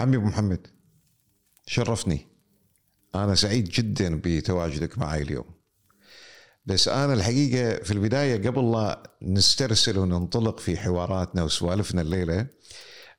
عمي 0.00 0.16
أبو 0.16 0.26
محمد 0.26 0.66
شرفني 1.66 2.26
أنا 3.14 3.34
سعيد 3.34 3.64
جدا 3.64 4.20
بتواجدك 4.24 4.98
معي 4.98 5.22
اليوم 5.22 5.44
بس 6.66 6.88
أنا 6.88 7.14
الحقيقة 7.14 7.82
في 7.82 7.90
البداية 7.90 8.48
قبل 8.48 8.72
لا 8.72 9.16
نسترسل 9.22 9.98
وننطلق 9.98 10.60
في 10.60 10.76
حواراتنا 10.76 11.42
وسوالفنا 11.42 12.02
الليلة 12.02 12.46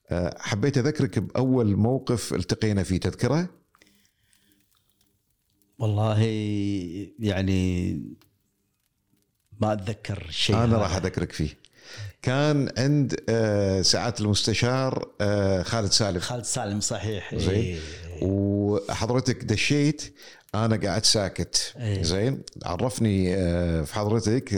آه، 0.09 0.38
حبيت 0.39 0.78
أذكرك 0.78 1.20
بأول 1.20 1.75
موقف 1.75 2.33
التقينا 2.33 2.84
فيه 2.84 2.98
تذكره؟ 2.98 3.50
والله 5.79 6.20
يعني 7.20 7.93
ما 9.61 9.73
أتذكر 9.73 10.28
شيء 10.29 10.64
أنا. 10.64 10.78
راح 10.78 10.95
أذكرك 10.95 11.32
فيه 11.32 11.61
كان 12.21 12.71
عند 12.78 13.24
آه، 13.30 13.82
سعاده 13.82 14.16
المستشار 14.20 15.08
آه، 15.21 15.64
خالد 15.64 15.92
سالم. 15.92 16.20
خالد 16.20 16.44
سالم 16.44 16.80
صحيح. 16.80 17.36
زين. 17.36 17.50
إيه. 17.50 17.80
وحضرتك 18.21 19.44
دشيت 19.44 20.14
أنا 20.56 20.76
قاعد 20.76 21.06
ساكت. 21.06 21.74
إيه. 21.80 22.04
زين. 22.04 22.42
عرفني 22.64 23.36
آه، 23.36 23.82
في 23.82 23.96
حضرتك 23.96 24.50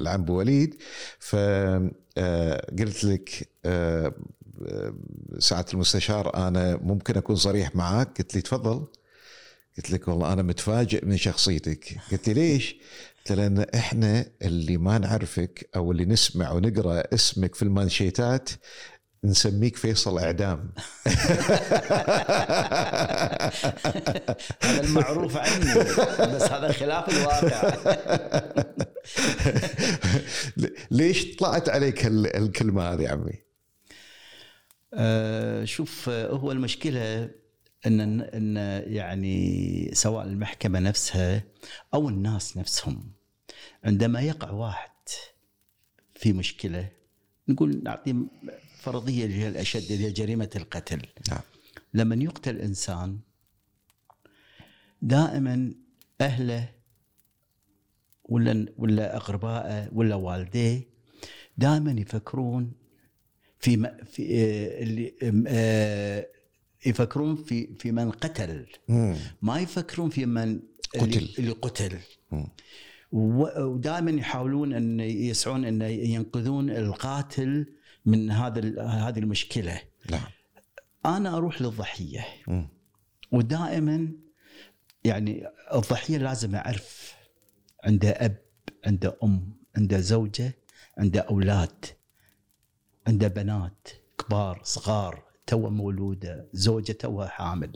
العم 0.00 0.20
أبو 0.20 0.38
وليد. 0.38 0.74
فقلت 1.18 3.04
لك 3.04 3.48
سعاده 5.38 5.72
المستشار 5.74 6.48
أنا 6.48 6.76
ممكن 6.76 7.16
أكون 7.16 7.36
صريح 7.36 7.76
معاك. 7.76 8.18
قلت 8.18 8.34
لي 8.34 8.42
تفضل. 8.42 8.86
قلت 9.76 9.90
لك 9.90 10.08
والله 10.08 10.32
أنا 10.32 10.42
متفاجئ 10.42 11.04
من 11.04 11.16
شخصيتك. 11.16 11.96
قلت 12.12 12.28
لي 12.28 12.34
ليش؟ 12.34 12.76
لأن 13.30 13.66
إحنا 13.74 14.26
اللي 14.42 14.76
ما 14.76 14.98
نعرفك 14.98 15.70
أو 15.76 15.92
اللي 15.92 16.04
نسمع 16.04 16.52
ونقرأ 16.52 17.14
اسمك 17.14 17.54
في 17.54 17.62
المانشيتات 17.62 18.50
نسميك 19.24 19.76
فيصل 19.76 20.18
إعدام. 20.18 20.70
هذا 24.62 24.80
المعروف 24.80 25.36
عني 25.36 25.74
بس 26.34 26.42
هذا 26.42 26.72
خلاف 26.72 27.08
الواقع. 27.08 27.74
ليش 30.90 31.36
طلعت 31.36 31.68
عليك 31.68 32.06
الكلمة 32.06 32.82
هذه 32.82 33.08
عمي؟ 33.08 33.44
آه، 34.94 35.64
شوف 35.64 36.08
آه، 36.08 36.30
هو 36.30 36.52
المشكلة 36.52 37.30
ان 37.86 38.20
إن 38.20 38.56
يعني 38.86 39.90
سواء 39.94 40.24
المحكمة 40.24 40.78
نفسها 40.78 41.42
أو 41.94 42.08
الناس 42.08 42.56
نفسهم. 42.56 43.13
عندما 43.84 44.20
يقع 44.20 44.50
واحد 44.50 44.90
في 46.14 46.32
مشكلة 46.32 46.88
نقول 47.48 47.82
نعطي 47.84 48.26
فرضية 48.78 49.24
اللي 49.24 49.36
هي 49.36 49.48
الاشد 49.48 49.92
اللي 49.92 50.06
هي 50.06 50.12
جريمة 50.12 50.50
القتل 50.56 51.02
نعم 51.28 51.40
لما 51.94 52.24
يقتل 52.24 52.58
إنسان 52.60 53.18
دائما 55.02 55.74
أهله 56.20 56.68
ولا 58.24 58.66
ولا 58.78 59.16
أقربائه 59.16 59.88
ولا 59.92 60.14
والديه 60.14 60.88
دائما 61.58 61.92
يفكرون 61.92 62.72
في 63.58 63.96
في 64.04 64.22
آه، 64.22 64.82
اللي 64.82 65.14
آه، 65.48 66.26
يفكرون 66.86 67.36
في 67.36 67.74
في 67.74 67.92
من 67.92 68.10
قتل. 68.10 68.66
ما 69.42 69.58
يفكرون 69.58 70.10
في 70.10 70.26
من 70.26 70.60
قتل. 70.94 71.04
اللي, 71.04 71.34
اللي 71.38 71.50
قتل. 71.50 71.98
ودائما 73.14 74.10
يحاولون 74.10 74.72
أن 74.72 75.00
يسعون 75.00 75.64
أن 75.64 75.82
ينقذون 75.82 76.70
القاتل 76.70 77.66
من 78.06 78.30
هذا 78.30 78.82
هذه 78.82 79.18
المشكلة. 79.18 79.80
نعم. 80.10 80.30
أنا 81.06 81.36
أروح 81.36 81.62
للضحية. 81.62 82.26
مم. 82.48 82.68
ودائما 83.32 84.08
يعني 85.04 85.46
الضحية 85.74 86.18
لازم 86.18 86.54
أعرف 86.54 87.14
عنده 87.84 88.10
أب 88.10 88.36
عنده 88.86 89.16
أم 89.24 89.56
عنده 89.76 90.00
زوجة 90.00 90.54
عنده 90.98 91.20
أولاد 91.20 91.84
عنده 93.06 93.28
بنات 93.28 93.88
كبار 94.18 94.60
صغار 94.64 95.24
تو 95.46 95.70
مولودة 95.70 96.48
زوجة 96.52 96.92
توها 96.92 97.28
حامل. 97.28 97.72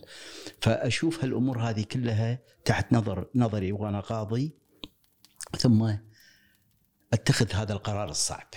فأشوف 0.60 1.24
هالأمور 1.24 1.58
هذه 1.58 1.82
كلها 1.82 2.38
تحت 2.64 2.92
نظر 2.92 3.28
نظري 3.34 3.72
وأنا 3.72 4.00
قاضي. 4.00 4.58
ثم 5.56 5.94
أتخذ 7.12 7.52
هذا 7.52 7.72
القرار 7.72 8.08
الصعب 8.10 8.48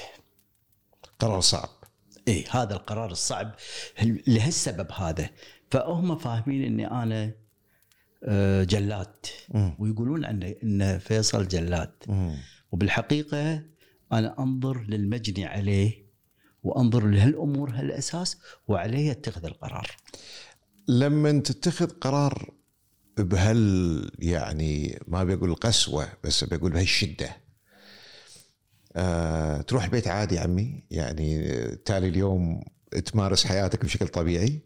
قرار 1.19 1.39
صعب 1.39 1.69
إيه 2.27 2.45
هذا 2.51 2.73
القرار 2.73 3.11
الصعب 3.11 3.55
لهالسبب 4.27 4.91
هذا 4.91 5.29
فهم 5.71 6.17
فاهمين 6.17 6.63
إني 6.63 6.91
أنا 6.91 7.31
آه، 8.23 8.63
جلاد. 8.63 9.25
ويقولون 9.79 10.25
أن 10.25 10.43
إن 10.63 10.99
فيصل 10.99 11.47
جلاد. 11.47 11.93
وبالحقيقة 12.71 13.63
أنا 14.11 14.39
أنظر 14.39 14.83
للمجني 14.83 15.45
عليه 15.45 16.11
وأنظر 16.63 17.07
لهالأمور 17.07 17.69
هالأساس 17.69 18.37
وعليه 18.67 19.11
أتخذ 19.11 19.45
القرار. 19.45 19.91
لما 20.87 21.39
تتخذ 21.39 21.89
قرار 21.89 22.53
بهال 23.17 24.11
يعني 24.19 24.99
ما 25.07 25.23
بقول 25.23 25.55
قسوة 25.55 26.07
بس 26.23 26.43
بقول 26.43 26.71
بهالشده 26.71 27.37
آه 28.95 29.61
تروح 29.61 29.87
بيت 29.87 30.07
عادي 30.07 30.39
عمي 30.39 30.83
يعني 30.91 31.55
تالي 31.85 32.07
اليوم 32.07 32.63
تمارس 33.05 33.45
حياتك 33.45 33.85
بشكل 33.85 34.07
طبيعي 34.07 34.59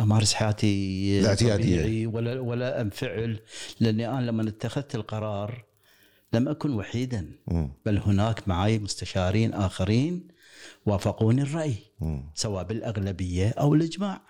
أمارس 0.00 0.34
حياتي 0.34 1.20
الاعتيادية. 1.20 1.82
طبيعي 1.82 2.06
ولا 2.06 2.40
ولا 2.40 2.80
أنفعل 2.80 3.40
لأني 3.80 4.08
أنا 4.08 4.20
لما 4.20 4.48
اتخذت 4.48 4.94
القرار 4.94 5.64
لم 6.32 6.48
أكن 6.48 6.70
وحيدا 6.74 7.30
مم. 7.46 7.72
بل 7.86 7.98
هناك 7.98 8.48
معي 8.48 8.78
مستشارين 8.78 9.54
آخرين 9.54 10.28
وافقوني 10.86 11.42
الرأي 11.42 11.74
مم. 12.00 12.30
سواء 12.34 12.64
بالأغلبية 12.64 13.48
أو 13.48 13.74
الإجماع 13.74 14.22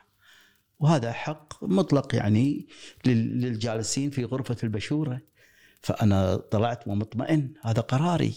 وهذا 0.81 1.13
حق 1.13 1.65
مطلق 1.65 2.15
يعني 2.15 2.67
لل- 3.07 3.41
للجالسين 3.41 4.11
في 4.11 4.25
غرفة 4.25 4.57
البشورة. 4.65 5.21
فأنا 5.81 6.37
طلعت 6.37 6.89
ومطمئن 6.89 7.55
هذا 7.63 7.81
قراري. 7.81 8.35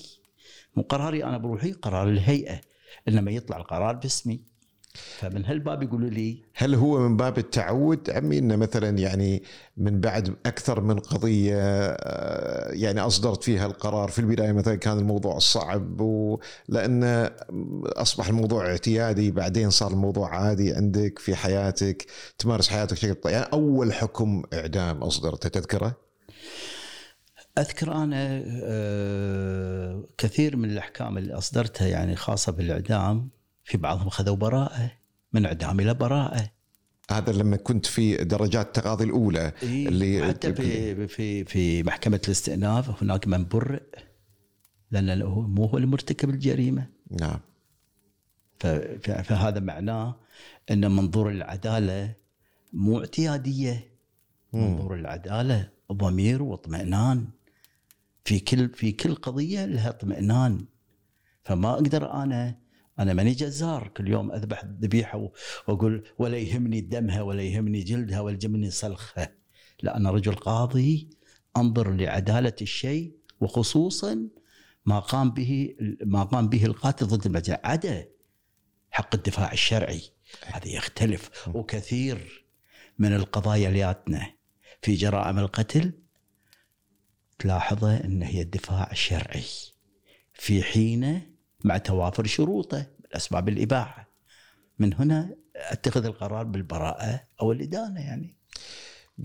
مو 0.76 0.84
قراري 0.84 1.24
أنا 1.24 1.38
بروحي 1.38 1.72
قرار 1.72 2.09
الهيئة. 2.09 2.62
إنما 3.08 3.32
يطلع 3.32 3.58
القرار 3.58 3.96
باسمي. 3.96 4.53
فمن 4.94 5.46
هالباب 5.46 5.84
يقولوا 5.84 6.09
لي 6.09 6.44
هل 6.56 6.76
هو 6.76 7.00
من 7.00 7.18
باب 7.18 7.38
التعود 7.38 8.09
عمي 8.09 8.38
انه 8.38 8.56
مثلا 8.56 8.98
يعني 8.98 9.44
من 9.78 10.02
بعد 10.02 10.36
أكثر 10.46 10.81
من 10.81 11.00
قضية 11.00 11.56
آه، 11.58 12.72
يعني 12.72 13.00
أصدرت 13.00 13.44
فيها 13.44 13.66
القرار 13.66 14.09
في 14.09 14.20
البداية 14.20 14.52
مثلا 14.52 14.76
كان 14.76 14.98
الموضوع 14.98 15.40
صعب 15.40 16.02
ولان 16.02 17.30
أصبح 17.84 18.28
الموضوع 18.28 18.68
اعتيادي 18.68 19.32
بعدين 19.32 19.70
صار 19.70 19.92
الموضوع 19.92 20.36
عادي 20.36 20.74
عندك 20.74 21.20
في 21.20 21.36
حياتك 21.36 22.06
تمارس 22.38 22.70
حياتك 22.70 22.94
بشكل 22.94 23.16
طبيعي 23.16 23.40
يعني 23.40 23.53
أول 23.53 23.94
حكم 23.94 24.44
إعدام 24.53 25.03
أصدرته 25.03 25.50
تذكره؟ 25.50 25.98
أذكر 27.58 27.92
أنا 27.92 28.44
آه، 28.64 30.03
كثير 30.18 30.56
من 30.58 30.70
الأحكام 30.70 31.18
اللي 31.18 31.34
أصدرتها 31.34 31.88
يعني 31.88 32.16
خاصة 32.16 32.52
بالإعدام 32.52 33.30
في 33.63 33.78
بعضهم 33.78 34.09
خذوا 34.09 34.35
براءة 34.35 34.91
من 35.34 35.46
اعدام 35.46 35.79
إلى 35.79 35.94
براءة. 35.94 36.51
هذا 37.12 37.31
لما 37.31 37.57
كنت 37.57 37.85
في 37.85 38.16
درجات 38.18 38.68
التقاضي 38.68 39.03
الأولى 39.03 39.53
اللي 39.63 39.88
اللي 39.88 40.28
حتى 40.28 40.53
في 40.53 41.07
في 41.07 41.44
في 41.44 41.84
محكمة 41.84 42.22
الاستئناف 42.26 43.03
هناك 43.03 43.28
من 43.28 43.47
برئ 43.47 43.84
هو 44.96 45.41
مو 45.41 45.66
هو 45.66 45.78
المرتكب 45.78 46.29
الجريمة. 46.29 46.88
نعم. 47.11 47.40
فهذا 49.23 49.59
معناه 49.59 50.16
إن 50.72 50.91
منظور 50.91 51.29
العدالة 51.29 52.14
مو 52.73 52.99
اعتيادية. 52.99 53.93
منظور 54.53 54.96
العدالة 54.96 55.70
ضمير 55.91 56.43
واطمئنان. 56.43 57.28
في 58.26 58.40
كل 58.40 58.70
في 58.70 58.91
كل 58.91 59.16
قضية 59.16 59.66
لها 59.66 59.90
اطمئنان. 59.90 60.66
فما 61.43 61.73
أقدر 61.73 62.11
أنا 62.11 62.63
أنا 62.99 63.13
ماني 63.13 63.31
جزار 63.31 63.87
كل 63.87 64.07
يوم 64.07 64.31
أذبح 64.31 64.66
ذبيحه 64.66 65.29
وأقول 65.67 66.03
ولا 66.17 66.37
يهمني 66.37 66.81
دمها 66.81 67.22
ولا 67.22 67.43
يهمني 67.43 67.84
جلدها 67.84 68.19
ولا 68.19 68.40
يهمني 68.43 68.72
صلخها. 68.72 69.35
لا 69.81 69.97
أنا 69.97 70.11
رجل 70.11 70.35
قاضي 70.35 71.09
أنظر 71.57 71.91
لعدالة 71.91 72.55
الشيء 72.61 73.16
وخصوصا 73.40 74.28
ما 74.85 74.99
قام 74.99 75.31
به 75.31 75.75
ما 76.05 76.23
قام 76.23 76.49
به 76.49 76.66
القاتل 76.66 77.05
ضد 77.05 77.25
المجني 77.25 77.57
عدا 77.63 78.09
حق 78.91 79.16
الدفاع 79.16 79.51
الشرعي. 79.51 80.01
هذا 80.45 80.67
يختلف 80.67 81.49
وكثير 81.53 82.45
من 82.99 83.16
القضايا 83.16 83.67
اللي 83.67 83.79
جاتنا 83.79 84.34
في 84.81 84.95
جرائم 84.95 85.40
القتل 85.40 85.93
تلاحظه 87.40 87.97
إن 87.97 88.23
هي 88.23 88.41
الدفاع 88.41 88.91
الشرعي. 88.91 89.43
في 90.34 90.63
حينة 90.63 91.33
مع 91.64 91.78
توافر 91.78 92.26
شروطه 92.28 92.78
من 92.78 93.16
أسباب 93.16 93.50
الإباحة. 93.50 94.10
من 94.80 94.94
هنا 94.94 95.36
أتخذ 95.56 96.06
القرار 96.06 96.44
بالبراءة 96.44 97.24
أو 97.42 97.52
الإدانة 97.52 98.02
يعني. 98.02 98.36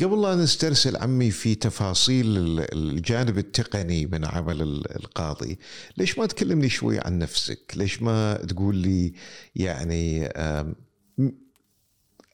قبل 0.01 0.23
لا 0.23 0.35
نسترسل 0.35 0.97
عمي 0.97 1.31
في 1.31 1.55
تفاصيل 1.55 2.37
ال- 2.39 2.75
الجانب 2.75 3.39
التقني 3.39 4.07
من 4.07 4.25
عمل 4.25 4.63
ال- 4.63 4.97
القاضي 4.97 5.59
ليش 5.97 6.19
ما 6.19 6.27
تكلمني 6.27 6.69
شوي 6.69 6.99
عن 7.01 7.19
نفسك؟ 7.19 7.73
ليش 7.77 8.03
ما 8.03 8.35
تقول 8.35 8.77
لي 8.77 9.13
يعني 9.57 10.29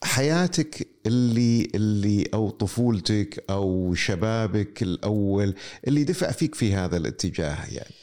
حياتك 0.05 0.89
اللي 1.07 1.69
اللي 1.75 2.29
أو 2.35 2.51
طفولتك 2.51 3.45
أو 3.51 3.95
شبابك 3.95 4.83
الأول 4.83 5.55
اللي 5.87 6.05
دفع 6.05 6.31
فيك 6.31 6.55
في 6.55 6.75
هذا 6.75 6.97
الاتجاه 6.97 7.65
يعني؟ 7.71 7.95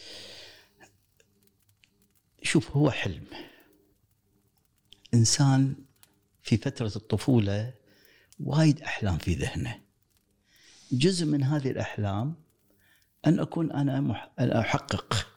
شوف 2.43 2.71
هو 2.77 2.91
حلم. 2.91 3.23
إنسان 5.13 5.75
في 6.43 6.57
فترة 6.57 6.91
الطفولة 6.95 7.73
وايد 8.39 8.81
أحلام 8.81 9.17
في 9.17 9.33
ذهنه. 9.33 9.81
جزء 10.91 11.25
من 11.25 11.43
هذه 11.43 11.71
الأحلام 11.71 12.35
أن 13.27 13.39
أكون 13.39 13.71
أنا 13.71 14.01
مح... 14.01 14.31
أن 14.39 14.51
أحقق 14.51 15.27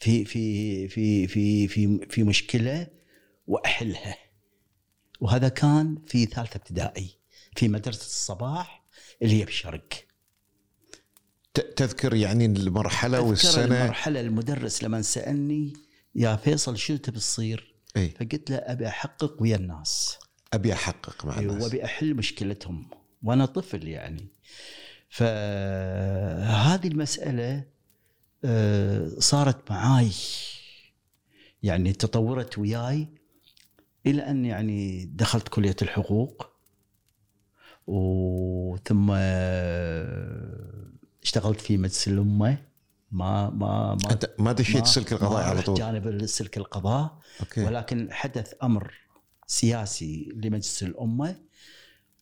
في 0.00 0.24
في 0.24 0.88
في 0.88 1.26
في 1.26 1.68
في 1.68 2.06
في 2.10 2.22
مشكلة 2.22 2.86
وأحلها. 3.46 4.16
وهذا 5.20 5.48
كان 5.48 5.98
في 6.06 6.26
ثالثة 6.26 6.56
ابتدائي 6.56 7.10
في 7.56 7.68
مدرسة 7.68 8.06
الصباح 8.06 8.84
اللي 9.22 9.40
هي 9.40 9.44
بالشرق 9.44 9.88
ت- 11.54 11.60
تذكر 11.60 12.14
يعني 12.14 12.46
المرحلة 12.46 13.18
أذكر 13.18 13.28
والسنة؟ 13.28 13.82
المرحلة 13.82 14.20
المدرس 14.20 14.82
لما 14.84 15.02
سألني 15.02 15.72
يا 16.14 16.36
فيصل 16.36 16.78
شو 16.78 16.96
تبي 16.96 17.18
تصير؟ 17.18 17.74
إي. 17.96 18.08
فقلت 18.10 18.50
له 18.50 18.56
أبي 18.56 18.88
أحقق 18.88 19.42
ويا 19.42 19.56
الناس. 19.56 20.18
أبي 20.52 20.72
أحقق 20.72 21.24
مع 21.24 21.38
الناس. 21.38 21.62
وأبي 21.62 21.84
أحل 21.84 22.14
مشكلتهم. 22.14 22.90
وأنا 23.22 23.46
طفل 23.46 23.88
يعني. 23.88 24.28
فهذه 25.08 26.88
المسألة 26.88 27.64
آه، 28.44 29.08
صارت 29.18 29.70
معاي. 29.70 30.12
يعني 31.62 31.92
تطورت 31.92 32.58
وياي 32.58 33.08
إلى 34.06 34.22
أن 34.22 34.44
يعني 34.44 35.04
دخلت 35.04 35.48
كلية 35.48 35.76
الحقوق. 35.82 36.50
وثم 37.86 39.10
آه، 39.14 40.90
اشتغلت 41.22 41.60
في 41.60 41.76
مجلس 41.76 42.08
الأمة. 42.08 42.69
ما 43.10 43.50
ما 43.50 43.98
ما 44.04 44.12
أنت 44.12 44.30
ما 44.38 44.52
دشيت 44.52 44.86
سلك 44.86 45.12
القضاء 45.12 45.42
على 45.42 45.62
طول. 45.62 45.74
جانب 45.78 46.08
السلك 46.08 46.56
القضاء 46.56 47.18
أوكي. 47.40 47.64
ولكن 47.64 48.12
حدث 48.12 48.54
أمر 48.62 48.94
سياسي 49.46 50.32
لمجلس 50.34 50.82
الأمة 50.82 51.36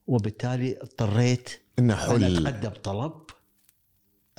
وبالتالي 0.06 0.82
اضطريت 0.82 1.50
أن 1.79 1.94
حل 1.94 2.46
أتقدم 2.46 2.70
طلب. 2.82 3.12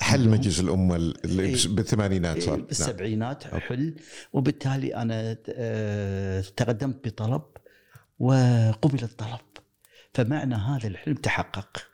حل 0.00 0.28
مجلس 0.28 0.60
الأمة 0.60 0.96
اللي 0.96 1.42
إيه. 1.42 1.56
بالثمانينات 1.68 2.42
صار. 2.42 2.56
نعم. 2.56 2.66
بالسبعينات 2.66 3.44
حل. 3.44 3.96
وبالتالي 4.32 4.94
أنا 4.94 5.36
آه، 5.48 6.40
تقدمت 6.40 7.08
بطلب 7.08 7.42
وقبل 8.18 9.02
الطلب 9.02 9.40
فمعنى 10.14 10.54
هذا 10.54 10.88
الحلم 10.88 11.14
تحقق. 11.14 11.86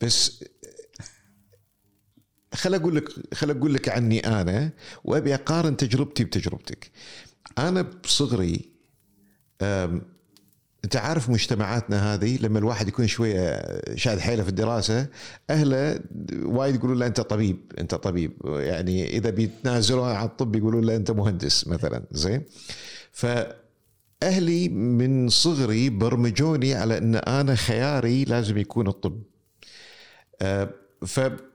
بس 0.00 0.44
خل 2.60 2.74
أقول 2.74 2.96
لك 2.96 3.34
خل 3.34 3.50
أقول 3.50 3.74
لك 3.74 3.88
عني 3.88 4.26
أنا 4.26 4.70
وأبي 5.04 5.34
أقارن 5.34 5.76
تجربتي 5.76 6.24
بتجربتك. 6.24 6.90
أنا 7.58 7.82
بصغري 7.82 8.70
أنت 10.84 10.96
عارف 10.96 11.30
مجتمعاتنا 11.30 12.14
هذه 12.14 12.38
لما 12.42 12.58
الواحد 12.58 12.88
يكون 12.88 13.06
شوية 13.06 13.62
شاد 13.94 14.18
حيله 14.18 14.42
في 14.42 14.48
الدراسة 14.48 15.06
أهله 15.50 16.00
وايد 16.42 16.74
يقولون 16.74 16.98
له 16.98 17.06
أنت 17.06 17.20
طبيب 17.20 17.72
أنت 17.78 17.94
طبيب. 17.94 18.32
يعني 18.44 19.16
إذا 19.16 19.30
بيتنازلون 19.30 20.08
عن 20.08 20.26
الطب 20.26 20.56
يقولون 20.56 20.84
له 20.84 20.96
أنت 20.96 21.10
مهندس 21.10 21.66
مثلا 21.68 22.02
زين؟ 22.10 22.42
فأهلي 23.12 24.68
من 24.68 25.28
صغري 25.28 25.90
برمجوني 25.90 26.74
على 26.74 26.98
أن 26.98 27.14
أنا 27.14 27.54
خياري 27.54 28.24
لازم 28.24 28.58
يكون 28.58 28.88
الطب. 28.88 29.22
آه، 30.42 30.70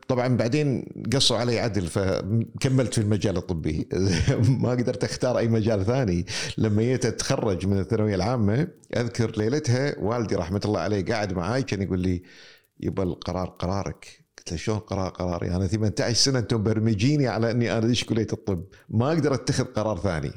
فطبعا 0.05 0.37
بعدين 0.37 0.85
قصوا 1.13 1.37
علي 1.37 1.59
عدل 1.59 1.87
فكملت 1.87 2.93
في 2.93 3.01
المجال 3.01 3.37
الطبي. 3.37 3.87
ما 4.63 4.69
قدرت 4.69 5.03
أختار 5.03 5.37
أي 5.37 5.47
مجال 5.47 5.85
ثاني. 5.85 6.25
لما 6.57 6.81
جيت 6.81 7.05
أتخرج 7.05 7.67
من 7.67 7.79
الثانوية 7.79 8.15
العامة 8.15 8.67
أذكر 8.97 9.31
ليلتها 9.37 9.95
والدي 9.99 10.35
رحمة 10.35 10.61
الله 10.65 10.79
عليه 10.79 11.05
قاعد 11.05 11.33
معاي 11.33 11.63
كان 11.63 11.81
يقول 11.81 11.99
لي 11.99 12.21
يبا 12.79 13.03
القرار 13.03 13.47
قرارك. 13.47 14.25
قلت 14.37 14.51
له 14.51 14.57
شلون 14.57 14.77
قرار 14.79 15.09
قراري؟ 15.09 15.55
أنا 15.55 15.67
18 15.67 16.13
سنة 16.13 16.39
أنتم 16.39 16.63
برمجيني 16.63 17.27
على 17.27 17.51
أني 17.51 17.77
أنا 17.77 17.85
ادش 17.85 18.03
كلية 18.03 18.27
الطب؟ 18.33 18.63
ما 18.89 19.07
أقدر 19.07 19.33
أتخذ 19.33 19.63
قرار 19.63 19.97
ثاني. 19.97 20.31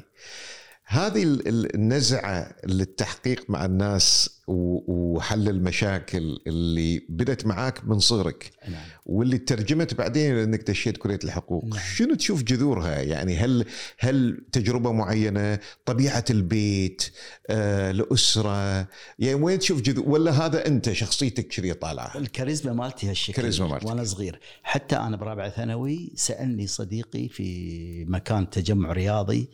هذه 0.91 1.23
ال- 1.23 1.47
ال- 1.47 1.75
النزعة 1.75 2.55
للتحقيق 2.65 3.49
مع 3.49 3.65
الناس 3.65 4.39
وحل 4.47 5.49
المشاكل 5.49 6.39
اللي 6.47 7.01
بدت 7.09 7.45
معاك 7.45 7.85
من 7.85 7.99
صغرك 7.99 8.51
نعم. 8.67 8.81
واللي 9.05 9.37
ترجمت 9.37 9.93
بعدين 9.93 10.37
انك 10.37 10.61
دشيت 10.69 10.97
كليه 10.97 11.19
الحقوق 11.23 11.65
نعم. 11.65 11.79
شنو 11.95 12.15
تشوف 12.15 12.43
جذورها 12.43 13.01
يعني 13.01 13.35
هل 13.37 13.65
هل 13.99 14.41
تجربة 14.51 14.91
معينة 14.91 15.59
طبيعة 15.85 16.25
البيت 16.29 17.11
آه 17.49 17.91
الأسرة 17.91 18.87
يعني 19.19 19.33
وين 19.33 19.59
تشوف 19.59 19.81
جذور 19.81 20.09
ولا 20.09 20.31
هذا 20.31 20.67
أنت 20.67 20.91
شخصيتك 20.91 21.47
كذي 21.47 21.73
طالعه 21.73 22.17
الكاريزما 22.17 22.73
مالتي 22.73 23.09
هالشكل 23.09 23.43
مالتك. 23.43 23.85
وأنا 23.85 24.03
صغير 24.03 24.39
حتى 24.63 24.95
أنا 24.95 25.17
برابعه 25.17 25.49
ثانوي 25.49 26.11
سألني 26.15 26.67
صديقي 26.67 27.27
في 27.27 28.05
مكان 28.05 28.49
تجمع 28.49 28.91
رياضي 28.91 29.49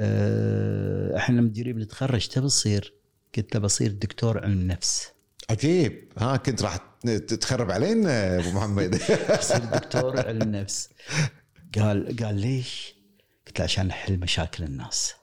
أه، 0.00 1.16
إحنا 1.16 1.40
مديرين 1.40 1.76
بنتخرج 1.76 2.28
تبي 2.28 2.46
تصير؟ 2.46 2.94
قلت 3.36 3.54
له 3.54 3.60
بصير 3.60 3.92
دكتور 3.92 4.44
علم 4.44 4.66
نفس. 4.66 5.08
عجيب. 5.50 6.12
ها 6.18 6.36
كنت 6.36 6.62
راح 6.62 6.76
تتخرب 7.04 7.70
علينا 7.70 8.38
أبو 8.38 8.50
محمد. 8.50 9.00
بصير 9.38 9.58
دكتور 9.58 10.26
علم 10.26 10.56
نفس. 10.56 10.88
قال 11.78 12.16
قال 12.16 12.34
ليش؟ 12.34 12.94
قلت 13.46 13.58
له 13.58 13.64
عشان 13.64 13.90
احل 13.90 14.18
مشاكل 14.18 14.64
الناس. 14.64 15.14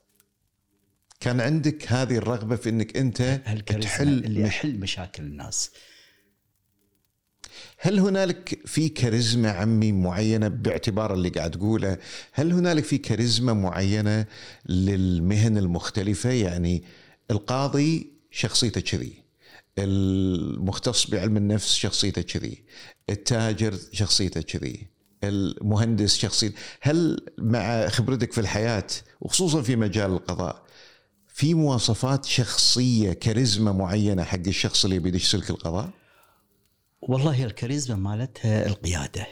كان 1.19 1.41
عندك 1.41 1.91
هذه 1.91 2.17
الرغبة 2.17 2.55
في 2.55 2.69
إنك 2.69 2.97
أنت 2.97 3.21
تحل 3.81 4.07
اللي 4.07 4.47
احل 4.47 4.79
مشاكل 4.79 5.23
الناس. 5.23 5.71
هل 7.85 7.99
هنالك 7.99 8.59
في 8.65 8.89
كاريزما 8.89 9.51
عمي 9.51 9.91
معينة 9.91 10.47
باعتبار 10.47 11.13
اللي 11.13 11.29
قاعد 11.29 11.51
تقوله؟ 11.51 11.97
هل 12.31 12.51
هنالك 12.53 12.83
في 12.83 12.97
كاريزما 12.97 13.53
معينة 13.53 14.25
للمهن 14.65 15.57
المختلفة؟ 15.57 16.29
يعني 16.29 16.83
القاضي 17.31 18.13
شخصيته 18.31 18.81
كذي 18.81 19.13
المختص 19.77 21.09
بعلم 21.09 21.37
النفس 21.37 21.73
شخصيته 21.73 22.21
كذي 22.21 22.63
التاجر 23.09 23.77
شخصيته 23.91 24.41
كذي 24.41 24.87
المهندس 25.23 26.17
شخصيته 26.17 26.55
هل 26.81 27.25
مع 27.37 27.87
خبرتك 27.87 28.33
في 28.33 28.41
الحياة 28.41 28.87
وخصوصا 29.21 29.61
في 29.61 29.75
مجال 29.75 30.11
القضاء 30.11 30.63
في 31.27 31.53
مواصفات 31.53 32.25
شخصية 32.25 33.13
كاريزما 33.13 33.71
معينة 33.71 34.23
حق 34.23 34.47
الشخص 34.47 34.85
اللي 34.85 34.99
بيدش 34.99 35.31
سلك 35.31 35.49
القضاء؟ 35.49 36.02
والله 37.07 37.43
الكاريزما 37.43 37.95
مالتها 37.97 38.67
القيادة. 38.67 39.27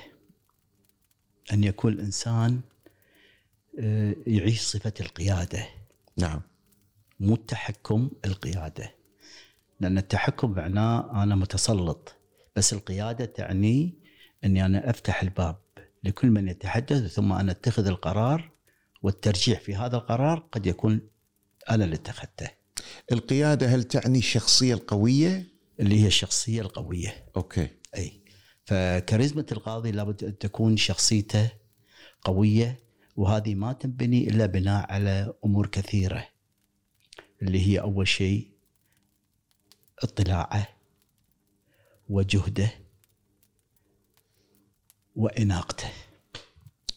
أن 1.53 1.63
يكون 1.63 1.93
الإنسان 1.93 2.61
آه، 3.79 4.15
يعيش 4.27 4.61
صفة 4.61 4.93
القيادة. 4.99 5.67
نعم. 6.17 6.41
مو 7.19 7.33
التحكم 7.33 8.09
القيادة. 8.25 8.95
لأن 9.79 9.97
التحكم 9.97 10.51
معناه 10.51 11.23
أنا 11.23 11.35
متسلط. 11.35 12.15
بس 12.55 12.73
القيادة 12.73 13.25
تعني 13.25 13.93
أني 14.43 14.65
أنا 14.65 14.89
أفتح 14.89 15.21
الباب 15.21 15.57
لكل 16.03 16.31
من 16.31 16.47
يتحدث 16.47 17.13
ثم 17.13 17.33
أنا 17.33 17.51
أتخذ 17.51 17.87
القرار 17.87 18.51
والترجيح 19.01 19.59
في 19.59 19.75
هذا 19.75 19.97
القرار 19.97 20.39
قد 20.51 20.65
يكون 20.65 21.01
أنا 21.69 21.85
اللي 21.85 21.95
اتخذته. 21.95 22.49
القيادة 23.11 23.67
هل 23.67 23.83
تعني 23.83 24.19
الشخصيه 24.19 24.73
القوية؟ 24.73 25.50
اللي 25.81 26.01
هي 26.01 26.07
الشخصية 26.07 26.61
القوية. 26.61 27.25
أوكي. 27.35 27.67
أي. 27.95 28.21
فكاريزما 28.65 29.45
القاضي 29.51 29.91
لابد 29.91 30.23
أن 30.23 30.37
تكون 30.37 30.77
شخصيته 30.77 31.51
قوية 32.21 32.79
وهذه 33.15 33.55
ما 33.55 33.73
تنبني 33.73 34.27
إلا 34.27 34.45
بناء 34.45 34.91
على 34.91 35.33
أمور 35.45 35.67
كثيرة. 35.67 36.27
اللي 37.41 37.67
هي 37.67 37.79
أول 37.79 38.07
شيء 38.07 38.51
اطلاعه 39.99 40.67
وجهده 42.09 42.71
وإناقته. 45.15 45.89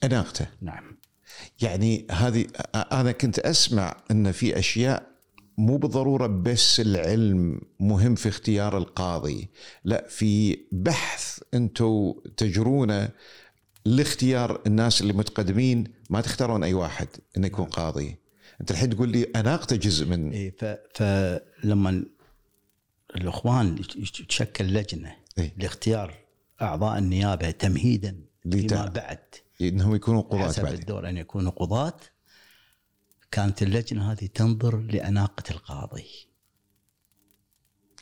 إناقته. 0.04 0.46
نعم. 0.60 0.98
يعني 1.62 2.06
هذه 2.10 2.46
أنا 2.74 3.12
كنت 3.12 3.38
أسمع 3.38 4.04
إن 4.10 4.32
في 4.32 4.58
أشياء 4.58 5.13
مو 5.58 5.76
بالضرورة 5.76 6.26
بس 6.26 6.80
العلم 6.80 7.60
مهم 7.80 8.14
في 8.14 8.28
اختيار 8.28 8.78
القاضي 8.78 9.48
لا 9.84 10.06
في 10.08 10.58
بحث 10.72 11.40
أنتم 11.54 12.14
تجرونه 12.36 13.08
لاختيار 13.84 14.62
الناس 14.66 15.00
اللي 15.00 15.12
متقدمين 15.12 15.84
ما 16.10 16.20
تختارون 16.20 16.64
أي 16.64 16.74
واحد 16.74 17.08
انه 17.36 17.46
يكون 17.46 17.64
قاضي 17.64 18.16
أنت 18.60 18.70
الحين 18.70 18.90
تقول 18.90 19.08
لي 19.08 19.22
اناقته 19.36 19.76
جزء 19.76 20.06
من 20.06 20.30
إيه 20.30 20.54
ف... 20.58 20.64
فلما 20.94 22.04
الإخوان 23.16 23.80
تشكل 24.28 24.64
لجنة 24.64 25.16
إيه. 25.38 25.54
لاختيار 25.58 26.14
أعضاء 26.62 26.98
النيابة 26.98 27.50
تمهيدا 27.50 28.16
فيما 28.50 28.86
بعد 28.86 29.18
إنهم 29.60 29.94
يكونوا 29.94 30.22
قضاة 30.22 30.46
حسب 30.48 30.62
بعد 30.62 30.72
الدور 30.72 31.08
أن 31.08 31.16
يكونوا 31.16 31.50
قضاة 31.50 31.96
كانت 33.34 33.62
اللجنة 33.62 34.12
هذه 34.12 34.26
تنظر 34.26 34.80
لأناقة 34.80 35.42
القاضي. 35.50 36.06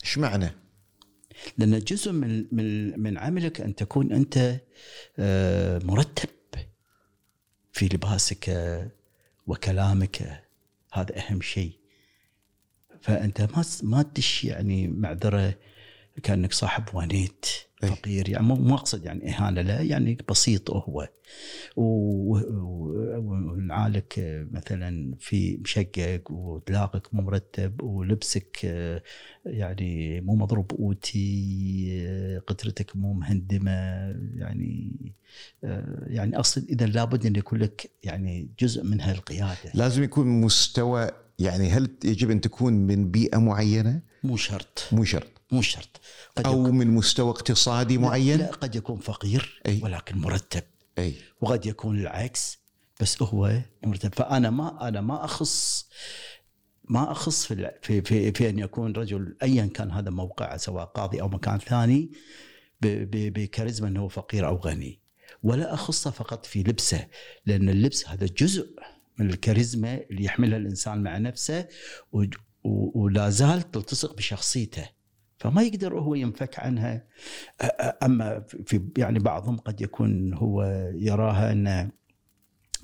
إيش 0.04 0.18
معنى؟ 0.18 0.50
لأن 1.58 1.78
جزء 1.78 2.12
من 2.12 2.46
من 2.52 3.00
من 3.00 3.18
عملك 3.18 3.60
أن 3.60 3.74
تكون 3.74 4.12
أنت 4.12 4.60
آه، 5.18 5.78
مرتب 5.78 6.28
في 7.72 7.86
لباسك 7.86 8.44
وكلامك. 9.46 10.44
هذا 10.92 11.18
أهم 11.18 11.40
شيء. 11.40 11.78
فأنت 13.00 13.40
ما 13.40 13.64
ما 13.82 14.02
تدش 14.02 14.44
يعني 14.44 14.88
معذرة 14.88 15.54
كأنك 16.22 16.52
صاحب 16.52 16.84
ونيت 16.94 17.46
أي. 17.84 17.88
فقير. 17.88 18.28
يعني 18.28 18.46
مو 18.46 18.74
اقصد 18.74 19.04
يعني 19.04 19.30
إهانة 19.30 19.60
لا 19.60 19.80
يعني 19.80 20.18
بسيط 20.28 20.70
هو. 20.70 21.08
ونعالك 23.16 24.14
مثلا 24.52 25.14
في 25.20 25.56
مشقق 25.56 26.30
وطلاقك 26.30 27.14
مو 27.14 27.22
مرتب 27.22 27.82
ولبسك 27.82 28.58
آه، 28.64 29.02
يعني 29.46 30.20
مو 30.20 30.34
مضروب 30.34 30.72
أوتي 30.72 31.88
آه، 32.08 32.38
قدرتك 32.38 32.96
مو 32.96 33.12
مهندمة 33.12 33.70
يعني 34.36 34.92
آه، 35.64 36.06
يعني 36.06 36.40
أصلا 36.40 36.64
إذا 36.68 36.86
لابد 36.86 37.26
أن 37.26 37.36
يكون 37.36 37.58
لك 37.58 37.90
يعني 38.02 38.48
جزء 38.60 38.84
منها 38.84 39.12
القياده 39.12 39.70
لازم 39.74 40.02
يكون 40.02 40.26
مستوى 40.26 41.10
يعني 41.38 41.70
هل 41.70 41.88
يجب 42.04 42.30
أن 42.30 42.40
تكون 42.40 42.72
من 42.72 43.10
بيئة 43.10 43.38
معينة؟ 43.38 44.00
مو 44.24 44.36
شرط. 44.36 44.88
مو 44.92 45.04
شرط. 45.04 45.31
مو 45.52 45.62
شرط. 45.62 46.00
قد 46.36 46.46
أو 46.46 46.60
يكون 46.60 46.78
من 46.78 46.86
مستوى 46.86 47.30
اقتصادي 47.30 47.98
معين؟ 47.98 48.38
لا 48.38 48.50
قد 48.50 48.74
يكون 48.74 48.98
فقير 48.98 49.62
أي. 49.66 49.80
ولكن 49.82 50.18
مرتب. 50.18 50.62
أي. 50.98 51.14
وقد 51.40 51.66
يكون 51.66 52.00
العكس 52.00 52.58
بس 53.00 53.22
هو 53.22 53.60
مرتب. 53.84 54.14
فأنا 54.14 54.50
ما 54.50 54.88
أنا 54.88 55.00
ما 55.00 55.24
أخص 55.24 55.88
ما 56.84 57.12
أخص 57.12 57.46
في 57.46 57.70
في 57.82 58.02
في, 58.02 58.32
في 58.32 58.48
أن 58.48 58.58
يكون 58.58 58.92
رجل 58.92 59.36
ايا 59.42 59.66
كان 59.66 59.90
هذا 59.90 60.10
موقعه 60.10 60.56
سواء 60.56 60.84
قاضي 60.84 61.20
أو 61.20 61.28
مكان 61.28 61.58
ثاني 61.58 62.12
بكاريزما 62.80 63.88
إنه 63.88 64.08
خير 64.30 64.46
أو 64.46 64.56
غني. 64.56 65.00
ولا 65.42 65.74
أخصه 65.74 66.10
فقط 66.10 66.46
في 66.46 66.62
لبسه 66.62 67.06
لأن 67.46 67.68
اللبس 67.68 68.08
هذا 68.08 68.26
جزء 68.26 68.70
من 69.18 69.30
الكاريزما 69.30 70.00
اللي 70.10 70.24
يحملها 70.24 70.58
الإنسان 70.58 71.02
مع 71.02 71.18
نفسه 71.18 71.68
ولا 72.94 73.30
زال 73.30 73.70
تلتصق 73.70 74.16
بشخصيته. 74.16 75.01
فما 75.42 75.62
يقدر 75.62 75.98
هو 75.98 76.14
ينفك 76.14 76.58
عنها. 76.58 77.04
أما 78.02 78.40
في 78.66 78.80
يعني 78.98 79.18
بعضهم 79.18 79.56
قد 79.56 79.80
يكون 79.80 80.34
هو 80.34 80.62
يراها 80.94 81.52
أن 81.52 81.90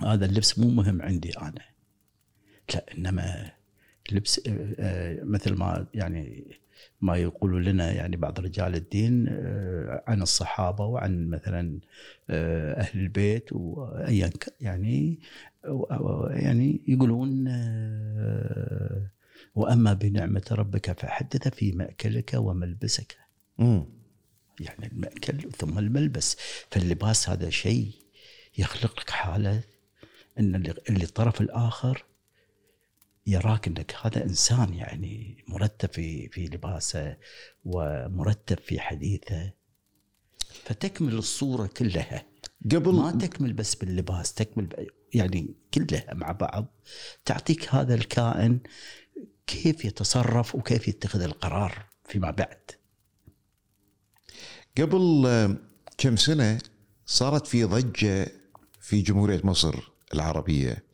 هذا 0.02 0.26
اللبس 0.26 0.58
مو 0.58 0.68
مهم 0.68 1.02
عندي 1.02 1.38
أنا. 1.38 1.64
لا 2.74 2.84
إنما 2.98 3.50
آه، 4.48 5.18
مثل 5.22 5.54
ما 5.54 5.86
يعني 5.94 6.44
ما 7.00 7.16
يقولوا 7.16 7.60
لنا 7.60 7.92
يعني 7.92 8.16
بعض 8.16 8.40
رجال 8.40 8.74
الدين 8.74 9.28
عن 10.06 10.22
الصحابة 10.22 10.84
وعن 10.84 11.28
مثلا 11.30 11.80
أهل 12.30 13.00
البيت 13.00 13.52
وايا 13.52 14.30
يعني 14.60 15.18
يعني 16.30 16.80
يقولون 16.88 17.48
وأما 19.58 19.92
بنعمة 19.92 20.44
ربك 20.50 21.00
فحدث 21.00 21.48
في 21.48 21.72
مأكلك 21.72 22.30
وملبسك. 22.34 23.18
امم 23.60 23.86
يعني 24.60 24.86
المأكل 24.86 25.52
ثم 25.52 25.78
الملبس. 25.78 26.36
فاللباس 26.70 27.28
هذا 27.28 27.50
شيء 27.50 27.92
يخلق 28.58 29.00
لك 29.00 29.10
حالة 29.10 29.60
أن 30.38 30.54
اللي 30.88 31.04
الطرف 31.04 31.40
الآخر 31.40 32.04
يراك 33.26 33.66
أنك 33.68 33.94
هذا 34.02 34.24
إنسان 34.24 34.74
يعني 34.74 35.44
مرتب 35.48 35.88
في 35.92 36.28
في 36.28 36.46
لباسه 36.46 37.16
ومرتب 37.64 38.58
في 38.58 38.80
حديثه. 38.80 39.52
فتكمل 40.64 41.14
الصورة 41.14 41.66
كلها. 41.66 42.26
ما 42.64 42.78
قبل 42.78 43.18
تكمل 43.18 43.52
بس 43.52 43.74
باللباس 43.74 44.34
تكمل 44.34 44.90
يعني 45.14 45.54
كلها 45.74 46.14
مع 46.14 46.32
بعض. 46.32 46.74
تعطيك 47.24 47.74
هذا 47.74 47.94
الكائن 47.94 48.60
كيف 49.48 49.84
يتصرف 49.84 50.54
وكيف 50.54 50.88
يتخذ 50.88 51.20
القرار 51.20 51.86
فيما 52.04 52.30
بعد؟ 52.30 52.70
قبل 54.78 55.24
آه، 55.26 55.56
كم 55.98 56.16
سنة 56.16 56.58
صارت 57.06 57.46
في 57.46 57.64
ضجة 57.64 58.32
في 58.80 59.02
جمهورية 59.02 59.40
مصر 59.44 59.74
العربية. 60.14 60.84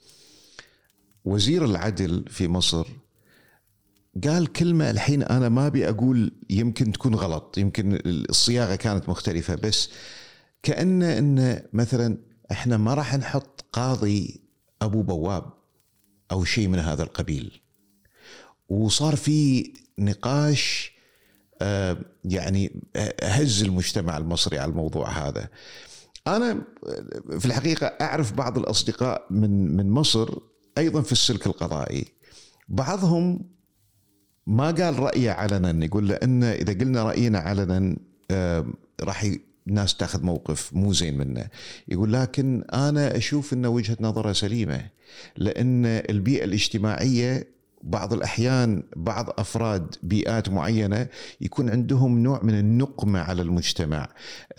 وزير 1.25 1.64
العدل 1.64 2.25
في 2.28 2.49
مصر 2.49 2.87
قال 4.25 4.52
كلمة 4.52 4.90
الحين 4.90 5.23
أنا 5.23 5.49
ما 5.49 5.66
أبي 5.66 5.88
أقول 5.88 6.32
يمكن 6.50 6.92
تكون 6.92 7.14
غلط 7.14 7.58
يمكن 7.58 7.99
الصياغة 8.06 8.75
كانت 8.75 9.08
مختلفة 9.08 9.54
بس 9.54 9.90
كأن 10.62 11.02
إن 11.02 11.62
مثلا 11.73 12.18
إحنا 12.52 12.76
ما 12.76 12.94
راح 12.94 13.14
نحط 13.14 13.64
قاضي 13.73 14.40
أبو 14.82 15.02
بواب 15.02 15.52
أو 16.30 16.44
شيء 16.44 16.68
من 16.68 16.78
هذا 16.78 17.02
القبيل. 17.02 17.63
وصار 18.68 19.16
في 19.16 19.73
نقاش 19.99 20.94
آه، 21.62 21.99
يعني 22.25 22.83
هز 23.23 23.62
المجتمع 23.62 24.16
المصري 24.16 24.59
على 24.59 24.71
الموضوع 24.71 25.11
هذا. 25.11 25.49
أنا 26.26 26.62
في 27.38 27.47
الحقيقة 27.47 27.87
أعرف 27.87 28.33
بعض 28.33 28.59
الأصدقاء 28.59 29.26
من 29.30 29.76
من 29.76 29.90
مصر 29.90 30.38
أيضا 30.78 31.02
في 31.02 31.12
السلك 31.12 31.47
القضائي. 31.47 32.04
بعضهم 32.68 33.40
ما 34.47 34.71
قال 34.71 34.99
رايه 34.99 35.30
علنا 35.30 35.85
يقول 35.85 36.09
لأن 36.09 36.44
إذا 36.44 36.73
قلنا 36.73 37.02
رأينا 37.02 37.38
علنا 37.38 37.97
آه، 38.30 38.66
راح 39.00 39.26
الناس 39.66 39.97
تأخذ 39.97 40.23
موقف 40.23 40.75
مو 40.75 40.92
زين 40.92 41.18
منه. 41.18 41.49
يقول 41.88 42.12
لكن 42.12 42.64
أنا 42.73 43.16
أشوف 43.16 43.52
إن 43.52 43.66
وجهة 43.66 43.97
نظره 44.00 44.33
سليمة 44.33 44.90
لأن 45.37 45.87
البيئة 45.87 46.44
الاجتماعية 46.44 47.53
بعض 47.84 48.12
الأحيان 48.12 48.82
بعض 48.96 49.30
أفراد 49.38 49.94
بيئات 50.02 50.48
معينة 50.48 51.08
يكون 51.40 51.70
عندهم 51.70 52.18
نوع 52.18 52.40
من 52.42 52.58
النقمة 52.58 53.20
على 53.20 53.42
المجتمع 53.42 54.08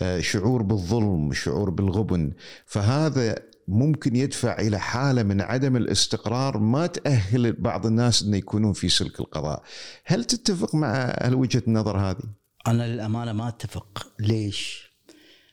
آه، 0.00 0.20
شعور 0.20 0.62
بالظلم 0.62 1.32
شعور 1.32 1.70
بالغبن. 1.70 2.32
فهذا 2.66 3.34
ممكن 3.68 4.16
يدفع 4.16 4.58
إلى 4.58 4.78
حالة 4.78 5.22
من 5.22 5.40
عدم 5.40 5.76
الاستقرار 5.76 6.58
ما 6.58 6.86
تأهل 6.86 7.52
بعض 7.52 7.86
الناس 7.86 8.22
إنه 8.22 8.36
يكونون 8.36 8.72
في 8.72 8.88
سلك 8.88 9.20
القضاء. 9.20 9.62
هل 10.04 10.24
تتفق 10.24 10.74
مع 10.74 11.16
وجهة 11.32 11.62
النظر 11.68 11.98
هذه؟ 11.98 12.24
أنا 12.66 12.82
للأمانة 12.82 13.32
ما 13.32 13.48
أتفق. 13.48 14.12
ليش؟ 14.20 14.90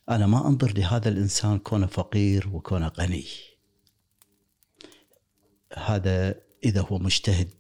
أنا 0.10 0.27
ما 0.27 0.48
أنظر 0.48 0.74
لهذا 0.77 1.10
الإنسان 1.10 1.60
كونه 1.60 1.88
فقير 1.88 2.50
وكونه 2.53 2.88
غني. 2.88 3.25
هذا 5.77 6.36
إذا 6.65 6.82
هو 6.82 7.00
مجتهد 7.00 7.53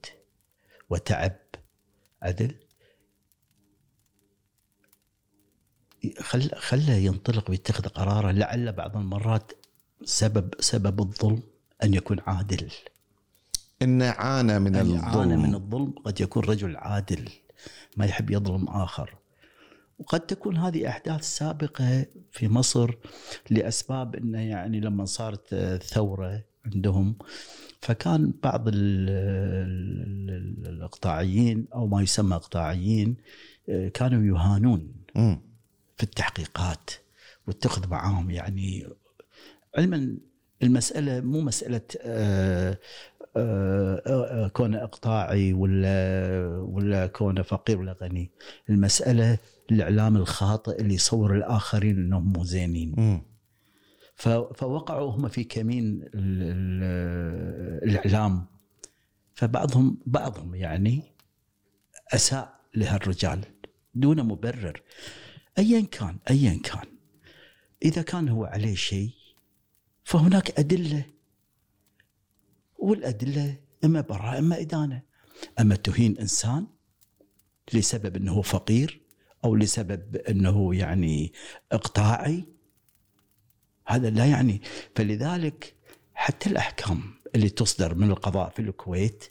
وتعب 0.89 1.35
عدل. 2.21 2.55
خل 6.19 6.51
خله 6.55 6.93
ينطلق 6.93 7.49
ويتخذ 7.49 7.87
قراره. 7.87 8.31
لعل 8.31 8.71
بعض 8.71 8.97
المرات 8.97 9.51
سبب 10.03 10.53
سبب 10.59 10.99
الظلم 10.99 11.43
أن 11.83 11.93
يكون 11.93 12.19
عادل. 12.27 12.71
انه 13.81 14.09
عانى 14.09 14.59
من 14.59 14.75
أن 14.75 14.89
يعاني 14.89 15.37
من 15.37 15.55
الظلم 15.55 15.55
الظلم 15.55 15.93
قد 16.05 16.21
يكون 16.21 16.43
رجل 16.43 16.77
عادل 16.77 17.29
ما 17.97 18.05
يحب 18.05 18.31
يظلم 18.31 18.67
آخر. 18.67 19.15
وقد 19.99 20.19
تكون 20.19 20.57
هذه 20.57 20.89
أحداث 20.89 21.23
سابقة 21.23 22.05
في 22.31 22.47
مصر 22.47 22.95
لأسباب 23.49 24.15
أنه 24.15 24.41
يعني 24.41 24.79
لما 24.79 25.05
صارت 25.05 25.53
الثورة 25.53 26.43
عندهم 26.65 27.15
فكان 27.83 28.33
بعض 28.43 28.67
ال- 28.67 29.09
ال- 29.09 30.29
ال- 30.29 30.67
الإقطاعيين 30.67 31.65
أو 31.73 31.87
ما 31.87 32.01
يسمى 32.01 32.35
إقطاعيين 32.35 33.15
آه، 33.69 33.87
كانوا 33.87 34.37
يهانون. 34.37 34.91
في 35.97 36.03
التحقيقات 36.03 36.91
واتخذ 37.47 37.87
معاهم 37.89 38.31
يعني 38.31 38.87
علما 39.77 40.17
المسألة 40.63 41.21
مو 41.21 41.41
مسألة 41.41 41.81
آه، 42.01 42.77
آه، 43.37 44.47
كونه 44.47 44.83
إقطاعي 44.83 45.53
ولا 45.53 46.47
ولا 46.67 47.07
كونه 47.07 47.41
فقير 47.41 47.79
ولا 47.79 47.95
غني 48.01 48.31
المسألة 48.69 49.37
الإعلام 49.71 50.17
الخاطئ 50.17 50.81
اللي 50.81 50.93
يصور 50.93 51.35
الآخرين 51.37 51.97
إنهم 51.97 52.33
مو 52.33 52.43
زينين 52.43 52.93
مم. 52.97 53.21
فوقعوا 54.55 55.11
هم 55.11 55.27
في 55.27 55.43
كمين 55.43 56.01
ال- 56.01 56.09
ال- 56.13 57.89
الإعلام. 57.89 58.45
فبعضهم 59.35 59.97
بعضهم 60.05 60.55
يعني 60.55 61.03
أساء 62.13 62.59
لهالرجال 62.75 63.41
دون 63.95 64.23
مبرر. 64.23 64.81
ايا 65.57 65.81
كان 65.81 66.17
ايا 66.29 66.59
كان. 66.63 66.85
إذا 67.85 68.01
كان 68.01 68.29
هو 68.29 68.45
عليه 68.45 68.75
شيء 68.75 69.09
فهناك 70.03 70.59
أدلة. 70.59 71.05
والأدلة 72.77 73.55
إما 73.83 74.01
براءة 74.01 74.39
إما 74.39 74.59
إدانة. 74.59 75.01
أما 75.59 75.75
تهين 75.75 76.17
إنسان 76.17 76.67
لسبب 77.73 78.15
إنه 78.15 78.41
فقير 78.41 79.01
أو 79.45 79.55
لسبب 79.55 80.15
إنه 80.15 80.75
يعني 80.75 81.33
إقطاعي 81.71 82.45
هذا 83.85 84.09
لا 84.09 84.25
يعني. 84.25 84.61
فلذلك 84.95 85.75
حتى 86.13 86.49
الأحكام 86.49 87.13
اللي 87.35 87.49
تصدر 87.49 87.95
من 87.95 88.09
القضاء 88.09 88.49
في 88.49 88.61
الكويت 88.61 89.23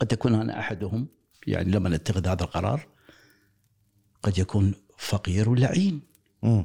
قد 0.00 0.06
تكون 0.06 0.34
أنا 0.34 0.60
أحدهم 0.60 1.08
يعني 1.46 1.70
لما 1.70 1.88
نتخذ 1.88 2.28
هذا 2.28 2.42
القرار 2.42 2.86
قد 4.22 4.38
يكون 4.38 4.74
فقير 4.98 5.50
ولعين 5.50 6.00
مم. 6.42 6.64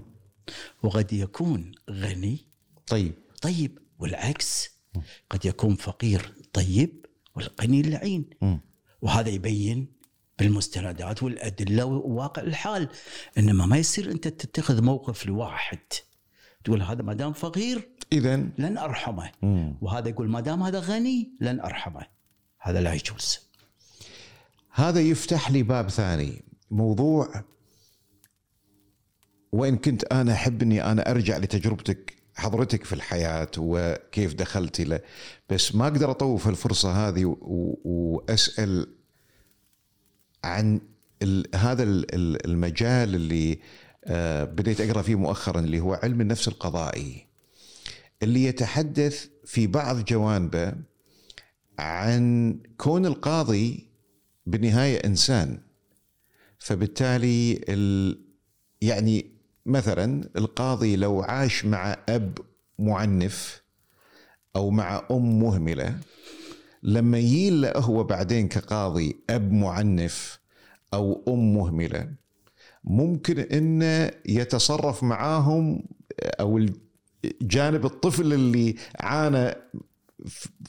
وقد 0.84 1.14
يكون 1.14 1.72
غني. 1.90 2.46
طيب. 2.88 3.14
طيب. 3.42 3.80
والعكس 4.00 4.70
قد 5.30 5.46
يكون 5.46 5.76
فقير 5.76 6.34
طيب 6.54 7.06
والغني 7.36 7.82
لعين 7.82 8.30
مم. 8.42 8.60
وهذا 9.02 9.30
يبين 9.30 9.88
بالمستندات 10.40 11.24
والأدلة 11.24 11.86
وواقع 11.86 12.42
الحال. 12.42 12.90
إنما 13.38 13.66
ما 13.66 13.78
يصير 13.78 14.12
أنت 14.12 14.28
تتخذ 14.28 14.84
موقف 14.84 15.26
لواحد 15.26 15.80
تقول 16.64 16.82
هذا 16.82 17.02
ما 17.02 17.14
دام 17.14 17.34
فقير 17.34 17.90
اذا 18.14 18.36
لن 18.58 18.78
أرحمه. 18.78 19.32
مم. 19.42 19.76
وهذا 19.82 20.10
يقول 20.10 20.30
ما 20.30 20.40
دام 20.40 20.64
هذا 20.64 20.80
غني 20.80 21.32
لن 21.42 21.60
أرحمه. 21.60 22.02
هذا 22.60 22.82
لا 22.82 22.94
يجوز. 22.94 23.40
هذا 24.72 25.00
يفتح 25.00 25.52
لي 25.52 25.64
باب 25.64 25.90
ثاني. 25.90 26.44
موضوع 26.72 27.44
وإن 29.52 29.78
كنت 29.78 30.04
أنا 30.04 30.34
أحب 30.34 30.62
إني 30.62 30.84
أنا 30.84 31.12
أرجع 31.12 31.38
لتجربتك 31.38 32.14
حضرتك 32.36 32.84
في 32.84 32.94
الحياة 32.94 33.52
وكيف 33.58 34.34
دخلت 34.34 34.82
له 34.82 35.00
بس 35.50 35.76
ما 35.76 35.84
أقدر 35.88 36.12
أطوف 36.12 36.48
الفرصة 36.48 37.08
هذه 37.08 37.38
وأسأل 37.84 38.88
عن 40.44 40.82
ال 41.22 41.46
هذا 41.56 41.84
ال- 41.84 42.16
ال- 42.16 42.46
المجال 42.46 43.16
اللي 43.16 43.60
بديت 44.44 44.82
أقرأ 44.82 45.02
فيه 45.02 45.16
مؤخرا 45.16 45.60
اللي 45.60 45.80
هو 45.80 45.94
علم 45.94 46.22
النفس 46.22 46.48
القضائي 46.48 47.28
اللي 48.24 48.44
يتحدث 48.44 49.28
في 49.46 49.68
بعض 49.68 50.06
جوانبه 50.06 50.74
عن 51.80 52.56
كون 52.78 53.06
القاضي 53.06 53.88
بالنهاية 54.46 54.98
إنسان. 55.06 55.60
فبالتالي 56.60 57.62
ال 57.70 58.18
يعني 58.82 59.26
مثلا 59.66 60.30
القاضي 60.36 60.96
لو 60.96 61.22
عاش 61.22 61.66
مع 61.66 61.98
أب 62.10 62.38
معنف 62.80 63.64
أو 64.56 64.70
مع 64.70 65.08
أم 65.12 65.40
مهملة 65.40 66.00
لما 66.84 67.18
يجي 67.18 67.50
له 67.50 67.78
هو 67.78 68.04
بعدين 68.04 68.48
كقاضي 68.48 69.16
أب 69.30 69.52
معنف 69.52 70.40
أو 70.94 71.24
أم 71.28 71.54
مهملة 71.54 72.12
ممكن 72.90 73.40
إنه 73.40 74.12
يتصرف 74.26 75.04
معاهم 75.04 75.84
أو 76.40 76.66
جانب 77.42 77.86
الطفل 77.86 78.34
اللي 78.34 78.76
عانى 79.00 79.56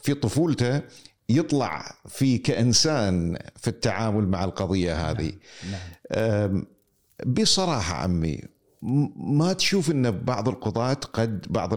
في 0.03 0.15
طفولته 0.15 0.83
يطلع 1.29 1.95
فيه 2.09 2.43
كإنسان 2.43 3.39
في 3.57 3.69
التعامل 3.69 4.29
مع 4.29 4.45
القضية 4.45 5.11
هذه. 5.11 5.33
نعم 5.71 5.81
أم، 6.13 6.67
بصراحة 7.27 7.95
عمي 7.95 8.41
ما 9.17 9.53
تشوف 9.53 9.91
أن 9.91 10.11
بعض 10.11 10.49
القضاة 10.49 10.93
قد 10.95 11.47
بعض 11.51 11.73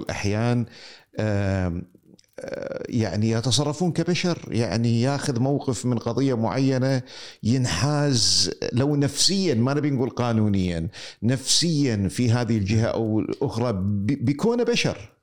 أه، 1.19 1.82
يعني 2.89 3.30
يتصرفون 3.30 3.91
كبشر 3.91 4.48
يعني 4.48 5.02
ياخذ 5.02 5.39
موقف 5.39 5.86
من 5.86 5.98
قضية 5.98 6.34
معينة 6.34 7.02
ينحاز 7.43 8.52
لو 8.72 8.96
نفسيا 8.96 9.54
ما 9.54 9.74
نبي 9.74 9.89
نقول 9.89 10.10
قانونيا 10.10 10.89
نفسيا 11.24 12.08
في 12.08 12.32
هذه 12.32 12.58
الجهة 12.58 12.86
أو 12.86 13.19
الأخرى 13.19 13.74
بكونه 14.22 14.63
بشر. 14.63 15.13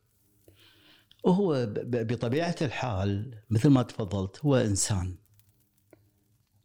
وهو 1.25 1.66
ب- 1.66 1.75
ب- 1.75 2.07
بطبيعة 2.12 2.57
الحال 2.62 3.35
مثل 3.51 3.68
ما 3.68 3.83
تفضلت 3.83 4.44
هو 4.44 4.57
إنسان. 4.57 5.14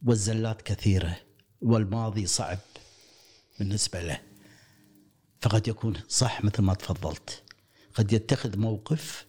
والزلات 0.06 0.62
كثيرة 0.62 1.18
والماضي 1.62 2.26
صعب 2.26 2.58
بالنسبة 3.60 4.02
له. 4.02 4.20
فقد 5.42 5.68
يكون 5.68 5.94
صح 6.08 6.44
مثل 6.44 6.62
ما 6.62 6.74
تفضلت. 6.74 7.44
قد 7.94 8.14
يتخذ 8.14 8.58
موقف 8.60 9.26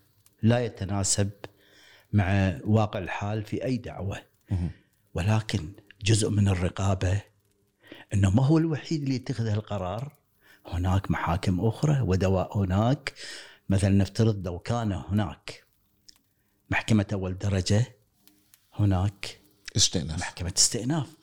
لا 0.47 0.65
يتناسب 0.65 1.31
مع 2.13 2.59
واقع 2.65 2.99
الحال 2.99 3.45
في 3.45 3.65
أي 3.65 3.77
دعوة. 3.77 4.23
ولكن 5.15 5.73
جزء 6.05 6.31
من 6.31 6.49
الرقابة 6.49 7.23
إنه 8.15 8.31
ما 8.31 8.47
هو 8.47 8.59
الوحيد 8.59 9.03
اللي 9.03 9.15
يتخذ 9.15 9.47
القرار 9.47 10.13
هناك 10.67 11.11
محاكم 11.11 11.61
أخرى 11.61 12.01
ودواء 12.01 12.59
هناك. 12.59 13.15
مثلا 13.69 13.91
نفترض 13.91 14.47
لو 14.47 14.59
كان 14.59 14.93
هناك 14.93 15.65
محكمة 16.71 17.07
أول 17.13 17.39
درجة 17.39 17.97
هناك 18.75 19.41
استئناف. 19.77 20.21
محكمة 20.21 20.53
استئناف. 20.57 21.17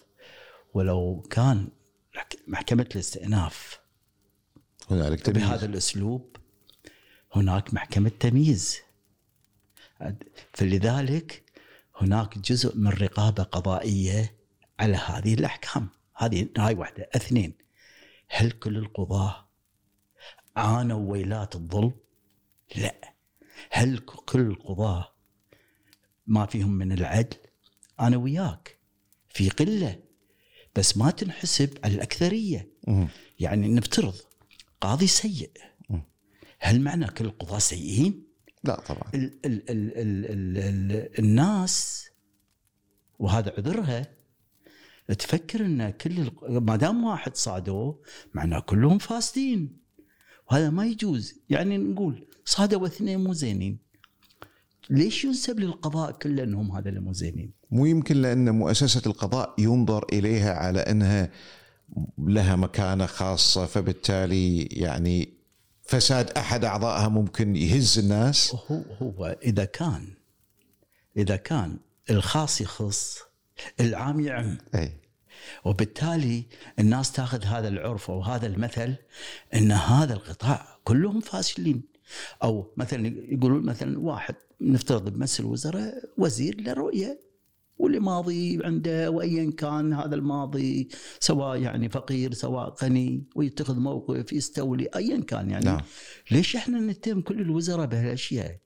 ولو 0.73 1.21
كان 1.29 1.67
محكمة 2.47 2.89
الاستئناف 2.95 3.79
هنالك 4.91 5.21
تمييز. 5.21 5.43
بهذا 5.43 5.65
الأسلوب 5.65 6.35
هناك 7.33 7.73
محكمة 7.73 8.11
تمييز. 8.19 8.79
فلذلك 10.53 11.43
هناك 11.95 12.37
جزء 12.37 12.77
من 12.77 12.87
رقابة 12.87 13.43
قضائية 13.43 14.35
على 14.79 14.97
هذه 14.97 15.33
الأحكام 15.33 15.89
هذه 16.15 16.49
هاي 16.57 16.75
واحدة 16.75 17.09
اثنين 17.15 17.53
هل 18.29 18.51
كل 18.51 18.77
القضاة 18.77 19.49
عانوا 20.55 21.11
ويلات 21.11 21.55
الظلم؟ 21.55 21.93
لا 22.75 23.13
هل 23.71 23.97
كل 23.99 24.39
القضاة 24.41 25.13
ما 26.27 26.45
فيهم 26.45 26.71
من 26.71 26.91
العدل؟ 26.91 27.37
أنا 27.99 28.17
وياك 28.17 28.79
في 29.29 29.49
قلة 29.49 29.99
بس 30.75 30.97
ما 30.97 31.11
تنحسب 31.11 31.77
على 31.83 31.95
الاكثريه. 31.95 32.71
يعني 33.39 33.67
نفترض 33.67 34.15
قاضي 34.81 35.07
سيء 35.07 35.51
هل 36.59 36.81
معنى 36.81 37.07
كل 37.07 37.25
القضاة 37.25 37.59
سيئين؟ 37.59 38.27
لا 38.63 38.79
طبعا. 38.79 39.11
ال 39.15 39.39
ال 39.45 39.69
ال 39.69 39.97
ال 39.97 40.25
ال 40.25 40.57
ال 40.57 41.19
الناس 41.19 42.05
وهذا 43.19 43.53
عذرها. 43.57 44.07
تفكر 45.19 45.65
إن 45.65 45.89
كل 45.89 46.31
ما 46.49 46.75
دام 46.75 47.03
واحد 47.03 47.35
صادوه 47.35 48.01
معناه 48.33 48.59
كلهم 48.59 48.97
فاسدين. 48.97 49.77
وهذا 50.51 50.69
ما 50.69 50.85
يجوز. 50.85 51.33
يعني 51.49 51.77
نقول 51.77 52.27
صادوا 52.45 52.87
اثنين 52.87 53.19
مو 53.19 53.33
زينين. 53.33 53.79
ليش 54.89 55.25
ينسب 55.25 55.59
للقضاء 55.59 56.11
كله 56.11 56.43
إنهم 56.43 56.71
هذا 56.71 56.89
اللي 56.89 56.99
مو 56.99 57.13
زينين؟ 57.13 57.51
مو 57.71 57.85
يمكن 57.85 58.21
لأن 58.21 58.49
مؤسسة 58.49 59.01
القضاء 59.05 59.55
ينظر 59.57 60.05
إليها 60.13 60.53
على 60.53 60.79
إنها 60.79 61.29
لها 62.17 62.55
مكانة 62.55 63.05
خاصة 63.05 63.65
فبالتالي 63.65 64.61
يعني 64.61 65.33
فساد 65.83 66.29
أحد 66.29 66.65
أعضائها 66.65 67.07
ممكن 67.07 67.55
يهز 67.55 67.99
الناس؟ 67.99 68.55
هو 68.55 68.81
هو 69.01 69.37
إذا 69.43 69.65
كان 69.65 70.07
إذا 71.17 71.35
كان 71.35 71.77
الخاص 72.09 72.61
يخص 72.61 73.19
العام 73.79 74.19
يعم. 74.19 74.57
أي. 74.75 74.91
وبالتالي 75.65 76.43
الناس 76.79 77.11
تأخذ 77.11 77.43
هذا 77.43 77.67
العرف 77.67 78.11
أو 78.11 78.21
هذا 78.21 78.47
المثل 78.47 78.95
إن 79.53 79.71
هذا 79.71 80.13
القطاع 80.13 80.79
كلهم 80.83 81.19
فاشلين. 81.19 81.83
أو 82.43 82.73
مثلا 82.77 83.07
يقولون 83.07 83.65
مثلا 83.65 83.99
واحد 83.99 84.35
نفترض 84.61 85.09
بمجلس 85.09 85.39
الوزراء 85.39 86.09
وزير 86.17 86.61
له 86.61 86.91
رؤيه 87.73 87.83
واللي 87.83 87.99
ماضي 87.99 88.59
عنده 88.63 89.11
وايا 89.11 89.51
كان 89.51 89.93
هذا 89.93 90.15
الماضي 90.15 90.89
سواء 91.19 91.57
يعني 91.61 91.89
فقير 91.89 92.33
سواء 92.33 92.75
غني 92.83 93.23
ويتخذ 93.35 93.79
موقف 93.79 94.33
يستولي 94.33 94.89
ايا 94.95 95.21
كان 95.21 95.49
يعني 95.49 95.65
نعم 95.65 95.81
ليش 96.31 96.55
إحنا 96.55 96.79
نتهم 96.79 97.21
كل 97.21 97.41
الوزراء 97.41 97.85
بهالأشياء؟ 97.85 98.57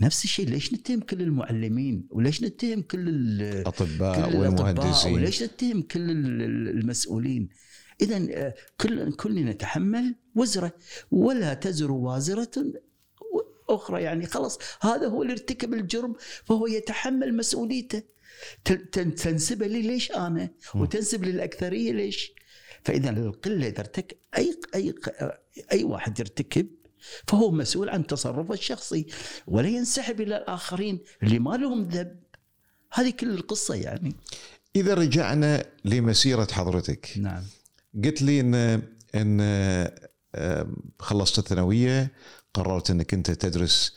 نفس 0.00 0.24
الشيء 0.24 0.48
ليش 0.48 0.74
نتهم 0.74 1.00
كل 1.00 1.22
المعلمين؟ 1.22 2.06
وليش 2.10 2.42
نتهم 2.42 2.82
كل 2.82 3.08
ال- 3.08 3.62
كل 3.62 3.68
اطباء 3.68 4.18
الأطباء 4.18 4.40
والمهندسين 4.40 5.14
وليش 5.14 5.42
نتهم 5.42 5.82
كل 5.82 6.10
ال- 6.10 6.42
ال- 6.42 6.68
المسؤولين؟ 6.68 7.48
اذا 8.00 8.52
كل 8.80 9.12
كلنا 9.12 9.52
نتحمل 9.52 10.14
وزرة 10.34 10.72
ولا 11.10 11.54
تزر 11.54 11.92
وازرة 11.92 12.50
أخرى 13.68 14.02
يعني 14.02 14.26
خلاص 14.26 14.58
هذا 14.80 15.06
هو 15.08 15.22
اللي 15.22 15.32
ارتكب 15.32 15.74
الجرم 15.74 16.14
فهو 16.44 16.66
يتحمل 16.66 17.36
مسؤوليته 17.36 18.02
تن- 18.64 18.90
تن- 18.90 19.14
تنسبه 19.14 19.66
لي 19.66 19.82
ليش 19.82 20.12
أنا؟ 20.12 20.50
وتنسب 20.74 21.24
للأكثرية 21.24 21.92
ليش؟ 21.92 22.32
فإذا 22.84 23.10
القلة 23.10 23.66
إذا 23.66 23.80
ارتكب 23.80 24.16
أي 24.36 24.60
أي 24.74 24.94
أي 25.72 25.84
واحد 25.84 26.20
يرتكب 26.20 26.66
فهو 27.28 27.50
مسؤول 27.50 27.88
عن 27.88 28.06
تصرفه 28.06 28.54
الشخصي 28.54 29.06
ولا 29.46 29.68
ينسحب 29.68 30.20
إلى 30.20 30.36
الآخرين 30.36 31.00
اللي 31.22 31.38
ما 31.38 31.56
لهم 31.56 31.82
ذنب. 31.82 32.16
هذه 32.92 33.10
كل 33.10 33.30
القصة 33.30 33.74
يعني. 33.74 34.14
إذا 34.76 34.94
رجعنا 34.94 35.64
لمسيرة 35.84 36.48
حضرتك. 36.52 37.12
نعم. 37.16 37.42
قلت 38.04 38.22
لي 38.22 38.40
ان 38.40 38.82
إن 39.14 39.40
خلصت 40.98 41.38
الثانوية 41.38 42.12
قررت 42.54 42.90
إنك 42.90 43.14
أنت 43.14 43.30
تدرس 43.30 43.96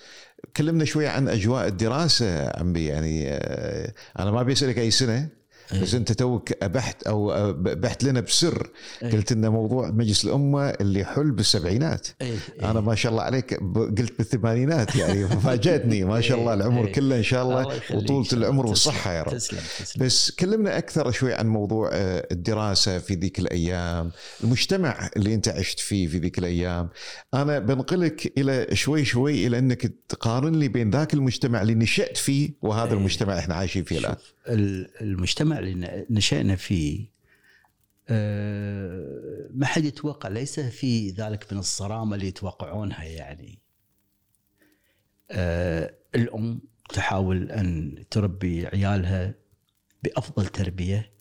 كلمنا 0.58 0.86
شوي 0.86 1.08
عن 1.08 1.28
أجواء 1.30 1.68
الدراسة 1.68 2.50
عمي 2.50 2.86
يعني 2.86 3.30
آه، 3.30 3.94
أنا 4.20 4.32
ما 4.32 4.44
بيسألك 4.44 4.78
أي 4.80 4.92
سنة. 4.92 5.37
بس 5.82 5.94
أنت 5.94 6.12
توك 6.12 6.64
أبحت 6.64 7.04
أو 7.04 7.54
بحت 7.58 8.04
لنا 8.04 8.20
بسر 8.20 8.70
إيه. 9.04 9.12
قلت 9.12 9.32
إنه 9.32 9.50
موضوع 9.50 9.92
مجلس 9.92 10.26
الأمة 10.26 10.70
اللي 10.70 11.06
حل 11.06 11.32
بالسبعينات 11.32 12.08
إيه 12.22 12.38
أنا 12.64 12.82
ما 12.82 12.96
شاء 12.96 13.12
الله 13.12 13.24
عليك 13.24 13.54
قلت 13.76 14.18
بالثمانينات 14.18 14.96
يعني 14.96 15.28
فاجأتني 15.44 16.04
ما 16.04 16.22
شاء 16.22 16.40
الله 16.40 16.54
العمر 16.54 16.88
إيه. 16.88 16.94
كله 16.94 17.18
إن 17.18 17.24
شاء 17.24 17.44
الله 17.44 17.78
تسلم. 18.24 18.44
العمر. 18.44 18.66
والصحة 18.66 19.14
يا 19.14 19.24
رب 19.24 19.38
تسلم 19.38 19.60
تسلم 19.80 20.06
بس 20.06 20.32
كلمنا 20.32 20.78
أكثر 20.78 21.12
شوي 21.12 21.34
عن 21.34 21.48
موضوع 21.48 21.90
آه، 21.94 22.28
الدراسة 22.32 22.98
في 23.00 23.14
ذيك 23.14 23.40
الأيام، 23.40 24.12
المجتمع 24.44 25.10
اللي 25.18 25.34
أنت 25.34 25.48
عشت 25.48 25.80
فيه 25.80 26.08
في 26.08 26.18
ذيك 26.18 26.40
الأيام، 26.40 26.90
أنا 27.34 27.60
بنقلك 27.60 28.34
إلى 28.38 28.68
شوي 28.76 29.06
شوي 29.06 29.48
إلى 29.48 29.58
أنك 29.60 29.94
تقارن 30.10 30.56
لي 30.56 30.68
بين 30.68 30.90
ذاك 30.90 31.14
المجتمع 31.14 31.62
اللي 31.62 31.76
نشأت 31.76 32.18
فيه 32.18 32.50
وهذا 32.62 32.92
إيه. 32.92 32.98
المجتمع 32.98 33.40
إحنا 33.40 33.56
عايشين 33.56 33.84
فيه 33.84 33.98
الآن. 33.98 34.14
شوف، 34.14 34.34
ال- 34.48 34.88
اللي 35.60 36.06
نشأنا 36.10 36.56
فيه 36.56 37.18
آه، 38.10 39.50
ما 39.54 39.66
حد 39.66 39.86
يتوقع 39.86 40.30
ليس 40.30 40.60
في 40.60 41.10
ذلك 41.10 41.54
من 41.54 41.60
الصرامة 41.60 42.16
اللي 42.16 42.28
يتوقعونها 42.28 43.04
يعني. 43.04 43.60
آه، 45.32 45.96
الأم 46.16 46.62
تحاول 46.90 47.52
أن 47.52 48.04
تربي 48.10 48.68
عيالها 48.68 49.34
بأفضل 50.04 50.48
تربية 50.48 51.12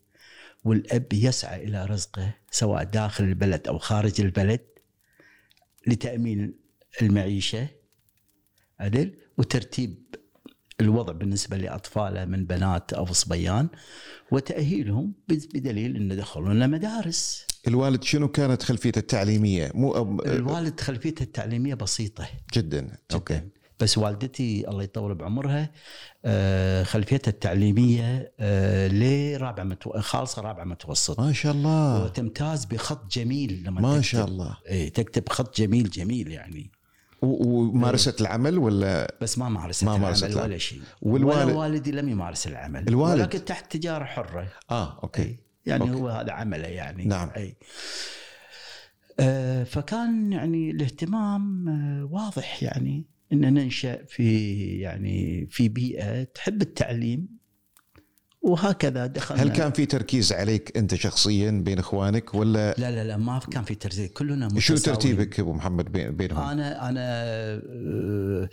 والأب 0.65 1.13
يسعى 1.13 1.65
إلى 1.65 1.85
رزقه 1.85 2.35
سواء 2.51 2.85
داخل 2.85 3.25
البلد 3.25 3.69
أو 3.69 3.79
خارج 3.79 4.21
البلد 4.21 4.67
لتأمين 5.87 6.55
المعيشة 7.03 7.69
عدل؟ 8.81 9.19
وترتيب 9.39 10.06
الوضع 10.81 11.13
بالنسبة 11.13 11.57
لأطفاله 11.57 12.25
من 12.25 12.45
بنات 12.45 12.93
أو 12.93 13.07
صبيان 13.13 13.69
وتأهيلهم 14.33 15.13
بدليل 15.29 15.97
أن 15.97 16.17
دخلونا 16.17 16.67
مدارس. 16.67 17.47
الوالد 17.69 18.05
شنو 18.05 18.29
كانت 18.29 18.63
خلفيته 18.63 18.99
التعليمية؟ 18.99 19.71
مو 19.75 19.93
أب- 19.95 20.27
الوالد 20.27 20.81
خلفيته 20.81 21.23
التعليمية 21.23 21.75
بسيطة. 21.75 22.27
جدا. 22.55 22.99
okay. 23.15 23.35
جدا 23.35 23.49
بس 23.81 23.99
والدتي 23.99 24.69
الله 24.69 24.83
يطول 24.83 25.15
بعمرها 25.15 25.71
آه، 26.25 26.83
خلفيتها 26.83 27.31
التعليمية 27.31 28.33
آه، 28.41 28.89
لرابعة 28.89 29.65
متو... 29.65 30.01
خالصة 30.01 30.43
رابعة 30.43 30.65
متوسط 30.65 31.21
ما 31.21 31.33
شاء 31.33 31.53
الله. 31.53 32.05
وتمتاز 32.05 32.65
بخط 32.65 33.13
جميل 33.13 33.63
لما 33.67 33.81
ما 33.81 33.91
تكتب. 33.93 34.03
شاء 34.05 34.27
الله. 34.29 34.57
اي 34.71 34.91
تكتب 34.91 35.29
خط 35.29 35.57
جميل 35.59 35.91
جميل 35.91 36.33
يعني. 36.33 36.71
ومارست 37.23 38.21
العمل 38.21 38.59
ولا 38.59 39.17
بس 39.23 39.39
ما 39.39 39.49
مارست 39.49 39.85
ما 39.85 39.93
ما 39.93 39.99
مارست 39.99 40.25
العمل. 40.25 40.43
ولا 40.51 40.59
شيء 40.59 40.81
والوالد- 41.03 41.47
ولا 41.49 41.55
والدي 41.55 41.91
لم 41.93 42.09
يمارس 42.09 42.47
العمل 42.47 42.89
الوالد؟ 42.89 43.21
ولكن 43.21 43.45
تحت 43.45 43.77
تجارة 43.77 44.05
حرة 44.05 44.49
آه 44.71 45.01
okay 45.03 45.23
أي. 45.23 45.37
يعني 45.67 45.83
okay. 45.83 45.93
هو 46.01 46.09
هذا 46.09 46.33
عمله 46.33 46.69
يعني 46.69 47.05
نعم. 47.05 47.31
إي 47.37 47.57
آه، 49.21 49.65
فكان 49.65 50.33
يعني 50.33 50.71
الاهتمام 50.71 51.69
آه، 51.69 52.05
واضح 52.11 52.63
يعني 52.63 53.05
إن 53.33 53.55
ننشأ 53.55 54.05
في 54.05 54.57
يعني 54.81 55.47
في 55.51 55.69
بيئة 55.69 56.23
تحب 56.25 56.63
التعليم 56.63 57.29
وهكذا 58.47 59.07
دخلنا 59.07 59.43
هل 59.43 59.49
كان 59.49 59.73
في 59.73 59.87
تركيز 59.87 60.33
عليك 60.33 60.77
أنت 60.77 60.95
شخصيا 60.95 61.51
بين 61.51 61.79
إخوانك 61.79 62.35
ولا 62.35 62.75
لا 62.79 62.91
لا 62.91 63.05
لا 63.05 63.17
ما 63.17 63.39
كان 63.39 63.63
في 63.65 63.75
ترتيب 63.75 64.11
كلنا 64.11 64.49
شو 64.49 64.55
متساويين. 64.55 64.83
ترتيبك 64.83 65.41
أبو 65.41 65.53
محمد 65.53 65.93
بين- 65.93 66.17
بينهم؟ 66.17 66.39
أنا 66.49 66.89
أنا 66.89 67.01
آه، 67.03 68.49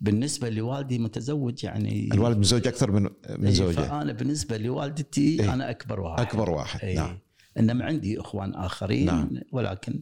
بالنسبة 0.00 0.48
لوالدي 0.50 0.98
متزوج 0.98 1.64
يعني 1.64 2.08
الوالد 2.14 2.38
متزوج 2.38 2.66
أكثر 2.68 2.90
من 2.90 3.02
من 3.02 3.46
إيه، 3.46 3.50
زوجه 3.54 3.74
فأنا 3.80 4.12
بالنسبة 4.12 4.56
لوالدتي 4.56 5.40
إيه. 5.40 5.54
أنا 5.54 5.70
أكبر 5.70 6.00
واحد 6.00 6.20
أكبر 6.20 6.50
واحد 6.50 6.80
إيه. 6.80 6.96
نعم 6.96 7.18
إنما 7.58 7.84
عندي 7.84 8.20
إخوان 8.20 8.54
آخرين 8.54 9.06
نعم. 9.06 9.30
ولكن 9.52 10.00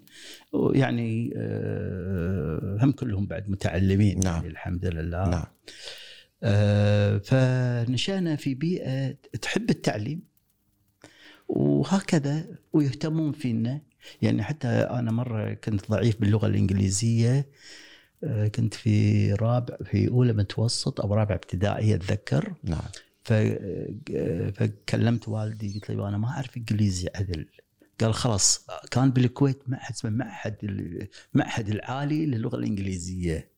يعني 0.73 1.33
آه، 1.37 2.79
هم 2.81 2.93
كلهم 2.93 3.27
بعد 3.27 3.51
متعلمين 3.51 4.21
نعم. 4.21 4.35
يعني 4.35 4.49
الحمد 4.49 4.85
لله 4.87 5.29
نعم 5.29 5.45
فنشأنا 7.25 8.37
في 8.37 8.55
بيئة 8.55 9.13
تحب 9.43 9.71
التعليم 9.71 10.23
وهكذا 11.49 12.47
ويهتمون 12.73 13.33
فينا. 13.33 13.81
يعني 14.23 14.43
حتى 14.43 14.69
أنا 14.69 15.11
مرة 15.13 15.55
كنت 15.55 15.91
ضعيف 15.91 16.21
باللغة 16.21 16.47
الإنجليزية 16.47 17.47
آه، 18.25 18.49
كنت 18.49 18.75
في 18.75 19.33
رابع 19.33 19.77
في 19.85 20.09
أولى 20.09 20.33
متوسط 20.33 21.01
أو 21.01 21.15
رابع 21.15 21.35
ابتدائي 21.35 21.95
أتذكر. 21.95 22.55
نعم. 22.65 22.81
آه، 23.31 24.51
فكلمت 24.51 25.29
والدي 25.29 25.75
قلت 25.75 25.91
له 25.91 26.09
أنا 26.09 26.19
ما 26.19 26.29
أعرف 26.29 26.57
إنجليزي 26.57 27.09
عدل. 27.15 27.47
قال 28.01 28.15
خلاص 28.15 28.67
كان 28.91 29.11
بالكويت 29.11 29.59
معهد 29.67 29.93
اسمه 29.93 30.11
معهد 30.11 30.57
المعهد 31.35 31.69
العالي 31.69 32.27
للغة 32.27 32.57
الإنجليزية. 32.57 33.56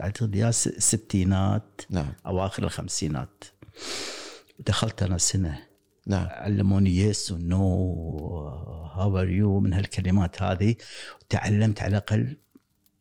اعتقد 0.00 0.34
يا 0.34 0.48
الستينات 0.48 1.80
نعم. 1.90 2.12
أواخر 2.26 2.62
الخمسينات. 2.62 3.44
دخلت 4.66 5.02
أنا 5.02 5.18
سنة. 5.18 5.58
نعم. 6.06 6.26
علموني 6.30 6.96
yes 6.96 7.32
و 7.32 7.53
no 7.53 7.96
how 8.94 9.18
are 9.18 9.28
you 9.28 9.60
من 9.60 9.72
هالكلمات 9.72 10.42
هذه. 10.42 10.74
تعلمت 11.28 11.82
على 11.82 11.90
الأقل 11.90 12.36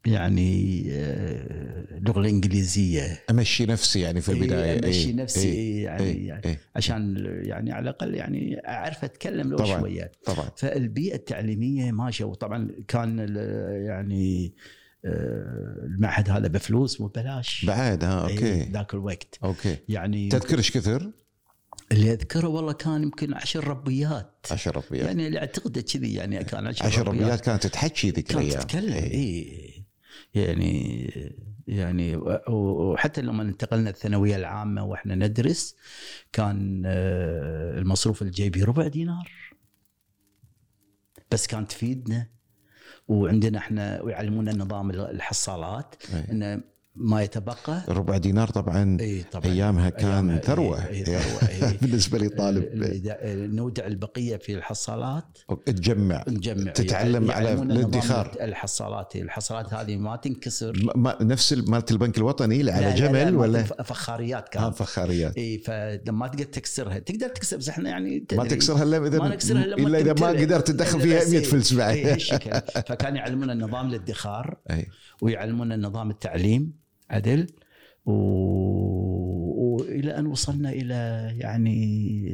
يعني 0.05 0.83
آه، 0.91 1.97
اللغة 1.97 2.19
الانجليزيه 2.19 3.23
أمشي 3.29 3.65
نفسي 3.65 3.99
يعني 3.99 4.21
في 4.21 4.31
البداية. 4.31 4.71
إيه، 4.71 4.87
أمشي 4.87 5.07
إيه، 5.09 5.13
نفسي 5.13 5.47
إيه، 5.47 5.83
يعني, 5.83 6.03
إيه، 6.03 6.27
يعني 6.27 6.45
إيه، 6.45 6.59
عشان 6.75 7.15
يعني 7.43 7.71
على 7.71 7.83
الأقل 7.83 8.15
يعني 8.15 8.61
أعرف 8.67 9.03
أتكلم 9.03 9.49
لو 9.49 9.57
طبعاً. 9.57 9.79
شوية. 9.79 10.11
طبعا. 10.25 10.49
فالبيئة 10.55 11.15
التعليمية 11.15 11.91
ماشيه 11.91 12.25
وطبعا 12.25 12.71
كان 12.87 13.19
يعني 13.87 14.45
آه، 14.45 14.78
المعهد 15.05 16.29
هذا 16.29 16.47
بفلوس 16.47 17.01
مو 17.01 17.07
ببلاش. 17.07 17.65
بعد 17.65 18.03
ها 18.03 18.21
okay. 18.21 18.63
ذاك 18.63 18.93
الوقت. 18.93 19.39
okay. 19.43 19.77
يعني 19.89 20.29
تذكر 20.29 20.57
إيش 20.57 20.71
كثر؟ 20.71 21.11
اللي 21.91 22.13
أذكره 22.13 22.47
والله 22.47 22.73
كان 22.73 23.03
يمكن 23.03 23.33
عشر 23.33 23.67
ربيات. 23.67 24.47
10 24.51 24.71
ربيات. 24.71 25.05
يعني 25.07 25.27
اللي 25.27 25.39
أعتقد 25.39 25.79
كذي 25.79 26.13
يعني 26.13 26.43
كان 26.43 26.67
عشر, 26.67 26.85
10 26.85 27.03
ربيات 27.03 27.41
كانت 27.41 27.67
تحكي 27.67 28.11
ذيك 28.11 28.27
كانت 28.27 28.41
الأيام. 28.41 28.61
تتكلم 28.61 28.93
إيه. 28.93 29.13
إي. 29.13 29.85
يعني 30.33 31.09
يعني 31.67 32.15
وحتى 32.47 33.21
لما 33.21 33.43
انتقلنا 33.43 33.89
الثانوية 33.89 34.35
العامة 34.35 34.83
وإحنا 34.83 35.15
ندرس 35.15 35.75
كان 36.33 36.83
آه، 36.85 37.79
المصروف 37.79 38.21
الجيبي 38.21 38.63
ربع 38.63 38.87
دينار. 38.87 39.31
بس 41.31 41.47
كانت 41.47 41.69
تفيدنا. 41.71 42.27
وعندنا 43.09 43.57
إحنا 43.57 44.01
ويعلمونا 44.01 44.51
نظام 44.53 44.89
الحصالات. 44.91 45.95
إنه 46.31 46.61
ما 47.01 47.21
يتبقى. 47.21 47.81
ربع 47.89 48.17
دينار 48.17 48.47
طبعا 48.49 48.97
إي 49.01 49.23
طبعا. 49.31 49.45
أيامها 49.45 49.89
كان 49.89 50.07
أيامها، 50.11 50.39
ثروة. 50.39 50.87
إي، 50.87 51.03
ثروة 51.05 51.49
إي. 51.49 51.77
بالنسبة 51.81 52.17
لي 52.17 52.29
طالب 52.29 52.63
ال- 52.73 53.55
نودع 53.55 53.85
البقية 53.85 54.37
في 54.37 54.55
الحصالات. 54.55 55.37
تجمع. 55.65 56.23
نجمع. 56.27 56.71
تتعلم 56.71 57.31
على 57.31 57.53
الادخار. 57.53 58.35
الحصالات. 58.41 59.15
الحصالات 59.15 59.73
هذه 59.73 59.97
ما 59.97 60.15
تنكسر. 60.15 60.91
ما- 60.95 61.17
نفس 61.23 61.53
ال- 61.53 61.71
مالت 61.71 61.91
البنك 61.91 62.17
الوطني 62.17 62.59
اللي 62.59 62.71
على 62.71 62.85
لا، 62.85 62.89
لا، 62.89 62.95
لا، 62.95 63.07
جمل 63.07 63.11
مالت 63.33 63.35
ولا؟ 63.35 63.63
فخاريات 63.63 64.49
كانت 64.49 64.75
فخاريات. 64.75 65.37
إي 65.37 65.57
فلما 65.57 66.27
تقدر 66.27 66.43
تكسرها. 66.43 66.99
تقدر 66.99 67.27
تكسر 67.27 67.57
بس 67.57 67.69
إحنا 67.69 67.89
يعني 67.89 68.25
ما 68.33 68.45
تكسرها 68.45 68.83
إلا 68.83 69.07
إذا 69.07 69.19
ما 69.19 69.27
نكسرها 69.27 69.63
إلا 69.63 69.97
إذا 69.99 70.13
ما. 70.13 70.27
قدرت 70.27 70.67
تدخل 70.71 70.97
إلا 70.97 71.03
فيها 71.05 71.19
بس 71.19 71.29
100 71.29 71.39
إي. 71.39 71.43
فلس 71.43 71.73
بعد. 71.73 72.17
فكان 72.89 73.15
يعلمونا 73.15 73.53
نظام 73.53 73.89
الادخار 73.89 74.57
ويعلمونا 75.21 75.75
نظام 75.77 76.09
التعليم. 76.09 76.79
عدل 77.09 77.47
و... 78.05 78.11
والى 79.81 80.17
أن 80.19 80.25
وصلنا 80.25 80.69
إلى 80.69 81.29
يعني 81.37 82.29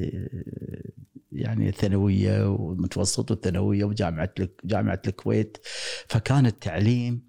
يعني 1.32 1.70
الثانوية 1.70 2.50
والمتوسط 2.54 3.32
والثانوية 3.32 3.84
وجامعة 3.86 4.34
الك- 4.40 4.62
جامعة 4.66 5.02
الكويت 5.08 5.58
فكان 6.08 6.46
التعليم 6.46 7.22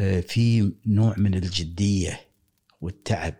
آه، 0.00 0.20
في 0.20 0.72
نوع 0.86 1.14
من 1.18 1.34
الجدية 1.34 2.20
والتعب 2.80 3.34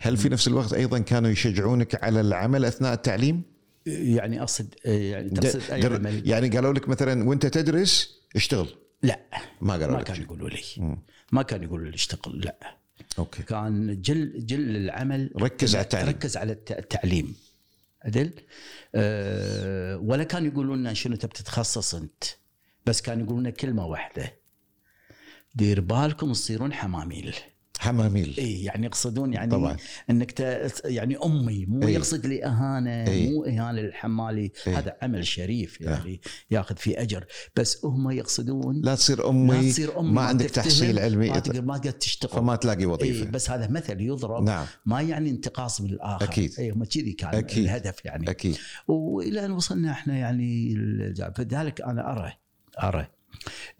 هل 0.00 0.16
في 0.16 0.28
نفس 0.28 0.48
الوقت 0.48 0.72
أيضا 0.72 0.98
كانوا 0.98 1.30
يشجعونك 1.30 2.04
على 2.04 2.20
العمل 2.20 2.64
أثناء 2.64 2.92
التعليم؟ 2.92 3.42
يعني 3.86 4.40
اقصد 4.42 4.74
آه، 4.86 4.90
يعني 4.90 5.30
تقصد 5.30 5.70
أي 5.72 5.80
در- 5.80 5.94
عمل 5.96 6.28
يعني 6.28 6.48
قالوا 6.48 6.72
لك 6.72 6.88
مثلا 6.88 7.28
وأنت 7.28 7.46
تدرس 7.46 8.20
اشتغل 8.36 8.68
لا 9.02 9.20
ما 9.60 9.72
قالوا 9.72 9.94
ما 9.96 10.00
لك 10.00 10.04
كانوا. 10.06 10.22
يقولوا 10.22 10.48
لي. 10.50 10.96
ما 11.34 11.42
كانوا 11.42 11.64
يقولوا 11.64 11.88
لي 11.88 11.94
اشتغل 11.94 12.40
لا. 12.40 12.76
okay. 13.18 13.42
كان 13.42 14.00
جل 14.02 14.46
جل 14.46 14.76
العمل 14.76 15.30
ركز 15.36 15.74
على 15.76 15.82
التعليم. 15.84 16.08
ركز 16.08 16.36
على 16.36 16.52
الت- 16.52 16.72
التعليم. 16.72 17.36
عدل 18.04 18.30
أه 18.94 19.96
ولا 19.96 20.24
كانوا 20.24 20.48
يقولون 20.52 20.78
لنا 20.78 20.94
شنو 20.94 21.16
تبي 21.16 21.32
تتخصص 21.32 21.94
أنت 21.94 22.24
بس 22.86 23.02
كانوا 23.02 23.24
يقولون 23.24 23.40
لنا 23.42 23.50
كلمة 23.50 23.86
واحدة. 23.86 24.32
دير 25.54 25.80
بالكم 25.80 26.32
تصيرون 26.32 26.72
حماميل. 26.72 27.34
حماميل 27.84 28.34
إي 28.38 28.64
يعني 28.64 28.86
يقصدون 28.86 29.32
يعني 29.32 29.50
طبعاً. 29.50 29.76
إنك 30.10 30.32
ت... 30.32 30.40
يعني 30.84 31.16
أمي 31.24 31.66
مو 31.66 31.88
إي. 31.88 31.94
يقصد 31.94 32.26
لي 32.26 32.44
إهانة 32.44 33.06
إي. 33.06 33.30
مو 33.30 33.44
إهانة 33.44 33.80
للحمالي 33.80 34.52
إي. 34.66 34.74
هذا 34.74 34.96
عمل 35.02 35.26
شريف 35.26 35.80
يعني 35.80 36.20
ياخذ 36.50 36.76
فيه 36.76 37.02
أجر 37.02 37.24
بس 37.56 37.84
هم 37.84 38.10
يقصدون 38.10 38.80
لا 38.84 38.94
تصير 38.94 39.30
أمي 39.30 39.54
لا 39.54 39.70
تصير 39.70 40.00
أمي 40.00 40.12
ما 40.12 40.22
عندك 40.22 40.50
تحصيل 40.50 40.98
علمي 40.98 41.30
ما 41.30 41.38
تقدر 41.38 41.62
ما 41.62 41.78
تقدر 41.78 41.90
تشتغل 41.90 42.30
فما 42.30 42.56
تلاقي 42.56 42.80
إيه 42.80 42.86
وظيفه 42.86 43.30
بس 43.30 43.50
هذا 43.50 43.68
مثل 43.68 44.00
يضرب 44.00 44.42
نعم 44.42 44.66
ما 44.86 45.00
يعني 45.02 45.30
انتقاص 45.30 45.80
من 45.80 45.90
الآخر 45.90 46.24
أكيد. 46.24 46.54
إي 46.58 46.70
هم 46.70 46.84
كذي 46.84 47.12
كان 47.12 47.34
أكيد. 47.34 47.64
الهدف 47.64 48.04
يعني 48.04 48.30
أكيد 48.30 48.56
وإلى 48.88 49.44
أن 49.44 49.50
وصلنا 49.50 49.90
إحنا 49.90 50.16
يعني 50.16 50.74
فذلك 51.36 51.80
أنا 51.80 52.12
أرى 52.12 52.32
أرى 52.82 53.06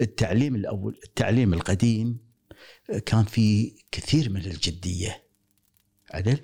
التعليم 0.00 0.54
الأول 0.54 1.00
التعليم 1.04 1.54
القديم 1.54 2.23
كان 3.06 3.24
في 3.24 3.72
كثير 3.92 4.30
من 4.30 4.40
الجدية. 4.40 5.22
عدل؟ 6.10 6.38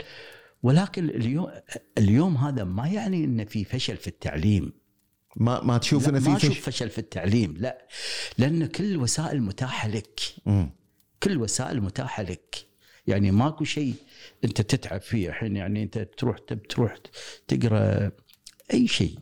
ولكن 0.63 1.09
اليوم 1.09 1.51
اليوم 1.99 2.37
هذا 2.37 2.65
ما 2.65 2.89
يعني 2.89 3.25
إن 3.25 3.45
في 3.45 3.65
فشل 3.65 3.97
في 3.97 4.07
التعليم. 4.07 4.73
ما 5.37 5.63
ما 5.63 5.79
تشوف 5.79 6.09
لا، 6.09 6.19
انه 6.19 6.31
ما 6.31 6.39
في 6.39 6.47
أشوف 6.47 6.61
فش 6.61 6.75
فشل 6.75 6.91
في 6.91 6.99
التعليم 6.99 7.55
لا. 7.57 7.89
لأن 8.39 8.67
كل 8.67 8.85
الوسائل 8.85 9.43
متاحة 9.43 9.89
لك. 9.89 10.21
مم. 10.47 10.71
كل 11.23 11.31
الوسائل 11.33 11.81
متاحة 11.81 12.23
لك. 12.23 12.67
يعني 13.07 13.31
ماكو 13.31 13.65
شيء 13.65 13.95
أنت 14.45 14.61
تتعب 14.61 15.01
فيه 15.01 15.29
الحين 15.29 15.57
يعني 15.57 15.83
أنت 15.83 15.99
تروح 15.99 16.39
تروح 16.69 16.99
تقرأ 17.49 18.13
أي 18.73 18.89
شيء 18.89 19.19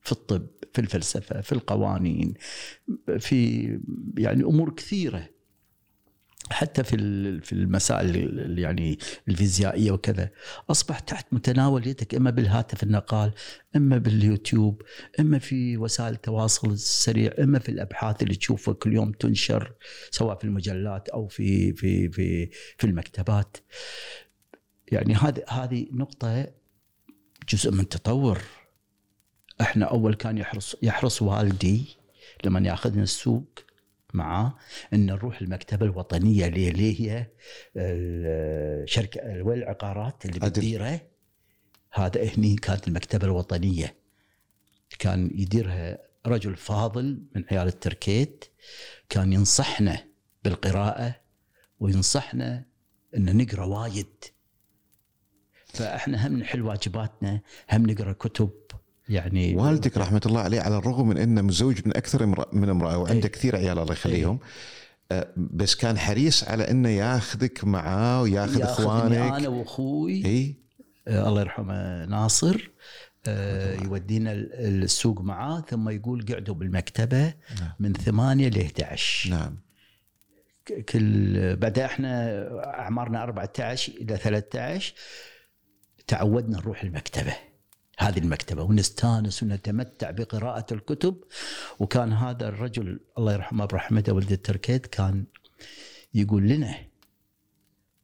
في 0.00 0.12
الطب 0.12 0.46
في 0.74 0.80
الفلسفة 0.80 1.40
في 1.40 1.52
القوانين 1.52 2.34
في 3.18 3.62
يعني 4.18 4.42
أمور 4.42 4.74
كثيرة. 4.74 5.33
حتى 6.50 6.84
في 6.84 6.96
في 7.40 7.52
المسائل 7.52 8.16
ال- 8.16 8.58
يعني 8.58 8.98
الفيزيائية 9.28 9.90
وكذا. 9.92 10.30
اصبح 10.70 10.98
تحت 10.98 11.26
متناول 11.32 11.86
يدك 11.86 12.14
إما 12.14 12.30
بالهاتف 12.30 12.82
النقال 12.82 13.32
إما 13.76 13.98
باليوتيوب 13.98 14.82
إما 15.20 15.38
في 15.38 15.76
وسائل 15.76 16.12
التواصل 16.12 16.70
السريع 16.70 17.32
إما 17.38 17.58
في 17.58 17.68
الأبحاث 17.68 18.22
اللي 18.22 18.34
تشوفها 18.34 18.74
كل 18.74 18.92
يوم 18.92 19.12
تنشر 19.12 19.72
سواء 20.10 20.38
في 20.38 20.44
المجلات 20.44 21.08
أو 21.08 21.28
في 21.28 21.72
في 21.72 22.08
في 22.08 22.46
في 22.78 22.84
المكتبات. 22.86 23.56
يعني 24.92 25.14
هذه 25.14 25.42
هذه 25.48 25.86
نقطة 25.92 26.46
جزء 27.48 27.70
من 27.70 27.88
تطور. 27.88 28.38
إحنا 29.60 29.84
أول 29.84 30.14
كان 30.14 30.38
يحرص 30.38 30.76
يحرص 30.82 31.22
والدي 31.22 31.84
لما 32.44 32.60
يأخذنا 32.60 33.02
السوق 33.02 33.63
معاه 34.14 34.54
أن 34.92 35.06
نروح 35.06 35.40
المكتبة 35.40 35.86
الوطنية 35.86 36.46
اللي 36.46 36.68
اللي 36.68 37.00
هي 37.00 37.26
ال- 37.76 38.88
شركة 38.88 39.42
وين 39.42 39.58
العقارات 39.58 40.26
اللي. 40.26 40.40
بتديره. 40.40 41.00
هذا 41.92 42.24
هني 42.24 42.56
كانت 42.56 42.88
المكتبة 42.88 43.26
الوطنية. 43.26 43.96
كان 44.98 45.30
يديرها 45.34 45.98
رجل 46.26 46.56
فاضل 46.56 47.22
من 47.36 47.44
عيال 47.52 47.66
التركيت. 47.68 48.44
كان 49.08 49.32
ينصحنا 49.32 50.04
بالقراءة 50.44 51.16
وينصحنا 51.80 52.64
أن 53.16 53.36
نقرأ 53.36 53.64
وايد. 53.64 54.24
فإحنا 55.66 56.26
هم 56.26 56.36
نحل 56.38 56.62
واجباتنا 56.62 57.40
هم 57.72 57.90
نقرأ 57.90 58.12
كتب. 58.12 58.50
يعني 59.08 59.56
والدك 59.56 59.96
رحمة 59.98 60.20
الله 60.26 60.40
عليه 60.40 60.60
على 60.60 60.76
الرغم 60.78 61.08
من 61.08 61.18
أنه 61.18 61.42
متزوج 61.42 61.80
من 61.86 61.96
أكثر 61.96 62.26
من 62.52 62.68
امرأة 62.68 62.98
وعنده 62.98 63.26
إيه. 63.26 63.32
كثير 63.32 63.56
عيال 63.56 63.78
الله 63.78 63.92
يخليهم 63.92 64.38
آه، 65.12 65.28
بس 65.36 65.74
كان 65.74 65.98
حريص 65.98 66.44
على 66.44 66.70
أنه 66.70 66.88
ياخذك 66.88 67.64
معاه 67.64 68.22
وياخذ 68.22 68.62
إخوانك. 68.62 69.16
أنا 69.16 69.48
وأخوي. 69.48 70.24
اي 70.24 70.54
آه 71.08 71.28
الله 71.28 71.40
يرحمه 71.40 72.04
ناصر 72.04 72.70
آه 73.26 73.74
يودينا 73.82 74.32
ال- 74.32 74.82
السوق 74.84 75.20
معاه 75.20 75.60
ثم 75.60 75.88
يقول 75.88 76.26
قعدوا 76.32 76.54
بالمكتبة 76.54 77.22
نعم. 77.60 77.72
من 77.80 77.92
8 77.92 78.48
ل 78.48 78.60
11 78.60 79.30
نعم. 79.30 79.56
كل 80.88 81.56
بعد 81.56 81.78
إحنا 81.78 82.38
أعمارنا 82.64 83.22
14 83.22 83.92
إلى 83.92 84.16
13 84.16 84.94
تعودنا 86.06 86.56
نروح 86.56 86.82
المكتبة. 86.82 87.34
هذه 87.98 88.18
المكتبة. 88.18 88.62
ونستأنس 88.62 89.42
ونتمتع 89.42 90.10
بقراءة 90.10 90.74
الكتب. 90.74 91.24
وكان 91.78 92.12
هذا 92.12 92.48
الرجل 92.48 93.00
الله 93.18 93.32
يرحمه 93.32 93.64
برحمته 93.64 94.12
ولد 94.12 94.32
التركيت 94.32 94.86
كان 94.86 95.24
يقول 96.14 96.48
لنا 96.48 96.74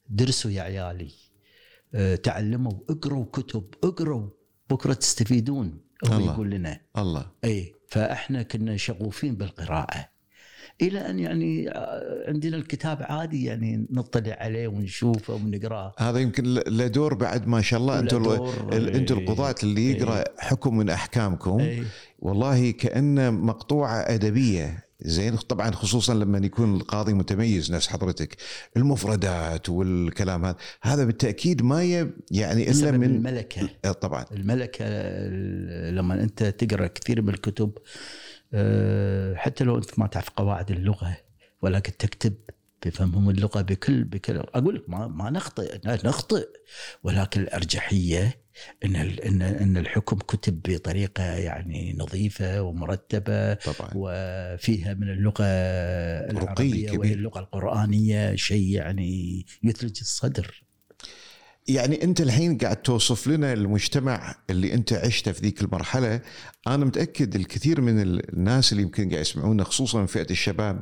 درسوا 0.09 0.51
يا 0.51 0.63
عيالي 0.63 1.13
آه، 1.95 2.15
تعلموا 2.15 2.73
اقروا 2.91 3.25
كتب 3.33 3.75
اقروا 3.85 4.31
بكرة 4.71 4.93
تستفيدون. 4.95 5.81
هو 6.07 6.17
الله. 6.17 6.33
يقول 6.33 6.51
لنا. 6.51 6.81
الله. 6.99 7.31
اي 7.45 7.75
فإحنا 7.89 8.43
كنا 8.43 8.77
شغوفين 8.77 9.35
بالقراءة. 9.35 10.10
إلى 10.83 11.11
أن 11.11 11.19
يعني 11.19 11.71
آه، 11.71 12.25
عندنا 12.29 12.57
الكتاب 12.57 12.99
عادي 13.01 13.45
يعني 13.45 13.87
نطلع 13.91 14.37
عليه 14.41 14.69
ونشوفه 14.69 15.35
ونقرأه. 15.35 15.95
هذا 15.99 16.19
يمكن 16.19 16.45
له 16.55 16.87
دور 16.87 17.15
بعد 17.15 17.49
ما 17.49 17.61
شاء 17.63 17.81
الله. 17.81 17.95
له 17.95 18.01
أنتم 18.01 18.23
ال- 18.73 18.97
أنتم 18.97 19.19
إيه. 19.19 19.23
القضاة 19.25 19.55
اللي 19.63 19.91
يقرأ 19.93 20.25
حكم 20.39 20.77
من 20.77 20.91
أحكامكم. 20.91 21.61
اي 21.61 21.83
والله 22.19 22.71
كانه 22.71 23.31
مقطوعة 23.31 23.99
أدبية. 24.01 24.91
زين 25.03 25.37
طبعا 25.37 25.71
خصوصا 25.71 26.15
لما 26.15 26.39
يكون 26.39 26.75
القاضي 26.77 27.13
متميز 27.13 27.73
نفس 27.73 27.89
حضرتك 27.89 28.37
المفردات 28.77 29.69
والكلام 29.69 30.45
هذا. 30.45 30.57
هذا 30.83 31.05
بالتأكيد 31.05 31.63
ما 31.63 31.83
ي- 31.85 32.11
يعني 32.31 32.71
إلا 32.71 32.91
من 32.91 33.05
الملكة. 33.05 33.69
آه، 33.85 33.93
طبعا. 33.93 34.25
الملكة 34.33 34.85
ال- 34.87 35.95
لما 35.97 36.23
أنت 36.23 36.43
تقرأ 36.45 36.87
كثير 36.87 37.23
من 37.23 37.29
الكتب 37.29 37.71
حتى 39.37 39.65
لو 39.65 39.79
أنت 39.79 39.99
ما 39.99 40.07
تعرف 40.07 40.31
قواعد 40.31 40.71
اللغة 40.71 41.17
ولكن 41.63 41.97
تكتب 41.97 42.35
بفهمهم 42.87 43.31
اللغة 43.31 43.61
بكل 43.61 44.05
بكل 44.05 44.37
أقول 44.37 44.75
لك 44.75 44.91
ما 44.91 45.07
ما 45.07 45.31
نخطئ 45.31 45.81
نخطئ. 45.87 46.49
ولكن 47.03 47.41
الأرجحية 47.41 48.41
إن 48.85 48.97
ان 48.97 49.43
إن 49.43 49.77
الحكم 49.77 50.17
كتب 50.17 50.61
بطريقة 50.69 51.25
يعني 51.25 51.97
نظيفة 51.99 52.63
ومرتبة 52.63 53.55
طبعا. 53.55 53.91
وفيها 53.95 54.95
من 54.95 55.11
اللغة 55.11 55.45
العربية. 55.45 56.99
وهي 56.99 57.13
اللغة 57.13 57.39
القرآنية 57.39 58.35
شيء 58.37 58.69
يعني 58.69 59.47
يثلج 59.63 59.99
الصدر. 60.01 60.65
يعني 61.75 62.05
انت 62.05 62.21
الحين 62.21 62.59
قاعد 62.59 62.77
توصف 62.77 63.27
لنا 63.27 63.53
المجتمع 63.53 64.35
اللي 64.51 64.75
انت 64.75 64.93
عشته 64.93 65.33
في 65.33 65.43
ذيك 65.43 65.63
المرحلة. 65.63 66.21
أنا 66.67 66.85
متأكد 66.85 67.35
الكثير 67.35 67.81
من 67.81 68.01
الناس 68.01 68.73
اللي 68.73 68.83
يمكن 68.83 69.11
قاعد 69.11 69.21
يسمعونا 69.21 69.65
خصوصا 69.65 70.01
من 70.01 70.07
فئة 70.07 70.31
الشباب 70.31 70.81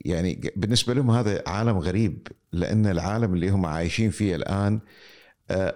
يعني 0.00 0.52
بالنسبة 0.56 0.94
لهم 0.94 1.10
هذا 1.10 1.42
عالم 1.46 1.78
غريب 1.78 2.28
لأن 2.52 2.86
العالم 2.86 3.34
اللي 3.34 3.50
هم 3.50 3.66
عايشين 3.66 4.10
فيه 4.10 4.36
الآن 4.36 4.80
آه، 5.50 5.74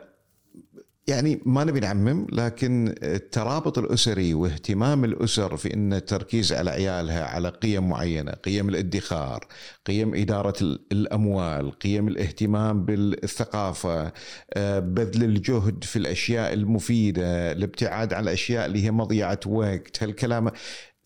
يعني 1.09 1.41
ما 1.45 1.65
نبي 1.65 1.81
نعمم 1.81 2.27
لكن 2.33 2.95
الترابط 3.03 3.79
الأسري 3.79 4.35
واهتمام 4.35 5.05
الأسر 5.05 5.57
في 5.57 5.75
إن 5.75 5.93
التركيز 5.93 6.53
على 6.53 6.71
عيالها 6.71 7.25
على 7.25 7.49
قيم 7.49 7.89
معينة، 7.89 8.33
قيم 8.33 8.69
الادخار، 8.69 9.47
قيم 9.87 10.15
إدارة 10.15 10.79
الأموال، 10.93 11.71
قيم 11.71 12.09
الاهتمام 12.09 12.85
بالثقافة، 12.85 14.13
آه، 14.55 14.79
بذل 14.79 15.25
الجهد 15.25 15.85
في 15.85 15.97
الأشياء 15.97 16.53
المفيدة، 16.53 17.53
الابتعاد 17.53 18.13
عن 18.13 18.23
الأشياء 18.23 18.67
اللي 18.67 18.85
هي 18.85 18.91
مضيعة 18.91 19.41
وقت، 19.47 20.03
هالكلام. 20.03 20.51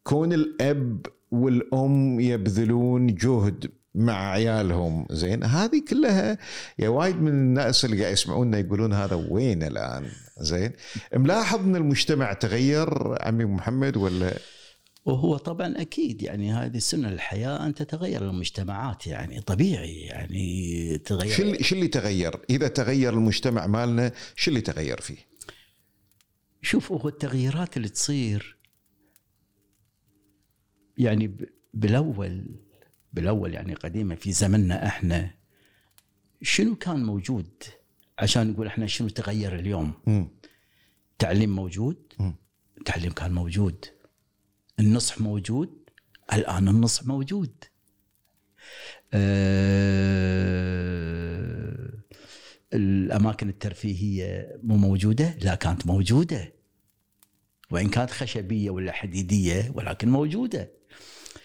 كون 0.03 0.33
الأب 0.33 1.07
والأم 1.31 2.21
يبذلون 2.21 3.15
جهد 3.15 3.80
مع 3.95 4.31
عيالهم 4.31 5.07
زين 5.11 5.45
هذه 5.45 5.83
كلها 5.89 6.39
يا 6.79 6.89
وايد 6.89 7.17
من 7.17 7.29
الناس 7.29 7.85
اللي 7.85 8.01
قاعد 8.01 8.13
يسمعونا 8.13 8.59
يقولون 8.59 8.93
هذا 8.93 9.27
وين 9.31 9.63
الآن 9.63 10.11
زين 10.41 10.73
ملاحظ 11.15 11.59
إن 11.61 11.77
المجتمع 11.77 12.33
تغير 12.33 12.89
عمي 13.23 13.45
محمد 13.45 13.97
ولا 13.97 14.35
وهو 15.05 15.37
طبعا 15.37 15.81
أكيد 15.81 16.23
يعني 16.23 16.53
هذه 16.53 16.79
سنة 16.79 17.09
الحياة 17.09 17.67
أن 17.67 17.75
تتغير 17.75 18.31
المجتمعات 18.31 19.07
يعني 19.07 19.41
طبيعي 19.41 20.01
يعني 20.01 20.99
تغير 20.99 21.33
شو 21.33 21.43
اللي 21.43 21.63
شو 21.63 21.75
اللي 21.75 21.89
تغير؟ 21.89 22.41
إذا 22.51 22.69
تغير 22.69 23.13
المجتمع 23.13 23.67
مالنا 23.67 24.13
شو 24.37 24.51
اللي 24.51 24.61
تغير 24.61 25.01
فيه؟ 25.01 25.17
شوف 26.63 26.93
هو 26.93 27.09
التغييرات 27.09 27.77
اللي 27.77 27.89
تصير 27.89 28.57
يعني 30.99 31.37
بالأول 31.75 32.61
بالأول 33.13 33.55
يعني 33.55 33.75
قديما 33.75 34.15
في 34.15 34.33
زمننا 34.33 34.87
إحنا 34.87 35.31
شنو 36.43 36.75
كان 36.77 37.05
موجود؟ 37.05 37.63
عشان 38.19 38.51
نقول 38.51 38.67
إحنا 38.67 38.87
شنو 38.87 39.09
تغير 39.09 39.59
اليوم؟ 39.59 39.93
م. 40.07 40.25
تعليم 41.19 41.57
موجود؟ 41.57 41.97
م. 42.19 42.33
تعليم 42.85 43.13
كان 43.13 43.33
موجود. 43.33 43.85
النصح 44.81 45.21
موجود؟ 45.21 45.91
الآن 46.33 46.69
النصح 46.69 47.07
موجود. 47.07 47.65
أه 50.51 51.91
الأماكن 52.75 53.49
الترفيهية 53.49 54.59
مو 54.63 54.77
موجودة؟ 54.77 55.35
لا 55.43 55.55
كانت 55.55 55.87
موجودة. 55.87 56.53
وإن 57.71 57.89
كانت 57.89 58.11
خشبية 58.11 58.71
ولا 58.71 58.93
حديدية 58.93 59.73
ولكن 59.75 60.09
موجودة. 60.09 60.71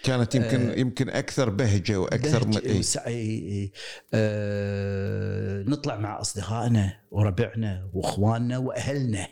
كانت 0.06 0.36
يمكن 0.36 0.70
آه 0.70 0.74
يمكن 0.76 1.10
أكثر 1.10 1.50
بهجة 1.50 2.00
وأكثر 2.00 2.44
بهجة 2.44 3.06
إيه. 3.08 3.72
آه 4.14 5.64
نطلع 5.64 5.96
مع 5.98 6.22
أصدقائنا 6.22 7.00
وربعنا 7.12 7.90
وإخواننا 7.94 8.58
وأهلنا. 8.58 9.28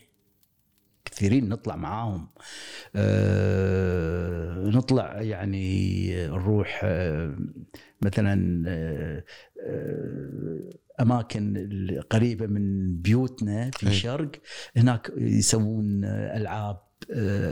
كثيرين 1.05 1.49
نطلع 1.49 1.75
معاهم. 1.75 2.27
آه 2.95 4.63
نطلع 4.69 5.21
يعني 5.21 6.15
نروح 6.27 6.81
آه 6.83 7.37
مثلا 8.01 8.63
آه 8.67 9.23
أماكن 11.01 12.01
قريبة 12.09 12.47
من 12.47 12.95
بيوتنا 12.97 13.71
في 13.71 13.83
الشرق 13.87 14.31
هناك 14.77 15.11
يسوون 15.17 16.05
ألعاب 16.05 16.75
آه، 16.75 16.82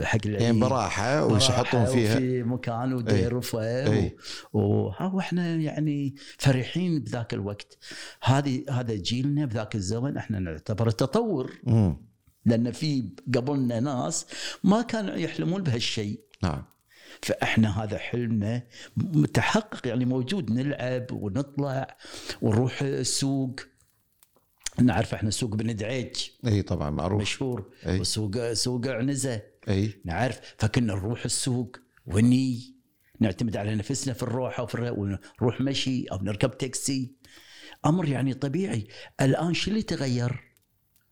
حق 0.04 0.18
العيد. 0.26 0.42
يعني 0.42 0.60
براحة 0.60 1.26
ويحطون 1.26 1.84
فيها. 1.84 2.16
في 2.16 2.42
مكان 2.42 2.92
ودير 2.92 3.36
وفا 3.36 4.10
وإحنا 4.52 5.54
يعني 5.54 6.14
فرحين 6.38 7.00
بذاك 7.00 7.34
الوقت. 7.34 7.78
هذه 8.22 8.64
هذا 8.70 8.94
جيلنا 8.94 9.44
بذاك 9.44 9.74
الزمن 9.74 10.16
إحنا 10.16 10.38
نعتبره 10.38 10.90
تطور. 10.90 11.52
م. 11.64 11.92
لأن 12.46 12.72
في 12.72 13.04
قبلنا 13.34 13.80
ناس 13.80 14.26
ما 14.64 14.82
كانوا 14.82 15.14
يحلمون 15.14 15.62
بهالشيء. 15.62 16.20
نعم. 16.42 16.64
فاحنا 17.22 17.84
هذا 17.84 17.98
حلمنا 17.98 18.62
متحقق 18.96 19.88
يعني 19.88 20.04
موجود. 20.04 20.50
نلعب 20.50 21.06
ونطلع 21.12 21.96
ونروح 22.42 22.82
السوق. 22.82 23.60
نعرف 24.80 25.14
إحنا 25.14 25.30
سوق 25.30 25.54
بن 25.54 25.76
دعيج 25.76 26.16
إي 26.46 26.62
طبعا 26.62 26.90
معروف. 26.90 27.22
مشهور. 27.22 27.70
أي. 27.86 28.00
وسوق 28.00 28.52
سوق 28.52 28.86
عنزة. 28.86 29.42
إي. 29.68 30.00
نعرف. 30.04 30.40
فكنا 30.58 30.94
نروح 30.94 31.24
السوق 31.24 31.76
وني. 32.06 32.74
نعتمد 33.20 33.56
على 33.56 33.74
نفسنا 33.74 34.14
في 34.14 34.22
الروحه 34.22 34.62
وفي 34.62 34.90
ونروح 34.90 35.60
مشي 35.60 36.04
أو 36.04 36.18
نركب 36.22 36.58
تاكسي. 36.58 37.12
أمر 37.86 38.08
يعني 38.08 38.34
طبيعي. 38.34 38.86
الآن 39.20 39.54
شو 39.54 39.70
اللي 39.70 39.82
تغير؟ 39.82 40.52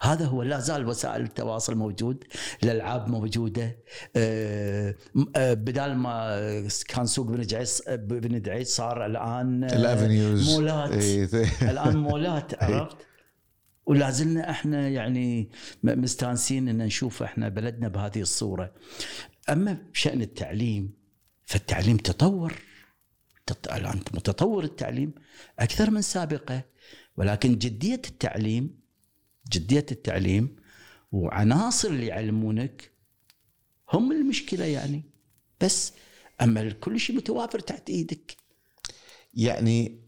هذا 0.03 0.25
هو 0.25 0.42
لا 0.42 0.61
زال 0.61 0.87
وسائل 0.87 1.23
التواصل 1.23 1.75
موجود 1.75 2.25
الألعاب 2.62 3.09
موجودة. 3.09 3.79
أه 4.16 4.94
بدال 5.37 5.96
ما 5.96 6.68
كان 6.88 7.07
سوق 7.07 7.27
بن 7.27 7.46
دعيس 7.46 7.83
بن 7.88 8.42
دعيس 8.42 8.68
صار 8.77 9.07
الآن 9.07 9.64
الأفنيوز. 9.64 10.51
مولات. 10.51 10.90
الآن 11.62 11.96
مولات 11.96 12.55
عرفت؟ 12.62 12.96
ولا 13.90 14.11
زلنا 14.11 14.50
إحنا 14.50 14.88
يعني 14.88 15.50
مستانسين 15.83 16.68
إن 16.68 16.79
نشوف 16.79 17.22
إحنا 17.22 17.48
بلدنا 17.48 17.88
بهذه 17.88 18.20
الصورة. 18.20 18.74
أما 19.48 19.72
بشأن 19.92 20.22
التعليم 20.22 20.92
فالتعليم 21.46 21.96
تطور. 21.96 22.55
الآن 23.72 24.00
متطور 24.14 24.64
التعليم 24.64 25.14
أكثر 25.59 25.90
من 25.90 26.03
سابقة. 26.03 26.64
ولكن 27.16 27.59
جدية 27.59 28.03
التعليم 28.09 28.81
جدية 29.53 29.87
التعليم 29.92 30.57
وعناصر 31.12 31.88
اللي 31.88 32.07
يعلمونك 32.07 32.90
هم 33.92 34.12
المشكلة 34.12 34.64
يعني. 34.64 35.03
بس 35.61 35.92
أما 36.40 36.70
كل 36.70 37.00
شيء 37.00 37.16
متوافر 37.16 37.59
تحت 37.59 37.90
إيدك. 37.90 38.37
يعني 39.35 39.99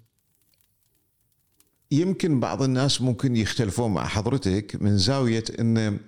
يمكن 1.93 2.41
بعض 2.41 2.63
الناس 2.63 3.03
ممكن 3.03 3.37
يختلفون 3.37 3.95
مع 3.95 4.07
حضرتك 4.07 4.77
من 4.83 4.99
زاوية 4.99 5.45
إن 5.61 5.99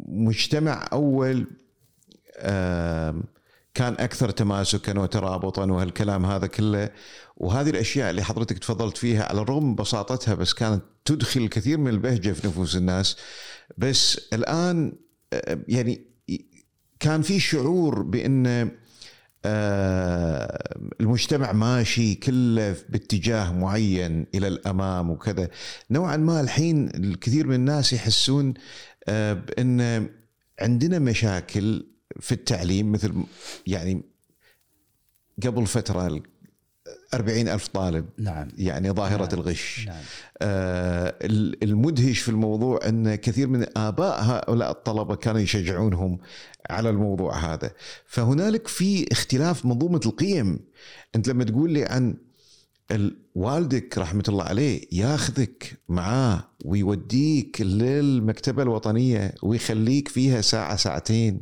المجتمع 0.00 0.88
أول 0.92 1.46
كان 3.74 3.94
أكثر 3.98 4.30
تماسكا 4.30 4.98
وترابطا 4.98 5.64
وهالكلام 5.64 6.26
هذا 6.26 6.46
كله. 6.46 6.90
وهذه 7.36 7.70
الأشياء 7.70 8.10
اللي 8.10 8.22
حضرتك 8.22 8.58
تفضلت 8.58 8.96
فيها 8.96 9.24
على 9.24 9.40
الرغم 9.40 9.68
من 9.68 9.74
بساطتها 9.74 10.34
بس 10.34 10.54
كانت 10.54 10.82
تدخل 11.04 11.40
الكثير 11.40 11.78
من 11.78 11.88
البهجة 11.88 12.32
في 12.32 12.46
نفوس 12.46 12.76
الناس. 12.76 13.16
بس 13.78 14.20
الآن 14.32 14.92
يعني 15.68 16.06
كان 17.00 17.22
في 17.22 17.40
شعور 17.40 18.02
بإن 18.02 18.70
المجتمع 21.00 21.52
ماشي 21.52 22.14
كله 22.14 22.76
باتجاه 22.88 23.52
معين 23.52 24.26
إلى 24.34 24.48
الأمام 24.48 25.10
وكذا 25.10 25.48
نوعا 25.90 26.16
ما 26.16 26.40
الحين 26.40 26.88
الكثير 26.88 27.46
من 27.46 27.54
الناس 27.54 27.92
يحسون 27.92 28.54
آه، 29.08 29.32
بأن 29.32 30.08
عندنا 30.60 30.98
مشاكل 30.98 31.86
في 32.20 32.32
التعليم 32.32 32.92
مثل 32.92 33.12
يعني 33.66 34.02
قبل 35.42 35.66
فترة 35.66 36.22
أربعين 37.14 37.48
ألف 37.48 37.68
طالب 37.68 38.06
نعم 38.18 38.48
يعني 38.58 38.90
ظاهرة 38.90 39.24
نعم. 39.24 39.40
الغش 39.40 39.84
نعم. 39.86 40.02
آه 40.42 41.14
المدهش 41.62 42.18
في 42.18 42.28
الموضوع 42.28 42.80
أن 42.88 43.14
كثير 43.14 43.48
من 43.48 43.66
آباء 43.76 44.22
هؤلاء 44.22 44.70
الطلبة 44.70 45.14
كانوا 45.14 45.40
يشجعونهم 45.40 46.18
على 46.70 46.90
الموضوع 46.90 47.36
هذا. 47.36 47.72
فهنالك 48.06 48.68
في 48.68 49.12
اختلاف 49.12 49.66
منظومة 49.66 50.00
القيم. 50.06 50.58
أنت 51.16 51.28
لما 51.28 51.44
تقول 51.44 51.70
لي 51.70 51.84
عن 51.84 52.16
والدك 53.34 53.98
رحمة 53.98 54.24
الله 54.28 54.44
عليه 54.44 54.80
ياخذك 54.92 55.80
معاه 55.88 56.44
ويوديك 56.64 57.60
للمكتبة 57.60 58.62
الوطنية 58.62 59.34
ويخليك 59.42 60.08
فيها 60.08 60.40
ساعة 60.40 60.76
ساعتين 60.76 61.40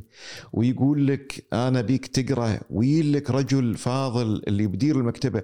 ويقول 0.53 1.07
لك 1.07 1.45
أنا 1.53 1.81
بيك 1.81 2.07
تقرأ 2.07 2.61
ويلك 2.71 3.31
رجل 3.31 3.77
فاضل 3.77 4.43
اللي 4.49 4.67
بدير 4.67 4.99
المكتبة 4.99 5.43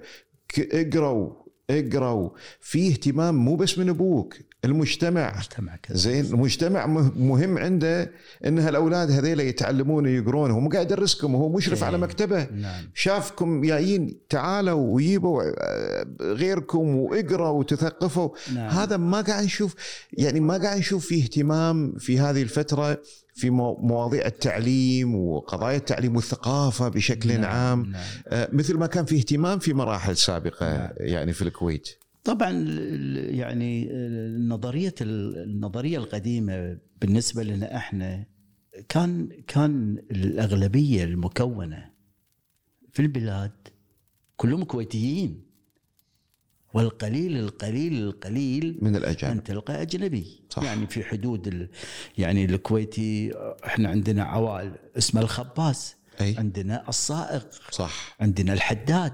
اقرأوا 0.59 1.33
اقرأوا 1.69 2.29
في 2.61 2.87
اهتمام 2.87 3.35
مو 3.35 3.55
بس 3.55 3.77
من 3.77 3.89
أبوك 3.89 4.35
المجتمع 4.67 5.37
مجتمع 5.37 5.75
كذا 5.75 5.97
زين 5.97 6.25
المجتمع 6.25 6.85
مه- 6.85 7.11
مهم 7.17 7.57
عنده 7.57 8.11
ان 8.45 8.59
هالأولاد 8.59 9.11
هذيلا 9.11 9.43
يتعلمون 9.43 10.05
ويقرون 10.05 10.51
هو 10.51 10.59
مو 10.59 10.69
قاعد 10.69 10.85
يدرسكم 10.91 11.35
هو 11.35 11.49
مشرف 11.49 11.79
إيه. 11.79 11.87
على 11.87 11.97
مكتبه 11.97 12.43
نعم 12.43 12.83
شافكم 12.93 13.61
جايين 13.61 14.17
تعالوا 14.29 14.93
ويجيبوا 14.95 15.43
آه، 15.43 16.05
غيركم 16.21 16.95
وإقروا 16.95 17.49
وتثقفوا 17.49 18.29
نعم. 18.53 18.69
هذا 18.69 18.97
ما 18.97 19.21
قاعد 19.21 19.43
نشوف 19.43 19.75
يعني 20.13 20.39
ما 20.39 20.57
قاعد 20.57 20.77
نشوف 20.77 21.05
فيه 21.07 21.23
اهتمام 21.23 21.93
في 21.99 22.19
هذه 22.19 22.41
الفترة 22.41 23.01
في 23.35 23.49
مو- 23.49 23.75
مواضيع 23.81 24.25
التعليم 24.25 25.15
وقضايا 25.15 25.77
التعليم 25.77 26.15
والثقافة 26.15 26.87
بشكل 26.87 27.41
نعم. 27.41 27.45
عام 27.45 27.85
نعم. 27.91 28.01
آه، 28.27 28.49
مثل 28.53 28.77
ما 28.77 28.87
كان 28.87 29.05
في 29.05 29.17
اهتمام 29.17 29.59
في 29.59 29.73
مراحل 29.73 30.17
سابقة 30.17 30.77
نعم. 30.77 30.89
يعني 30.99 31.33
في 31.33 31.41
الكويت 31.41 31.89
طبعا 32.27 32.51
يعني 33.31 33.87
النظرية 33.91 34.95
النظرية 35.01 35.97
القديمة 35.97 36.77
بالنسبة 37.01 37.43
لنا 37.43 37.77
إحنا 37.77 38.25
كان 38.89 39.29
كان 39.47 39.97
الأغلبية 40.11 41.03
المكونة 41.03 41.89
في 42.91 43.01
البلاد 43.01 43.51
كلهم 44.37 44.63
كويتيين 44.63 45.41
والقليل 46.73 47.37
القليل 47.37 47.93
القليل 48.03 48.77
من 48.81 48.95
الأجانب. 48.95 49.37
ان 49.37 49.43
تلقى 49.43 49.81
أجنبي. 49.81 50.41
صح. 50.49 50.63
يعني 50.63 50.87
في 50.87 51.03
حدود 51.03 51.47
ال... 51.47 51.69
يعني 52.17 52.45
الكويتي 52.45 53.31
إحنا 53.65 53.89
عندنا 53.89 54.23
عوائل 54.23 54.71
اسمها 54.97 55.23
الخباز. 55.23 55.96
أي. 56.21 56.35
عندنا 56.37 56.89
الصائغ 56.89 57.43
صح. 57.71 58.15
عندنا 58.19 58.53
الحداد 58.53 59.13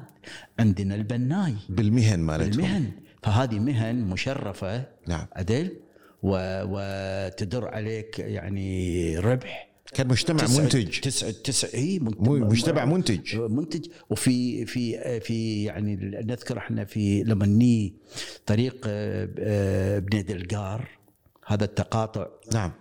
عندنا 0.60 0.96
البناي. 0.96 1.56
بالمهن 1.70 2.20
مالتهم. 2.20 2.60
المهن 2.66 2.92
فهذه 3.24 3.60
مهن 3.60 3.96
مشرفة. 4.04 4.86
نعم. 5.08 5.26
عدل 5.34 5.78
و... 6.24 6.38
وتدر 6.66 7.68
عليك 7.68 8.20
يعني 8.20 9.18
ربح. 9.20 9.70
كان 9.94 10.08
مجتمع 10.08 10.38
تسعد- 10.40 10.62
منتج. 10.62 11.00
تسعد 11.00 11.34
تسعد 11.34 11.72
إي 11.76 12.00
مجتمع 12.00 12.86
منتج. 12.86 13.36
منتج. 13.36 13.86
وفي 14.10 14.66
في 14.66 15.20
في 15.20 15.64
يعني 15.64 15.96
نذكر 16.26 16.58
إحنا 16.58 16.86
في 16.86 17.24
لما 17.24 17.46
ني 17.46 17.94
طريق 18.46 18.86
آه، 18.88 19.30
آه، 19.40 20.00
بني 20.00 20.22
دلقار 20.22 20.90
هذا 21.48 21.64
التقاطع. 21.66 22.28
نعم. 22.54 22.72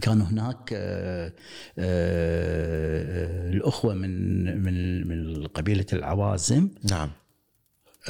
كان 0.00 0.20
هناك 0.20 0.70
آه، 0.72 1.32
آه، 1.78 3.50
الأخوة 3.50 3.94
من 3.94 4.62
من 4.62 5.06
من 5.08 5.46
قبيلة 5.46 5.86
العوازم 5.92 6.68
نعم 6.90 7.10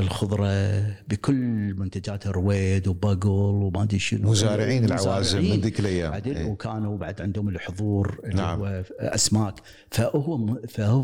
الخضرة 0.01 0.80
بكل 1.09 1.35
منتجاتها 1.74 2.33
رويد 2.33 2.89
وبقل 2.89 3.28
وما 3.28 3.83
أدري 3.83 3.99
شنو 3.99 4.30
مزارعين 4.30 4.85
العوازم 4.85 5.39
من. 5.39 5.61
ذيك 5.61 5.80
الأيام 5.80 6.12
عدل 6.12 6.37
إيه. 6.37 6.47
وكانوا 6.47 6.99
بعد 6.99 7.20
عندهم 7.20 7.49
الحضور 7.49 8.20
اللي 8.24 8.43
نعم. 8.43 8.61
هو 8.61 8.85
أسماك 8.99 9.55
فهو 9.91 10.59
فهو 10.68 11.03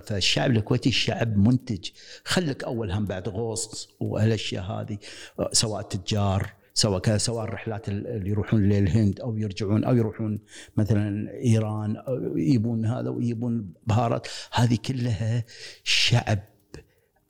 فالشعب 0.00 0.50
الكويتي 0.50 0.90
شعب 0.92 1.36
منتج 1.36 1.88
خلك 2.24 2.64
أول 2.64 2.90
هم 2.90 3.04
بعد 3.04 3.28
غوص 3.28 3.88
والاشياء 4.00 4.64
هذه 4.64 4.98
سواء 5.52 5.82
تجار 5.82 6.52
سواء 6.74 7.16
سواء 7.16 7.44
الرحلات 7.44 7.88
ال- 7.88 8.06
اللي 8.06 8.30
يروحون 8.30 8.68
للهند 8.68 9.20
أو 9.20 9.36
يرجعون 9.36 9.84
أو 9.84 9.96
يروحون 9.96 10.38
مثلا 10.76 11.30
إيران 11.34 11.96
أو 11.96 12.36
يجيبون 12.36 12.86
هذا 12.86 13.10
ويجيبون 13.10 13.72
بهارات 13.86 14.26
هذه 14.52 14.78
كلها 14.84 15.44
شعب 15.84 16.38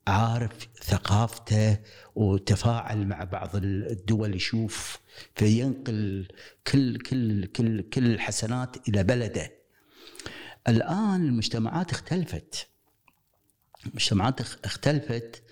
عارف 0.07 0.68
ثقافته 0.82 1.78
وتفاعل 2.14 3.07
مع 3.07 3.24
بعض 3.24 3.51
الدول 3.57 4.34
يشوف 4.36 4.99
فينقل 5.34 6.28
كل 6.66 6.99
كل 6.99 7.47
كل 7.47 7.82
كل 7.82 8.07
الحسنات 8.07 8.88
إلى 8.88 9.03
بلده. 9.05 9.53
الآن 10.68 11.24
المجتمعات 11.26 11.90
اختلفت. 11.90 12.68
المجتمعات 13.86 14.40
اخ- 14.40 14.59
اختلفت 14.64 15.42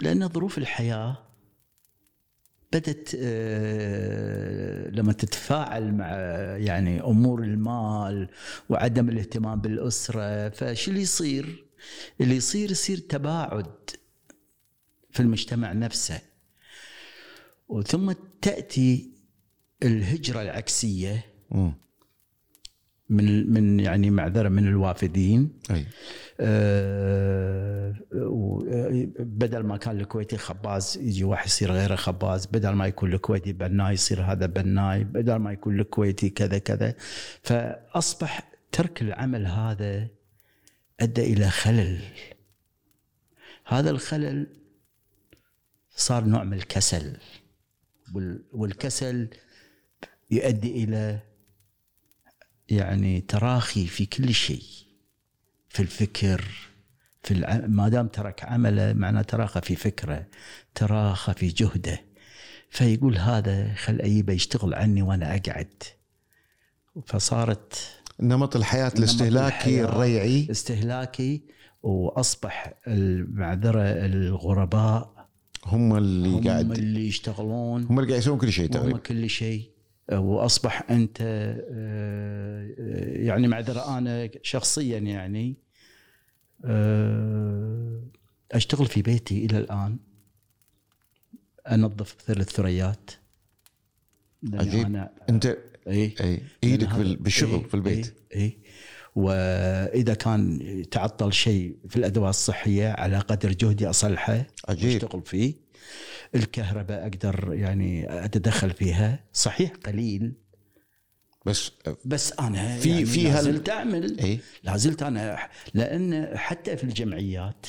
لأن 0.00 0.28
ظروف 0.28 0.58
الحياة 0.58 1.18
بدت 2.72 3.16
آه، 3.20 4.88
لما 4.90 5.12
تتفاعل 5.12 5.92
مع 5.94 6.06
يعني 6.56 7.00
أمور 7.00 7.42
المال 7.42 8.28
وعدم 8.68 9.08
الاهتمام 9.08 9.60
بالأسرة 9.60 10.48
فشو 10.48 10.90
اللي 10.90 11.02
يصير؟ 11.02 11.64
اللي 12.20 12.36
يصير 12.36 12.70
يصير 12.70 12.98
تباعد 12.98 13.90
في 15.10 15.20
المجتمع 15.20 15.72
نفسه 15.72 16.20
وثم 17.68 18.12
تأتي 18.42 19.10
الهجرة 19.82 20.42
العكسية 20.42 21.24
مم. 21.50 21.74
من 23.16 23.52
من 23.52 23.80
يعني 23.80 24.10
معذرة 24.10 24.48
من 24.48 24.68
الوافدين. 24.68 25.52
أي. 25.70 25.86
آه، 26.40 27.94
آه، 28.14 29.06
بدل 29.18 29.60
ما 29.62 29.76
كان 29.76 30.00
الكويتي 30.00 30.36
خباز 30.36 30.98
يجي 31.02 31.24
واحد 31.24 31.46
يصير 31.46 31.72
غيره 31.72 31.94
خباز 31.96 32.46
بدل 32.46 32.70
ما 32.70 32.86
يكون 32.86 33.12
الكويتي 33.12 33.52
بناي 33.52 33.94
يصير 33.94 34.22
هذا 34.22 34.46
بناي 34.46 35.04
بدل 35.04 35.34
ما 35.36 35.52
يكون 35.52 35.80
الكويتي 35.80 36.30
كذا 36.30 36.58
كذا. 36.58 36.94
فأصبح 37.42 38.50
ترك 38.72 39.02
العمل 39.02 39.46
هذا 39.46 40.08
أدى 41.00 41.32
إلى 41.32 41.50
خلل. 41.50 41.98
هذا 43.66 43.90
الخلل 43.90 44.46
صار 45.90 46.24
نوع 46.24 46.44
من 46.44 46.52
الكسل 46.52 47.16
وال- 48.14 48.42
والكسل 48.52 49.28
يؤدي 50.30 50.84
إلى 50.84 51.18
يعني 52.68 53.20
تراخي 53.20 53.86
في 53.86 54.06
كل 54.06 54.34
شيء 54.34 54.62
في 55.68 55.80
الفكر 55.80 56.44
في 57.22 57.34
الع... 57.34 57.66
ما 57.66 57.88
دام 57.88 58.08
ترك 58.08 58.44
عمله 58.44 58.92
معناه 58.92 59.22
تراخى 59.22 59.60
في 59.60 59.76
فكره 59.76 60.26
تراخى 60.74 61.34
في 61.34 61.48
جهده. 61.48 62.00
فيقول 62.70 63.18
هذا 63.18 63.74
خل 63.74 64.00
اجيبه 64.00 64.32
يشتغل 64.32 64.74
عني 64.74 65.02
وأنا 65.02 65.36
أقعد. 65.36 65.82
فصارت 67.06 68.00
نمط 68.20 68.56
الحياة 68.56 68.92
الاستهلاكي 68.98 69.56
الحياة. 69.56 69.84
الريعي. 69.84 70.48
استهلاكي 70.50 71.42
وأصبح 71.82 72.74
المعذرة 72.86 73.82
الغرباء. 73.82 75.28
هم 75.66 75.96
اللي 75.96 76.28
هم 76.28 76.48
قاعد 76.48 76.70
اللي 76.70 77.08
يشتغلون. 77.08 77.84
هم 77.84 77.98
اللي 77.98 78.10
قاعد 78.10 78.22
يسوون 78.22 78.38
كل 78.38 78.52
شيء 78.52 78.68
تقريبا. 78.68 78.98
كل 78.98 79.30
شيء. 79.30 79.73
وأصبح 80.12 80.90
أنت 80.90 81.18
آه، 81.20 82.74
يعني 83.16 83.48
معذرة 83.48 83.98
أنا 83.98 84.30
شخصيا 84.42 84.98
يعني 84.98 85.56
آه، 86.64 88.02
أشتغل 88.52 88.86
في 88.86 89.02
بيتي 89.02 89.46
إلى 89.46 89.58
الآن 89.58 89.98
أنظف 91.70 92.16
ثلاث 92.26 92.50
ثريات. 92.50 93.10
عجيب. 94.52 94.86
أنا 94.86 95.10
أنت 95.28 95.58
اي 95.88 96.14
اي 96.20 96.42
إيدك 96.64 96.94
بالشغل 96.94 97.50
إيه، 97.50 97.66
في 97.68 97.74
البيت. 97.74 98.14
اي 98.36 98.40
اي 98.42 98.58
وإذا 99.14 100.14
كان 100.14 100.60
تعطل 100.90 101.32
شيء 101.32 101.76
في 101.88 101.96
الأدوات 101.96 102.34
الصحية 102.34 102.88
على 102.88 103.18
قدر 103.18 103.52
جهدي 103.52 103.90
أصلحه 103.90 104.46
عجيب. 104.68 105.02
اشتغل 105.02 105.22
فيه. 105.22 105.63
الكهرباء 106.34 107.02
أقدر 107.02 107.54
يعني 107.54 108.24
أتدخل 108.24 108.70
فيها 108.70 109.24
صحيح. 109.32 109.72
قليل. 109.86 110.32
بس 111.46 111.70
بس 112.04 112.32
أنا 112.32 112.78
في- 112.78 112.90
يعني 112.90 113.04
في 113.06 113.22
لا 113.22 113.38
هال- 113.38 113.44
زلت 113.44 113.68
أعمل. 113.68 114.20
اي 114.20 114.38
لا 114.62 114.76
زلت 114.76 115.02
أنا 115.02 115.38
لأن 115.74 116.30
حتى 116.38 116.76
في 116.76 116.84
الجمعيات 116.84 117.66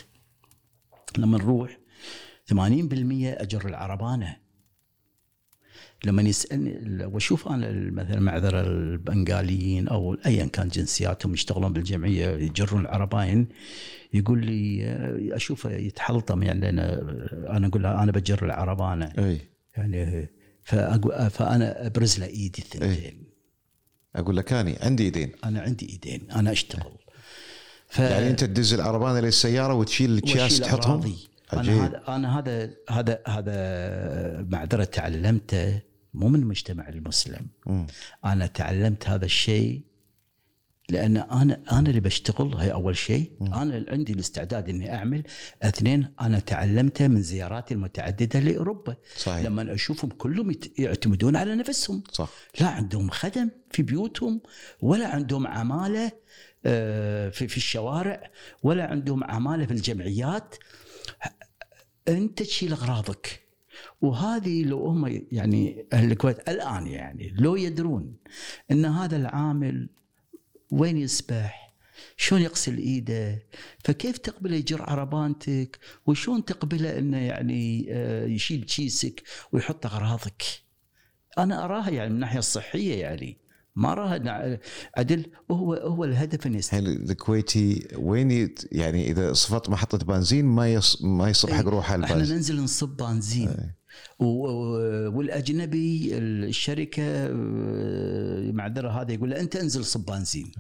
لما 1.17 1.37
نروح 1.37 1.77
80% 2.45 3.41
أجر 3.41 3.67
العربانة. 3.67 4.37
لما 6.05 6.21
يسألني 6.21 7.05
وأشوف 7.05 7.47
أنا 7.47 7.91
مثلا 7.91 8.19
معذرة 8.19 8.61
البنغاليين 8.61 9.87
أو 9.87 10.13
ايا 10.25 10.45
كان 10.45 10.67
جنسياتهم 10.67 11.33
يشتغلون 11.33 11.73
بالجمعية 11.73 12.27
يجرون 12.27 12.81
العرباين 12.81 13.47
يقول 14.13 14.45
لي 14.45 14.85
اشوفه 15.35 15.71
يتحلطم 15.71 16.43
يعني 16.43 16.69
أنا 16.69 17.01
أنا 17.49 17.67
أقول 17.67 17.83
له 17.83 18.03
أنا 18.03 18.11
بجر 18.11 18.45
العربانه 18.45 19.13
إي. 19.17 19.41
يعني 19.77 20.29
فأنا 21.29 21.85
أبرز 21.85 22.19
له 22.19 22.25
إيدي 22.25 22.61
الثنتين. 22.61 23.23
أقول 24.15 24.37
لك 24.37 24.53
اني 24.53 24.75
عندي 24.81 25.03
إيدين. 25.03 25.31
أنا 25.43 25.61
عندي 25.61 25.89
إيدين 25.89 26.31
أنا 26.31 26.51
أشتغل. 26.51 26.91
ف... 27.89 27.99
يعني 27.99 28.29
أنت 28.29 28.43
تدز 28.43 28.73
العربانه 28.73 29.19
للسياره 29.19 29.73
وتشيل 29.73 30.21
وأشيل 30.23 30.65
تحطهم. 30.65 31.15
أنا 31.53 31.85
هذا 31.85 32.01
أنا 32.07 32.39
هذا 32.39 32.69
هذا 32.89 33.19
هذا 33.27 34.47
معذرة 34.49 34.83
تعلمته. 34.83 35.79
مو 36.15 36.27
من 36.27 36.39
المجتمع 36.39 36.89
المسلم. 36.89 37.47
مم. 37.65 37.87
أنا 38.25 38.47
تعلمت 38.47 39.09
هذا 39.09 39.25
الشيء 39.25 39.81
لأن 40.89 41.17
أنا 41.17 41.61
أنا 41.71 41.89
اللي 41.89 41.99
بشتغل 41.99 42.53
هاي 42.53 42.73
أول 42.73 42.97
شيء. 42.97 43.31
أنا 43.41 43.77
اللي 43.77 43.91
عندي 43.91 44.13
الاستعداد 44.13 44.69
إني 44.69 44.93
أعمل. 44.95 45.23
اثنين 45.63 46.07
أنا 46.21 46.39
تعلمته 46.39 47.07
من 47.07 47.21
زياراتي 47.21 47.73
المتعددة 47.73 48.39
لأوروبا. 48.39 48.95
صحيح. 49.17 49.45
لما 49.45 49.73
أشوفهم 49.73 50.11
كلهم 50.11 50.55
يعتمدون 50.77 51.35
على 51.35 51.55
نفسهم. 51.55 52.03
صح. 52.11 52.29
لا 52.61 52.67
عندهم 52.67 53.09
خدم 53.09 53.49
في 53.71 53.83
بيوتهم 53.83 54.41
ولا 54.81 55.07
عندهم 55.07 55.47
عمالة 55.47 56.11
آه، 56.65 57.29
في 57.29 57.47
في 57.47 57.57
الشوارع 57.57 58.31
ولا 58.63 58.85
عندهم 58.87 59.23
عمالة 59.23 59.65
في 59.65 59.71
الجمعيات. 59.71 60.55
أنت 62.07 62.43
تشيل 62.43 62.71
أغراضك. 62.71 63.44
وهذه 64.01 64.63
لو 64.63 64.85
هم 64.87 65.21
يعني 65.31 65.85
أهل 65.93 66.11
الكويت 66.11 66.49
الآن 66.49 66.87
يعني 66.87 67.33
لو 67.39 67.55
يدرون 67.55 68.15
إن 68.71 68.85
هذا 68.85 69.17
العامل 69.17 69.89
وين 70.71 70.97
يسبح 70.97 71.73
شلون 72.17 72.41
يغسل 72.41 72.77
إيده 72.77 73.43
فكيف 73.83 74.17
تقبله 74.17 74.55
يجر 74.55 74.81
عربانتك 74.81 75.79
وشلون 76.05 76.45
تقبله 76.45 76.97
إنه 76.99 77.17
يعني 77.17 77.85
آه، 77.89 78.25
يشيل 78.25 78.63
كيسك 78.63 79.23
ويحط 79.51 79.85
أغراضك؟ 79.85 80.43
أنا 81.37 81.65
أراها 81.65 81.89
يعني 81.89 82.09
من 82.09 82.15
الناحيه 82.15 82.39
الصحيه 82.39 82.95
يعني 83.01 83.37
ما 83.75 83.91
أراها 83.91 84.17
نع- 84.17 84.57
عدل 84.97 85.25
هو 85.51 85.73
هو 85.73 86.03
الهدف 86.03 86.45
يست- 86.45 86.73
الحين 86.73 86.87
الكويتي 86.87 87.87
وين 87.97 88.53
يعني 88.71 89.11
إذا 89.11 89.33
صفت 89.33 89.69
محطة 89.69 89.97
بنزين 89.97 90.45
ما 90.45 90.73
يص 90.73 91.01
ما 91.03 91.29
يصب 91.29 91.49
حق 91.49 91.65
روحه 91.65 91.93
إحنا 91.95 92.13
البنزين 92.13 92.35
ننزل 92.35 92.61
نصب 92.63 92.97
بنزين. 92.97 93.47
و- 93.49 93.84
والأجنبي 94.19 96.17
الشركة 96.17 97.03
آه، 97.03 98.51
معذره 98.51 98.89
هذا 98.89 99.13
يقول 99.13 99.29
له 99.29 99.39
أنت 99.39 99.55
انزل 99.55 99.85
صب 99.85 100.05
بنزين 100.05 100.51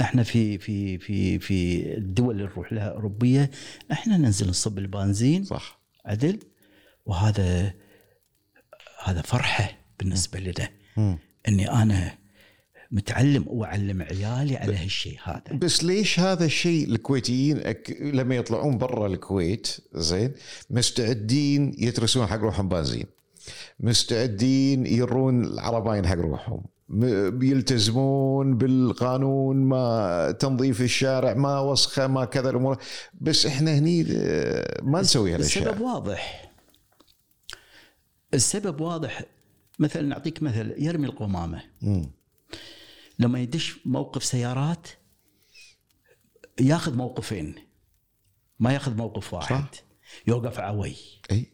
إحنا 0.00 0.22
في 0.22 0.58
في 0.58 0.98
في 0.98 1.38
في 1.38 1.86
الدول 1.96 2.34
اللي 2.34 2.46
نروح 2.46 2.72
لها 2.72 2.88
أوروبية 2.88 3.50
إحنا 3.92 4.16
ننزل 4.16 4.48
نصب 4.48 4.78
البنزين 4.78 5.44
صح. 5.44 5.80
عدل. 6.04 6.38
وهذا 7.06 7.74
هذا 9.04 9.22
فرحة 9.22 9.78
بالنسبة 9.98 10.40
لنا. 10.40 10.68
إني 11.48 11.70
أنا 11.70 12.17
متعلم 12.90 13.44
وأعلم 13.46 14.02
عيالي 14.02 14.56
على 14.56 14.76
هالشيء 14.76 15.18
هذا. 15.24 15.58
بس 15.58 15.84
ليش 15.84 16.20
هذا 16.20 16.44
الشيء 16.44 16.88
الكويتيين 16.88 17.58
أك... 17.58 17.96
لما 18.00 18.36
يطلعون 18.36 18.78
برا 18.78 19.06
الكويت 19.06 19.76
زين 19.94 20.32
مستعدين 20.70 21.74
يترسون 21.78 22.26
حق 22.26 22.38
روحهم 22.38 22.68
بنزين 22.68 23.06
مستعدين 23.80 24.86
يرون 24.86 25.44
العرباين 25.44 26.06
حق 26.06 26.16
روحهم. 26.16 26.64
بيلتزمون 27.38 28.58
بالقانون 28.58 29.56
ما 29.56 30.30
تنظيف 30.30 30.80
الشارع 30.80 31.34
ما 31.34 31.60
وسخة 31.60 32.06
ما 32.06 32.24
كذا 32.24 32.50
الأمور. 32.50 32.78
بس 33.20 33.46
إحنا 33.46 33.78
هني 33.78 34.06
آه، 34.10 34.80
ما 34.82 35.00
نسوي 35.00 35.36
السبب 35.36 35.64
هالاشياء 35.64 35.82
واضح. 35.82 36.52
السبب 38.34 38.80
واضح. 38.80 39.22
مثلا 39.78 40.02
نعطيك 40.02 40.42
مثل 40.42 40.74
يرمي 40.78 41.06
القمامة. 41.06 41.62
مم. 41.82 42.17
لما 43.18 43.40
يدش 43.40 43.86
موقف 43.86 44.24
سيارات 44.24 44.88
ياخذ 46.60 46.96
موقفين 46.96 47.54
ما 48.58 48.72
ياخذ 48.72 48.96
موقف 48.96 49.34
واحد 49.34 49.74
صح. 49.74 49.82
يوقف 50.26 50.60
عوي. 50.60 50.96
أي. 51.30 51.52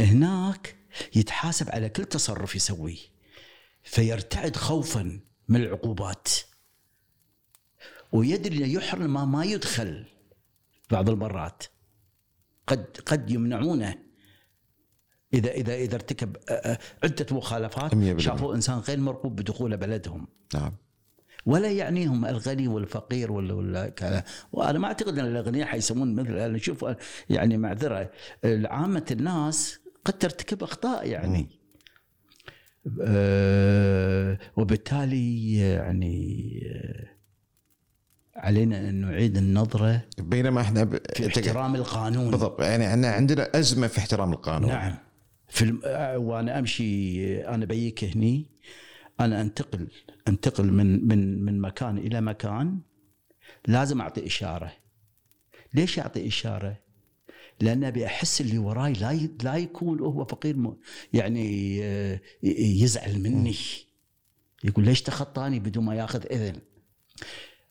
هناك 0.00 0.76
يتحاسب 1.16 1.70
على 1.70 1.88
كل 1.88 2.04
تصرف 2.04 2.56
يسويه 2.56 2.98
فيرتعد 3.82 4.56
خوفا 4.56 5.20
من 5.48 5.60
العقوبات. 5.62 6.28
ويدري 8.12 8.56
إنه 8.56 8.66
يحرم 8.66 9.12
ما, 9.12 9.24
ما 9.24 9.44
يدخل 9.44 10.06
بعض 10.90 11.10
المرات. 11.10 11.62
قد 12.66 12.96
قد 13.06 13.30
يمنعونه 13.30 14.03
اذا 15.34 15.50
اذا 15.50 15.74
إذا 15.74 15.94
ارتكب 15.94 16.36
عدة 17.04 17.26
مخالفات. 17.30 18.20
شافوا 18.20 18.54
إنسان 18.54 18.78
غير 18.78 18.98
مرغوب 18.98 19.36
بدخول 19.36 19.76
بلدهم. 19.76 20.26
نعم. 20.54 20.72
ولا 21.46 21.70
يعنيهم 21.70 22.24
الغني 22.24 22.68
والفقير 22.68 23.32
ولا 23.32 23.54
ولا 23.54 23.88
كذا. 23.88 24.24
وأنا 24.52 24.78
ما 24.78 24.86
أعتقد 24.86 25.18
أن 25.18 25.26
الأغنياء 25.26 25.66
حيسوون 25.68 26.14
مثل 26.14 26.38
أنا 26.38 26.56
أشوف 26.56 26.84
يعني 27.30 27.56
معذرة 27.56 28.10
عامة 28.44 29.06
الناس 29.10 29.78
قد 30.04 30.18
ترتكب 30.18 30.62
أخطاء 30.62 31.08
يعني. 31.08 31.48
أه 33.02 34.38
وبالتالي 34.56 35.56
يعني 35.58 36.60
آه، 36.74 37.14
علينا 38.36 38.78
أن 38.78 38.94
نعيد 38.94 39.36
النظرة 39.36 40.00
بينما 40.18 40.60
إحنا 40.60 40.84
ب... 40.84 40.98
في 41.14 41.26
احترام 41.26 41.74
القانون. 41.74 42.30
بالضبط. 42.30 42.60
يعني 42.60 42.88
إحنا 42.88 43.10
عندنا 43.10 43.58
أزمة 43.58 43.86
في 43.86 43.98
احترام 43.98 44.32
القانون. 44.32 44.70
نعم. 44.70 44.94
في 45.54 45.62
الم... 45.62 45.80
آه، 45.84 46.18
وأنا 46.18 46.58
أمشي 46.58 47.44
أنا 47.48 47.64
بيك 47.64 48.04
هني 48.04 48.46
أنا 49.20 49.40
أنتقل 49.40 49.88
أنتقل 50.28 50.72
من 50.72 51.08
من 51.08 51.44
من 51.44 51.60
مكان 51.60 51.98
إلى 51.98 52.20
مكان 52.20 52.80
لازم 53.66 54.00
أعطي 54.00 54.26
إشارة. 54.26 54.72
ليش 55.74 55.98
أعطي 55.98 56.28
إشارة؟ 56.28 56.78
لأن 57.60 57.84
أبي 57.84 58.06
أحس 58.06 58.40
اللي 58.40 58.58
وراي 58.58 58.92
لا 58.92 59.10
ي... 59.10 59.30
لا 59.42 59.56
يكون 59.56 60.00
هو 60.00 60.24
فقير 60.24 60.56
م... 60.56 60.76
يعني 61.12 61.78
آه، 61.84 62.20
يزعل 62.82 63.20
مني. 63.22 63.54
يقول 64.64 64.84
ليش 64.84 65.02
تخطاني 65.02 65.58
بدون 65.60 65.84
ما 65.84 65.94
ياخذ 65.94 66.26
إذن؟ 66.30 66.60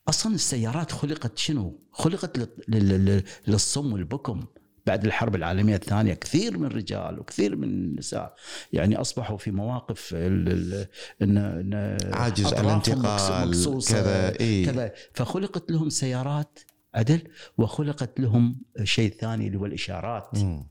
أصلا 0.09 0.36
السيارات 0.36 0.91
خلقت 0.91 1.38
شنو؟ 1.38 1.79
خلقت 1.91 2.38
لل- 2.38 2.47
لل- 2.67 3.05
لل- 3.05 3.23
للصم 3.47 3.93
والبكم. 3.93 4.45
بعد 4.86 5.05
الحرب 5.05 5.36
العالمية 5.36 5.75
الثانية 5.75 6.13
كثير 6.13 6.57
من 6.57 6.65
الرجال 6.65 7.19
وكثير 7.19 7.55
من 7.55 7.63
النساء 7.63 8.36
يعني 8.73 8.95
أصبحوا 8.95 9.38
في 9.38 9.51
مواقف 9.51 10.09
ال- 10.13 10.49
ال- 10.49 10.88
ان 11.21 11.38
إن 11.38 12.13
عاجز 12.13 12.53
عن 12.53 12.65
الانتقال، 12.65 13.81
كذا، 13.89 14.39
إيه. 14.39 14.65
كذا. 14.65 14.91
فخلقت 15.13 15.71
لهم 15.71 15.89
سيارات 15.89 16.59
عدل 16.95 17.21
وخلقت 17.57 18.19
لهم 18.19 18.61
شيء 18.84 19.13
ثاني 19.19 19.47
اللي 19.47 19.57
هو 19.57 19.65
الإشارات. 19.65 20.38
مم. 20.38 20.67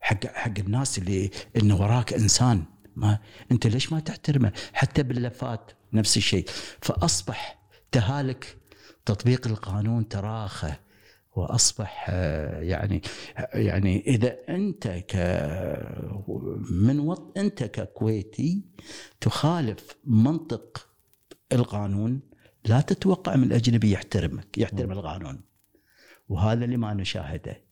حق 0.00 0.26
حق 0.26 0.58
الناس 0.58 0.98
اللي 0.98 1.30
انه 1.56 1.76
وراك 1.80 2.12
إنسان. 2.12 2.64
ما 2.96 3.18
أنت 3.52 3.66
ليش 3.66 3.92
ما 3.92 4.00
تحترمه؟ 4.00 4.52
حتى 4.72 5.02
باللفات 5.02 5.70
نفس 5.92 6.16
الشيء. 6.16 6.44
فأصبح 6.82 7.58
تهالك 7.92 8.56
تطبيق 9.04 9.46
القانون 9.46 10.08
تراخى 10.08 10.72
وأصبح 11.38 12.10
يعني 12.60 13.02
يعني 13.54 14.06
إذا 14.06 14.36
أنت 14.48 14.88
ك 14.88 15.16
من 16.70 17.00
وط 17.00 17.38
أنت 17.38 17.64
ككويتي 17.64 18.64
تخالف 19.20 19.96
منطق 20.04 20.88
القانون 21.52 22.20
لا 22.64 22.80
تتوقع 22.80 23.36
من 23.36 23.44
الأجنبي 23.44 23.90
يحترمك 23.90 24.58
يحترم 24.58 24.92
القانون. 24.92 25.40
وهذا 26.28 26.64
اللي 26.64 26.76
ما 26.76 26.94
نشاهده. 26.94 27.64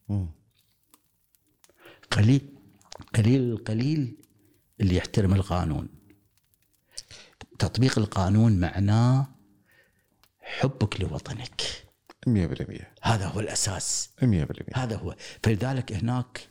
قليل 2.11 2.55
قليل 3.15 3.41
القليل 3.51 4.17
اللي 4.81 4.95
يحترم 4.95 5.33
القانون. 5.33 5.89
تطبيق 7.59 7.99
القانون 7.99 8.59
معناه 8.59 9.27
حبك 10.41 11.01
لوطنك. 11.01 11.86
100% 12.27 12.85
هذا 13.01 13.25
هو 13.25 13.39
الأساس. 13.39 14.09
100% 14.21 14.25
هذا 14.75 14.95
هو. 14.95 15.15
فلذلك 15.43 15.93
هناك 15.93 16.47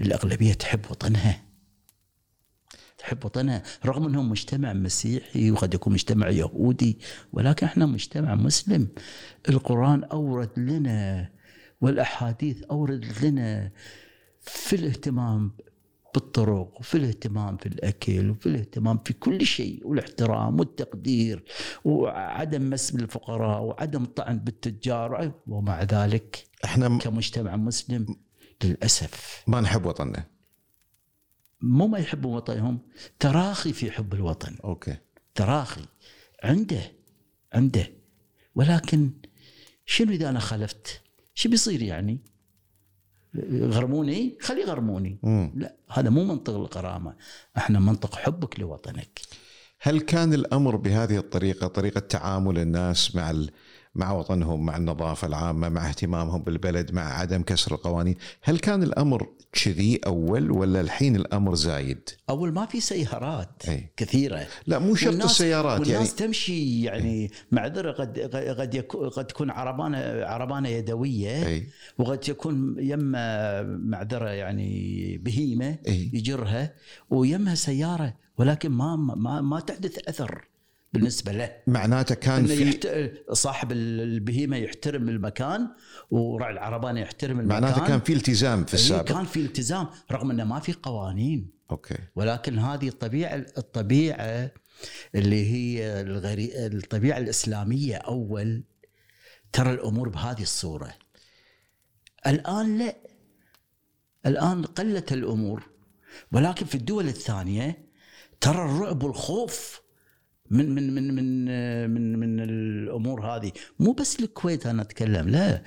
الأغلبية 0.00 0.52
تحب 0.52 0.90
وطنها. 0.90 1.42
تحب 2.98 3.24
وطنها. 3.24 3.62
رغم 3.86 4.06
انهم 4.06 4.30
مجتمع 4.30 4.72
مسيحي 4.72 5.50
وقد 5.50 5.74
يكون 5.74 5.92
مجتمع 5.92 6.28
يهودي 6.28 6.98
ولكن 7.32 7.66
إحنا 7.66 7.86
مجتمع 7.86 8.34
مسلم. 8.34 8.88
القرآن 9.48 10.04
أورد 10.04 10.58
لنا 10.58 11.30
والأحاديث 11.80 12.62
اوردت 12.62 13.22
لنا 13.22 13.70
في 14.40 14.76
الاهتمام 14.76 15.52
بالطرق 16.14 16.80
وفي 16.80 16.94
الاهتمام 16.94 17.56
في 17.56 17.66
الأكل 17.66 18.30
وفي 18.30 18.46
الاهتمام 18.46 18.98
في 19.04 19.12
كل 19.12 19.46
شيء 19.46 19.86
والاحترام 19.86 20.60
والتقدير 20.60 21.44
وعدم 21.84 22.70
مس 22.70 22.90
بالفقراء 22.90 23.62
وعدم 23.62 24.04
طعن 24.04 24.38
بالتجار 24.38 25.32
ومع 25.46 25.82
ذلك 25.82 26.46
إحنا 26.64 26.98
كمجتمع 26.98 27.56
مسلم 27.56 28.16
للأسف. 28.64 29.44
ما 29.46 29.60
نحب 29.60 29.86
وطننا. 29.86 30.26
مو 31.60 31.86
ما 31.86 31.98
يحبوا 31.98 32.36
وطنهم 32.36 32.78
تراخي 33.18 33.72
في 33.72 33.90
حب 33.90 34.14
الوطن. 34.14 34.56
أوكي. 34.64 34.96
تراخي. 35.34 35.84
عنده 36.44 36.92
عنده. 37.52 37.92
ولكن 38.54 39.10
شنو 39.86 40.12
إذا 40.12 40.28
أنا 40.28 40.38
خالفت؟ 40.38 41.02
شو 41.34 41.48
بيصير 41.48 41.82
يعني؟ 41.82 42.31
يغرموني؟ 43.34 44.36
خلي 44.40 44.60
يغرموني 44.60 45.18
مم. 45.22 45.52
لا 45.56 45.74
هذا 45.90 46.10
مو 46.10 46.24
منطق 46.24 46.54
الغرامه 46.54 47.14
إحنا 47.56 47.78
منطق 47.80 48.14
حبك 48.14 48.60
لوطنك 48.60 49.20
هل 49.80 50.00
كان 50.00 50.34
الأمر 50.34 50.76
بهذه 50.76 51.16
الطريقة 51.18 51.66
طريقة 51.66 52.00
تعامل 52.00 52.58
الناس 52.58 53.14
مع 53.16 53.30
ال... 53.30 53.50
مع 53.94 54.12
وطنهم 54.12 54.66
مع 54.66 54.76
النظافة 54.76 55.26
العامة 55.26 55.68
مع 55.68 55.88
اهتمامهم 55.88 56.42
بالبلد 56.42 56.92
مع 56.92 57.18
عدم 57.18 57.42
كسر 57.42 57.74
القوانين. 57.74 58.16
هل 58.42 58.58
كان 58.58 58.82
الأمر 58.82 59.28
كذي 59.52 60.00
أول 60.06 60.50
ولا 60.50 60.80
الحين 60.80 61.16
الأمر 61.16 61.54
زايد؟ 61.54 62.10
أول 62.30 62.52
ما 62.52 62.66
في 62.66 62.80
سيارات 62.80 63.62
أي. 63.68 63.92
كثيرة. 63.96 64.46
لا 64.66 64.78
مو 64.78 64.94
شرط 64.94 65.24
السيارات 65.24 65.80
والناس 65.80 66.08
يعني 66.08 66.18
تمشي 66.18 66.82
يعني 66.82 67.30
معذره 67.52 67.92
قد 67.92 68.18
قد 68.58 68.74
يكون 68.74 69.08
قد 69.08 69.26
تكون 69.26 69.50
عربانه 69.50 69.98
عربانة 70.26 70.68
يدوية 70.68 71.46
إي. 71.46 71.66
وقد 71.98 72.28
يكون 72.28 72.76
يمها 72.78 73.62
معذره 73.62 74.28
يعني 74.28 75.18
بهيمة 75.18 75.78
إي. 75.88 76.10
يجرها 76.12 76.74
ويمها 77.10 77.54
سيارة 77.54 78.14
ولكن 78.38 78.70
ما 78.70 78.96
ما 78.96 79.40
ما 79.40 79.60
تحدث 79.60 80.08
أثر. 80.08 80.51
بالنسبة 80.92 81.32
له. 81.32 81.56
معناته 81.66 82.14
كان 82.14 82.46
في 82.46 82.68
يحت... 82.68 82.88
صاحب 83.32 83.72
البهيمة 83.72 84.56
يحترم 84.56 85.08
المكان 85.08 85.68
وراعي 86.10 86.52
العربانة 86.52 87.00
يحترم 87.00 87.40
المكان. 87.40 87.62
معناته 87.62 87.86
كان 87.86 88.00
في 88.00 88.12
التزام 88.12 88.64
في 88.64 88.74
إيه، 88.74 88.80
السابق. 88.80 89.08
كان 89.08 89.24
في 89.24 89.40
التزام 89.40 89.86
رغم 90.10 90.30
إنه 90.30 90.44
ما 90.44 90.60
في 90.60 90.72
قوانين. 90.72 91.50
أوكي. 91.70 91.98
ولكن 92.16 92.58
هذه 92.58 92.88
الطبيعة 92.88 93.34
الطبيعة 93.34 94.50
اللي 95.14 95.52
هي 95.52 96.00
الغري... 96.00 96.66
الطبيعة 96.66 97.18
الإسلامية 97.18 97.96
أول 97.96 98.64
ترى 99.52 99.70
الأمور 99.70 100.08
بهذه 100.08 100.42
الصورة. 100.42 100.94
الآن 102.26 102.78
لا. 102.78 102.96
الآن 104.26 104.64
قلت 104.64 105.12
الأمور. 105.12 105.62
ولكن 106.32 106.66
في 106.66 106.74
الدول 106.74 107.08
الثانية 107.08 107.86
ترى 108.40 108.64
الرعب 108.64 109.02
والخوف 109.02 109.81
من 110.52 110.74
من 110.74 110.94
من 110.94 111.14
من 111.14 111.90
من 111.90 112.18
من 112.18 112.40
الأمور 112.40 113.26
هذه. 113.26 113.52
مو 113.80 113.92
بس 113.92 114.20
الكويت 114.20 114.66
أنا 114.66 114.82
أتكلم 114.82 115.28
لا. 115.28 115.62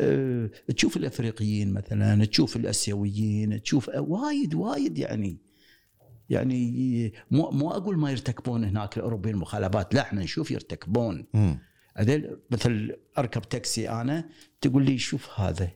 أه، 0.00 0.50
تشوف 0.76 0.96
الأفريقيين 0.96 1.72
مثلا 1.72 2.24
تشوف 2.24 2.56
الأسيويين 2.56 3.62
تشوف 3.62 3.90
وايد 3.94 4.54
وايد 4.54 4.98
يعني. 4.98 5.38
يعني 6.28 7.12
مو 7.30 7.50
مو 7.50 7.70
أقول 7.70 7.98
ما 7.98 8.10
يرتكبون 8.10 8.64
هناك 8.64 8.96
الأوروبيين 8.96 9.36
مخالفات 9.36 9.94
لا 9.94 10.00
إحنا 10.00 10.22
نشوف 10.22 10.50
يرتكبون. 10.50 11.26
هذيل 11.96 12.36
مثل 12.50 12.96
أركب 13.18 13.42
تاكسي 13.42 13.88
أنا 13.90 14.28
تقول 14.60 14.84
لي 14.84 14.98
شوف 14.98 15.40
هذا 15.40 15.70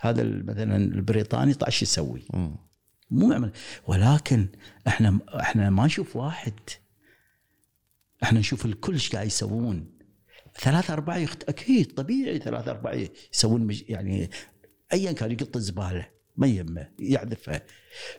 هذا 0.00 0.22
مثلا 0.24 0.76
البريطاني 0.76 1.54
طاش 1.54 1.82
يسوي. 1.82 2.22
مو 3.10 3.32
يعمل. 3.32 3.52
ولكن 3.86 4.48
إحنا 4.86 5.18
إحنا 5.40 5.70
ما 5.70 5.86
نشوف 5.86 6.16
واحد 6.16 6.52
إحنا 8.22 8.40
نشوف 8.40 8.64
الكل 8.64 8.92
إيش 8.92 9.12
قاعد 9.12 9.26
يسوون. 9.26 9.98
ثلاثة 10.60 10.92
أربعة 10.92 11.16
يخت... 11.16 11.42
أكيد 11.48 11.94
طبيعي 11.94 12.38
ثلاثة 12.38 12.70
أربعة 12.70 13.08
يسوون 13.34 13.60
مج... 13.66 13.82
يعني 13.88 14.30
أيا 14.92 15.12
كان 15.12 15.32
يقط 15.32 15.56
الزبالة 15.56 16.08
ما 16.36 16.46
يهمه 16.46 16.88
يعذفها 16.98 17.62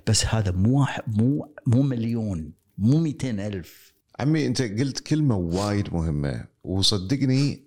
بس 0.08 0.26
هذا 0.26 0.52
مو 0.52 0.80
واحد 0.80 1.04
مو 1.08 1.54
مو 1.68 1.82
مليون 1.82 2.54
مو 2.78 3.00
200 3.00 3.30
ألف. 3.30 3.94
عمي 4.20 4.48
أنت 4.48 4.62
قلت 4.62 5.00
كلمة 5.00 5.38
وايد 5.38 5.94
مهمة 5.94 6.46
وصدقني 6.64 7.64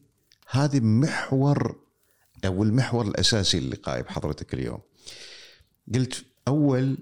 هذه 0.51 0.80
محور 0.80 1.83
أو 2.45 2.62
المحور 2.62 3.07
الأساسي 3.07 3.61
للقاء 3.61 4.03
بحضرتك 4.03 4.55
اليوم. 4.55 4.80
قلت 5.95 6.24
أول 6.49 6.99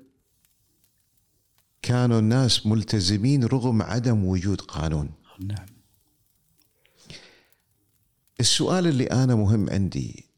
كانوا 1.82 2.18
الناس 2.18 2.66
ملتزمين 2.66 3.44
رغم 3.44 3.82
عدم 3.82 4.24
وجود 4.24 4.60
قانون. 4.60 5.10
نعم. 5.40 5.66
السؤال 8.40 8.86
اللي 8.86 9.04
أنا 9.04 9.34
مهم 9.34 9.70
عندي 9.70 10.30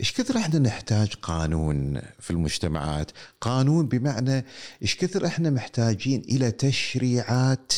إيش 0.00 0.12
كثر 0.12 0.38
إحنا 0.38 0.58
نحتاج 0.58 1.14
قانون 1.14 2.00
في 2.18 2.30
المجتمعات؟ 2.30 3.10
قانون 3.40 3.88
بمعنى 3.88 4.44
إيش 4.82 4.96
كثر 4.96 5.26
إحنا 5.26 5.50
محتاجين 5.50 6.20
إلى 6.20 6.50
تشريعات 6.50 7.72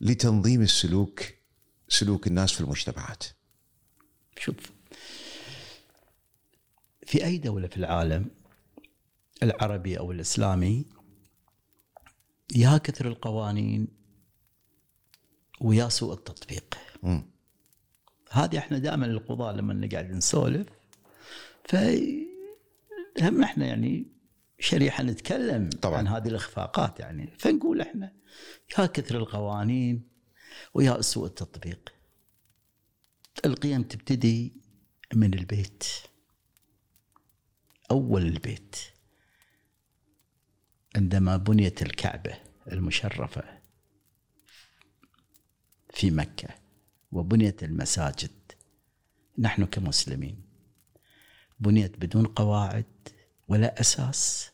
لتنظيم 0.00 0.62
السلوك 0.62 1.22
سلوك 1.88 2.26
الناس 2.26 2.52
في 2.52 2.60
المجتمعات؟ 2.60 3.24
شوف 4.38 4.56
في 7.06 7.24
أي 7.24 7.38
دولة 7.38 7.68
في 7.68 7.76
العالم 7.76 8.30
العربي 9.42 9.98
أو 9.98 10.12
الإسلامي 10.12 10.84
يا 12.56 12.78
كثر 12.78 13.08
القوانين 13.08 14.03
ويا 15.64 15.88
سوء 15.88 16.14
التطبيق. 16.14 16.78
هذه 18.30 18.58
إحنا 18.58 18.78
دائما 18.78 19.06
القضاة 19.06 19.52
لما 19.52 19.74
نقعد 19.74 20.10
نسولف 20.10 20.68
ف 21.64 21.76
هم 23.20 23.42
إحنا 23.42 23.66
يعني 23.66 24.06
شريحه 24.58 25.02
نتكلم 25.02 25.70
طبعاً. 25.70 25.98
عن 25.98 26.08
هذه 26.08 26.28
الإخفاقات 26.28 27.00
يعني. 27.00 27.34
فنقول 27.38 27.80
إحنا 27.80 28.12
يا 28.78 28.86
كثر 28.86 29.16
القوانين 29.16 30.08
ويا 30.74 31.00
سوء 31.00 31.26
التطبيق. 31.26 31.94
القيم 33.44 33.82
تبتدي 33.82 34.52
من 35.14 35.34
البيت. 35.34 35.84
أول 37.90 38.22
البيت. 38.22 38.76
عندما 40.96 41.36
بنيت 41.36 41.82
الكعبة 41.82 42.34
المشرفة 42.72 43.63
في 45.94 46.10
مكة 46.10 46.48
وبنيت 47.12 47.62
المساجد. 47.62 48.30
نحن 49.38 49.64
كمسلمين. 49.64 50.42
بنيت 51.60 51.98
بدون 51.98 52.26
قواعد 52.26 52.84
ولا 53.48 53.80
أساس. 53.80 54.50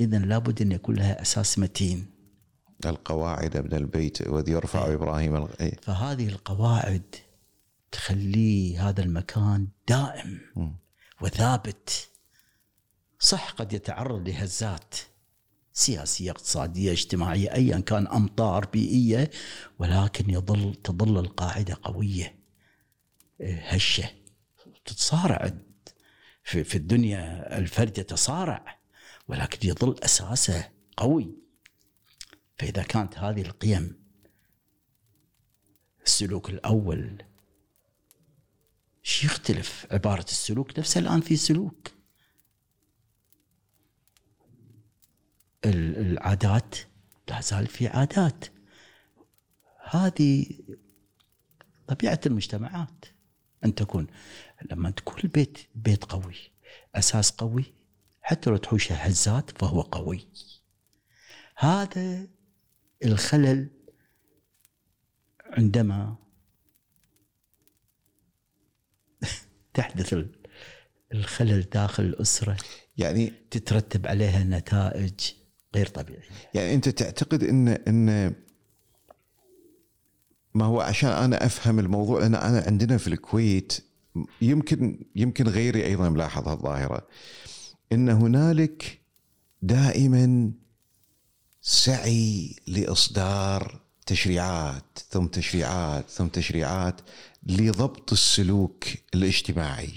اذا 0.00 0.18
لابد 0.18 0.62
أن 0.62 0.72
يكون 0.72 0.94
لها 0.94 1.22
أساس 1.22 1.58
متين. 1.58 2.06
القواعد 2.86 3.56
من 3.56 3.74
البيت 3.74 4.28
وذ 4.28 4.48
يرفع 4.48 4.94
إبراهيم 4.94 5.36
الغ... 5.36 5.50
إيه. 5.60 5.76
فهذه 5.82 6.28
القواعد 6.28 7.14
تخليه 7.92 8.88
هذا 8.88 9.02
المكان 9.02 9.68
دائم 9.88 10.40
مم. 10.56 10.76
وثابت. 11.20 12.08
صح 13.18 13.50
قد 13.50 13.72
يتعرض 13.72 14.28
لهزات. 14.28 14.94
سياسية 15.74 16.30
اقتصادية 16.30 16.92
اجتماعية 16.92 17.54
ايا 17.54 17.78
كان 17.78 18.06
أمطار 18.06 18.66
بيئية 18.66 19.30
ولكن 19.78 20.30
يظل 20.30 20.74
تظل 20.74 21.18
القاعدة 21.18 21.78
قوية. 21.82 22.38
إيه، 23.40 23.60
هشة. 23.68 24.10
تتصارع. 24.84 25.52
في, 26.44 26.64
في 26.64 26.74
الدنيا 26.74 27.58
الفرد 27.58 27.98
يتصارع 27.98 28.78
ولكن 29.28 29.68
يظل 29.68 29.96
أساسه 30.04 30.70
قوي. 30.96 31.34
فإذا 32.58 32.82
كانت 32.82 33.18
هذه 33.18 33.42
القيم 33.42 34.04
السلوك 36.06 36.50
الأول 36.50 37.22
شي 39.02 39.26
يختلف 39.26 39.86
عبارة 39.90 40.24
السلوك؟ 40.24 40.78
نفسها 40.78 41.00
الآن 41.00 41.20
في 41.20 41.36
سلوك. 41.36 41.93
العادات 45.66 46.74
لا 47.28 47.40
زال 47.40 47.66
في 47.66 47.88
عادات. 47.88 48.44
هذه 49.90 50.46
طبيعة 51.86 52.20
المجتمعات. 52.26 53.04
أن 53.64 53.74
تكون 53.74 54.06
لما 54.70 54.90
تكون 54.90 55.16
البيت 55.24 55.58
بيت 55.74 56.04
قوي 56.04 56.34
أساس 56.94 57.30
قوي 57.30 57.64
حتى 58.22 58.50
لو 58.50 58.56
تحوشه 58.56 58.94
هزات 58.94 59.50
فهو 59.58 59.80
قوي. 59.80 60.28
هذا 61.56 62.28
الخلل 63.04 63.70
عندما 65.44 66.16
تحدث 69.74 70.12
ال- 70.12 70.38
الخلل 71.14 71.62
داخل 71.62 72.02
الأسرة. 72.02 72.56
يعني 72.96 73.30
تترتب 73.50 74.06
عليها 74.06 74.44
نتائج. 74.44 75.20
غير 75.74 75.86
طبيعيه 75.86 76.22
يعني 76.54 76.74
أنت 76.74 76.88
تعتقد 76.88 77.44
ان 77.44 77.68
إن 77.68 78.34
ما 80.54 80.64
هو 80.64 80.80
عشان 80.80 81.10
أنا 81.10 81.46
أفهم 81.46 81.78
الموضوع 81.78 82.20
لأن 82.20 82.34
أنا 82.34 82.64
عندنا 82.66 82.96
في 82.98 83.08
الكويت 83.08 83.72
يمكن 84.42 85.04
يمكن 85.16 85.48
غيري 85.48 85.86
أيضا 85.86 86.08
ملاحظ 86.08 86.48
هالظاهرة 86.48 87.06
إن 87.92 88.08
هنالك 88.08 89.00
دائما 89.62 90.52
سعي 91.62 92.56
لإصدار 92.66 93.80
تشريعات 94.06 94.98
ثم 95.10 95.26
تشريعات 95.26 96.10
ثم 96.10 96.26
تشريعات 96.26 97.00
لضبط 97.46 98.12
السلوك 98.12 98.84
الاجتماعي 99.14 99.92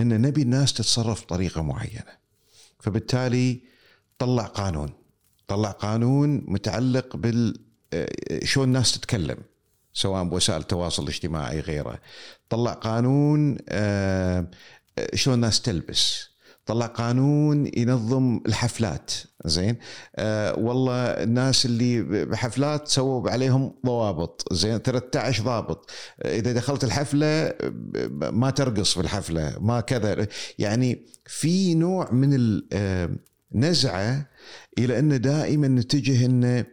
إن 0.00 0.20
نبي 0.20 0.42
الناس 0.42 0.72
تتصرف 0.72 1.22
بطريقة 1.22 1.62
معينة 1.62 2.24
فبالتالي 2.80 3.60
طلع 4.18 4.42
قانون. 4.42 4.92
طلع 5.48 5.70
قانون 5.70 6.44
متعلق 6.46 7.16
بال 7.16 7.58
آه، 7.92 8.44
شلون 8.44 8.66
الناس 8.66 8.92
تتكلم 8.92 9.36
سواء 9.92 10.24
بوسائل 10.24 10.60
التواصل 10.60 11.02
الاجتماعي 11.02 11.60
غيره. 11.60 11.98
طلع 12.48 12.72
قانون 12.72 13.56
آه، 13.68 14.46
شلون 15.14 15.34
الناس 15.34 15.62
تلبس. 15.62 16.34
طلع 16.66 16.86
قانون 16.86 17.70
ينظم 17.76 18.40
الحفلات 18.46 19.12
زين؟ 19.44 19.76
آه 20.16 20.58
والله 20.58 21.04
الناس 21.04 21.66
اللي 21.66 22.02
بحفلات 22.24 22.88
سووا 22.88 23.30
عليهم 23.30 23.74
ضوابط 23.86 24.52
زين؟ 24.52 24.78
13 24.78 25.42
ضابط. 25.44 25.90
إذا 26.24 26.52
دخلت 26.52 26.84
الحفلة 26.84 27.54
ما 28.12 28.50
ترقص 28.50 28.94
في 28.94 29.00
الحفلة 29.00 29.56
ما 29.60 29.80
كذا. 29.80 30.26
يعني 30.58 31.06
في 31.26 31.74
نوع 31.74 32.12
من 32.12 32.60
النزعه 33.54 34.26
إلى 34.78 34.98
أن 34.98 35.20
دائما 35.20 35.68
نتجه 35.68 36.26
انه 36.26 36.64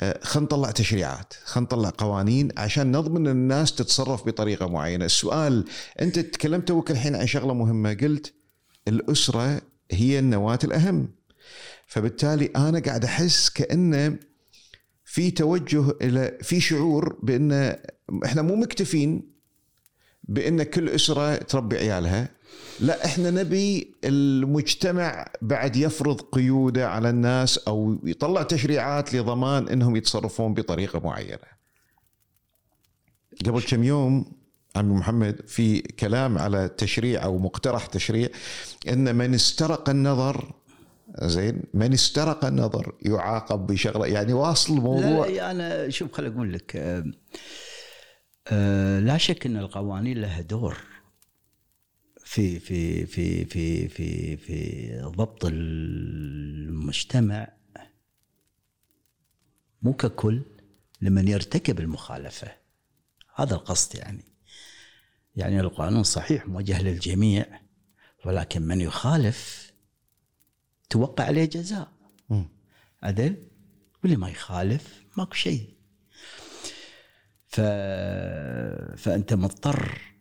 آه، 0.00 0.20
خلينا 0.22 0.44
نطلع 0.44 0.70
تشريعات 0.70 1.34
خلينا 1.44 1.64
نطلع 1.66 1.92
قوانين 1.98 2.48
عشان 2.56 2.92
نضمن 2.92 3.26
أن 3.26 3.32
الناس 3.32 3.74
تتصرف 3.74 4.26
بطريقة 4.26 4.68
معينة. 4.68 5.04
السؤال 5.04 5.64
أنت 6.00 6.18
تكلمت 6.18 6.68
توك 6.68 6.90
الحين 6.90 7.16
عن 7.16 7.26
شغلة 7.26 7.54
مهمة 7.54 7.94
قلت 7.94 8.34
الأسرة 8.88 9.60
هي 9.90 10.18
النواة 10.18 10.58
الأهم. 10.64 11.08
فبالتالي 11.86 12.46
أنا 12.56 12.78
قاعد 12.78 13.04
أحس 13.04 13.50
كانه 13.50 14.16
في 15.04 15.30
توجه 15.30 15.84
إلى 16.02 16.38
في 16.42 16.60
شعور 16.60 17.18
بأن 17.22 17.76
إحنا 18.24 18.42
مو 18.42 18.56
مكتفين 18.56 19.32
بأن 20.24 20.62
كل 20.62 20.88
أسرة 20.88 21.36
تربي 21.36 21.76
عيالها. 21.76 22.28
لا 22.80 23.04
إحنا 23.04 23.30
نبي 23.30 23.94
المجتمع 24.04 25.26
بعد 25.42 25.76
يفرض 25.76 26.20
قيوده 26.20 26.88
على 26.88 27.10
الناس 27.10 27.58
أو 27.58 27.98
يطلع 28.04 28.42
تشريعات 28.42 29.14
لضمان 29.14 29.68
إنهم 29.68 29.96
يتصرفون 29.96 30.54
بطريقة 30.54 31.00
معينة. 31.00 31.62
قبل 33.46 33.62
كم 33.62 33.84
يوم 33.84 34.32
عمي 34.76 34.94
محمد 34.94 35.40
في 35.46 35.80
كلام 35.80 36.38
على 36.38 36.68
تشريع 36.68 37.24
أو 37.24 37.38
مقترح 37.38 37.86
تشريع 37.86 38.28
إن 38.88 39.14
من 39.16 39.34
استرق 39.34 39.88
النظر 39.90 40.52
زين 41.22 41.62
من 41.74 41.92
استرق 41.92 42.44
النظر 42.44 42.94
يعاقب 43.02 43.66
بشغلة 43.66 44.06
يعني 44.06 44.32
واصل 44.32 44.74
الموضوع 44.76 45.26
لا 45.26 45.50
أنا 45.50 45.88
شوف 45.88 46.12
خليني 46.12 46.34
أقول 46.34 46.52
لك 46.52 46.76
آه 48.48 49.00
لا 49.00 49.18
شك 49.18 49.46
إن 49.46 49.56
القوانين 49.56 50.20
لها 50.20 50.40
دور 50.40 50.76
في 52.32 52.60
في 52.60 53.06
في 53.06 53.44
في 53.44 53.88
في 53.88 54.36
في 54.36 55.00
ضبط 55.00 55.44
المجتمع 55.44 57.52
مو 59.82 59.92
ككل 59.92 60.42
لمن 61.00 61.28
يرتكب 61.28 61.80
المخالفة. 61.80 62.56
هذا 63.34 63.54
القصد 63.54 63.96
يعني. 63.96 64.24
يعني 65.36 65.60
القانون 65.60 66.02
صحيح 66.02 66.46
موجه 66.46 66.82
للجميع 66.82 67.60
ولكن 68.24 68.62
من 68.62 68.80
يخالف 68.80 69.72
توقع 70.90 71.24
عليه 71.24 71.44
جزاء. 71.44 71.92
عدل 73.02 73.36
واللي 74.02 74.16
ما 74.16 74.28
يخالف 74.28 75.04
ماكو 75.16 75.34
شيء. 75.34 75.74
ف... 77.46 77.60
فأنت 78.96 79.34
مضطر 79.34 80.11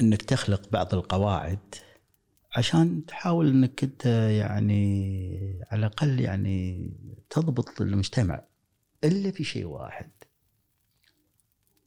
إنك 0.00 0.22
تخلق 0.22 0.70
بعض 0.70 0.94
القواعد 0.94 1.74
عشان 2.56 3.06
تحاول 3.06 3.48
إنك 3.48 3.84
أنت 3.84 4.06
يعني 4.40 5.64
على 5.70 5.78
الأقل 5.78 6.20
يعني 6.20 6.90
تضبط 7.30 7.80
المجتمع 7.80 8.44
إلا 9.04 9.30
في 9.30 9.44
شيء 9.44 9.64
واحد. 9.64 10.10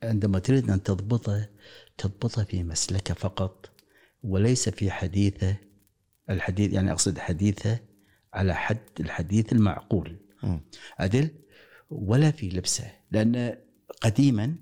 عندما 0.04 0.40
تريد 0.40 0.70
أن 0.70 0.84
تضبطه 0.84 1.50
تضبطه 1.98 2.44
في 2.44 2.64
مسلكه 2.64 3.14
فقط 3.14 3.70
وليس 4.24 4.70
في 4.70 4.92
حديثه. 4.92 5.56
الحديث 6.30 6.74
يعني 6.74 6.92
أقصد 6.92 7.18
حديثه 7.18 7.80
على 8.34 8.56
حد 8.56 8.80
الحديث 9.00 9.54
المعقول. 9.54 10.18
عدل 11.00 11.30
ولا 11.90 12.32
في 12.32 12.50
لبسه. 12.50 12.92
لأن 13.12 13.58
قديما 14.02 14.56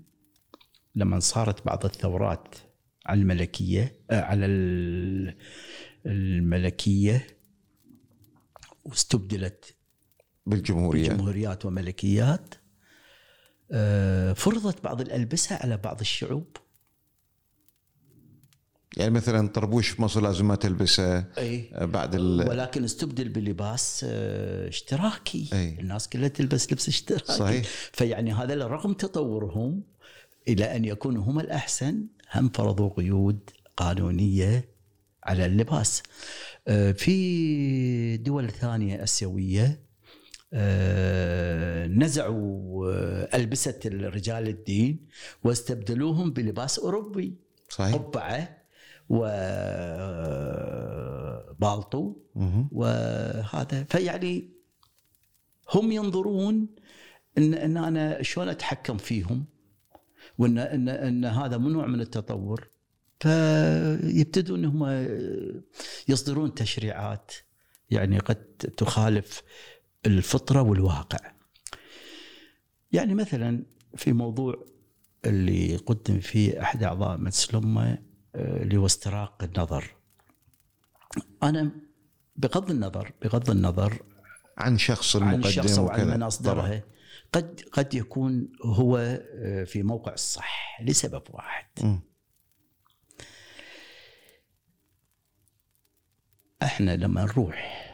لما 0.94 1.20
صارت 1.20 1.66
بعض 1.66 1.84
الثورات 1.84 2.54
على 3.08 3.20
الملكية 3.20 3.96
آه، 4.10 4.20
على 4.20 4.46
الملكية 6.06 7.26
واستبدلت 8.84 9.74
بالجمهوريات 10.46 11.10
جمهوريات 11.10 11.66
وملكيات 11.66 12.54
آه، 13.72 14.32
فرضت 14.32 14.84
بعض 14.84 15.00
الألبسة 15.00 15.56
على 15.56 15.76
بعض 15.76 16.00
الشعوب 16.00 16.56
يعني 18.96 19.10
مثلا 19.10 19.48
طربوش 19.48 19.88
في 19.88 20.02
مصر 20.02 20.20
لازم 20.20 20.48
ما 20.48 20.54
تلبسه 20.54 21.18
أي. 21.18 21.70
آه، 21.74 21.84
بعد 21.84 22.14
ال... 22.14 22.48
ولكن 22.48 22.84
استبدل 22.84 23.28
بلباس 23.28 24.04
اشتراكي 24.04 25.48
أي. 25.52 25.80
الناس 25.80 26.08
كلها 26.08 26.28
تلبس 26.28 26.72
لبس 26.72 26.88
اشتراكي 26.88 27.32
صحيح. 27.32 27.66
فيعني 27.92 28.32
هذا 28.32 28.66
رغم 28.66 28.92
تطورهم 28.92 29.82
إلى 30.48 30.76
أن 30.76 30.84
يكونوا 30.84 31.24
هم 31.24 31.40
الأحسن 31.40 32.06
هم 32.34 32.48
فرضوا 32.48 32.88
قيود 32.88 33.50
قانونية 33.76 34.68
على 35.24 35.46
اللباس. 35.46 36.02
آه، 36.68 36.92
في 36.92 38.16
دول 38.16 38.50
ثانية 38.50 39.02
آسيوية 39.02 39.80
آه، 40.52 41.86
نزعوا 41.86 43.36
ألبسة 43.36 43.80
رجال 43.86 44.48
الدين 44.48 45.06
واستبدلوهم 45.44 46.30
بلباس 46.32 46.78
أوروبي. 46.78 47.34
صحيح. 47.68 47.94
قبعة 47.94 48.58
وبالطو 51.58 52.16
وهذا 52.72 53.84
فيعني 53.88 54.48
هم 55.74 55.92
ينظرون 55.92 56.66
إن 57.38 57.54
إن 57.54 57.76
أنا 57.76 58.22
شلون 58.22 58.48
أتحكم 58.48 58.96
فيهم؟ 58.96 59.44
وان 60.38 60.58
ان 60.58 60.88
إن 60.88 61.24
هذا 61.24 61.56
نوع 61.56 61.86
من 61.86 62.00
التطور 62.00 62.68
فيبتدون 63.20 64.64
هم 64.64 64.84
يصدرون 66.08 66.54
تشريعات 66.54 67.32
يعني 67.90 68.18
قد 68.18 68.44
تخالف 68.76 69.42
الفطرة 70.06 70.62
والواقع. 70.62 71.32
يعني 72.92 73.14
مثلا 73.14 73.62
في 73.96 74.12
موضوع 74.12 74.64
اللي 75.24 75.76
قدم 75.76 76.20
فيه 76.20 76.62
أحد 76.62 76.82
أعضاء 76.82 77.18
مجلس 77.18 77.50
الأمة 77.50 77.98
آه، 78.34 78.62
اللي 78.62 78.76
هو 78.76 78.86
استراق 78.86 79.44
النظر. 79.44 79.94
أنا 81.42 81.70
بغض 82.36 82.70
النظر 82.70 83.12
بغض 83.22 83.50
النظر 83.50 84.02
عن 84.58 84.78
شخص 84.78 85.16
المقدم 85.16 85.44
عن 85.44 85.50
شخص 85.52 85.78
وعن 85.78 86.08
من 86.08 86.22
اصدرها 86.22 86.82
قد 87.32 87.60
قد 87.72 87.94
يكون 87.94 88.52
هو 88.64 88.96
آه، 88.96 89.64
في 89.64 89.82
موقع 89.82 90.12
الصح 90.12 90.80
لسبب 90.82 91.22
واحد 91.30 91.66
م. 91.82 91.98
إحنا 96.62 96.96
لما 96.96 97.24
نروح 97.24 97.88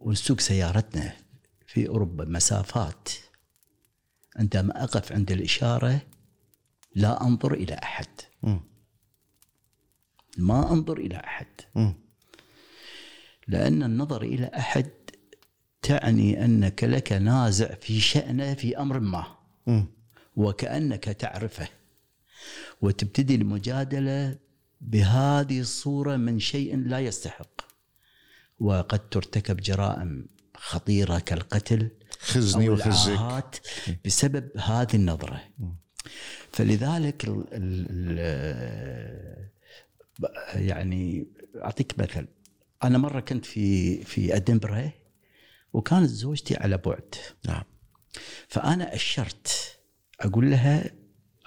ونسوق 0.00 0.40
سيارتنا 0.40 1.16
في 1.66 1.88
أوروبا 1.88 2.24
مسافات 2.24 3.08
عندما 4.36 4.84
أقف 4.84 5.12
عند 5.12 5.32
الإشارة 5.32 6.00
لا 6.94 7.22
أنظر 7.22 7.54
إلى 7.54 7.74
أحد 7.74 8.06
م. 8.42 8.58
ما 10.38 10.72
أنظر 10.72 10.98
إلى 10.98 11.16
أحد 11.16 11.46
م. 11.74 11.92
لأن 13.48 13.82
النظر 13.82 14.22
إلى 14.22 14.50
أحد 14.58 14.90
تعني 15.82 16.44
أنك 16.44 16.84
لك 16.84 17.12
نازع 17.12 17.74
في 17.74 18.00
شأنه 18.00 18.54
في 18.54 18.78
أمر 18.78 19.00
ما. 19.00 19.26
م. 19.66 19.84
وكأنك 20.36 21.04
تعرفه. 21.04 21.68
وتبتدي 22.80 23.34
المجادلة 23.34 24.38
بهذه 24.80 25.60
الصورة 25.60 26.16
من 26.16 26.40
شيء 26.40 26.76
لا 26.76 27.00
يستحق. 27.00 27.60
وقد 28.60 29.08
ترتكب 29.08 29.56
جرائم 29.56 30.26
خطيرة 30.56 31.18
كالقتل 31.18 31.90
خزني 32.20 32.68
وخزك. 32.68 33.60
بسبب 34.04 34.50
هذه 34.56 34.94
النظرة. 34.94 35.40
فلذلك 36.52 37.24
ال 37.24 37.44
ال 37.52 39.48
يعني 40.54 41.26
أعطيك 41.56 41.98
مثل. 41.98 42.26
أنا 42.84 42.98
مرة 42.98 43.20
كنت 43.20 43.44
في 43.44 44.04
في 44.04 44.36
ادنبرا 44.36 44.90
وكانت 45.72 46.10
زوجتي 46.10 46.56
على 46.56 46.76
بعد. 46.76 47.14
نعم. 47.46 47.64
فأنا 48.48 48.94
أشرت 48.94 49.78
أقول 50.20 50.50
لها 50.50 50.90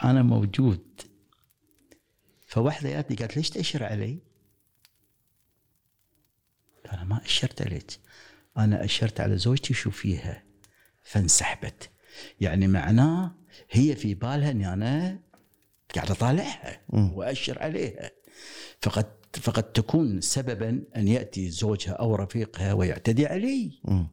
أنا 0.03 0.22
موجود. 0.22 1.01
فواحدة 2.47 2.89
جاتني 2.89 3.15
قالت 3.15 3.38
ليش 3.38 3.49
تأشر 3.49 3.84
علي؟ 3.84 4.19
أنا 6.93 7.03
ما 7.03 7.26
أشرت 7.26 7.61
عليك. 7.61 7.99
أنا 8.57 8.86
أشرت 8.86 9.19
على 9.19 9.38
زوجتي 9.38 9.74
شوفيها 9.74 10.43
فانسحبت. 11.03 11.89
يعني 12.41 12.67
معناه 12.67 13.36
هي 13.69 13.95
في 13.95 14.13
بالها 14.13 14.51
إني 14.51 14.74
أنا 14.74 15.19
قاعد 15.95 16.11
أطالعها 16.11 16.82
وأشر 16.89 17.59
عليها. 17.59 18.11
فقد 18.82 19.20
فقد 19.42 19.64
تكون 19.64 20.22
سببا 20.22 20.84
أن 20.96 21.08
يأتي 21.08 21.50
زوجها 21.50 21.92
أو 21.94 22.16
رفيقها 22.16 22.74
ويعتدي 22.74 23.26
علي 23.26 23.72
مم. 23.84 24.08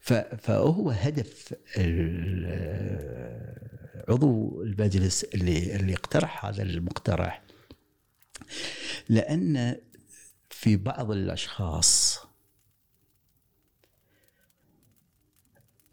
ف- 0.00 0.12
فهو 0.12 0.90
هدف 0.90 1.54
عضو 4.08 4.62
المجلس 4.62 5.24
اللي 5.24 5.76
اللي 5.76 5.94
اقترح 5.94 6.44
هذا 6.46 6.62
المقترح 6.62 7.42
لأن 9.08 9.76
في 10.50 10.76
بعض 10.76 11.10
الأشخاص 11.10 11.97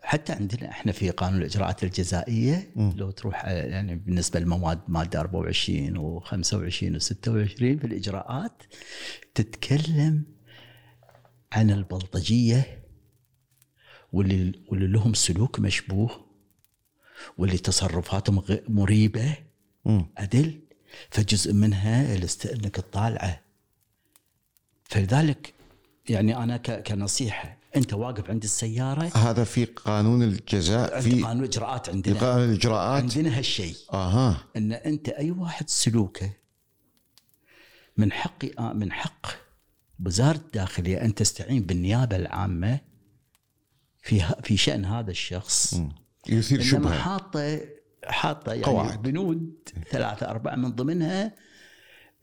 حتى 0.05 0.33
عندنا 0.33 0.69
إحنا 0.69 0.91
في 0.91 1.09
قانون 1.09 1.39
الإجراءات 1.41 1.83
الجزائية 1.83 2.71
لو 2.75 3.11
تروح 3.11 3.45
يعني 3.45 3.95
بالنسبة 3.95 4.39
للمواد 4.39 4.79
مادة 4.87 5.19
24 5.19 6.19
و25 6.21 7.01
و26 7.01 7.29
في 7.29 7.83
الإجراءات 7.85 8.63
تتكلم 9.35 10.23
عن 11.53 11.71
البلطجية 11.71 12.83
واللي 14.13 14.51
واللي 14.67 14.87
لهم 14.87 15.13
سلوك 15.13 15.59
مشبوه 15.59 16.25
واللي 17.37 17.57
تصرفاتهم 17.57 18.43
مريبة 18.69 19.35
مم. 19.85 20.05
عدل 20.17 20.59
فجزء 21.09 21.53
منها 21.53 22.15
الاست- 22.15 22.45
أنك 22.45 22.75
تطالعه 22.75 23.41
فلذلك 24.83 25.53
يعني 26.09 26.37
أنا 26.37 26.57
كنصيحة 26.57 27.57
أنت 27.75 27.93
واقف 27.93 28.29
عند 28.29 28.43
السيارة. 28.43 29.11
هذا 29.15 29.43
في 29.43 29.65
قانون 29.65 30.23
الجزاء 30.23 31.01
في 31.01 31.09
في 31.11 31.23
قانون 31.23 31.43
الإجراءات 31.43 31.85
في 31.85 31.91
عندنا. 31.91 32.19
قانون 32.19 32.49
الإجراءات. 32.49 33.03
عندنا 33.03 33.37
هالشيء. 33.37 33.75
أها. 33.93 34.43
أن 34.55 34.71
أنت 34.71 35.09
أي 35.09 35.31
واحد 35.31 35.69
سلوكه 35.69 36.31
من 37.97 38.11
حق 38.11 38.61
من 38.73 38.91
حق 38.91 39.27
وزارة 40.05 40.37
الداخلية 40.37 41.01
أن 41.01 41.15
تستعين 41.15 41.63
بالنيابة 41.63 42.15
العامة 42.15 42.79
في 44.01 44.21
في 44.43 44.57
شأن 44.57 44.85
هذا 44.85 45.11
الشخص. 45.11 45.81
يثير 46.29 46.61
شبهة. 46.61 46.99
حاطة 46.99 47.61
حاطة 48.05 48.51
يعني 48.51 48.65
قواعد. 48.65 49.01
بنود 49.01 49.69
ثلاثة 49.91 50.29
أربعة 50.29 50.55
من 50.55 50.71
ضمنها 50.71 51.35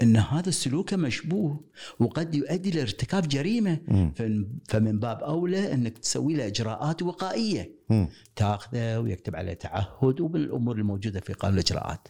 إن 0.02 0.16
هذا 0.16 0.48
السلوك 0.48 0.94
مشبوه 0.94 1.64
وقد 1.98 2.34
يؤدي 2.34 2.70
لارتكاب 2.70 3.28
جريمة 3.28 3.78
فمن- 4.16 4.46
فمن 4.68 4.98
باب 4.98 5.22
أولى 5.22 5.72
إنك 5.74 5.98
تسوي 5.98 6.34
له 6.34 6.46
إجراءات 6.46 7.02
وقائية 7.02 7.70
مم. 7.90 8.08
تاخذه 8.36 8.98
ويكتب 8.98 9.36
عليه 9.36 9.52
تعهد 9.54 10.20
ومن 10.20 10.36
الأمور 10.36 10.76
الموجودة 10.76 11.20
في 11.20 11.32
قانون 11.32 11.58
الإجراءات. 11.58 12.08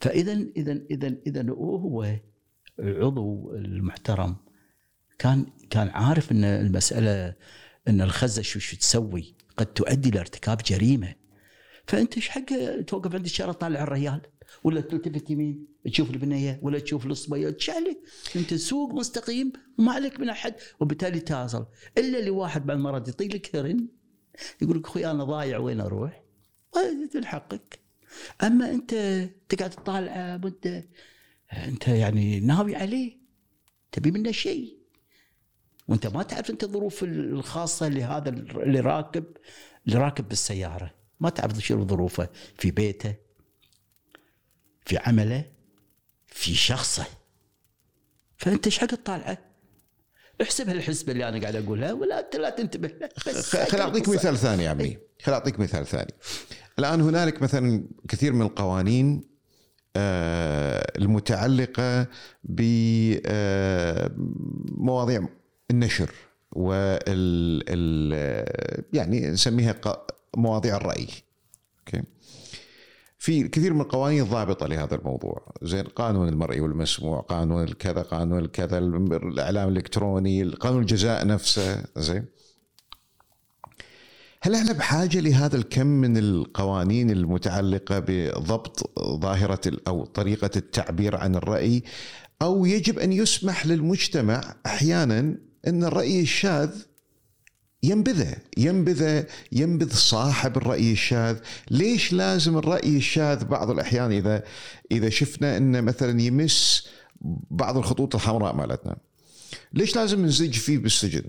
فاذا 0.00 0.32
اذا 0.56 0.80
اذا 0.90 1.14
اذا 1.26 1.50
هو 1.50 2.16
العضو 2.78 3.54
المحترم 3.54 4.36
كان 5.18 5.46
كان 5.70 5.88
عارف 5.88 6.32
إن 6.32 6.44
المسألة 6.44 7.34
إن 7.88 8.00
الخزة 8.00 8.42
شو 8.42 8.58
شو 8.58 8.76
تسوي 8.76 9.34
قد 9.56 9.66
تؤدي 9.66 10.10
لارتكاب 10.10 10.58
جريمة. 10.66 11.14
فأنت 11.86 12.14
إيش 12.14 12.28
حق 12.28 12.44
توقف 12.86 13.14
عند 13.14 13.24
الشارع 13.24 13.52
طالع 13.52 13.82
الريال 13.82 14.20
ولا 14.64 14.80
تلتفت 14.80 15.30
يمين 15.30 15.66
تشوف 15.84 16.10
البنيه 16.10 16.60
ولا 16.62 16.78
تشوف 16.78 17.06
الصبية 17.06 17.48
إيش 17.48 17.70
عليك؟ 17.70 17.98
أنت 18.36 18.54
سوق 18.54 18.94
مستقيم 18.94 19.52
وما 19.78 19.92
عليك 19.92 20.20
من 20.20 20.28
أحد 20.28 20.54
وبالتالي 20.80 21.20
تصل 21.20 21.66
إلا 21.98 22.18
لواحد 22.18 22.66
بعد 22.66 22.76
المرات 22.76 23.08
يطيق 23.08 23.34
لك 23.34 23.56
هرن 23.56 23.88
يقول 24.62 24.78
لك 24.78 24.86
أخوي 24.86 25.10
أنا 25.10 25.24
ضايع 25.24 25.58
وين 25.58 25.80
أروح؟ 25.80 26.22
طيب 26.72 27.10
من 27.14 27.24
حقك 27.24 27.78
أما 28.42 28.70
أنت 28.70 29.28
تقعد 29.48 29.70
تطالع 29.70 30.36
مدة 30.36 30.88
أنت 31.52 31.88
يعني 31.88 32.40
ناوي 32.40 32.76
عليه 32.76 33.20
تبي 33.92 34.10
منه 34.10 34.30
شيء 34.30 34.80
وأنت 35.88 36.06
ما 36.06 36.22
تعرف 36.22 36.50
أنت 36.50 36.64
الظروف 36.64 37.04
الخاصة 37.04 37.88
لهذا 37.88 38.28
اللي 38.28 38.80
راكب 38.80 39.24
اللي 39.86 39.98
راكب 39.98 40.28
بالسيارة 40.28 40.94
ما 41.20 41.30
تعرف 41.30 41.58
شنو 41.58 41.86
ظروفه 41.86 42.28
في 42.58 42.70
بيته 42.70 43.14
في 44.90 44.98
عمله 44.98 45.44
في 46.26 46.54
شخصه. 46.54 47.06
فأنت 48.36 48.66
إيش 48.66 48.78
حق 48.78 48.86
تطالعه؟ 48.86 49.38
احسب 50.42 50.68
هالحسبة 50.68 51.12
اللي 51.12 51.28
أنا 51.28 51.40
قاعد 51.40 51.56
أقولها 51.56 51.92
ولا 51.92 52.20
انت 52.20 52.36
لا 52.36 52.50
تنتبه. 52.50 52.90
خل 53.68 53.80
أعطيك 53.80 54.08
مثال 54.08 54.36
ثاني 54.38 54.64
يا 54.64 54.70
عمي. 54.70 54.98
خل 55.22 55.32
أعطيك 55.32 55.60
مثال 55.60 55.86
ثاني. 55.86 56.14
الآن 56.78 57.00
هنالك 57.00 57.42
مثلا 57.42 57.84
كثير 58.08 58.32
من 58.32 58.42
القوانين 58.42 59.30
آه، 59.96 60.92
المتعلقة 60.98 62.06
بمواضيع 64.74 65.28
النشر 65.70 66.10
وال 66.52 67.62
ال- 67.68 68.84
يعني 68.92 69.30
نسميها 69.30 69.80
مواضيع 70.36 70.76
الرأي. 70.76 71.08
في 73.20 73.48
كثير 73.48 73.72
من 73.74 73.80
القوانين 73.80 74.24
ضابطة 74.24 74.66
لهذا 74.66 74.94
الموضوع. 74.94 75.52
زين 75.62 75.84
قانون 75.84 76.28
المرئي 76.28 76.60
والمسموع 76.60 77.20
قانون 77.20 77.62
الكذا 77.62 78.02
قانون 78.02 78.38
الكذا 78.38 78.78
الإعلام 78.78 79.68
الإلكتروني 79.68 80.44
قانون 80.44 80.80
الجزاء 80.80 81.26
نفسه. 81.26 81.84
زين. 81.96 82.24
هل 84.42 84.54
إحنا 84.54 84.72
بحاجة 84.72 85.20
لهذا 85.20 85.56
الكم 85.56 85.86
من 85.86 86.16
القوانين 86.16 87.10
المتعلقة 87.10 87.98
بضبط 87.98 89.00
ظاهرة 89.00 89.72
أو 89.88 90.04
طريقة 90.04 90.50
التعبير 90.56 91.16
عن 91.16 91.34
الرأي؟ 91.34 91.82
أو 92.42 92.66
يجب 92.66 92.98
أن 92.98 93.12
يسمح 93.12 93.66
للمجتمع 93.66 94.54
أحيانا 94.66 95.36
أن 95.66 95.84
الرأي 95.84 96.20
الشاذ 96.20 96.82
ينبذه 97.82 98.36
ينبذه 98.56 99.26
ينبذ 99.52 99.94
صاحب 99.94 100.56
الرأي 100.56 100.92
الشاذ. 100.92 101.38
ليش 101.70 102.12
لازم 102.12 102.58
الرأي 102.58 102.96
الشاذ 102.96 103.44
بعض 103.44 103.70
الأحيان 103.70 104.12
إذا 104.12 104.42
إذا 104.92 105.08
شفنا 105.08 105.56
إنه 105.56 105.80
مثلا 105.80 106.22
يمس 106.22 106.88
بعض 107.50 107.76
الخطوط 107.76 108.14
الحمراء 108.14 108.56
مالتنا؟ 108.56 108.96
ليش 109.72 109.96
لازم 109.96 110.24
نزج 110.26 110.52
فيه 110.54 110.78
بالسجن؟ 110.78 111.22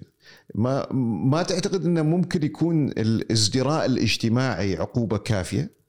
ما 0.55 0.87
ما 1.29 1.43
تعتقد 1.43 1.85
إنه 1.85 2.01
ممكن 2.01 2.43
يكون 2.43 2.87
الازدراء 2.87 3.85
الاجتماعي 3.85 4.75
عقوبة 4.75 5.17
كافية؟ 5.17 5.81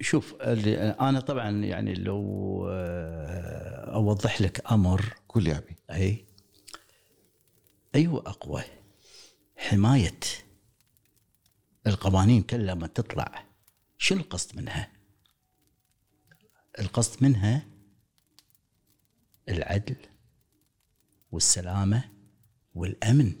شوف 0.00 0.34
أنا 0.40 1.20
طبعا 1.20 1.50
يعني 1.50 1.94
لو 1.94 2.22
آه، 2.70 3.94
أوضح 3.94 4.40
لك 4.40 4.72
أمر. 4.72 5.14
قول 5.28 5.46
يا 5.46 5.58
أبي. 5.58 5.76
أي 5.90 6.24
أيوه 7.94 8.20
أقوى. 8.20 8.62
حماية 9.56 10.20
القوانين 11.86 12.42
كلها 12.42 12.74
لما 12.74 12.86
تطلع 12.86 13.46
شنو 13.98 14.20
القصد 14.20 14.56
منها؟ 14.56 14.92
القصد 16.78 17.22
منها 17.22 17.66
العدل 19.48 19.96
والسلامة 21.32 22.10
والأمن. 22.74 23.38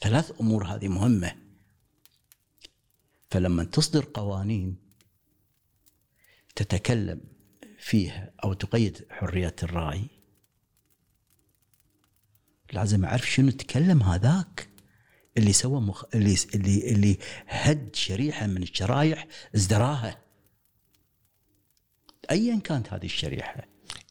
ثلاث 0.00 0.40
أمور 0.40 0.64
هذه 0.64 0.88
مهمة. 0.88 1.36
فلما 3.30 3.64
تصدر 3.64 4.04
قوانين 4.14 4.76
تتكلم 6.56 7.20
فيها 7.78 8.32
أو 8.44 8.52
تقيد 8.52 9.06
حرية 9.10 9.56
الرأي 9.62 10.19
لازم 12.72 13.04
أعرف 13.04 13.30
شنو 13.30 13.50
تكلم 13.50 14.02
هذاك. 14.02 14.68
اللي 15.38 15.52
سوى 15.52 15.80
مخ... 15.80 16.04
اللي 16.14 16.36
اللي 16.54 16.90
اللي 16.92 17.18
هد 17.48 17.88
شريحة 17.92 18.46
من 18.46 18.62
الشرايح 18.62 19.26
ازدراها. 19.56 20.18
ايا 22.30 22.60
كانت 22.64 22.92
هذه 22.92 23.04
الشريحة. 23.04 23.66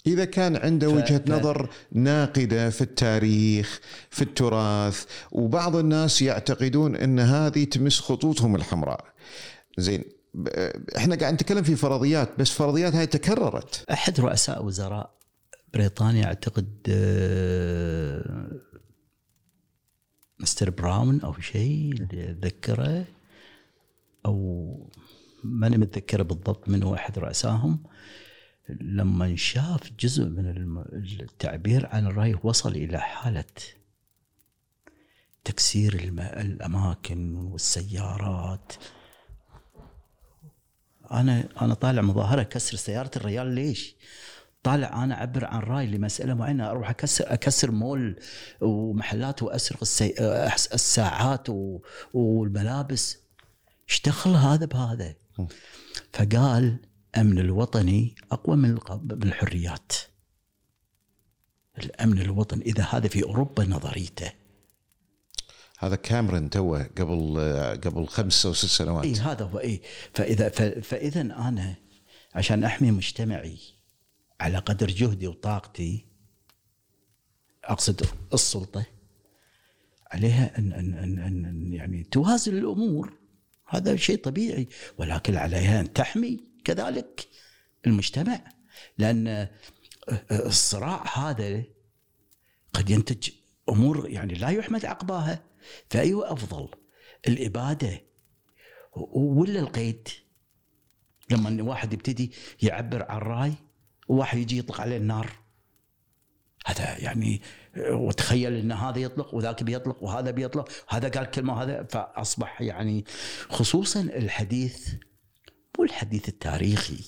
إذا 0.07 0.25
كان 0.25 0.55
عنده 0.55 0.89
ف- 0.89 0.93
وجهة 0.93 1.17
ف- 1.17 1.29
نظر 1.29 1.69
ناقدة 1.91 2.69
في 2.69 2.81
التاريخ 2.81 3.79
في 4.09 4.21
التراث 4.21 5.05
وبعض 5.31 5.75
الناس 5.75 6.21
يعتقدون 6.21 6.95
إن 6.95 7.19
هذه 7.19 7.63
تمس 7.63 7.99
خطوطهم 7.99 8.55
الحمراء. 8.55 9.05
زين 9.77 10.03
إحنا 10.97 11.15
قاعد 11.15 11.33
نتكلم 11.33 11.63
في 11.63 11.75
فرضيات 11.75 12.39
بس 12.39 12.49
فرضيات 12.51 12.95
هاي 12.95 13.07
تكررت. 13.07 13.85
أحد 13.91 14.19
رؤساء 14.19 14.65
وزراء 14.65 15.18
بريطانيا 15.73 16.25
أعتقد 16.25 16.77
آه، 16.89 18.51
مستر 20.39 20.69
براون 20.69 21.21
أو 21.21 21.39
شيء 21.39 21.91
اللي 21.93 22.31
اتذكره 22.31 23.05
أو 24.25 24.89
ماني 25.43 25.77
متذكرة 25.77 26.23
بالضبط 26.23 26.69
من 26.69 26.83
هو 26.83 26.95
أحد 26.95 27.19
رؤسائهم 27.19 27.83
لما 28.69 29.35
شاف 29.35 29.91
جزء 29.99 30.25
من 30.25 30.47
التعبير 31.21 31.85
عن 31.85 32.07
الرأي 32.07 32.35
وصل 32.43 32.71
إلى 32.71 32.99
حالة 32.99 33.43
تكسير 35.43 35.93
الأماكن 36.19 37.35
والسيارات 37.35 38.73
أنا 41.11 41.49
أنا 41.61 41.73
طالع 41.73 42.01
مظاهرة 42.01 42.43
كسر 42.43 42.77
سيارة 42.77 43.11
الريال 43.15 43.47
ليش؟ 43.47 43.95
طالع 44.63 45.03
أنا 45.03 45.15
اعبر 45.15 45.45
عن 45.45 45.59
رأي 45.59 45.87
لمسألة 45.87 46.33
معينة 46.33 46.69
أروح 46.69 46.89
اكسر 46.89 47.33
أكسر 47.33 47.71
مول 47.71 48.19
ومحلات 48.61 49.43
وأسرق 49.43 49.79
السي... 49.81 50.13
الساعات 50.73 51.49
و... 51.49 51.79
والملابس. 52.13 53.17
إيش 53.89 54.01
دخل 54.01 54.29
هذا 54.29 54.65
بهذا؟ 54.65 55.15
فقال 56.13 56.77
امن 57.17 57.39
الوطني 57.39 58.15
أقوى 58.31 58.55
من 58.57 58.77
الحريات. 59.23 59.91
الأمن 61.77 62.21
الوطني 62.21 62.61
إذا 62.65 62.83
هذا 62.83 63.07
في 63.07 63.23
أوروبا 63.23 63.65
نظريته. 63.65 64.31
هذا 65.79 65.95
كاميرون 65.95 66.49
توه 66.49 66.83
قبل 66.83 67.39
قبل 67.83 68.07
خمس 68.07 68.45
أو 68.45 68.53
ست 68.53 68.65
سنوات. 68.65 69.05
اي 69.05 69.13
هذا 69.13 69.45
هو 69.45 69.59
اي 69.59 69.81
فاذا 70.13 70.49
فإذا 70.81 71.21
أنا 71.21 71.75
عشان 72.35 72.63
أحمي 72.63 72.91
مجتمعي 72.91 73.78
على 74.39 74.57
قدر 74.57 74.87
جهدي 74.87 75.27
وطاقتي 75.27 76.05
أقصد 77.63 78.05
السلطة 78.33 78.85
عليها 80.11 80.57
ان 80.57 80.73
ان 80.73 80.93
ان, 80.93 81.19
أن, 81.45 81.73
يعني 81.73 82.03
توازن 82.03 82.57
الأمور. 82.57 83.19
هذا 83.67 83.95
شيء 83.95 84.17
طبيعي 84.17 84.67
ولكن 84.97 85.35
عليها 85.35 85.79
أن 85.79 85.93
تحمي 85.93 86.39
كذلك 86.65 87.27
المجتمع. 87.87 88.41
لأن 88.97 89.47
الصراع 90.31 91.17
هذا 91.17 91.63
قد 92.73 92.89
ينتج 92.89 93.29
أمور 93.69 94.09
يعني 94.09 94.33
لا 94.33 94.49
يحمد 94.49 94.85
عقباها. 94.85 95.43
فايوه 95.89 96.33
أفضل؟ 96.33 96.69
الإبادة 97.27 98.01
ولا 99.13 99.59
القيد؟ 99.59 100.07
لما 101.31 101.63
واحد 101.63 101.93
يبتدي 101.93 102.31
يعبر 102.61 103.11
عن 103.11 103.17
رأي 103.19 103.53
وواحد 104.09 104.37
يجي 104.37 104.57
يطلق 104.57 104.81
عليه 104.81 104.97
النار 104.97 105.29
هذا 106.65 106.99
يعني 106.99 107.41
وتخيل 107.77 108.53
إن 108.53 108.71
هذا 108.71 108.99
يطلق 108.99 109.35
وذاك 109.35 109.63
بيطلق 109.63 110.03
وهذا 110.03 110.31
بيطلق 110.31 110.69
وهذا 110.91 111.09
قال 111.09 111.31
كلمة 111.31 111.53
وهذا 111.53 111.83
فأصبح 111.83 112.61
يعني 112.61 113.05
خصوصا 113.49 114.01
الحديث 114.01 114.89
مو 115.77 115.85
الحديث 115.85 116.29
التاريخي 116.29 116.99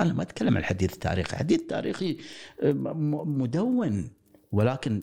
أنا 0.00 0.12
ما 0.12 0.22
أتكلم 0.22 0.48
عن 0.48 0.56
الحديث 0.56 0.92
التاريخي، 0.92 1.32
الحديث 1.32 1.60
التاريخي 1.60 2.18
مدون 2.62 4.10
ولكن 4.52 5.02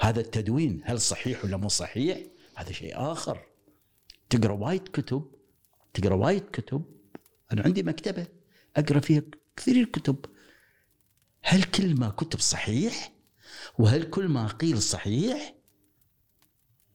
هذا 0.00 0.20
التدوين 0.20 0.80
هل 0.84 1.00
صحيح 1.00 1.44
ولا 1.44 1.56
مو 1.56 1.68
صحيح؟ 1.68 2.18
هذا 2.54 2.72
شيء 2.72 2.92
آخر. 2.96 3.38
تقرأ 4.30 4.52
وايد 4.52 4.88
كتب 4.88 5.24
تقرأ 5.94 6.14
وايد 6.14 6.42
كتب 6.52 6.82
أنا 7.52 7.62
عندي 7.62 7.82
مكتبة 7.82 8.26
أقرأ 8.76 9.00
فيها 9.00 9.22
كثير 9.56 9.76
الكتب 9.76 10.16
هل 11.48 11.62
كل 11.62 11.94
ما 11.94 12.08
كتب 12.08 12.40
صحيح؟ 12.40 13.12
وهل 13.78 14.02
كل 14.02 14.28
ما 14.28 14.46
قيل 14.46 14.82
صحيح؟ 14.82 15.54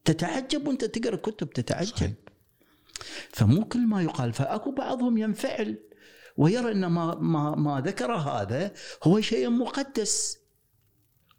تتعجب 0.06 0.68
وانت 0.68 0.86
تقرأ 0.86 1.16
كتب 1.16 1.50
تتعجب 1.50 1.96
صحيح. 1.96 2.12
فمو 3.30 3.66
كل 3.66 3.88
ما 3.88 4.04
يقال 4.04 4.34
فأكو 4.34 4.72
بعضهم 4.72 5.18
ينفعل 5.18 5.80
ويرى 6.38 6.72
إن 6.72 6.86
ما 6.86 7.16
ما 7.16 7.56
ما 7.56 7.82
ذكر 7.82 8.14
هذا 8.14 8.74
هو 9.04 9.22
شيء 9.22 9.50
مقدس 9.50 10.38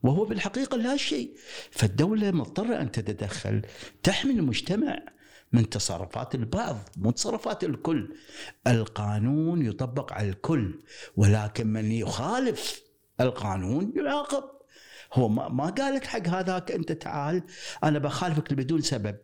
وهو 0.02 0.24
بالحقيقة 0.24 0.76
لا 0.76 0.96
شيء 0.96 1.36
فالدولة 1.70 2.30
مضطرة 2.30 2.80
أن 2.80 2.90
تتدخل 2.90 3.62
تحمي 4.02 4.32
المجتمع 4.32 4.98
من 5.52 5.68
تصرفات 5.70 6.34
البعض 6.34 6.78
مو 6.96 7.10
تصرفات 7.10 7.64
الكل 7.64 8.14
القانون 8.66 9.66
يطبق 9.66 10.12
على 10.12 10.28
الكل 10.28 10.82
ولكن 11.16 11.66
من 11.66 11.92
يخالف 11.92 12.91
القانون 13.20 13.92
يعاقب 13.96 14.44
هو 15.12 15.28
ما, 15.28 15.48
ما 15.48 15.66
قالك 15.66 16.04
حق 16.04 16.26
هذاك 16.26 16.70
أنت 16.70 16.92
تعال 16.92 17.42
أنا 17.84 17.98
بخالفك 17.98 18.54
بدون 18.54 18.80
سبب. 18.80 19.16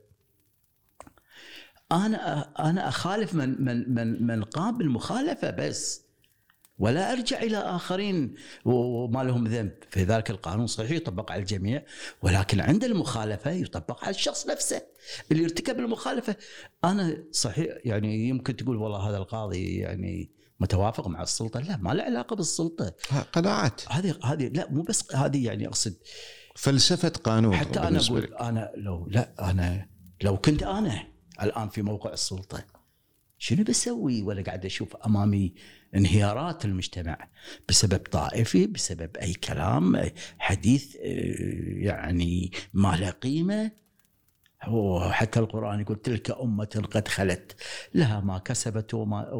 أنا 1.92 2.52
أنا 2.70 2.88
أخالف 2.88 3.34
من 3.34 3.64
من 3.64 3.94
من 3.94 4.26
من 4.26 4.44
قام 4.44 4.78
بالمخالفة 4.78 5.50
بس 5.50 6.08
ولا 6.78 7.12
أرجع 7.12 7.42
إلى 7.42 7.56
آخرين 7.56 8.34
وما 8.64 9.22
لهم 9.24 9.46
ذنب. 9.46 9.72
في 9.90 10.02
ذلك 10.02 10.30
القانون 10.30 10.66
صحيح 10.66 10.90
يطبق 10.90 11.32
على 11.32 11.40
الجميع 11.40 11.82
ولكن 12.22 12.60
عند 12.60 12.84
المخالفة 12.84 13.50
يطبق 13.50 14.04
على 14.04 14.10
الشخص 14.10 14.46
نفسه 14.46 14.82
اللي 15.32 15.44
ارتكب 15.44 15.78
المخالفة. 15.78 16.36
أنا 16.84 17.24
صحيح 17.32 17.66
يعني 17.84 18.28
يمكن 18.28 18.56
تقول 18.56 18.76
والله 18.76 19.10
هذا 19.10 19.16
القاضي 19.16 19.76
يعني 19.76 20.37
متوافق 20.60 21.08
مع 21.08 21.22
السلطة؟ 21.22 21.60
لا 21.60 21.76
ما 21.76 21.90
له 21.94 22.02
علاقة 22.02 22.36
بالسلطة. 22.36 22.94
قناعات. 23.32 23.82
هذه 23.88 24.18
هذه 24.24 24.48
لا 24.48 24.70
مو 24.70 24.82
بس 24.82 25.14
هذه 25.14 25.46
يعني 25.46 25.68
أقصد 25.68 25.96
فلسفة 26.56 27.08
قانون 27.08 27.56
حتى 27.56 27.80
أنا 27.80 27.98
أقول 27.98 28.22
لك. 28.22 28.32
أنا 28.40 28.72
لو 28.76 29.06
لا 29.10 29.50
أنا 29.50 29.88
لو 30.22 30.36
كنت 30.36 30.62
أنا 30.62 31.06
الآن 31.42 31.68
في 31.68 31.82
موقع 31.82 32.12
السلطة 32.12 32.64
شنو 33.38 33.64
بسوي 33.64 34.22
ولا 34.22 34.42
قاعد 34.42 34.64
أشوف 34.64 34.96
أمامي 34.96 35.54
انهيارات 35.94 36.64
المجتمع؟ 36.64 37.28
بسبب 37.68 37.98
طائفي 37.98 38.66
بسبب 38.66 39.16
أي 39.16 39.32
كلام 39.32 40.10
حديث 40.38 40.96
آه، 40.96 41.00
يعني 41.78 42.52
ما 42.74 42.96
له 42.96 43.10
قيمة 43.10 43.70
وحتى 44.66 45.40
القرآن 45.40 45.80
يقول 45.80 45.96
تلك 45.96 46.30
أمة 46.30 46.88
قد 46.92 47.08
خلت 47.08 47.56
لها 47.94 48.20
ما 48.20 48.38
كسبت 48.38 48.94
وما 48.94 49.30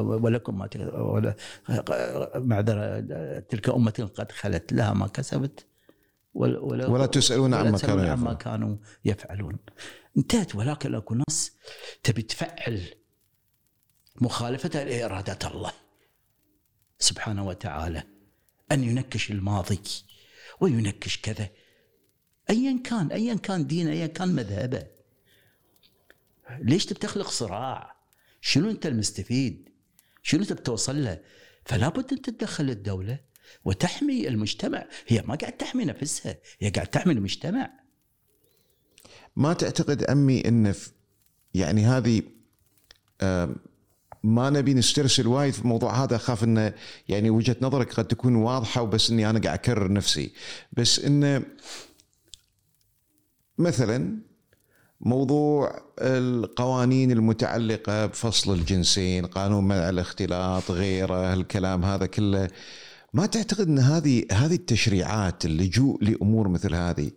ولكم 0.00 0.58
ما 0.58 1.34
معذره 2.34 3.00
تلك 3.38 3.68
أمة 3.68 4.10
قد 4.14 4.32
خلت 4.32 4.72
لها 4.72 4.92
ما 4.92 5.06
كسبت 5.06 5.66
ولا, 6.34 6.58
ولا, 6.58 6.86
ولا 6.86 7.06
تسألون 7.06 7.54
عما 7.54 7.78
كانوا 7.78 8.10
عما. 8.10 8.34
كانوا 8.34 8.76
يفعلون 9.04 9.56
انتهت 10.16 10.54
ولكن 10.54 10.94
اكو 10.94 11.14
ناس 11.14 11.52
تبي 12.02 12.22
تفعل 12.22 12.80
مخالفة 14.20 14.84
لإرادة 14.84 15.48
الله 15.48 15.72
سبحانه 16.98 17.46
وتعالى 17.46 18.02
أن 18.72 18.84
ينكش 18.84 19.30
الماضي 19.30 19.80
وينكش 20.60 21.20
كذا 21.20 21.48
أيا 22.50 22.80
كان 22.84 23.12
أيا 23.12 23.34
كان 23.34 23.66
دينه 23.66 23.90
أيا 23.90 24.06
كان 24.06 24.28
مذهبه. 24.28 24.86
ليش 26.58 26.86
تبي 26.86 26.98
تخلق 26.98 27.30
صراع؟ 27.30 27.94
شنو 28.40 28.70
أنت 28.70 28.86
المستفيد؟ 28.86 29.68
شنو 30.22 30.44
تبي 30.44 30.62
توصل 30.62 31.04
له؟ 31.04 31.20
فلا 31.64 31.88
بد 31.88 32.12
أن 32.12 32.22
تتدخل 32.22 32.70
الدولة 32.70 33.18
وتحمي 33.64 34.28
المجتمع. 34.28 34.86
هي 35.06 35.22
ما 35.22 35.34
قاعد 35.34 35.52
تحمي 35.52 35.84
نفسها 35.84 36.36
هي 36.60 36.70
قاعد 36.70 36.86
تحمي 36.86 37.12
المجتمع. 37.12 37.70
ما 39.36 39.52
تعتقد 39.52 40.10
عمي 40.10 40.48
إن 40.48 40.74
يعني 41.54 41.86
هذه 41.86 42.22
ما 44.22 44.50
نبي 44.50 44.74
نسترسل 44.74 45.26
وايد 45.26 45.54
في 45.54 45.60
الموضوع 45.60 46.04
هذا 46.04 46.16
أخاف 46.16 46.44
انه 46.44 46.74
يعني 47.08 47.30
وجهة 47.30 47.56
نظرك 47.60 47.92
قد 47.92 48.08
تكون 48.08 48.34
واضحة 48.34 48.82
وبس 48.82 49.10
إني 49.10 49.30
أنا 49.30 49.38
قاعد 49.38 49.58
أكرر 49.58 49.92
نفسي. 49.92 50.32
بس 50.72 50.98
انه 50.98 51.42
مثلا 53.58 54.18
موضوع 55.00 55.82
القوانين 56.00 57.10
المتعلقة 57.10 58.06
بفصل 58.06 58.54
الجنسين، 58.54 59.26
قانون 59.26 59.64
منع 59.64 59.88
الاختلاط، 59.88 60.70
غيره، 60.70 61.34
الكلام 61.34 61.84
هذا 61.84 62.06
كله. 62.06 62.48
ما 63.12 63.26
تعتقد 63.26 63.68
إن 63.68 63.78
هذه 63.78 64.24
هذه 64.32 64.54
التشريعات 64.54 65.44
اللجوء 65.44 66.04
لأمور 66.04 66.48
مثل 66.48 66.74
هذه 66.74 67.10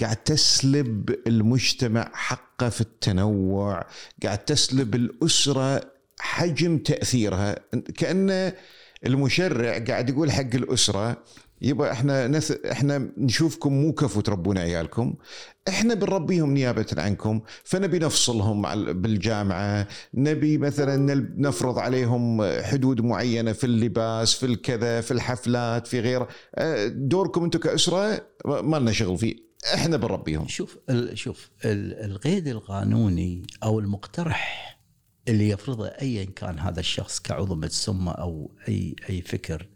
قاعد 0.00 0.16
تسلب 0.16 1.16
المجتمع 1.26 2.10
حقه 2.14 2.68
في 2.68 2.80
التنوع، 2.80 3.86
قاعد 4.22 4.38
تسلب 4.38 4.94
الأسرة 4.94 5.80
حجم 6.20 6.78
تأثيرها، 6.78 7.56
كانه 7.96 8.52
المشرع 9.06 9.78
قاعد 9.78 10.08
يقول 10.08 10.32
حق 10.32 10.54
الأسرة 10.54 11.22
يبا 11.62 11.92
إحنا 11.92 12.26
نث... 12.28 12.50
إحنا 12.50 13.10
نشوفكم 13.16 13.72
مو 13.72 13.92
كفو 13.92 14.20
تربون 14.20 14.58
عيالكم. 14.58 15.14
إحنا 15.68 15.94
بنربيهم 15.94 16.54
نيابة 16.54 16.86
عنكم. 16.98 17.40
فنبي 17.64 17.98
نفصلهم 17.98 18.62
بالجامعة. 19.02 19.88
نبي 20.14 20.58
مثلا 20.58 21.14
نفرض 21.36 21.78
عليهم 21.78 22.42
حدود 22.62 23.00
معينة 23.00 23.52
في 23.52 23.64
اللباس 23.64 24.34
في 24.34 24.46
الكذا 24.46 25.00
في 25.00 25.10
الحفلات 25.10 25.86
في 25.86 26.00
غيره. 26.00 26.28
دوركم 26.88 27.44
أنتم 27.44 27.58
كأسرة 27.58 28.26
ما 28.44 28.76
لنا 28.76 28.92
شغل 28.92 29.18
فيه. 29.18 29.48
إحنا 29.74 29.96
بنربيهم. 29.96 30.48
شوف 30.48 30.78
ال- 30.90 31.18
شوف 31.18 31.50
ال- 31.64 32.10
القيد 32.10 32.48
القانوني 32.48 33.46
أو 33.64 33.78
المقترح 33.78 34.68
اللي 35.28 35.48
يفرضه 35.48 35.86
ايا 35.86 36.24
كان 36.24 36.58
هذا 36.58 36.80
الشخص 36.80 37.20
كعضو 37.20 37.54
مجسمة 37.54 38.12
أو 38.12 38.50
اي 38.68 38.96
أي 39.10 39.22
فكر 39.22 39.68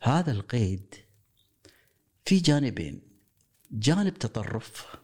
هذا 0.00 0.32
القيد 0.32 0.94
في 2.24 2.38
جانبين. 2.38 3.02
جانب 3.70 4.14
تطرف. 4.14 4.96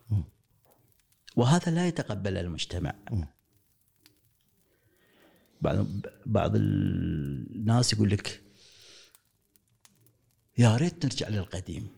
وهذا 1.37 1.73
لا 1.73 1.89
يتقبله 1.89 2.41
المجتمع. 2.41 2.95
بعض 5.61 5.87
بعض 6.27 6.53
الناس 6.55 7.93
يقول 7.93 8.11
لك 8.11 8.43
يا 10.59 10.77
ريت 10.77 11.05
نرجع 11.05 11.29
للقديم. 11.29 11.89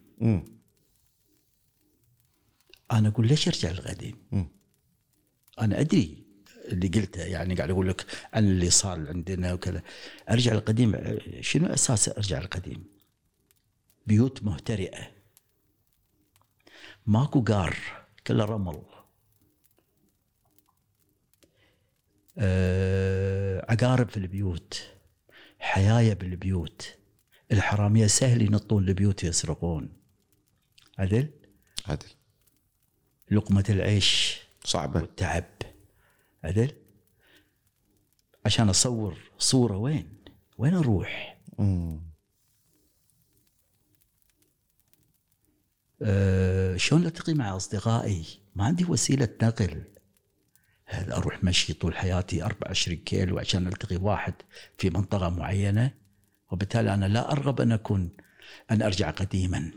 أنا 2.93 3.09
أقول 3.09 3.29
ليش 3.29 3.49
ارجع 3.49 3.71
للقديم؟ 3.71 4.49
أنا 5.61 5.81
أدري. 5.81 6.26
اللي 6.67 6.89
قلته 6.89 7.23
يعني 7.23 7.55
قاعد 7.55 7.71
أقول 7.71 7.89
لك 7.89 8.07
عن 8.35 8.45
اللي 8.45 8.71
صار 8.71 9.09
عندنا 9.09 9.53
وكذا. 9.53 9.83
أرجع 10.31 10.53
للقديم 10.53 11.19
شنو 11.41 11.67
أساس 11.67 12.09
أرجع 12.09 12.41
للقديم؟ 12.41 12.85
بيوت 14.07 14.43
مهترئة. 14.43 15.11
ماكو 17.07 17.43
قار 17.43 17.77
كله 18.27 18.45
رمل. 18.45 18.83
أه 22.39 23.67
عقارب 23.73 24.09
في 24.09 24.17
البيوت 24.17 24.83
حيايه 25.59 26.15
بالبيوت. 26.15 26.99
الحرامية 27.53 28.07
سهل 28.07 28.43
ينطون 28.43 28.89
البيوت 28.89 29.25
يسرقون. 29.25 29.93
عدل؟ 30.99 31.31
عدل. 31.87 32.07
لقمة 33.31 33.65
العيش 33.69 34.41
صعبة. 34.65 35.01
والتعب. 35.01 35.45
عدل؟ 36.47 36.73
عشان 38.45 38.69
أصور 38.69 39.19
صورة 39.39 39.77
وين؟ 39.77 40.09
وين 40.59 40.75
أروح. 40.75 41.39
أه 46.03 46.77
شلون 46.77 47.07
ألتقي 47.07 47.35
مع 47.35 47.57
أصدقائي؟ 47.57 48.25
ما 48.55 48.65
عندي 48.65 48.85
وسيلة 48.85 49.29
نقل. 49.43 49.85
هل 50.85 51.13
أروح 51.13 51.45
مشي 51.45 51.73
طول 51.73 51.97
حياتي 51.97 52.45
24 52.45 52.99
كيلو 52.99 53.39
عشان 53.39 53.67
ألتقي 53.67 53.97
واحد 53.97 54.35
في 54.79 54.91
منطقة 54.91 55.29
معينة؟ 55.29 55.95
وبالتالي 56.51 56.95
أنا 56.95 57.07
لا 57.07 57.33
أرغب 57.33 57.61
أن 57.61 57.73
أكون 57.73 58.11
أن 58.71 58.83
أرجع 58.83 59.11
قديما. 59.11 59.73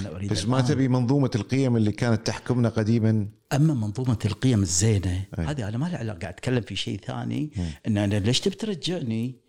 أنا 0.00 0.16
أريد 0.16 0.30
بس 0.30 0.46
ما. 0.46 0.60
تبي 0.60 0.88
منظومة 0.88 1.30
القيم 1.34 1.76
اللي 1.76 1.92
كانت 1.92 2.26
تحكمنا 2.26 2.68
قديما 2.68 3.28
أما 3.52 3.74
منظومة 3.74 4.18
القيم 4.24 4.62
الزينة 4.62 5.24
أي. 5.38 5.44
هذه 5.44 5.68
أنا 5.68 5.78
ما 5.78 5.86
لي 5.86 5.96
علاقة 5.96 6.18
قاعد 6.18 6.32
أتكلم 6.34 6.60
في 6.60 6.76
شيء 6.76 7.00
ثاني 7.06 7.50
إن 7.86 7.98
أنا 7.98 8.14
ليش 8.14 8.40
تبي 8.40 8.54
ترجعني 8.54 9.43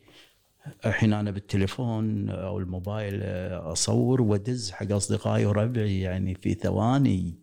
الحين 0.85 1.13
أنا 1.13 1.31
بالتليفون 1.31 2.29
أو 2.29 2.59
الموبايل 2.59 3.23
أصور 3.53 4.21
وأدز 4.21 4.71
حق 4.71 4.91
أصدقائي 4.91 5.45
وربعي 5.45 6.01
يعني 6.01 6.35
في 6.35 6.53
ثواني. 6.53 7.33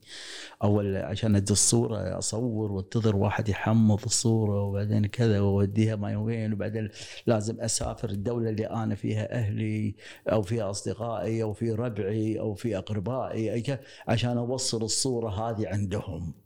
أول 0.63 0.97
عشان 0.97 1.37
أدز 1.37 1.53
صوره 1.53 2.19
أصور 2.19 2.73
وأنتظر 2.73 3.17
واحد 3.17 3.49
يحمض 3.49 4.03
الصورة 4.05 4.63
وبعدين 4.63 5.07
كذا 5.07 5.41
وأوديها 5.41 5.97
ما 5.97 6.17
وين. 6.17 6.53
وبعدين 6.53 6.89
لازم 7.27 7.61
أسافر 7.61 8.11
الدولة 8.11 8.51
اللي 8.51 8.67
أنا 8.67 8.95
فيها 8.95 9.33
أهلي 9.33 9.95
أو 10.33 10.43
فيها 10.43 10.71
أصدقائي 10.71 11.43
أو 11.43 11.53
في 11.53 11.73
ربعي 11.73 12.41
أو 12.41 12.55
في 12.55 12.79
أقربائي. 12.79 13.79
عشان 14.09 14.39
أوصل 14.39 14.83
الصورة 14.83 15.31
هذه 15.31 15.69
عندهم. 15.69 16.42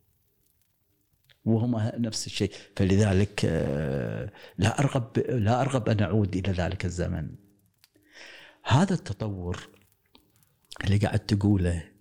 وهم 1.46 1.76
نفس 2.02 2.26
الشيء. 2.26 2.52
فلذلك 2.76 3.44
آه، 3.44 4.32
لا 4.58 4.78
أرغب 4.78 5.18
لا 5.18 5.60
أرغب 5.60 5.88
أن 5.88 6.00
أعود 6.02 6.36
إلى 6.36 6.52
ذلك 6.52 6.84
الزمن. 6.84 7.34
هذا 8.64 8.94
التطور 8.94 9.68
اللي 10.84 10.98
قاعد 10.98 11.18
تقوله 11.18 11.92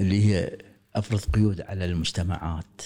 اللي 0.00 0.24
هي 0.24 0.58
أفرض 0.94 1.20
قيود 1.20 1.60
على 1.60 1.84
المجتمعات. 1.84 2.82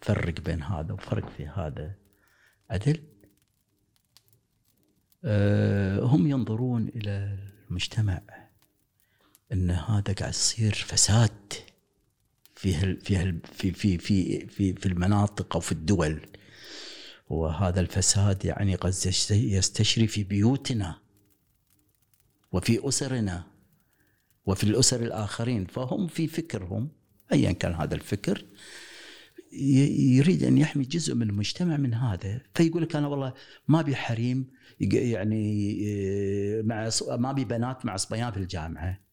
فرق 0.00 0.40
بين 0.40 0.62
هذا 0.62 0.92
وفرق 0.92 1.28
في 1.28 1.46
هذا. 1.46 1.94
عدل؟ 2.70 3.02
أه 5.24 6.00
هم 6.00 6.26
ينظرون 6.26 6.88
إلى 6.88 7.38
المجتمع. 7.68 8.20
إن 9.52 9.70
هذا 9.70 10.12
قاعد 10.12 10.32
يصير 10.32 10.74
فساد 10.74 11.52
في 12.54 12.96
في 12.96 13.40
في 13.52 13.72
في 13.72 13.98
في 13.98 14.46
في 14.46 14.72
في 14.74 14.86
المناطق 14.86 15.54
أو 15.56 15.60
في 15.60 15.72
الدول. 15.72 16.20
وهذا 17.28 17.80
الفساد 17.80 18.44
يعني 18.44 18.74
قد 18.74 18.88
يست- 18.90 19.30
يستشري 19.30 20.06
في 20.06 20.24
بيوتنا 20.24 20.98
وفي 22.52 22.88
أسرنا 22.88 23.46
وفي 24.46 24.64
الأسر 24.64 25.02
الآخرين. 25.02 25.66
فهم 25.66 26.06
في 26.06 26.26
فكرهم 26.26 26.88
ايا 27.32 27.52
كان 27.52 27.72
هذا 27.74 27.94
الفكر 27.94 28.44
يريد 29.52 30.42
أن 30.42 30.58
يحمي 30.58 30.84
جزء 30.84 31.14
من 31.14 31.22
المجتمع 31.30 31.76
من 31.76 31.94
هذا. 31.94 32.40
فيقول 32.54 32.82
لك 32.82 32.96
أنا 32.96 33.06
والله 33.06 33.34
ما 33.68 33.80
أبي 33.80 33.96
حريم 33.96 34.50
يعني 34.80 35.72
إيه، 35.72 36.62
مع 36.62 36.90
ما 37.16 37.30
أبي 37.30 37.44
بنات 37.44 37.86
مع 37.86 37.96
صبيان 37.96 38.30
في 38.32 38.36
الجامعة. 38.36 39.07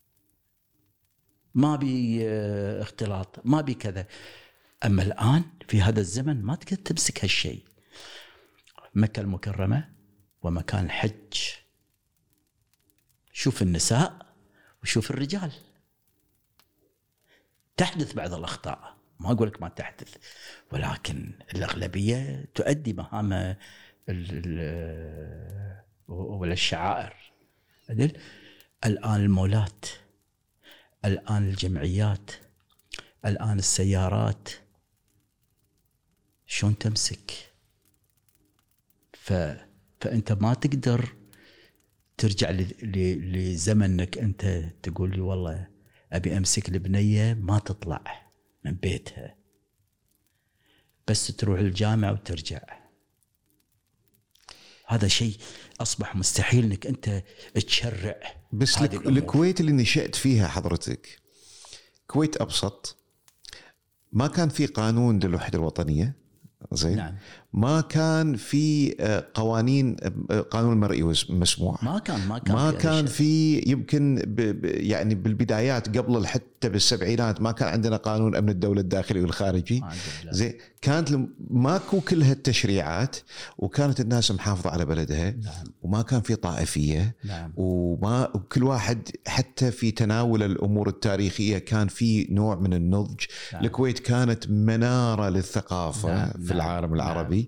ما 1.56 1.76
بي 1.76 2.20
آه، 2.30 2.82
اختلاط 2.82 3.39
ما 3.45 3.62
بي 3.62 3.74
كذا. 3.74 4.08
أما 4.86 5.03
الآن 5.03 5.43
في 5.68 5.82
هذا 5.82 5.99
الزمن 5.99 6.41
ما 6.41 6.56
تقدر 6.56 6.76
تمسك 6.76 7.24
هالشيء. 7.24 7.64
مكة 8.95 9.20
المكرمة 9.20 9.89
ومكان 10.41 10.86
الحج 10.86 11.34
شوف 13.34 13.62
النساء 13.62 14.26
وشوف 14.84 15.12
الرجال. 15.12 15.51
تحدث 17.78 18.14
بعض 18.14 18.34
الأخطاء. 18.34 18.95
ما 19.20 19.32
أقول 19.32 19.47
لك 19.47 19.62
ما 19.62 19.70
تحدث 19.70 20.16
ولكن 20.72 21.32
الأغلبية 21.56 22.45
تؤدي 22.56 22.93
مهام 22.93 23.34
ال- 23.34 23.58
ال- 24.10 25.82
ولا 26.08 26.53
الشعائر؟ 26.53 27.14
الآن 28.86 29.16
المولات 29.16 29.86
الآن 31.06 31.49
الجمعيات 31.49 32.32
الآن 33.26 33.60
السيارات. 33.60 34.49
شلون 36.45 36.78
تمسك؟ 36.78 37.32
ف 39.14 39.34
فأنت 40.01 40.32
ما 40.32 40.53
تقدر 40.53 41.16
ترجع 42.18 42.49
ل- 42.49 42.76
ل- 42.84 43.32
لزمنك 43.34 44.18
أنت 44.18 44.45
تقول 44.84 45.12
لي 45.16 45.22
والله 45.22 45.68
أبي 46.14 46.38
أمسك 46.38 46.70
البنية 46.70 47.34
ما 47.34 47.60
تطلع 47.60 48.32
من 48.66 48.72
بيتها. 48.72 49.36
بس 51.08 51.28
تروح 51.28 51.60
الجامعة 51.60 52.12
وترجع. 52.12 52.62
هذا 54.88 55.08
شيء 55.08 55.38
أصبح 55.82 56.16
مستحيل 56.16 56.66
إنك 56.66 56.88
أنت 56.88 57.24
تشرع. 57.56 58.20
بس. 58.58 58.78
الكويت 58.82 59.60
اللي 59.60 59.72
نشأت 59.72 60.16
فيها 60.16 60.47
حضرتك 60.47 61.20
كويت 62.08 62.41
أبسط. 62.41 62.97
ما 64.14 64.28
كان 64.28 64.49
في 64.49 64.66
قانون 64.66 65.20
للوحدة 65.20 65.60
الوطنية 65.60 66.16
زين؟ 66.72 66.95
نعم. 66.97 67.16
ما 67.56 67.82
كان 67.82 68.36
في 68.36 68.95
آه، 68.99 69.28
قوانين 69.34 69.95
آه، 70.32 70.41
قانون 70.41 70.74
المرئي 70.74 71.03
مسموع 71.30 71.78
ما 71.82 71.99
كان 71.99 72.28
ما 72.28 72.39
كان 72.39 72.56
ما 72.56 72.72
في 72.72 72.78
كان. 72.78 73.06
في 73.06 73.60
يمكن 73.68 74.36
يعني 74.64 75.16
بالبدايات 75.16 75.97
قبل 75.97 76.28
حتى 76.28 76.70
بالسبعينات 76.70 77.41
ما 77.41 77.51
كان 77.51 77.68
عندنا 77.68 77.97
قانون 77.97 78.36
أمن 78.36 78.49
الدولة 78.49 78.82
الداخلي 78.82 79.22
والخارجي. 79.22 79.84
زين 80.32 80.53
كانت 80.86 81.20
ماكو 81.49 82.01
كل 82.01 82.24
هالتشريعات 82.24 83.16
وكانت 83.58 83.99
الناس 83.99 84.32
محافظة 84.32 84.70
على 84.70 84.86
بلدها 84.86 85.32
نعم 85.32 85.64
وما 85.82 86.01
كان 86.01 86.22
في 86.22 86.36
طائفية 86.36 87.16
نعم 87.24 87.53
وما 87.56 88.30
وكل 88.36 88.64
واحد 88.64 89.10
حتى 89.28 89.72
في 89.72 89.91
تناول 89.91 90.43
الأمور 90.43 90.89
التاريخية 90.89 91.58
كان 91.58 91.88
في 91.88 92.28
نوع 92.30 92.56
من 92.56 92.74
النضج 92.74 93.24
نعم. 93.54 93.66
الكويت 93.66 94.00
كانت 94.00 94.50
منارة 94.50 95.30
للثقافة 95.30 96.16
نعم، 96.16 96.32
في 96.32 96.39
نعم، 96.39 96.51
العالم 96.51 96.96
نعم. 96.96 97.45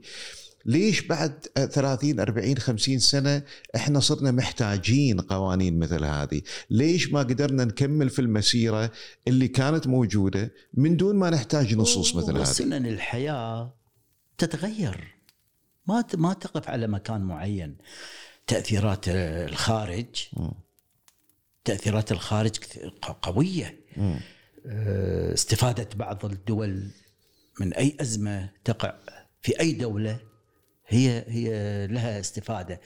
ليش 0.66 1.02
بعد 1.02 1.46
30 1.56 2.20
40 2.20 2.58
50 2.58 3.00
سنة 3.00 3.44
إحنا 3.76 4.00
صرنا 4.00 4.32
محتاجين 4.32 5.22
قوانين 5.22 5.80
مثل 5.80 6.04
هذه؟ 6.04 6.42
ليش 6.70 7.12
ما 7.12 7.20
قدرنا 7.20 7.66
نكمل 7.66 8.10
في 8.10 8.20
المسيرة 8.20 8.92
اللي 9.28 9.48
كانت 9.48 9.88
موجودة 9.88 10.52
من 10.74 10.98
دون 10.98 11.16
ما 11.16 11.30
نحتاج 11.30 11.76
نصوص 11.76 12.16
مثل 12.16 12.32
هذه؟ 12.32 12.42
وسنن 12.42 12.86
الحياة 12.86 13.74
تتغير 14.38 15.18
ما 15.88 16.04
ما 16.14 16.34
تقف 16.34 16.70
على 16.70 16.88
مكان 16.88 17.22
معين 17.22 17.78
تأثيرات 18.48 19.06
الخارج. 19.08 20.28
تأثيرات 21.66 22.12
الخارج 22.12 22.56
قوية. 23.22 23.80
آه، 24.66 25.34
استفاده 25.34 25.90
بعض 25.96 26.26
الدول 26.26 26.88
من 27.60 27.74
أي 27.74 27.98
أزمة 28.02 28.50
تقع 28.64 28.96
في 29.42 29.60
أي 29.60 29.72
دولة 29.72 30.20
هي 30.88 31.26
هي 31.28 31.48
لها 31.88 32.20
استفادة. 32.20 32.82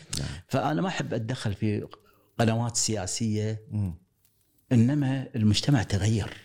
فأنا 0.47 0.81
ما 0.81 0.87
أحب 0.87 1.13
أتدخل 1.13 1.53
في 1.53 1.87
قنوات 2.39 2.77
سياسية. 2.77 3.61
إنما 4.71 5.27
المجتمع 5.35 5.83
تغير 5.83 6.37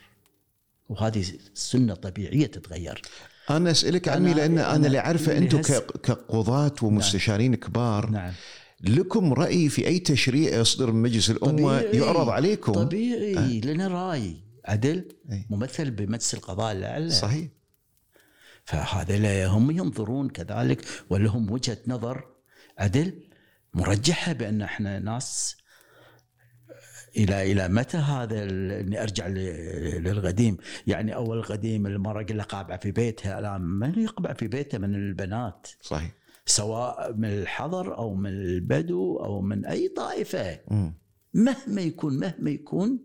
وهذه 0.89 1.25
سنة 1.55 1.95
طبيعية 1.95 2.47
تتغير. 2.47 3.03
أنا 3.51 3.71
أسألك 3.71 4.09
عمي 4.09 4.35
لأن 4.35 4.59
أنا 4.59 4.77
أنا 4.77 4.87
اللي 4.87 4.99
أعرفه 4.99 5.39
أنتم 5.39 5.61
كقضاة 6.03 6.75
ومستشارين 6.83 7.55
كبار. 7.55 8.11
نعم. 8.11 8.33
لكم 8.81 9.33
رأي 9.33 9.69
في 9.69 9.87
أي 9.87 9.99
تشريع 9.99 10.61
يصدر 10.61 10.93
من 10.93 11.03
مجلس 11.03 11.31
الأمة 11.31 11.79
طبيعي. 11.79 11.97
يعرض 11.99 12.29
عليكم؟ 12.29 12.73
طبيعي 12.73 13.61
لنا 13.61 13.89
رأي. 13.89 14.37
عدل 14.65 15.05
أي. 15.33 15.47
ممثل 15.51 15.91
بمجلس 15.91 16.35
القضاء 16.35 16.73
الأعلى. 16.73 17.11
صحيح. 17.11 17.49
فهذا 18.67 19.19
لا 19.19 19.47
هم 19.47 19.71
ينظرون 19.71 20.29
كذلك 20.29 20.85
ولهم 21.11 21.51
وجهة 21.51 21.79
نظر. 21.87 22.25
عدل 22.79 23.23
مرجحة 23.75 24.33
بأن 24.33 24.63
إحنا 24.63 24.99
ناس 24.99 25.57
إلى 27.17 27.53
إلى 27.53 27.69
متى 27.69 27.97
هذا 27.97 28.43
إني 28.43 29.03
أرجع 29.03 29.27
للقديم؟ 29.27 30.57
يعني 30.87 31.15
أول 31.15 31.43
قديم 31.43 31.87
المراه 31.87 32.23
قال 32.23 32.43
قابعه 32.43 32.79
في 32.79 32.91
بيتها 32.91 33.39
الآن 33.39 33.61
من 33.61 33.99
يقبع 33.99 34.33
في 34.33 34.49
بيته؟ 34.49 34.79
من 34.79 34.95
البنات. 34.95 35.69
صحيح. 35.81 36.13
سواء 36.47 37.13
من 37.13 37.29
الحضر 37.29 37.99
أو 37.99 38.15
من 38.15 38.31
البدو 38.31 39.17
أو 39.17 39.41
من 39.41 39.67
أي 39.67 39.89
طائفة. 39.89 40.61
مم. 40.71 40.95
مهما 41.35 41.81
يكون 41.81 42.19
مهما 42.19 42.51
يكون 42.51 42.99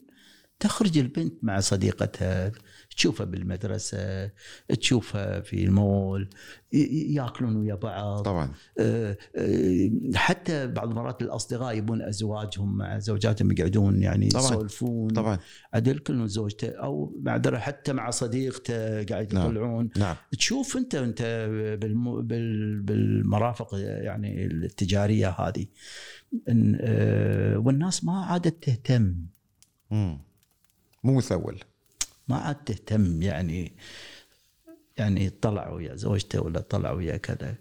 تخرج 0.60 0.98
البنت 0.98 1.44
مع 1.44 1.60
صديقتها. 1.60 2.52
تشوفها 2.96 3.26
بالمدرسة 3.26 4.32
تشوفها 4.80 5.42
في 5.42 5.64
المول 5.64 6.30
ياكلون 6.74 7.56
ويا 7.56 7.76
بعض 7.76 8.22
طبعا 8.24 8.52
آه، 8.80 9.18
آه، 9.36 9.90
حتى 10.16 10.68
بعض 10.68 10.90
المرات 10.90 11.22
الأصدقاء 11.22 11.78
يبون 11.78 12.02
أزواجهم 12.02 12.78
مع 12.78 13.00
زوجاتهم 13.00 13.52
يقعدون 13.52 14.02
يعني. 14.02 14.28
يسولفون 14.28 15.10
طبعا 15.10 15.40
عدل 15.74 15.98
كل 15.98 16.28
زوجته 16.28 16.70
أو 16.70 17.20
معذرة 17.22 17.58
حتى 17.58 17.94
مع 17.94 18.10
صديقته 18.10 19.04
قاعد 19.04 19.34
نعم. 19.34 19.46
يطلعون 19.46 19.90
نعم 19.98 20.16
تشوف 20.32 20.78
أنت 20.78 20.96
أنت 20.96 21.22
بالم... 21.82 22.22
بال... 22.22 22.80
بالمرافق 22.82 23.70
يعني 23.76 24.46
التجارية 24.46 25.30
هذه 25.30 25.66
إن... 26.50 26.78
آه، 26.82 27.58
والناس 27.58 28.04
ما 28.04 28.26
عادت 28.26 28.64
تهتم 28.64 29.16
مم. 29.92 30.20
مو 31.04 31.14
مثول 31.14 31.60
ما 32.32 32.38
عاد 32.38 32.56
تهتم 32.56 33.22
يعني 33.22 33.72
يعني 34.98 35.30
طلع 35.30 35.70
ويا 35.70 35.96
زوجته 35.96 36.42
ولا 36.42 36.60
طلع 36.60 36.92
ويا 36.92 37.18
كذا. 37.18 37.56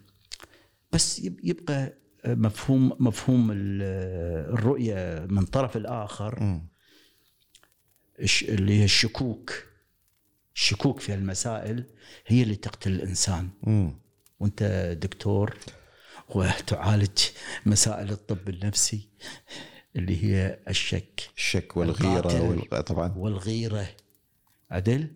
بس 0.93 1.19
يب- 1.19 1.41
يبقى 1.45 1.93
مفهوم 2.27 2.97
مفهوم 2.99 3.51
ال- 3.51 3.83
الرؤية 4.55 5.27
من 5.31 5.45
طرف 5.45 5.77
الآخر 5.77 6.61
اللي 8.43 8.81
هي 8.81 8.85
الشكوك. 8.85 9.53
الشكوك 10.57 11.01
في 11.01 11.15
المسائل 11.15 11.85
هي 12.27 12.43
اللي 12.43 12.57
تقتل 12.57 12.93
الإنسان. 12.93 13.49
وأنت 14.41 14.63
دكتور 15.03 15.57
وتعالج 16.29 17.19
مسائل 17.67 18.11
الطب 18.11 18.49
النفسي 18.49 19.09
اللي 19.97 20.25
هي 20.25 20.59
الشك. 20.69 21.21
الشك 21.37 21.77
والغيرة. 21.77 22.21
طبعا. 22.81 23.15
والغيرة. 23.17 23.87
عدل 24.71 25.13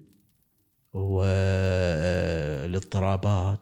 والاضطرابات 0.93 1.71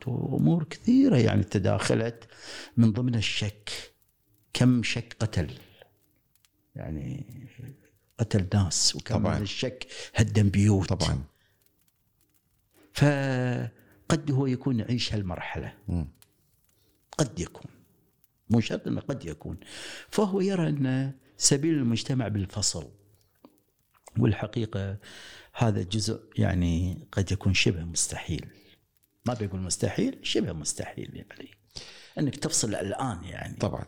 وأمور 0.09 0.64
كثيرة 0.64 1.16
يعني 1.16 1.44
تداخلت 1.44 2.28
من 2.77 2.93
ضمن 2.93 3.14
الشك. 3.14 3.70
كم 4.52 4.82
شك 4.82 5.16
قتل؟ 5.20 5.51
يعني 6.74 7.27
قتل 8.19 8.48
ناس 8.55 8.97
وكم 8.97 9.14
طبعاً. 9.14 9.36
من 9.36 9.43
الشك 9.43 9.86
هدم 10.14 10.48
بيوت. 10.48 10.89
طبعا. 10.93 11.23
فقد 12.94 14.31
هو 14.31 14.47
يكون 14.47 14.81
يعيش 14.81 15.14
هالمرحلة. 15.14 15.74
قد 17.19 17.40
يكون. 17.40 17.70
مو 18.51 18.60
شرط 18.60 18.86
إنه 18.86 19.01
قد 19.01 19.24
يكون. 19.24 19.56
فهو 20.10 20.40
يرى 20.40 20.69
أن 20.69 21.12
سبيل 21.36 21.74
المجتمع 21.74 22.28
بالفصل 22.28 22.90
والحقيقة 24.19 24.98
هذا 25.55 25.83
جزء 25.83 26.20
يعني 26.39 27.07
قد 27.12 27.33
يكون 27.33 27.55
شبه 27.55 27.85
مستحيل. 27.85 28.47
ما 29.27 29.35
بيقول 29.35 29.61
مستحيل 29.61 30.19
شبه 30.23 30.53
مستحيل 30.53 31.16
يعني 31.16 31.51
إنك 32.19 32.37
تفصل 32.37 32.74
الآن 32.74 33.24
يعني. 33.24 33.57
طبعا. 33.57 33.85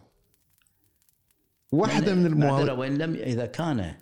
واحدة 1.73 2.15
من 2.15 2.27
المواضيع 2.27 2.73
وإن 2.73 2.99
لم 2.99 3.15
إذا 3.15 3.47
كان 3.47 3.95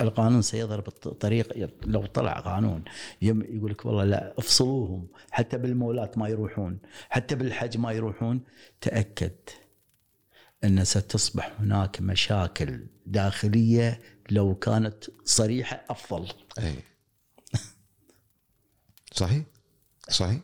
القانون 0.00 0.42
سيضرب 0.42 0.88
الطريق 0.88 1.70
لو 1.84 2.06
طلع 2.06 2.40
قانون 2.40 2.84
يقول 3.22 3.70
لك 3.70 3.86
والله 3.86 4.04
لا 4.04 4.34
افصلوهم. 4.38 5.08
حتى 5.30 5.58
بالمولات 5.58 6.18
ما 6.18 6.28
يروحون. 6.28 6.78
حتى 7.08 7.34
بالحج 7.34 7.78
ما 7.78 7.92
يروحون. 7.92 8.40
تأكد 8.80 9.32
إن 10.64 10.84
ستصبح 10.84 11.52
هناك 11.60 12.00
مشاكل 12.00 12.86
داخلية 13.06 14.00
لو 14.32 14.54
كانت 14.54 15.04
صريحة 15.24 15.84
أفضل. 15.90 16.28
أي. 16.58 16.74
صحيح؟ 19.12 19.42
صحيح. 20.10 20.40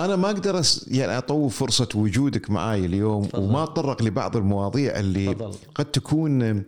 أنا 0.00 0.16
ما 0.16 0.30
أقدر 0.30 0.60
أس... 0.60 0.88
يعني 0.88 1.18
اطول 1.18 1.50
فرصة 1.50 1.88
وجودك 1.94 2.50
معاي 2.50 2.86
اليوم 2.86 3.24
تفضل. 3.24 3.42
وما 3.42 3.64
أتطرق 3.64 4.02
لبعض 4.02 4.36
المواضيع 4.36 4.98
اللي 4.98 5.34
تفضل. 5.34 5.58
قد 5.74 5.84
تكون 5.84 6.64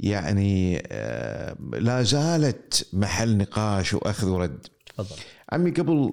يعني 0.00 0.82
آه، 0.86 1.56
لا 1.72 2.02
زالت 2.02 2.86
محل 2.92 3.36
نقاش 3.36 3.94
وأخذ 3.94 4.28
ورد. 4.28 4.66
تفضل. 4.86 5.16
عمي 5.52 5.70
قبل 5.70 6.12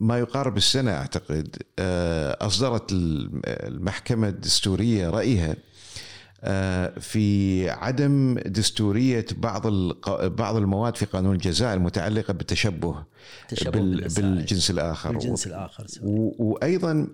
ما 0.00 0.18
يقارب 0.18 0.56
السنة 0.56 0.90
أعتقد 0.90 1.56
آه، 1.78 2.46
أصدرت 2.46 2.86
المحكمة 2.92 4.28
الدستورية 4.28 5.10
رأيها. 5.10 5.50
آه، 5.50 5.56
في 7.00 7.70
عدم 7.70 8.34
دستورية 8.46 9.26
بعض 9.36 9.66
بعض 10.24 10.56
المواد 10.56 10.96
في 10.96 11.04
قانون 11.04 11.34
الجزاء 11.34 11.74
المتعلقة 11.74 12.32
بالتشبه 12.32 13.04
تشبه 13.48 13.70
بال-. 13.70 14.14
بالجنس 14.16 14.70
الآخر 14.70 15.18
سوري. 15.18 15.30
و- 16.10 16.34
وأيضا 16.38 17.06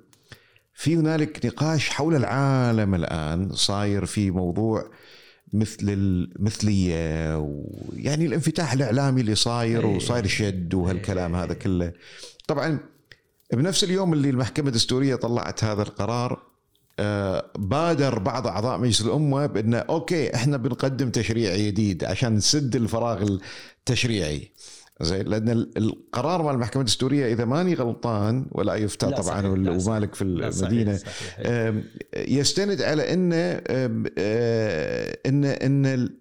في 0.75 0.97
هنالك 0.97 1.47
نقاش 1.47 1.89
حول 1.91 2.17
العالم 2.17 2.95
الآن 2.95 3.53
صاير 3.53 4.07
في 4.07 4.31
موضوع 4.31 4.91
مثل 5.53 5.77
المثليه 5.89 7.39
ويعني 7.39 8.27
الانفتاح 8.27 8.73
الإعلامي 8.73 9.21
اللي 9.21 9.35
صاير 9.35 9.87
إيه. 9.89 9.97
وصاير 9.97 10.27
شد 10.27 10.75
وهالكلام 10.75 11.35
هذا 11.37 11.55
كله 11.55 11.93
طبعا 12.49 12.79
بنفس 13.53 13.85
اليوم 13.85 14.13
اللي 14.13 14.31
المحكمة 14.31 14.69
الدستورية 14.69 15.15
طلعت 15.15 15.65
هذا 15.65 15.83
القرار 15.83 16.33
آه، 16.33 16.50
بادر 17.59 18.19
بعض 18.19 18.47
أعضاء 18.47 18.79
مجلس 18.79 19.01
الأمة 19.01 19.47
بأنه 19.47 19.79
أوكي 19.79 20.35
إحنا 20.35 20.57
بنقدم 20.57 21.11
تشريع 21.11 21.57
جديد 21.57 22.05
عشان 22.05 22.35
نسد 22.35 22.77
الفراغ 22.77 23.23
التشريعي 23.79 24.51
زين 25.03 25.27
لأن 25.27 25.49
ال- 25.49 25.79
القرار 25.79 26.43
مال 26.43 26.55
المحكمة 26.55 26.81
الدستورية 26.81 27.33
إذا 27.33 27.45
ماني 27.45 27.75
غلطان 27.75 28.47
ولا 28.53 28.75
يفتى 28.75 29.07
طبعا 29.07 29.23
صحيح، 29.23 29.41
صحيح. 29.41 29.87
ومالك 29.89 30.15
في 30.15 30.51
صحيح، 30.53 30.69
المدينة 30.69 30.97
صحيح. 30.97 31.37
آم، 31.47 31.85
يستند 32.17 32.83
على 32.83 33.13
ان 33.15 33.31
آه، 33.33 35.19
ان 35.27 35.45
إن 35.45 35.87
ال- 35.87 36.15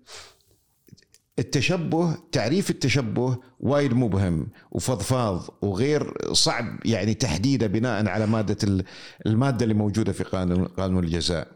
التشبه 1.40 2.16
تعريف 2.32 2.70
التشبه 2.70 3.38
وايد 3.60 3.94
مبهم 3.94 4.48
وفضفاض 4.72 5.44
وغير 5.62 6.34
صعب 6.34 6.80
يعني 6.86 7.14
تحديده 7.14 7.68
بناء 7.68 8.08
على 8.08 8.26
مادة 8.28 8.58
ال- 8.64 8.84
المادة 9.26 9.64
اللي 9.64 9.74
موجودة 9.74 10.12
في 10.12 10.24
قانون 10.24 10.66
قانون 10.66 11.04
الجزاء. 11.04 11.48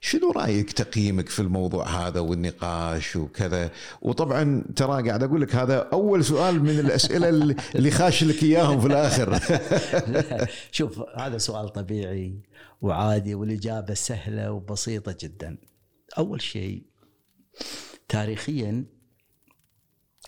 شنو 0.00 0.30
رأيك 0.30 0.72
تقييمك 0.72 1.28
في 1.28 1.40
الموضوع 1.40 1.86
هذا 1.88 2.20
والنقاش 2.20 3.16
وكذا 3.16 3.70
وطبعا 4.02 4.64
ترى 4.76 5.08
قاعد 5.08 5.22
أقول 5.22 5.40
لك 5.40 5.54
هذا 5.54 5.88
أول 5.92 6.24
سؤال 6.24 6.62
من 6.62 6.78
الأسئلة 6.80 7.28
اللي- 7.28 7.90
خاش 7.90 8.24
لك 8.24 8.42
إياهم 8.42 8.80
في 8.80 8.86
الآخر 8.86 9.30
لا، 10.08 10.46
شوف 10.72 11.00
هذا 11.16 11.38
سؤال 11.38 11.68
طبيعي 11.72 12.40
وعادي 12.82 13.34
والإجابة 13.34 13.94
سهلة 13.94 14.52
وبسيطة 14.52 15.16
جدا. 15.20 15.58
أول 16.18 16.42
شيء 16.42 16.82
تاريخيا 18.08 18.84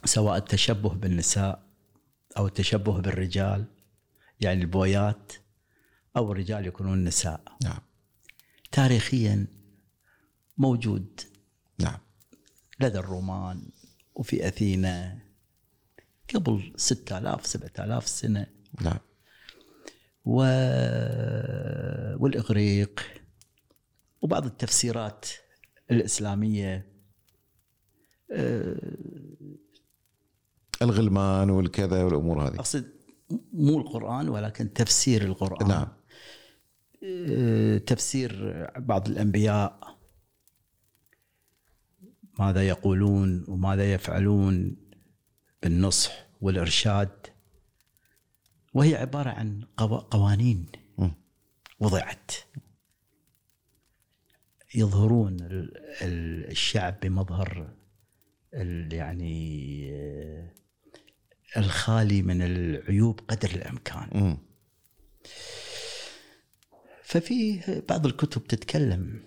سواء 0.04 0.36
التشبه 0.36 0.88
بالنساء 0.88 1.68
أو 2.36 2.46
التشبه 2.46 3.00
بالرجال 3.00 3.64
يعني 4.40 4.60
البويات 4.62 5.32
أو 6.16 6.32
الرجال 6.32 6.66
يكونون 6.66 7.04
نساء. 7.04 7.56
نعم. 7.64 7.80
تاريخيا 8.72 9.46
موجود 10.58 11.20
نعم. 11.78 11.98
لدى 12.80 12.98
الرومان 12.98 13.70
وفي 14.14 14.48
أثينا 14.48 15.18
قبل 16.34 16.72
6000 16.76 17.46
7000 17.46 18.08
سنة. 18.08 18.46
نعم. 18.80 18.98
و... 20.24 20.42
والإغريق 22.22 23.00
وبعض 24.22 24.46
التفسيرات 24.46 25.26
الإسلامية. 25.90 26.97
الغلمان 30.82 31.50
والكذا 31.50 32.02
والأمور 32.02 32.48
هذه. 32.48 32.54
أقصد 32.54 32.92
مو 33.52 33.78
القرآن 33.78 34.28
ولكن 34.28 34.72
تفسير 34.72 35.22
القرآن. 35.22 35.68
نعم. 35.68 35.88
آه، 37.04 37.78
تفسير 37.78 38.32
بعض 38.76 39.08
الأنبياء. 39.08 39.98
ماذا 42.38 42.68
يقولون 42.68 43.44
وماذا 43.48 43.92
يفعلون 43.94 44.76
بالنصح 45.62 46.26
والإرشاد. 46.40 47.26
وهي 48.74 48.94
عبارة 48.96 49.30
عن 49.30 49.62
قوا- 49.80 50.04
قوانين. 50.10 50.66
وضعت. 51.80 52.30
يظهرون 54.74 55.40
ال- 55.40 55.76
ال- 56.02 56.50
الشعب 56.50 57.00
بمظهر 57.02 57.74
يعني 58.92 59.88
آه، 59.92 60.54
الخالي 61.56 62.22
من 62.22 62.42
العيوب 62.42 63.20
قدر 63.28 63.50
الإمكان. 63.50 64.08
مم. 64.12 64.38
ففي 67.02 67.60
بعض 67.88 68.06
الكتب 68.06 68.46
تتكلم 68.46 69.22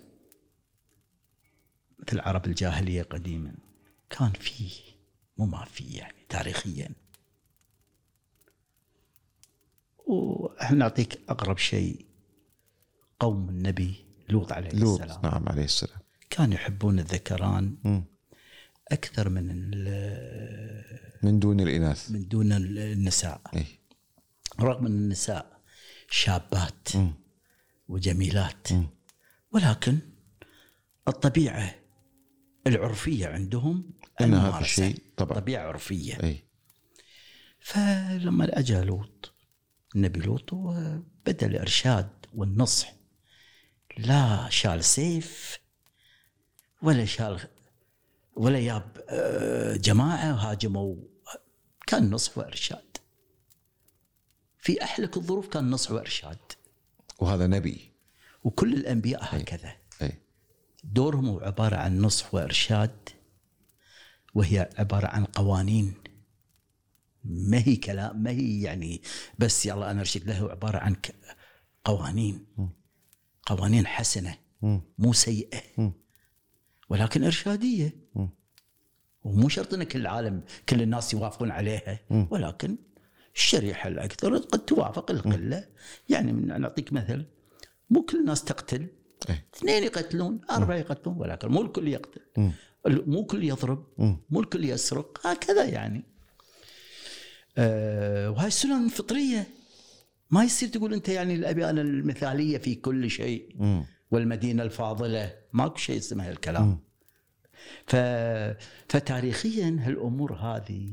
مثل 1.98 2.16
العرب 2.16 2.46
الجاهلية 2.46 3.02
قديما 3.02 3.54
كان 4.10 4.30
في 4.30 4.68
مو 5.38 5.46
ما 5.46 5.64
في 5.64 5.84
يعني 5.84 6.26
تاريخيا. 6.28 6.88
وأحنا 10.06 10.78
نعطيك 10.78 11.20
أقرب 11.28 11.58
شيء 11.58 12.06
قوم 13.20 13.48
النبي 13.48 13.94
لوط 14.28 14.52
عليه 14.52 14.70
لوط 14.70 15.00
السلام. 15.00 15.22
نعم 15.22 15.48
عليه 15.48 15.64
السلام. 15.64 15.98
كانوا 16.30 16.54
يحبون 16.54 16.98
الذكران. 16.98 17.76
مم. 17.84 18.04
أكثر 18.92 19.28
من 19.28 19.46
من 21.22 21.38
دون 21.38 21.60
الإناث 21.60 22.10
من 22.10 22.28
دون 22.28 22.52
النساء 22.52 23.40
اي 23.56 23.66
رغم 24.60 24.86
أن 24.86 24.92
النساء 24.92 25.60
شابات 26.10 26.96
مم. 26.96 27.12
وجميلات 27.88 28.72
مم. 28.72 28.86
ولكن 29.52 29.98
الطبيعة 31.08 31.74
العرفية 32.66 33.26
عندهم 33.26 33.90
ان 34.20 34.34
هذا. 34.34 34.60
الشيء 34.60 35.02
طبعا 35.16 35.38
طبيعة 35.38 35.66
عرفية 35.66 36.22
اي 36.22 36.44
فلما 37.60 38.58
اجى 38.58 38.80
لوط 38.80 39.34
النبي 39.96 40.20
لوط 40.20 40.54
بدا 41.26 41.46
الإرشاد 41.46 42.10
والنصح 42.34 42.94
لا 43.98 44.48
شال 44.50 44.84
سيف 44.84 45.58
ولا 46.82 47.04
شال 47.04 47.40
ولا 48.36 48.58
ياب 48.58 49.04
آه، 49.08 49.76
جماعة 49.76 50.32
هاجموا. 50.32 50.96
كان 51.86 52.10
نصح 52.10 52.38
وإرشاد. 52.38 52.96
في 54.58 54.82
أحلك 54.82 55.16
الظروف 55.16 55.48
كان 55.48 55.70
نصح 55.70 55.90
وإرشاد. 55.90 56.38
وهذا 57.18 57.46
نبي. 57.46 57.92
وكل 58.44 58.74
الأنبياء 58.74 59.20
هكذا. 59.22 59.76
اي 60.02 60.18
دورهم 60.84 61.28
هو 61.28 61.40
عبارة 61.40 61.76
عن 61.76 61.98
نصح 62.00 62.34
وإرشاد 62.34 63.08
وهي 64.34 64.70
عبارة 64.78 65.06
عن 65.06 65.24
قوانين. 65.24 65.94
ما 67.24 67.58
هي 67.58 67.76
كلام 67.76 68.22
ما 68.22 68.30
هي 68.30 68.62
يعني 68.62 69.02
بس 69.38 69.66
يلا 69.66 69.90
أنا 69.90 70.00
أرشد 70.00 70.28
له 70.28 70.50
عبارة 70.50 70.78
عن 70.78 70.96
قوانين. 71.84 72.46
قوانين 73.46 73.86
حسنة 73.86 74.38
مم. 74.62 74.82
مو 74.98 75.12
سيئة. 75.12 75.62
مم. 75.78 75.92
ولكن 76.88 77.24
إرشادية. 77.24 78.01
ومو 79.24 79.48
شرط 79.48 79.74
إن 79.74 79.82
كل 79.82 80.00
العالم 80.00 80.42
كل 80.68 80.82
الناس 80.82 81.14
يوافقون 81.14 81.50
عليها 81.50 82.00
ولكن 82.30 82.76
الشريحة 83.34 83.88
الأكثر 83.88 84.36
قد 84.36 84.58
توافق 84.58 85.10
القلة. 85.10 85.64
يعني 86.08 86.32
من 86.32 86.60
نعطيك 86.60 86.92
مثل 86.92 87.24
مو 87.90 88.02
كل 88.02 88.20
الناس 88.20 88.44
تقتل. 88.44 88.86
إيه. 89.28 89.46
اثنين 89.56 89.82
يقتلون 89.82 90.40
أربعة 90.50 90.76
يقتلون 90.76 91.16
ولكن 91.18 91.48
مو 91.48 91.62
الكل 91.62 91.88
يقتل. 91.88 92.20
مو 92.86 93.20
الكل 93.20 93.44
يضرب. 93.44 93.86
مو 94.30 94.40
الكل 94.40 94.64
يسرق. 94.64 95.26
هكذا 95.26 95.64
يعني. 95.64 96.04
آه 97.58 98.30
وهاي 98.30 98.46
السنن 98.46 98.88
فطريه 98.88 99.46
ما 100.30 100.44
يصير 100.44 100.68
تقول 100.68 100.94
أنت 100.94 101.08
يعني 101.08 101.34
الابي 101.34 101.70
أنا 101.70 101.80
المثالية 101.80 102.58
في 102.58 102.74
كل 102.74 103.10
شيء. 103.10 103.56
والمدينة 104.10 104.62
الفاضلة. 104.62 105.34
ماكو 105.52 105.76
شيء 105.76 105.98
اسمه 105.98 106.30
الكلام. 106.30 106.78
ف... 107.86 107.96
فتاريخيا 108.88 109.76
هالأمور 109.80 110.34
هذه 110.34 110.92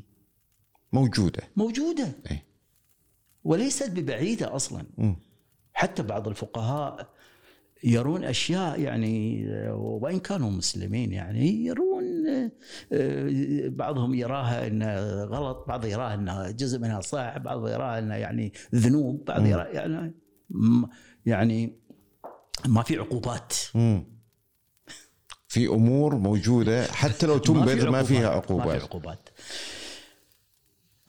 موجودة. 0.93 1.43
موجودة. 1.55 2.11
وليست 3.43 3.89
ببعيدة 3.91 4.55
أصلا. 4.55 4.83
مم. 4.97 5.15
حتى 5.73 6.03
بعض 6.03 6.27
الفقهاء 6.27 7.13
يرون 7.83 8.23
أشياء 8.23 8.79
يعني 8.81 9.45
وإن 9.71 10.19
كانوا 10.19 10.49
مسلمين 10.51 11.11
يعني 11.13 11.65
يرون 11.65 12.03
آه، 12.93 13.67
بعضهم 13.67 14.13
يراها 14.13 14.67
انها 14.67 15.23
غلط، 15.25 15.65
بعض 15.67 15.85
يراها 15.85 16.13
انها 16.13 16.51
جزء 16.51 16.79
منها 16.79 17.01
صح، 17.01 17.37
بعض 17.37 17.67
يراها 17.67 17.99
انها 17.99 18.17
يعني 18.17 18.53
ذنوب، 18.75 19.25
بعض 19.25 19.45
يراها 19.45 19.67
يعني 19.67 20.13
م- 20.49 20.85
يعني 21.25 21.79
ما 22.67 22.83
في 22.83 22.97
عقوبات. 22.97 23.53
مم. 23.75 24.18
في 25.49 25.67
أمور 25.67 26.15
موجودة 26.15 26.91
حتى 26.91 27.25
لو 27.25 27.37
تنبذ 27.37 27.89
ما 27.89 27.91
فيها 27.91 27.91
ما 27.91 28.03
في 28.03 28.17
عقوبات. 28.25 28.81
عقوبات. 28.81 29.29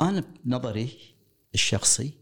أنا 0.02 0.24
بنظري 0.44 0.98
الشخصي 1.54 2.12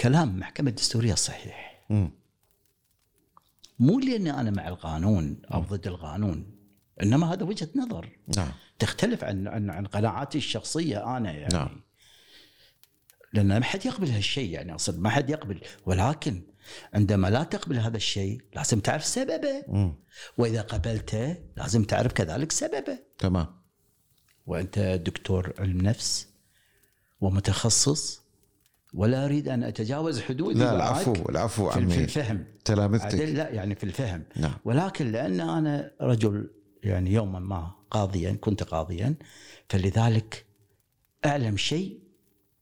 كلام 0.00 0.28
المحكمه 0.28 0.70
الدستوريه 0.70 1.14
صحيح. 1.14 1.84
مم. 1.90 2.10
مو 3.78 4.00
لأني 4.00 4.30
أنا 4.30 4.50
مع 4.50 4.68
القانون 4.68 5.42
أو 5.54 5.60
ضد 5.60 5.86
القانون 5.86 6.46
إنما 7.02 7.32
هذا 7.32 7.44
وجهة 7.44 7.68
نظر. 7.76 8.08
نعم. 8.36 8.52
تختلف 8.78 9.24
عن 9.24 9.48
عن, 9.48 9.70
عن 9.70 9.86
قناعاتي 9.86 10.38
الشخصية 10.38 11.16
أنا 11.16 11.32
يعني. 11.32 11.54
نعم. 11.54 11.80
لأن 13.32 13.58
ما 13.58 13.64
حد 13.64 13.86
يقبل 13.86 14.10
هالشيء 14.10 14.50
يعني 14.50 14.72
أقصد 14.72 14.98
ما 14.98 15.10
حد 15.10 15.30
يقبل. 15.30 15.60
ولكن 15.86 16.42
عندما 16.94 17.30
لا 17.30 17.42
تقبل 17.42 17.78
هذا 17.78 17.96
الشيء 17.96 18.40
لازم 18.56 18.80
تعرف 18.80 19.04
سببه. 19.04 19.64
مم. 19.68 19.94
وإذا 20.38 20.60
قبلته 20.62 21.36
لازم 21.56 21.84
تعرف 21.84 22.12
كذلك 22.12 22.52
سببه. 22.52 22.98
تمام. 23.18 23.46
وأنت 24.46 24.78
دكتور 24.78 25.52
علم 25.58 25.80
نفس 25.80 26.28
ومتخصص 27.20 28.20
ولا 28.94 29.24
أريد 29.24 29.48
أن 29.48 29.62
أتجاوز 29.62 30.20
حدودي 30.20 30.58
لا 30.58 30.76
العفو 30.76 31.12
العفو 31.28 31.70
في, 31.70 31.78
في 31.78 31.84
عمي. 31.84 32.04
الفهم. 32.04 32.36
عدل 32.36 32.46
تلامذتك 32.64 33.14
لا 33.14 33.48
يعني 33.48 33.74
في 33.74 33.84
الفهم. 33.84 34.24
نعم. 34.36 34.54
ولكن 34.64 35.12
لأن 35.12 35.40
أنا 35.40 35.90
رجل 36.00 36.50
يعني 36.82 37.12
يوما 37.12 37.38
ما 37.38 37.70
قاضيا 37.90 38.32
كنت 38.40 38.62
قاضيا 38.62 39.14
فلذلك 39.68 40.44
أعلم 41.26 41.56
شيء 41.56 42.00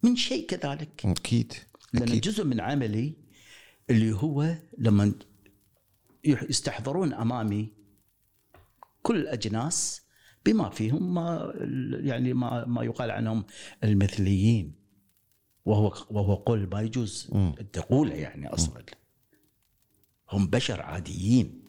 من 0.03 0.17
شيء 0.17 0.47
كذلك. 0.47 1.07
أكيد 1.07 1.53
لأن 1.93 2.03
أكيد. 2.03 2.21
جزء 2.21 2.45
من 2.45 2.61
عملي 2.61 3.15
اللي 3.91 4.13
هو 4.13 4.55
لما 4.79 5.13
يستحضرون 6.25 7.13
أمامي 7.15 7.69
كل 9.03 9.17
الأجناس 9.17 10.03
بما 10.47 10.71
فيهم 10.71 11.15
ما 11.15 11.53
يعني 12.01 12.33
ما 12.33 12.65
ما 12.65 12.83
يقال 12.83 13.11
عنهم 13.11 13.45
المثليين. 13.85 14.73
وهو 15.65 15.95
وهو 16.11 16.35
قول 16.35 16.69
ما 16.73 16.81
يجوز 16.81 17.31
تقوله 17.73 18.15
يعني 18.15 18.49
أصلا. 18.49 18.83
هم 20.31 20.47
بشر 20.47 20.83
عاديين. 20.83 21.69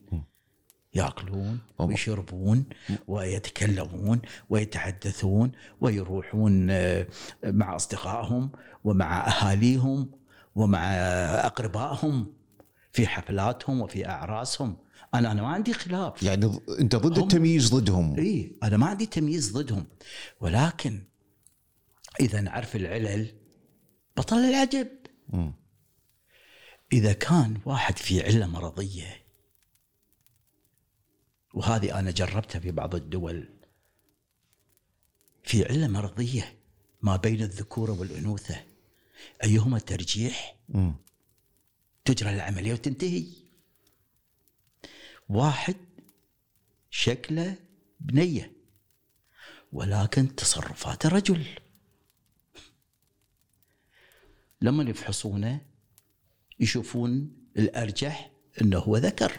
يأكلون 0.94 1.60
ويشربون 1.80 2.66
ويتكلمون 3.08 4.22
ويتحدثون 4.50 5.52
ويروحون 5.82 6.70
آه، 6.70 7.08
مع 7.44 7.76
أصدقائهم 7.76 8.50
ومع 8.84 9.28
أهاليهم 9.28 10.12
ومع 10.60 10.94
أقربائهم 11.45 12.34
في 12.91 13.07
حفلاتهم 13.07 13.81
وفي 13.81 14.10
أعراسهم. 14.10 14.77
أنا 15.14 15.31
أنا 15.31 15.41
ما 15.41 15.48
عندي 15.48 15.73
خلاف. 15.73 16.23
يعني 16.23 16.60
أنت 16.80 16.95
ضد 16.95 17.18
هم- 17.19 17.23
التمييز 17.23 17.69
ضدهم. 17.76 18.15
إي 18.19 18.56
أنا 18.64 18.77
ما 18.77 18.86
عندي 18.86 19.06
تمييز 19.06 19.52
ضدهم. 19.57 19.86
ولكن 20.41 21.03
إذا 22.19 22.41
نعرف 22.41 22.76
العلل 22.76 23.27
بطل 24.18 24.36
العجب. 24.38 24.88
مم. 25.30 25.53
إذا 26.94 27.14
كان 27.14 27.57
واحد 27.65 27.98
في 27.98 28.23
علة 28.26 28.45
مرضية 28.48 29.23
وهذه 31.53 31.99
أنا 31.99 32.11
جربتها 32.11 32.60
في 32.60 32.72
بعض 32.72 32.95
الدول 32.95 33.49
في 35.44 35.65
علة 35.65 35.88
مرضية 35.88 36.56
ما 37.02 37.15
بين 37.15 37.41
الذكوره 37.41 37.99
والأنوثة 37.99 38.56
أيهما 39.44 39.80
ترجيح. 39.80 40.56
تجرى 42.06 42.30
العملية 42.30 42.74
وتنتهي. 42.74 43.26
واحد 45.30 45.76
شكله 46.90 47.56
بنية 48.00 48.52
ولكن 49.74 50.36
تصرفاته 50.36 51.10
رجل 51.10 51.46
لما 54.62 54.90
يفحصونه 54.90 55.62
يشوفون 56.60 57.32
الأرجح 57.58 58.32
إنه 58.62 58.78
هو 58.78 58.98
ذكر 58.98 59.32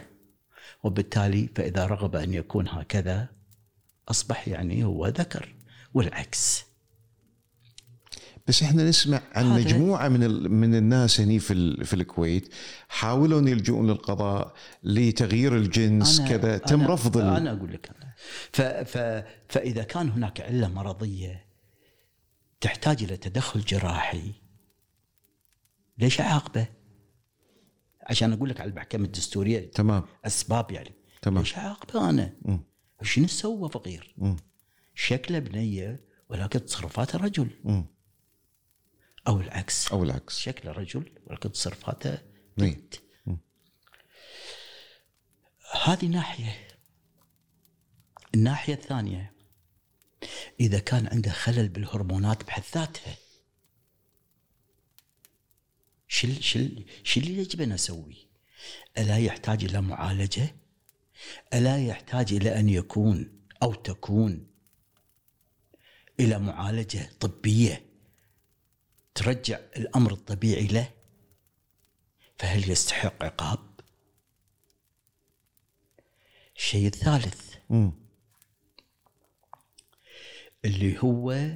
وبالتالي 0.83 1.49
فإذا 1.55 1.85
رغب 1.85 2.15
أن 2.15 2.33
يكون 2.33 2.67
هكذا 2.67 3.29
أصبح 4.09 4.47
يعني 4.47 4.83
هو 4.83 5.07
ذكر 5.07 5.55
والعكس. 5.93 6.65
بس 8.47 8.63
إحنا 8.63 8.89
نسمع 8.89 9.21
عن 9.31 9.45
هذا- 9.45 9.55
مجموعة 9.65 10.07
من 10.07 10.23
ال- 10.23 10.51
من 10.51 10.75
الناس 10.75 11.21
هني 11.21 11.39
في 11.39 11.53
ال- 11.53 11.85
في 11.85 11.93
الكويت 11.93 12.53
حاولوا 12.89 13.39
ان 13.39 13.47
يلجؤون 13.47 13.87
للقضاء 13.87 14.53
لتغيير 14.83 15.57
الجنس 15.57 16.21
كذا 16.21 16.57
تم 16.57 16.87
أنا- 16.87 16.89
رفض 16.89 17.17
أنا 17.17 17.51
أقول 17.51 17.73
لك 17.73 17.89
أنا. 17.89 18.13
ف 18.51 18.61
ف 18.61 19.23
فإذا 19.49 19.83
كان 19.83 20.09
هناك 20.09 20.41
علة 20.41 20.67
مرضية 20.67 21.45
تحتاج 22.61 23.03
إلى 23.03 23.17
تدخل 23.17 23.59
جراحي 23.61 24.31
ليش 25.97 26.21
اعاقبه؟ 26.21 26.67
عشان 28.03 28.33
أقول 28.33 28.49
لك 28.49 28.61
على 28.61 28.69
المحكمة 28.69 29.05
الدستورية 29.05 29.71
تمام 29.71 30.03
أسباب 30.25 30.71
يعني 30.71 30.91
تمام. 31.21 31.39
ليش 31.39 31.55
اعاقبه 31.57 32.09
أنا؟ 32.09 32.33
شنو 33.01 33.27
سوى 33.27 33.69
فقير؟ 33.69 34.15
شكله 34.95 35.39
بنية 35.39 36.03
ولكن 36.29 36.65
تصرفاته 36.65 37.19
رجل 37.19 37.49
مم. 37.63 37.85
أو 39.27 39.41
العكس 39.41 39.91
أو 39.91 40.03
العكس 40.03 40.39
شكله 40.39 40.71
رجل 40.71 41.11
ولكن 41.27 41.51
تصرفاته 41.51 42.21
نعم. 42.57 42.69
بنت 42.71 42.95
هذه 45.83 46.05
ناحية 46.05 46.67
الناحية 48.35 48.73
الثانية 48.73 49.33
إذا 50.59 50.79
كان 50.79 51.07
عنده 51.07 51.31
خلل 51.31 51.69
بالهرمونات 51.69 52.43
بحد 52.43 52.63
ذاتها 52.75 53.15
شو 56.07 56.27
ال- 56.27 56.43
شو 57.03 57.19
اللي 57.19 57.37
يجب 57.37 57.61
أن 57.61 57.71
أسوي؟ 57.71 58.27
ألا 58.97 59.17
يحتاج 59.17 59.63
إلى 59.63 59.81
معالجة؟ 59.81 60.55
ألا 61.53 61.85
يحتاج 61.85 62.33
إلى 62.33 62.59
أن 62.59 62.69
يكون 62.69 63.41
أو 63.63 63.73
تكون 63.73 64.47
إلى 66.19 66.39
معالجة 66.39 67.09
طبية 67.19 67.85
ترجع 69.15 69.59
الأمر 69.77 70.13
الطبيعي 70.13 70.67
له؟ 70.67 70.91
فهل 72.39 72.71
يستحق 72.71 73.23
عقاب؟ 73.23 73.59
الشيء 76.55 76.87
الثالث 76.87 77.55
مم. 77.69 77.91
اللي 80.65 80.99
هو 81.03 81.55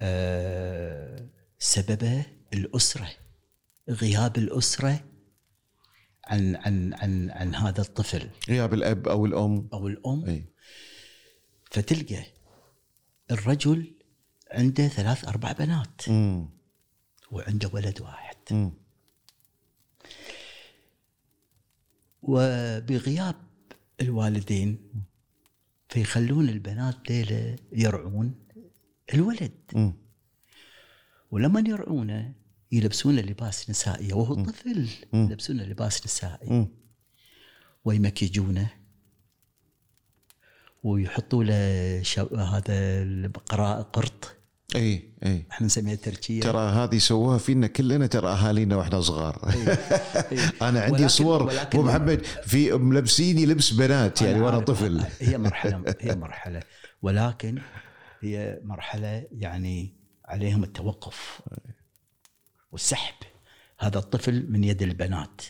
آه 0.00 1.28
سببه 1.58 2.26
الأسرة 2.52 3.10
غياب 3.88 4.36
الأسرة 4.38 5.04
عن 6.24 6.56
عن 6.56 6.94
عن 6.94 7.30
عن 7.30 7.54
هذا 7.54 7.80
الطفل 7.80 8.30
غياب 8.48 8.74
الأب 8.74 9.08
أو 9.08 9.26
الأم 9.26 9.68
أو 9.72 9.88
الأم 9.88 10.24
إي 10.24 10.44
فتلقى 11.70 12.24
الرجل 13.30 13.92
عنده 14.52 14.88
ثلاث 14.88 15.24
أربع 15.24 15.52
بنات 15.52 16.08
مم. 16.08 16.48
وعنده 17.30 17.70
ولد 17.72 18.00
واحد 18.00 18.36
مم. 18.50 18.72
وبغياب 22.22 23.36
الوالدين 24.00 24.78
فيخلون 25.88 26.48
البنات 26.48 27.10
ليلة 27.10 27.56
يرعون 27.72 28.34
الولد 29.14 29.52
مم. 29.74 29.92
ولما 31.30 31.64
يرعونه 31.66 32.32
يلبسونه 32.72 33.20
لباس 33.20 33.70
نسائي 33.70 34.12
وهو 34.12 34.34
طفل 34.34 34.88
يلبسونه 35.14 35.64
لباس 35.64 36.06
نسائي 36.06 36.50
مم. 36.50 36.68
ويمكجونه 37.84 38.70
ويحطوا 40.82 41.44
له 41.44 42.02
شو... 42.02 42.36
هذا 42.36 43.02
القراء 43.02 43.82
قرط 43.82 44.36
إي 44.76 45.12
إي. 45.26 45.46
إحنا 45.50 45.66
نسميها 45.66 45.94
تركية. 45.94 46.40
ترى 46.40 46.58
هذه 46.70 46.98
سووها 46.98 47.38
فينا 47.38 47.66
كلنا 47.66 48.06
ترى 48.06 48.28
أهالينا 48.28 48.76
وإحنا 48.76 49.00
صغار. 49.00 49.38
أنا 50.62 50.80
عندي 50.80 50.92
ولكن- 50.92 51.08
صور 51.08 51.42
ولكن- 51.42 51.78
أبو 51.78 51.82
محمد 51.88 52.26
في 52.44 52.72
ملبسيني 52.72 53.46
لبس 53.46 53.70
بنات 53.70 54.22
يعني 54.22 54.40
وأنا. 54.40 54.58
طفل. 54.60 55.02
هي 55.20 55.38
مرحلة 55.38 55.84
هي 56.00 56.14
مرحلة. 56.24 56.62
ولكن 57.02 57.58
هي 58.20 58.60
مرحلة 58.64 59.26
يعني 59.32 59.94
عليهم 60.24 60.64
التوقف 60.64 61.40
والسحب. 62.72 63.14
هذا 63.78 63.98
الطفل 63.98 64.46
من 64.52 64.64
يد 64.64 64.82
البنات. 64.82 65.40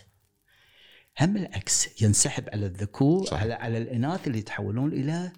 هم 1.20 1.36
العكس 1.36 2.02
ينسحب 2.02 2.44
على 2.52 2.66
الذكور 2.66 3.26
صح. 3.26 3.40
على 3.40 3.54
على 3.54 3.78
الإناث 3.78 4.26
اللي 4.26 4.38
يتحولون 4.38 4.92
إلى 4.92 5.32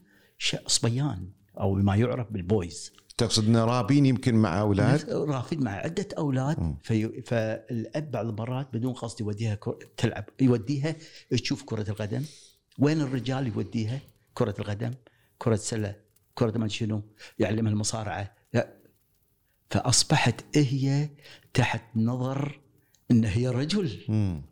صبيان 0.67 1.29
أو 1.61 1.75
ما 1.75 1.97
يعرف 1.97 2.33
بالبويز. 2.33 2.93
تقصد 3.17 3.47
إن 3.49 3.57
رابين 3.57 4.07
يمكن 4.07 4.35
مع 4.35 4.61
أولاد 4.61 5.11
رافد 5.11 5.61
مع 5.61 5.71
عدة 5.71 6.09
أولاد 6.19 6.77
في 6.83 7.23
فالأب 7.23 8.11
بعض 8.11 8.27
المرات 8.27 8.69
بدون 8.73 8.93
قصد 8.93 9.21
يوديها 9.21 9.55
كر- 9.55 9.79
تلعب 9.97 10.25
يوديها 10.41 10.97
تشوف 11.31 11.63
كرة 11.63 11.91
القدم 11.91 12.25
وين 12.79 13.01
الرجال 13.01 13.47
يوديها 13.47 14.01
كرة 14.35 14.55
القدم 14.59 14.95
كرة 15.39 15.57
سلة 15.57 15.97
كرة 16.35 16.59
ما 16.59 16.69
شنو 16.69 17.03
يعلمها 17.39 17.73
المصارعة 17.73 18.35
لا. 18.53 18.75
فأصبحت 19.71 20.57
هي 20.57 21.09
تحت 21.55 21.83
نظر 21.97 22.61
إن 23.11 23.25
هي 23.25 23.49
رجل. 23.49 23.89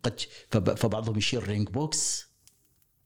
قد 0.02 0.20
فب- 0.50 0.74
فبعضهم 0.74 1.18
يشيل 1.18 1.48
رينج 1.48 1.68
بوكس 1.68 2.26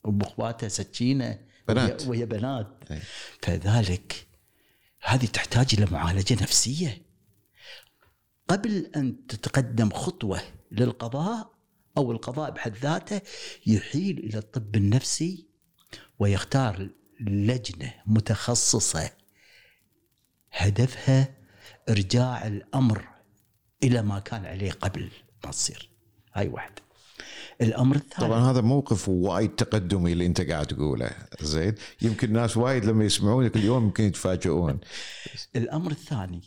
وباخواته 0.05 0.69
سكينه 0.69 1.39
بنات. 1.69 2.01
وهي, 2.03 2.11
وهي 2.11 2.27
بنات 2.27 2.67
أي. 2.91 3.01
فذلك 3.43 4.26
هذه 5.07 5.27
تحتاج 5.27 5.75
إلى 5.79 5.87
معالجة 5.91 6.43
نفسية. 6.43 7.03
قبل 8.49 8.91
أن 8.97 9.27
تتقدم 9.27 9.91
خطوة 9.91 10.41
للقضاء 10.73 11.57
أو 11.97 12.13
القضاء 12.13 12.51
بحد 12.51 12.77
ذاته 12.77 13.21
يحيل 13.67 14.19
إلى 14.19 14.39
الطب 14.39 14.77
النفسي 14.77 15.47
ويختار 16.19 16.89
لجنة 17.21 17.95
متخصصة 18.07 19.11
هدفها 20.53 21.37
إرجاع 21.89 22.47
الأمر 22.47 23.09
إلى 23.83 24.03
ما 24.03 24.19
كان 24.19 24.47
عليه 24.47 24.73
قبل 24.73 25.11
ما 25.45 25.51
تصير. 25.51 25.91
هاي 26.35 26.49
واحدة. 26.49 26.86
الأمر 27.61 27.97
الثاني. 27.97 28.29
طبعا 28.29 28.51
هذا 28.51 28.61
موقف 28.61 29.09
وايد 29.09 29.51
تقدمي 29.51 30.13
اللي 30.13 30.27
أنت 30.27 30.41
قاعد 30.41 30.67
تقوله 30.67 31.11
زين؟ 31.41 31.75
يمكن 32.03 32.33
ناس 32.33 32.57
وايد 32.57 32.85
لما 32.85 33.05
يسمعونك 33.05 33.57
اليوم 33.57 33.85
يمكن 33.85 34.05
يتفاجئون. 34.05 34.81
الأمر 35.57 35.91
الثاني 35.91 36.41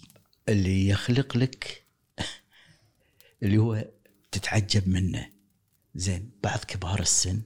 اللي 0.50 0.88
يخلق 0.88 1.38
لك 1.38 1.86
اللي 3.44 3.58
هو 3.58 3.86
تتعجب 4.32 4.90
منه. 4.90 5.30
زين 5.96 6.32
بعض 6.44 6.60
كبار 6.60 7.00
السن 7.00 7.42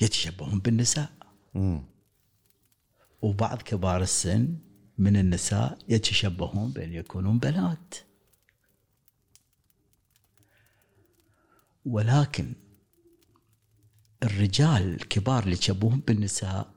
يتشبهون 0.00 0.58
بالنساء. 0.58 1.10
مم. 1.54 1.82
وبعض 3.22 3.62
كبار 3.62 4.02
السن 4.02 4.56
من 4.98 5.16
النساء 5.16 5.78
يتشبهون 5.88 6.72
بأن 6.72 6.92
يكونون 6.92 7.38
بنات. 7.38 7.94
ولكن 11.84 12.52
الرجال 14.22 14.94
الكبار 14.94 15.42
اللي 15.42 15.54
يتشبهون 15.54 16.00
بالنساء 16.00 16.74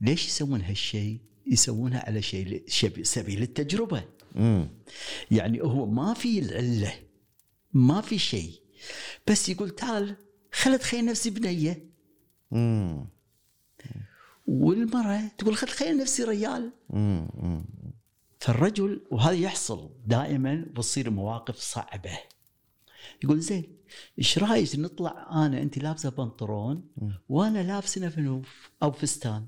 ليش 0.00 0.26
يسوون 0.26 0.60
هالشيء؟ 0.62 1.18
يسوونها 1.46 2.06
على 2.06 2.22
شيء 2.22 2.64
سبيل 3.02 3.42
التجربة 3.42 4.04
مم. 4.34 4.68
يعني 5.30 5.62
هو 5.62 5.86
ما 5.86 6.14
في 6.14 6.38
العلة 6.38 6.92
ما 7.72 8.00
في 8.00 8.18
شيء 8.18 8.60
بس 9.26 9.48
يقول 9.48 9.70
تعال 9.70 10.16
خل 10.52 10.74
اتخيل 10.74 11.04
نفسي 11.04 11.30
بنية 11.30 11.90
مم. 12.50 13.06
والمرأة 14.46 15.28
تقول 15.38 15.56
خل 15.56 15.66
اتخيل 15.66 15.96
نفسي 15.98 16.24
رجال 16.24 16.72
مم. 16.90 17.28
مم. 17.34 17.64
فالرجل 18.40 19.06
وهذا 19.10 19.36
يحصل 19.36 19.90
دائما 20.06 20.66
وتصير 20.76 21.10
مواقف 21.10 21.56
صعبة 21.56 22.18
يقول 23.24 23.40
زين 23.40 23.76
إيش 24.18 24.38
رأيك 24.38 24.76
نطلع 24.78 25.26
أنا 25.32 25.62
انت 25.62 25.78
لابسة 25.78 26.10
بنطلون 26.10 26.84
وأنا 27.28 27.62
لابس 27.62 27.98
نفنوف 27.98 28.70
أو 28.82 28.92
فستان. 28.92 29.46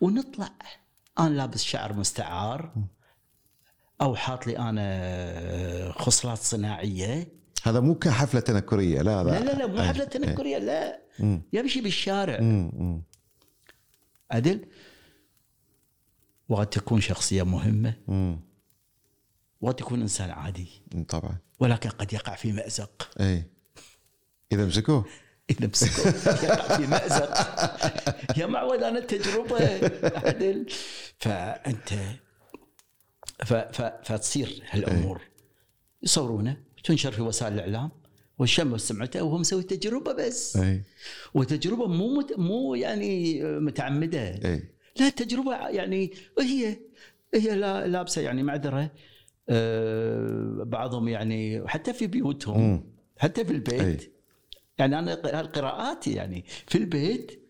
ونطلع. 0.00 0.50
أنا 1.18 1.28
لابس 1.28 1.62
شعر 1.62 1.92
مستعار. 1.92 2.74
أو 4.00 4.16
حاط 4.16 4.46
لي 4.46 4.58
أنا 4.58 5.92
خصلات 5.92 6.38
صناعية. 6.38 7.32
هذا 7.62 7.80
مو 7.80 7.94
كحفلة 7.94 8.40
تنكرية 8.40 9.02
لا 9.02 9.24
لا. 9.24 9.40
لا 9.40 9.52
لا 9.52 9.66
مو 9.66 9.82
حفلة 9.82 10.04
تنكرية 10.04 10.58
لا. 10.58 11.02
يمشي 11.52 11.80
بالشارع. 11.80 12.36
عدل؟ 14.30 14.66
وقد 16.48 16.66
تكون 16.66 17.00
شخصية 17.00 17.42
مهمة. 17.42 17.94
وقد 19.62 19.74
تكون 19.74 20.00
إنسان 20.00 20.30
عادي. 20.30 20.66
طبعا. 21.08 21.36
ولكن 21.60 21.90
قد 21.90 22.12
يقع 22.12 22.34
في 22.34 22.52
مأزق. 22.52 23.10
اي 23.20 23.44
إذا 24.52 24.66
مسكوه. 24.66 25.04
إذا 25.50 25.66
مسكوه. 25.66 26.06
يقع 26.44 26.76
في 26.76 26.86
مأزق. 26.86 27.34
يا 28.38 28.46
معود 28.46 28.82
أنا 28.82 28.98
التجربة 28.98 29.58
عدل 30.18 30.66
فأنت 31.18 31.88
ف 33.44 33.52
ف 33.54 33.82
فتصير 33.82 34.62
هالأمور. 34.70 35.20
يصورونه. 36.02 36.56
تنشر 36.84 37.12
في 37.12 37.22
وسائل 37.22 37.54
الإعلام. 37.54 37.90
والشم 38.38 38.76
سمعته 38.78 39.22
وهو 39.22 39.38
مسوي 39.38 39.62
تجربة 39.62 40.12
بس. 40.12 40.56
اي 40.56 40.82
وتجربة 41.34 41.86
مو 41.86 42.18
مت 42.18 42.32
مو 42.38 42.74
يعني 42.74 43.42
متعمدة. 43.60 44.28
اي 44.28 44.62
لا 44.96 45.08
تجربة 45.08 45.68
يعني 45.68 46.10
هي 46.40 46.76
هي 47.34 47.54
لا- 47.56 47.86
لابسة 47.86 48.22
يعني 48.22 48.42
معذرة. 48.42 48.90
بعضهم 50.64 51.08
يعني 51.08 51.68
حتى 51.68 51.92
في 51.92 52.06
بيوتهم. 52.06 52.92
حتى 53.18 53.44
في 53.44 53.50
البيت 53.50 53.80
أي. 53.80 54.12
يعني 54.78 54.98
أنا 54.98 55.12
هالقراءات 55.24 56.06
يعني 56.06 56.44
في 56.66 56.78
البيت 56.78 57.42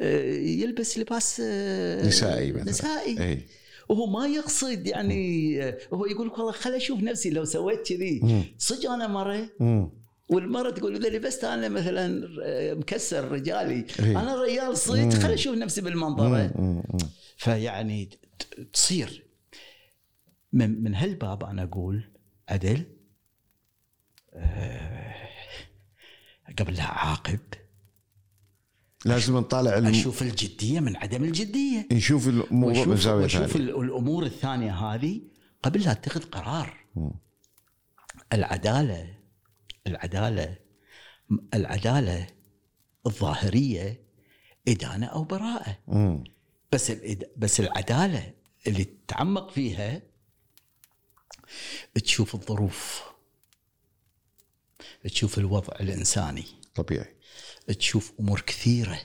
آه، 0.00 0.34
يلبس 0.34 0.98
لباس 0.98 1.42
آه، 1.44 2.06
نسائي 2.06 2.52
مثلا 2.52 2.64
نسائي 2.64 3.20
أي 3.20 3.46
وهو 3.88 4.06
ما 4.06 4.26
يقصد 4.26 4.86
يعني 4.86 5.62
آه، 5.62 5.78
هو 5.94 6.06
يقول 6.06 6.26
لك 6.26 6.38
والله 6.38 6.52
خل 6.52 6.74
أشوف 6.74 7.00
نفسي 7.02 7.30
لو 7.30 7.44
سويت 7.44 7.86
كذي. 7.88 8.44
صدق 8.58 8.90
أنا 8.90 9.06
مرة 9.06 9.48
مم. 9.60 9.90
والمرة 10.28 10.70
تقول 10.70 10.96
إذا 10.96 11.08
لبست 11.08 11.44
أنا 11.44 11.68
مثلا 11.68 12.28
آه، 12.42 12.74
مكسر 12.74 13.32
رجالي. 13.32 13.86
أنا 14.00 14.42
رجال 14.42 14.76
صدق 14.76 15.08
خل 15.08 15.30
أشوف 15.32 15.56
نفسي 15.56 15.80
بالمنظره. 15.80 16.52
فيعني 17.36 18.08
تصير 18.72 19.24
من 20.52 20.82
من 20.82 20.94
هالباب 20.94 21.44
أنا 21.44 21.62
أقول 21.62 22.10
عدل 22.48 22.84
آه، 24.34 25.14
قبل 26.58 26.74
لا 26.74 26.82
أعاقب 26.82 27.38
لازم 29.04 29.36
نطالع 29.38 29.78
الم... 29.78 29.86
أشوف 29.86 30.22
الجدية 30.22 30.80
من 30.80 30.96
عدم 30.96 31.24
الجدية 31.24 31.86
نشوف 31.92 32.28
الموضوع 32.28 32.84
من 32.84 32.90
واشوف 32.90 33.00
زاويه 33.00 33.22
وأشوف 33.22 33.46
ثانية 33.52 33.64
ال- 33.70 33.80
الأمور 33.80 34.24
الثانية 34.24 34.72
هذه 34.74 35.20
قبل 35.62 35.80
لا 35.80 35.92
اتخذ 35.92 36.22
قرار 36.22 36.84
مم. 36.96 37.10
العدالة 38.32 39.14
العدالة 39.86 40.56
العدالة 41.54 42.26
الظاهرية 43.06 44.00
إدانة 44.68 45.06
أو 45.06 45.24
براءة 45.24 45.78
مم. 45.88 46.24
بس. 46.72 46.92
بس 47.36 47.60
العدالة 47.60 48.32
اللي 48.66 48.84
تتعمق 48.84 49.50
فيها 49.50 50.02
تشوف 51.94 52.34
الظروف 52.34 53.02
تشوف 55.04 55.38
الوضع 55.38 55.76
الإنساني. 55.80 56.44
طبيعي. 56.74 57.16
تشوف 57.66 58.12
أمور 58.20 58.40
كثيرة 58.40 59.00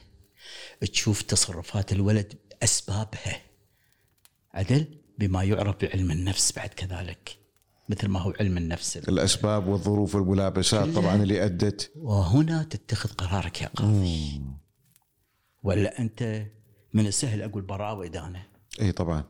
تشوف 0.81 1.21
تصرفات 1.21 1.91
الولد 1.91 2.33
اسبابها 2.63 3.41
عدل؟ 4.53 5.01
بما 5.17 5.43
يعرف 5.43 5.75
بعلم 5.81 6.11
النفس 6.11 6.51
بعد 6.51 6.69
كذلك 6.69 7.37
مثل 7.89 8.07
ما 8.07 8.19
هو 8.19 8.33
علم 8.39 8.57
النفس. 8.57 8.97
الأسباب 8.97 9.67
والظروف 9.67 10.15
والملابسات. 10.15 10.89
طبعا 10.89 11.15
اللي 11.15 11.45
أدت. 11.45 11.91
وهنا 11.95 12.63
تتخذ 12.63 13.09
قرارك 13.09 13.61
يا 13.61 13.67
قاضي. 13.67 14.41
ولا 15.63 15.99
أنت 15.99 16.45
من 16.93 17.07
السهل 17.07 17.41
أقول 17.41 17.61
براءه 17.61 17.93
وادانه 17.93 18.47
اي 18.81 18.91
طبعا. 18.91 19.23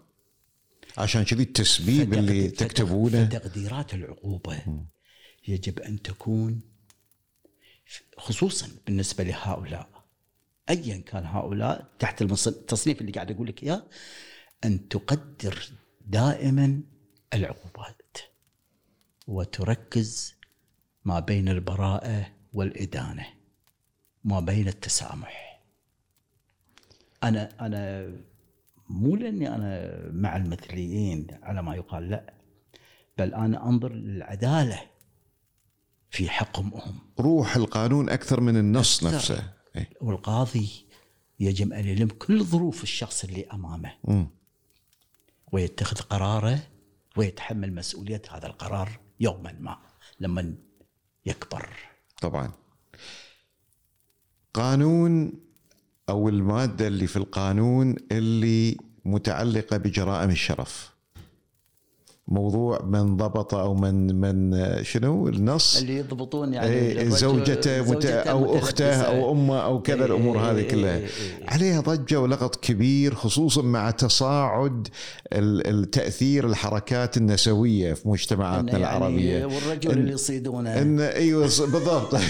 عشان 0.98 1.24
كذي 1.24 1.44
التسبيب 1.44 2.14
اللي 2.14 2.50
تكتبونه. 2.50 3.26
فتقديرات 3.26 3.94
العقوبة 3.94 4.86
يجب 5.48 5.80
أن 5.80 6.02
تكون 6.02 6.62
خصوصا 8.18 8.68
بالنسبة 8.86 9.24
لهؤلاء. 9.24 9.90
أيا 10.70 10.98
كان 10.98 11.26
هؤلاء 11.26 11.88
تحت 12.00 12.22
التصنيف 12.22 13.02
اللي 13.02 13.12
قاعد 13.12 13.32
أقول 13.32 13.48
لك 13.48 13.64
إياه 13.64 13.84
أن 14.66 14.90
تقدر 14.90 15.70
دائما 16.06 16.82
العقوبات 17.34 18.18
وتركز 19.28 20.36
ما 21.06 21.20
بين 21.20 21.50
البراءة 21.50 22.32
والإدانة 22.54 23.28
ما 24.24 24.40
بين 24.40 24.68
التسامح. 24.68 25.62
أنا 27.24 27.66
أنا 27.66 28.12
مو 28.90 29.16
لأني 29.16 29.56
أنا 29.56 30.00
مع 30.12 30.38
المثليين 30.38 31.28
على 31.44 31.62
ما 31.62 31.76
يقال 31.76 32.10
لا 32.10 32.34
بل 33.18 33.34
أنا 33.34 33.70
أنظر 33.70 33.94
للعدالة 33.94 34.82
في 36.12 36.30
حقهم 36.30 36.74
هم 36.74 37.00
روح 37.20 37.56
القانون 37.56 38.10
أكثر 38.10 38.42
من 38.42 38.58
النص 38.58 39.04
أكثر. 39.04 39.16
نفسه 39.16 39.54
إي. 39.76 39.88
والقاضي 40.02 40.70
يجب 41.40 41.74
أن 41.74 41.88
يلم 41.88 42.08
كل 42.08 42.44
ظروف 42.44 42.84
الشخص 42.84 43.24
اللي 43.24 43.46
أمامه 43.54 43.94
مم. 44.04 44.28
ويتخذ 45.52 45.98
قراره 45.98 46.60
ويتحمل 47.18 47.76
مسؤولية 47.76 48.22
هذا 48.32 48.48
القرار 48.48 49.00
يوما 49.20 49.56
ما 49.60 49.78
لما 50.20 50.56
يكبر 51.26 51.70
طبعا 52.22 52.52
قانون 54.54 55.47
أو 56.10 56.30
المادة 56.30 56.88
اللي 56.88 57.08
في 57.08 57.18
القانون 57.18 57.96
اللي 58.12 58.78
متعلقة 59.06 59.78
بجرائم 59.78 60.30
الشرف. 60.30 60.98
موضوع 62.30 62.82
من 62.86 63.18
ضبط 63.18 63.54
أو 63.56 63.74
من 63.76 64.16
من 64.22 64.58
شنو؟ 64.84 65.28
النص. 65.28 65.78
اللي 65.78 65.98
يضبطون 65.98 66.54
يعني 66.54 66.68
إيه، 66.72 67.10
زوجته 67.10 67.92
مت... 67.92 68.06
أو 68.06 68.58
أخته 68.58 68.92
أو 69.02 69.32
أمه 69.32 69.60
أو 69.60 69.82
كذا 69.82 69.96
إيه، 70.00 70.06
الأمور 70.06 70.38
هذه 70.40 70.58
إيه، 70.58 70.68
كلها. 70.68 70.98
إيه، 70.98 71.04
إيه. 71.06 71.48
عليها 71.50 71.82
ضجة 71.82 72.20
ولغط 72.22 72.56
كبير 72.56 73.16
خصوصا 73.16 73.62
مع 73.62 73.92
تصاعد 73.92 74.88
ال- 75.34 75.68
التاثير 75.68 76.48
الحركات 76.48 77.18
النسوية 77.18 77.94
في 77.94 78.10
مجتمعاتنا 78.10 78.72
يعني 78.80 78.98
العربية. 78.98 79.46
والرجل 79.46 79.90
إن- 79.90 79.94
اللي 79.94 80.12
يصيدونه. 80.14 80.82
ان 80.82 81.00
إيوه 81.00 81.42
بالضبط. 81.42 82.16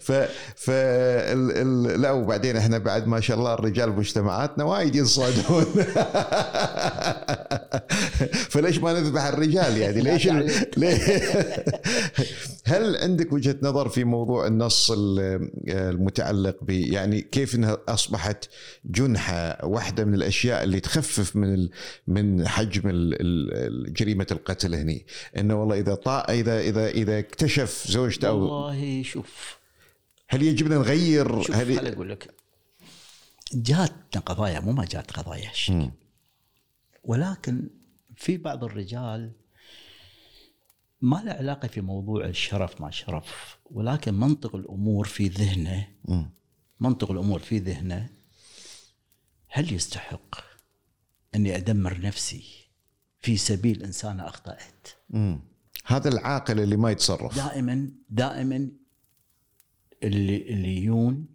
ف 0.00 0.12
ف 0.56 0.70
ال... 0.70 1.50
ال... 1.56 2.00
لا 2.00 2.10
وبعدين 2.10 2.56
إحنا 2.56 2.78
بعد 2.78 3.06
ما 3.06 3.20
شاء 3.20 3.38
الله 3.38 3.54
الرجال 3.54 3.90
بمجتمعاتنا 3.90 4.64
وايد 4.64 4.96
ينصادون. 4.96 5.66
فليش 8.52 8.78
ما 8.78 8.92
نذبح 9.00 9.24
الرجال 9.24 9.76
يعني 9.76 10.00
ليش. 10.10 10.26
ليه؟ 10.76 10.96
هل 12.64 12.96
عندك 12.96 13.32
وجهة 13.32 13.56
نظر 13.62 13.88
في 13.88 14.04
موضوع 14.04 14.46
النص 14.46 14.90
ال- 14.90 15.50
المتعلق 15.68 16.56
ب 16.64 16.70
يعني 16.70 17.20
كيف 17.20 17.54
إنها 17.54 17.78
أصبحت 17.88 18.44
جنحة 18.84 19.64
واحدة 19.66 20.04
من 20.04 20.14
الأشياء 20.14 20.64
اللي 20.64 20.80
تخفف 20.80 21.36
من 21.36 21.54
ال... 21.54 21.70
من 22.06 22.48
حجم. 22.48 22.80
جريمة 23.88 24.26
القتل 24.30 24.74
هني 24.74 25.06
إنه 25.36 25.60
والله 25.60 25.78
إذا 25.78 25.94
طا... 25.94 26.18
اذا 26.20 26.60
اذا 26.60 26.88
إذا 26.88 27.18
اكتشف 27.18 27.84
زوجته 27.88 28.28
أو 28.28 28.38
والله 28.38 29.02
شوف 29.02 29.58
هل 30.28 30.42
يجب 30.42 30.66
أن 30.72 30.78
نغير 30.78 31.42
شوف 31.42 31.56
هل 31.56 31.86
أقول 31.86 32.10
لك 32.10 32.28
جاتنا 33.54 34.20
قضايا 34.26 34.60
مو 34.60 34.72
ما 34.72 34.84
جات 34.84 35.10
قضايا 35.10 35.50
مم. 35.68 35.90
ولكن 37.04 37.68
في 38.20 38.36
بعض 38.36 38.64
الرجال 38.64 39.32
ما 41.00 41.16
له 41.16 41.32
علاقة 41.32 41.68
في 41.68 41.80
موضوع 41.80 42.24
الشرف 42.24 42.80
ما 42.80 42.90
شرف 42.90 43.58
ولكن 43.70 44.14
منطق 44.14 44.56
الأمور 44.56 45.06
في 45.06 45.28
ذهنه. 45.28 45.88
منطق 46.80 47.10
الأمور 47.10 47.38
في 47.38 47.58
ذهنه 47.58 48.10
هل 49.48 49.72
يستحق 49.72 50.34
أني 51.34 51.56
أدمر 51.56 52.00
نفسي 52.00 52.44
في 53.20 53.36
سبيل 53.36 53.82
انسانه 53.82 54.26
أخطأت؟ 54.28 54.88
مم. 55.10 55.40
هذا 55.84 56.08
العاقل 56.08 56.60
اللي 56.60 56.76
ما 56.76 56.90
يتصرف 56.90 57.36
دائما 57.36 57.90
دائما 58.10 58.70
اللي 60.02 60.36
اللي 60.36 60.76
يجون 60.76 61.26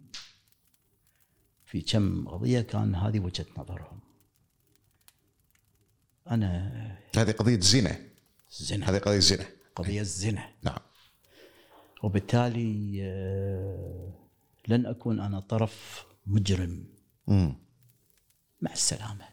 في 1.64 1.80
كم 1.80 2.28
قضية 2.28 2.60
كان 2.60 2.94
هذه 2.94 3.20
وجهة 3.20 3.46
نظرهم. 3.58 3.95
أنا 6.30 6.72
هذه 7.16 7.30
قضية 7.30 7.60
زنا 7.60 7.96
زنا 8.50 8.90
هذه 8.90 8.98
قضية 8.98 9.18
زنا 9.18 9.46
قضية 9.76 10.00
الزنا 10.00 10.48
نعم. 10.62 10.78
وبالتالي 12.02 12.98
آه، 13.02 14.12
لن 14.68 14.86
أكون 14.86 15.20
أنا 15.20 15.40
طرف 15.40 16.06
مجرم. 16.26 16.84
مم. 17.26 17.54
مع 18.60 18.72
السلامة. 18.72 19.24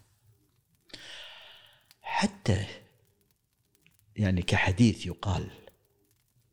حتى 2.02 2.66
يعني 4.16 4.42
كحديث 4.42 5.06
يقال 5.06 5.50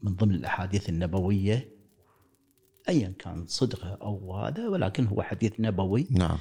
من 0.01 0.15
ضمن 0.17 0.35
الأحاديث 0.35 0.89
النبوية 0.89 1.69
ايا 2.89 3.15
كان 3.19 3.47
صدقه 3.47 3.89
أو 4.03 4.37
هذا 4.37 4.69
ولكن 4.69 5.07
هو 5.07 5.23
حديث 5.23 5.53
نبوي. 5.59 6.07
نعم. 6.11 6.39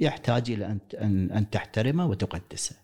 يحتاج 0.00 0.50
إلى 0.50 0.66
أن 0.94 1.30
أن 1.30 1.50
تحترمه 1.50 2.06
وتقدسه. 2.06 2.76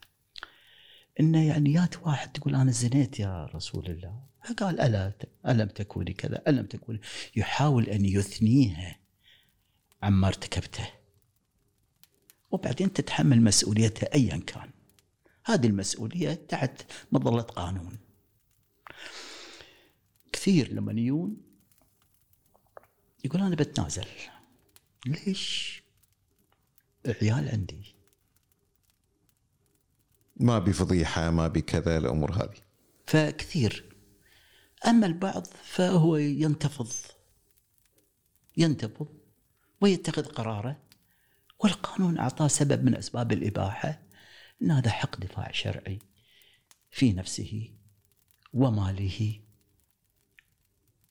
إنه 1.21 1.49
يعني 1.49 1.73
يات 1.73 2.07
واحد 2.07 2.33
تقول 2.33 2.55
أنا 2.55 2.71
زنيت 2.71 3.21
يا 3.21 3.47
رسول 3.55 3.87
الله، 3.87 4.23
فقال 4.45 4.81
ألا 4.81 5.13
ألم 5.47 5.69
تكوني 5.69 6.13
كذا، 6.13 6.43
ألم 6.49 6.67
تكوني 6.67 7.01
يحاول 7.37 7.85
أن 7.85 8.05
يثنيها 8.05 8.99
عما 10.03 10.29
ارتكبته. 10.29 10.89
وبعدين 12.51 12.93
تتحمل 12.93 13.43
مسؤوليتها 13.43 14.15
ايا 14.15 14.37
كان. 14.37 14.71
هذه 15.45 15.67
المسؤولية 15.67 16.35
تحت 16.35 16.83
مظلة 17.13 17.43
قانون. 17.43 17.99
كثير 20.33 20.73
لما 20.73 20.93
يجون 20.93 21.37
يقول 23.25 23.43
أنا 23.43 23.55
بتنازل. 23.57 24.07
ليش؟ 25.07 25.83
عيال 27.07 27.49
عندي 27.49 27.96
ما 30.37 30.59
بفضيحه 30.59 31.31
ما 31.31 31.49
بكذا 31.49 31.99
الأمور 31.99 32.33
هذه. 32.33 32.59
فكثير. 33.07 33.85
أما 34.87 35.07
البعض 35.07 35.47
فهو 35.65 36.17
ينتفض. 36.17 36.93
ينتفض 38.57 39.09
ويتخذ 39.81 40.25
قراره 40.25 40.77
والقانون 41.59 42.19
أعطاه 42.19 42.49
سبب 42.49 42.85
من 42.85 42.97
أسباب 42.97 43.33
الإباحة 43.33 44.03
إن 44.63 44.71
هذا 44.71 44.91
حق 44.91 45.17
دفاع 45.21 45.53
شرعي 45.53 45.99
في 46.91 47.13
نفسه 47.13 47.71
وماله 48.53 49.41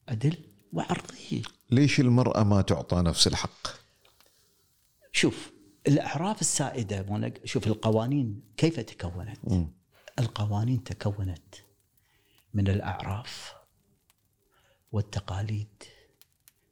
عدل 0.08 0.36
وعرضه. 0.72 1.42
ليش 1.70 2.00
المرأة 2.00 2.44
ما 2.44 2.62
تعطى 2.62 2.96
نفس 2.96 3.26
الحق؟ 3.26 3.68
شوف 5.12 5.55
الأعراف 5.88 6.40
السائدة 6.40 7.32
شوف 7.44 7.66
القوانين 7.66 8.42
كيف 8.56 8.80
تكونت؟ 8.80 9.38
مم. 9.44 9.72
القوانين 10.18 10.84
تكونت 10.84 11.54
من 12.54 12.68
الأعراف 12.68 13.54
والتقاليد 14.92 15.82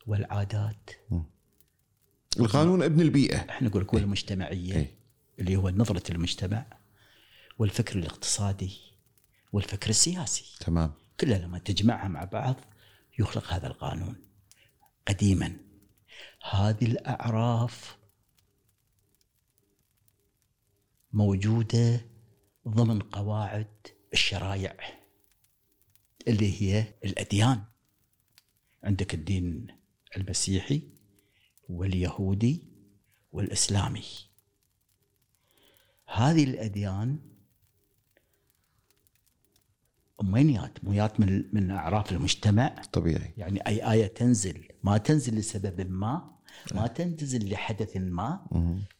والعادات. 0.07 0.91
القانون 2.41 2.83
ابن 2.83 3.01
البيئة. 3.01 3.37
إحنا 3.37 3.69
نقول 3.69 3.83
لك 3.83 3.95
والمجتمعيه 3.95 4.75
إيه. 4.75 4.95
اللي 5.39 5.57
هو 5.57 5.71
نظرة 5.71 6.13
المجتمع 6.13 6.67
والفكر 7.59 7.99
الاقتصادي 7.99 8.81
والفكر 9.53 9.91
السياسي. 9.91 10.57
تمام. 10.61 10.93
كلها 11.21 11.39
لما 11.39 11.59
تجمعها 11.59 12.09
مع 12.09 12.25
بعض 12.25 12.57
يخلق 13.19 13.53
هذا 13.53 13.67
القانون 13.67 14.17
قديما. 15.09 15.57
هذه 16.51 16.85
الأعراف 16.85 17.97
موجودة 21.15 22.01
ضمن 22.69 23.01
قواعد 23.01 23.67
الشرائع 24.13 24.77
اللي 26.29 26.63
هي 26.63 26.95
الأديان. 27.05 27.63
عندك 28.85 29.15
الدين 29.15 29.67
المسيحي 30.17 30.83
واليهودي 31.69 32.63
والإسلامي. 33.33 34.05
هذه 36.07 36.45
الأديان 36.45 37.19
وين 40.33 40.61
ميات 40.83 41.21
من 41.21 41.55
من 41.55 41.71
أعراف 41.71 42.13
المجتمع؟ 42.13 42.83
طبيعي. 42.93 43.35
يعني 43.37 43.67
أي 43.67 43.93
آية 43.93 44.07
تنزل. 44.07 44.69
ما 44.83 44.99
تنزل 44.99 45.37
لسبب 45.37 45.91
ما 45.91 46.35
ما 46.75 46.87
تنزل 46.87 47.51
لحدث 47.51 47.97
ما. 47.97 48.47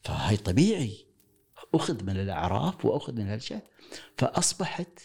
فهي 0.03 0.37
طبيعي. 0.37 1.14
أخذ 1.77 2.05
من 2.05 2.17
الاعراف 2.17 2.85
وأخذ 2.85 3.13
من 3.13 3.29
هالشيء 3.29 3.61
فأصبحت 4.19 5.01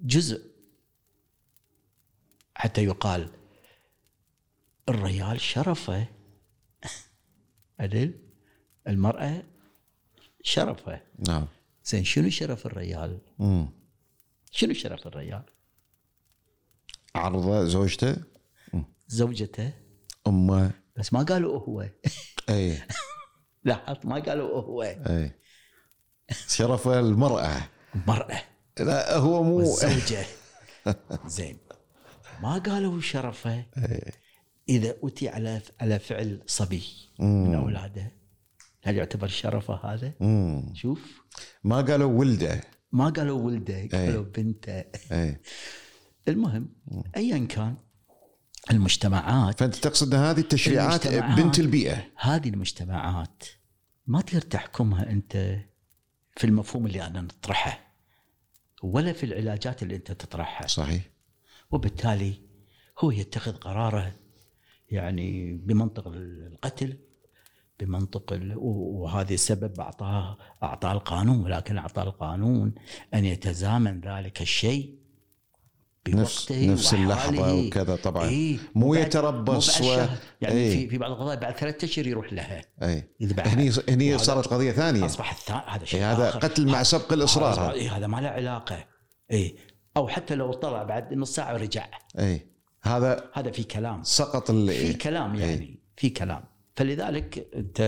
جزء 0.00 0.52
حتى 2.54 2.84
يقال 2.84 3.28
الرجال 4.88 5.40
شرفه. 5.40 6.06
عدل 7.78 8.14
المرأة 8.88 9.42
شرفه. 10.42 11.00
نعم. 11.28 11.46
زين 11.84 12.04
شنو 12.04 12.30
شرف 12.30 12.66
الرجال؟ 12.66 13.18
مم. 13.38 13.68
شنو 14.50 14.72
شرف 14.72 15.06
الرجال؟ 15.06 15.42
عرضه 17.14 17.64
زوجته؟ 17.64 18.16
زوجته. 19.06 19.72
أمه. 20.26 20.70
بس 20.96 21.12
ما 21.12 21.22
قالوا 21.22 21.58
هو. 21.58 21.88
اي 22.48 22.78
لاحظت 23.64 24.06
ما 24.06 24.18
قالوا 24.18 24.60
هو. 24.62 24.82
اي 24.82 25.32
شرف 26.48 26.88
المرأة. 26.88 27.68
المراه 27.94 28.42
لا 28.80 29.16
هو 29.16 29.42
مو. 29.42 29.56
والزوجة. 29.56 30.24
زين. 31.26 31.58
ما 32.42 32.58
قالوا 32.58 33.00
شرفه. 33.00 33.64
إذا 34.68 34.94
أتي 35.04 35.28
على 35.28 35.60
على 35.80 35.98
فعل 35.98 36.42
صبي 36.46 36.82
من 37.18 37.54
أولاده 37.54 38.12
هل 38.84 38.96
يعتبر 38.96 39.28
شرفه 39.28 39.74
هذا؟ 39.74 40.12
مم. 40.20 40.74
شوف. 40.74 41.22
ما 41.64 41.80
قالوا 41.80 42.12
ولده. 42.12 42.60
ما 42.92 43.08
قالوا 43.08 43.40
ولده 43.42 43.88
قالوا 43.92 44.24
بنته. 44.24 44.84
اي 45.12 45.40
المهم 46.28 46.68
ايا 47.16 47.46
كان 47.46 47.76
المجتمعات. 48.70 49.60
فأنت 49.60 49.74
تقصد 49.74 50.14
هذه 50.14 50.40
التشريعات 50.40 51.08
بنت 51.08 51.58
البيئة. 51.58 52.04
هذه 52.16 52.48
المجتمعات 52.48 53.44
ما 54.06 54.20
تقدر 54.20 54.40
تحكمها 54.40 55.10
أنت 55.10 55.58
في 56.36 56.44
المفهوم 56.44 56.86
اللي 56.86 57.06
أنا 57.06 57.20
نطرحه 57.20 57.94
ولا 58.82 59.12
في 59.12 59.26
العلاجات 59.26 59.82
اللي 59.82 59.96
أنت 59.96 60.12
تطرحها. 60.12 60.66
صحيح. 60.66 61.02
وبالتالي 61.70 62.40
هو 62.98 63.10
يتخذ 63.10 63.52
قراره 63.52 64.12
يعني 64.90 65.52
بمنطق 65.52 66.08
القتل 66.08 66.98
بمنطق 67.80 68.38
وهذا 68.56 69.34
السبب 69.34 69.80
اعطاه 69.80 70.38
أعطاه 70.62 70.92
القانون 70.92 71.40
ولكن 71.44 71.78
أعطاه 71.78 72.02
القانون 72.02 72.74
أن 73.14 73.24
يتزامن 73.24 74.00
ذلك 74.00 74.42
الشيء 74.42 75.01
نفس 76.08 76.52
نفس 76.52 76.94
اللحظة. 76.94 77.54
وكذا 77.54 77.96
طبعا. 77.96 78.28
إيه. 78.28 78.58
مو 78.74 78.94
يتربص 78.94 79.80
مو 79.80 79.88
و... 79.88 80.06
يعني 80.40 80.54
إيه. 80.54 80.70
في 80.70 80.88
في 80.88 80.98
بعض 80.98 81.10
القضايا 81.10 81.38
بعد 81.38 81.56
ثلاثة 81.56 81.84
أشهر 81.84 82.06
يروح 82.06 82.32
لها. 82.32 82.62
بعد. 83.20 83.48
هني 83.48 83.70
هني 83.88 84.18
صارت 84.18 84.46
قضية 84.48 84.72
ثانية. 84.72 85.06
أصبح 85.06 85.32
الثاني 85.32 85.62
هذا 85.66 85.84
شيء 85.84 86.00
إيه 86.00 86.12
هذا 86.12 86.28
آخر. 86.28 86.38
قتل 86.38 86.66
مع 86.66 86.82
سبق 86.82 87.12
الإصرار. 87.12 87.72
إيه 87.72 87.96
هذا 87.96 88.06
ما 88.06 88.20
له 88.20 88.28
علاقة. 88.28 88.84
اي 89.32 89.56
أو 89.96 90.08
حتى 90.08 90.34
لو 90.34 90.52
طلع 90.52 90.82
بعد 90.82 91.14
نص 91.14 91.34
ساعة 91.34 91.52
ورجع. 91.54 91.86
اي 92.18 92.46
هذا 92.82 93.30
هذا 93.34 93.50
في 93.50 93.62
كلام. 93.62 94.02
سقط 94.02 94.50
في 94.50 94.90
ال... 94.90 94.98
كلام 94.98 95.34
إيه. 95.34 95.44
يعني. 95.44 95.80
في 95.96 96.10
كلام. 96.10 96.44
فلذلك 96.76 97.48
أنت 97.54 97.80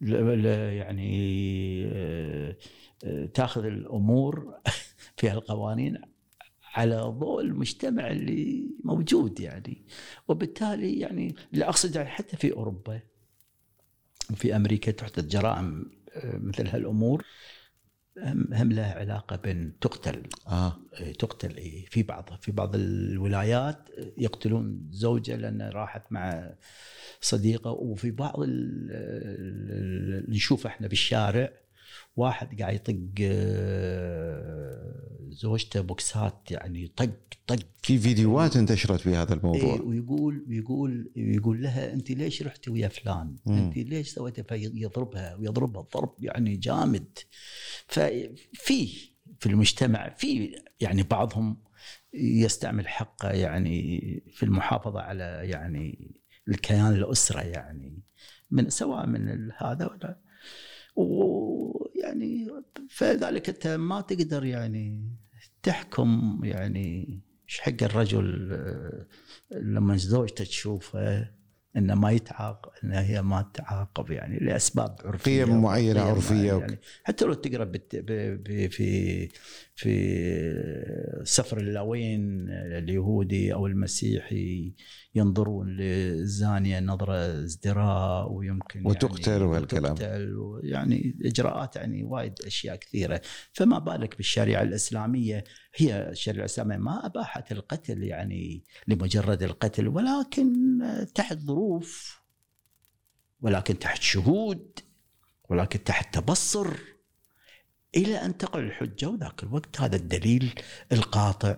ل- 0.00 0.42
ل- 0.42 0.46
يعني 0.72 1.10
آه، 1.92 2.56
آه، 3.04 3.26
تاخذ 3.26 3.64
الأمور 3.64 4.54
في 5.16 5.32
القوانين 5.32 6.00
على 6.74 6.96
ضوء 6.96 7.40
المجتمع 7.42 8.10
اللي 8.10 8.66
موجود 8.84 9.40
يعني. 9.40 9.82
وبالتالي 10.28 10.98
يعني 10.98 11.34
اللي 11.54 11.64
أقصد 11.64 11.96
يعني 11.96 12.08
حتى 12.08 12.36
في 12.36 12.52
أوروبا 12.52 13.00
وفي 14.30 14.56
أمريكا 14.56 14.92
تحدث 14.92 15.24
جرائم 15.24 15.90
آه، 16.14 16.36
مثل 16.36 16.66
هالأمور 16.66 17.24
هم 18.52 18.72
لها 18.72 18.94
علاقة 18.98 19.36
بين 19.36 19.78
تقتل 19.80 20.22
آه. 20.46 20.76
إيه، 21.00 21.12
تقتل 21.12 21.56
إيه، 21.56 21.86
في 21.86 22.02
بعض 22.02 22.30
في 22.40 22.52
بعض 22.52 22.74
الولايات 22.74 23.88
يقتلون 24.18 24.88
زوجة 24.90 25.36
لأن 25.36 25.62
راحت 25.62 26.02
مع 26.12 26.54
صديقة 27.20 27.70
وفي 27.70 28.10
بعض 28.10 28.40
ال- 28.40 28.48
ال- 28.90 29.72
اللي 29.72 30.36
نشوفه 30.36 30.68
إحنا 30.68 30.86
بالشارع 30.88 31.52
واحد 32.16 32.60
قاعد 32.60 32.74
يطق 32.74 32.96
آه، 33.22 35.00
زوجته 35.30 35.80
بوكسات 35.80 36.50
يعني 36.50 36.86
طق 36.96 37.10
طق 37.46 37.58
في 37.82 37.98
فيديوهات 37.98 38.56
انتشرت 38.56 39.00
في 39.00 39.16
هذا 39.16 39.32
إيه 39.32 39.38
الموضوع 39.38 39.80
ويقول 39.80 40.44
ويقول 40.48 41.12
يقول 41.16 41.62
لها 41.62 41.92
أنت 41.92 42.10
ليش 42.10 42.42
رحتي 42.42 42.70
ويا 42.70 42.88
فلان؟ 42.88 43.36
مم. 43.46 43.58
أنت 43.58 43.76
ليش 43.76 44.08
سويتي 44.08 44.42
فيضربها 44.42 45.34
ويضربها 45.34 45.82
ضرب 45.94 46.14
يعني 46.18 46.56
جامد. 46.56 47.18
ففي 47.86 49.10
في 49.38 49.46
المجتمع 49.46 50.08
في 50.08 50.56
يعني 50.80 51.02
بعضهم 51.02 51.56
يستعمل 52.14 52.88
حقه 52.88 53.30
يعني 53.30 54.00
في 54.32 54.42
المحافظة 54.42 55.00
على 55.00 55.40
يعني 55.42 56.10
الكيان 56.48 56.92
الأسرة 56.92 57.40
يعني 57.40 58.02
من 58.50 58.70
سواء 58.70 59.06
من 59.06 59.50
هذا 59.56 59.86
ولا 59.86 60.18
يعني 62.00 62.48
فذلك 62.90 63.48
انت 63.48 63.66
ما 63.66 64.00
تقدر 64.00 64.44
يعني 64.44 65.16
تحكم 65.62 66.40
يعني 66.44 67.20
إيش 67.48 67.60
حق 67.60 67.82
الرجل 67.82 68.52
آه، 68.52 69.06
لما 69.56 69.96
زوجته 69.96 70.44
تشوفه 70.44 71.28
إنه 71.76 71.94
ما 71.94 72.10
يتعاقب 72.10 72.70
ان 72.84 72.92
هي 72.92 73.22
ما 73.22 73.42
تتعاقب 73.42 74.10
يعني 74.10 74.38
لأسباب 74.38 74.96
عرفية 75.04 75.44
قيم 75.44 75.62
معينة 75.62 76.00
عرفية 76.00 76.52
يعني. 76.52 76.78
حتى 77.04 77.24
لو 77.24 77.34
تقرأ 77.34 77.72
في 78.68 79.28
في 79.80 81.22
سفر 81.24 81.58
اللاوين 81.58 82.50
اليهودي 82.50 83.54
أو 83.54 83.66
المسيحي 83.66 84.74
ينظرون 85.14 85.68
للزانية 85.68 86.80
نظرة 86.80 87.14
ازدراء 87.14 88.32
ويمكن 88.32 88.86
وتقتل 88.86 89.30
يعني 89.30 89.44
وهالكلام. 89.44 89.92
وتقتل 89.92 90.60
يعني 90.62 91.18
إجراءات 91.24 91.76
يعني 91.76 92.04
وايد 92.04 92.32
أشياء 92.46 92.76
كثيرة. 92.76 93.20
فما 93.52 93.78
بالك 93.78 94.16
بالشريعة 94.16 94.62
الإسلامية؟ 94.62 95.44
هي 95.74 96.10
الشريعة 96.10 96.40
الإسلامية 96.40 96.76
ما 96.76 97.06
أباحت 97.06 97.52
القتل 97.52 98.02
يعني 98.02 98.64
لمجرد 98.88 99.42
القتل 99.42 99.88
ولكن 99.88 100.52
تحت 101.14 101.38
ظروف 101.38 102.20
ولكن 103.40 103.78
تحت 103.78 104.02
شهود 104.02 104.78
ولكن 105.48 105.84
تحت 105.84 106.14
تبصر. 106.14 106.99
إلى 107.96 108.16
أن 108.16 108.38
تقع 108.38 108.58
الحجة 108.58 109.08
وذاك 109.08 109.42
الوقت 109.42 109.80
هذا 109.80 109.96
الدليل 109.96 110.60
القاطع 110.92 111.56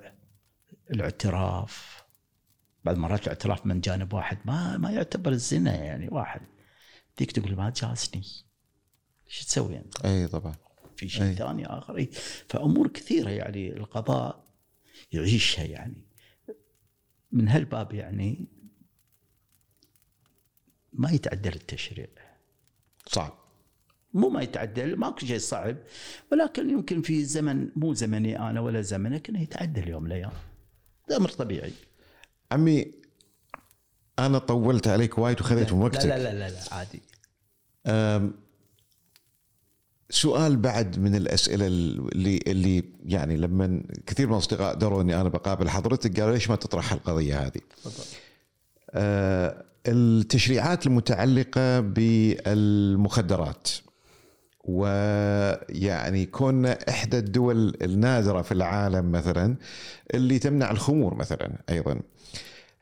الاعتراف. 0.91 2.03
بعض 2.85 2.95
المرات 2.95 3.23
الاعتراف 3.23 3.67
من 3.67 3.81
جانب 3.81 4.13
واحد 4.13 4.39
ما 4.45 4.77
ما 4.77 4.91
يعتبر 4.91 5.33
الزنا 5.33 5.75
يعني 5.75 6.09
واحد. 6.09 6.41
ذيك 7.21 7.33
تقول 7.33 7.57
ما 7.57 7.71
جازني 7.71 8.23
إيش 9.27 9.45
تسوي 9.45 9.79
أنت؟ 9.79 10.05
أي 10.05 10.29
طبعا. 10.29 10.55
في 10.97 11.09
شيء 11.09 11.23
أي. 11.23 11.35
ثاني 11.35 11.67
آخر. 11.67 11.97
إي. 11.97 12.07
فأمور 12.49 12.89
كثيرة 12.89 13.31
يعني 13.31 13.77
القضاء 13.77 14.45
يعيشها 15.13 15.65
يعني. 15.65 16.07
من 17.33 17.49
هالباب 17.49 17.93
يعني 17.93 18.49
ما 20.93 21.11
يتعدل 21.11 21.53
التشريع. 21.53 22.07
صعب. 23.07 23.42
مو 24.15 24.29
ما 24.29 24.43
يتعدل 24.43 24.97
ماكو 24.97 25.27
شيء 25.27 25.39
صعب 25.39 25.77
ولكن 26.33 26.71
يمكن 26.71 27.03
في 27.03 27.25
زمن 27.25 27.69
مو 27.77 27.95
زمني 27.95 28.39
أنا 28.39 28.61
ولا 28.61 28.81
زمنك 28.83 29.29
إنه 29.29 29.43
يتعدل 29.43 29.89
يوم 29.89 30.03
من 30.03 30.09
الأيام. 30.09 30.33
ده 31.09 31.17
أمر 31.17 31.29
طبيعي. 31.29 31.73
عمي 32.53 32.93
أنا 34.19 34.39
طولت 34.39 34.89
عليك 34.89 35.19
وايد 35.19 35.41
وخذيت 35.41 35.73
من 35.73 35.83
وقتك. 35.83 36.07
لا 36.07 36.19
لا 36.19 36.35
لا, 36.35 36.51
لا 36.51 36.61
عادي. 36.73 37.03
سؤال 40.11 40.57
بعد 40.57 40.99
من 40.99 41.15
الأسئلة 41.15 41.67
اللي 41.67 42.41
اللي 42.47 42.85
يعني 43.05 43.37
لما 43.37 43.83
كثير 44.07 44.27
من 44.27 44.33
الأصدقاء 44.33 44.75
دروا 44.75 45.03
إني 45.03 45.21
أنا 45.21 45.29
بقابل 45.29 45.69
حضرتك 45.69 46.21
قالوا 46.21 46.35
ليش 46.35 46.51
ما 46.51 46.57
تطرح 46.57 46.93
القضية 46.93 47.47
هذه؟ 47.47 47.61
أه، 48.91 49.65
التشريعات 49.87 50.87
المتعلقة 50.87 51.81
بالمخدرات. 51.81 53.69
ويعني 54.65 56.27
كنا 56.27 56.79
إحدى 56.89 57.19
الدول 57.19 57.77
النادرة 57.83 58.43
في 58.43 58.53
العالم 58.53 59.13
مثلا 59.13 59.57
اللي 60.15 60.39
تمنع 60.39 60.71
الخمور 60.71 61.15
مثلا 61.15 61.53
أيضا. 61.71 62.01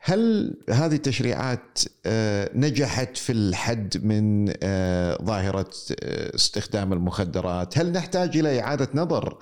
هل 0.03 0.53
هذه 0.69 0.95
التشريعات 0.95 1.79
آه، 2.05 2.49
نجحت 2.55 3.17
في 3.17 3.31
الحد 3.31 4.05
من 4.05 4.53
آه، 4.63 5.17
ظاهرة 5.23 5.69
آه، 6.03 6.35
استخدام 6.35 6.93
المخدرات؟ 6.93 7.77
هل 7.77 7.91
نحتاج 7.91 8.37
إلى 8.37 8.59
إعادة 8.59 8.87
نظر 8.93 9.37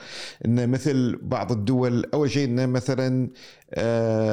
أن 0.46 0.70
مثل 0.70 1.20
بعض 1.22 1.52
الدول 1.52 2.06
أول 2.14 2.32
شيء 2.32 2.46
أن 2.48 2.70
مثلا 2.70 3.30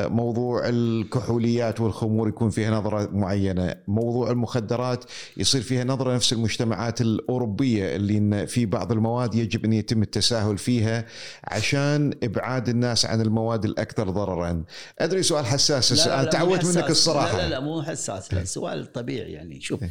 موضوع 0.09 0.69
الكحوليات 0.69 1.81
والخمور 1.81 2.29
يكون 2.29 2.51
فيها 2.51 2.71
نظرة 2.71 3.11
معينة. 3.13 3.75
موضوع 3.89 4.31
المخدرات 4.31 5.05
يصير 5.37 5.63
فيها 5.63 5.85
نظرة 5.85 6.15
نفس 6.15 6.33
المجتمعات 6.33 7.01
الأوروبية 7.01 7.97
اللي 7.97 8.19
إن 8.19 8.47
في 8.47 8.67
بعض 8.67 8.93
المواد 8.93 9.35
يجب 9.35 9.65
أن 9.65 9.73
يتم 9.73 10.03
التساهل 10.03 10.59
فيها 10.59 11.07
عشان 11.45 12.15
إبعاد 12.23 12.69
الناس 12.69 13.07
عن 13.07 13.21
المواد 13.21 13.65
الأكثر 13.65 14.11
ضررا. 14.11 14.65
أدري 14.99 15.23
سؤال 15.23 15.47
حساس 15.47 15.93
لا، 15.93 16.07
لا، 16.07 16.15
أنا 16.15 16.25
لا، 16.25 16.31
تعودت 16.31 16.77
منك. 16.77 16.91
الصراحة. 16.91 17.37
لا 17.37 17.43
لا 17.43 17.49
لا 17.49 17.61
مو 17.61 17.83
حساس 17.83 18.35
لا 18.35 18.45
سؤال 18.45 18.93
طبيعي 18.93 19.33
يعني. 19.33 19.61
شوف 19.61 19.83
إيه. 19.83 19.91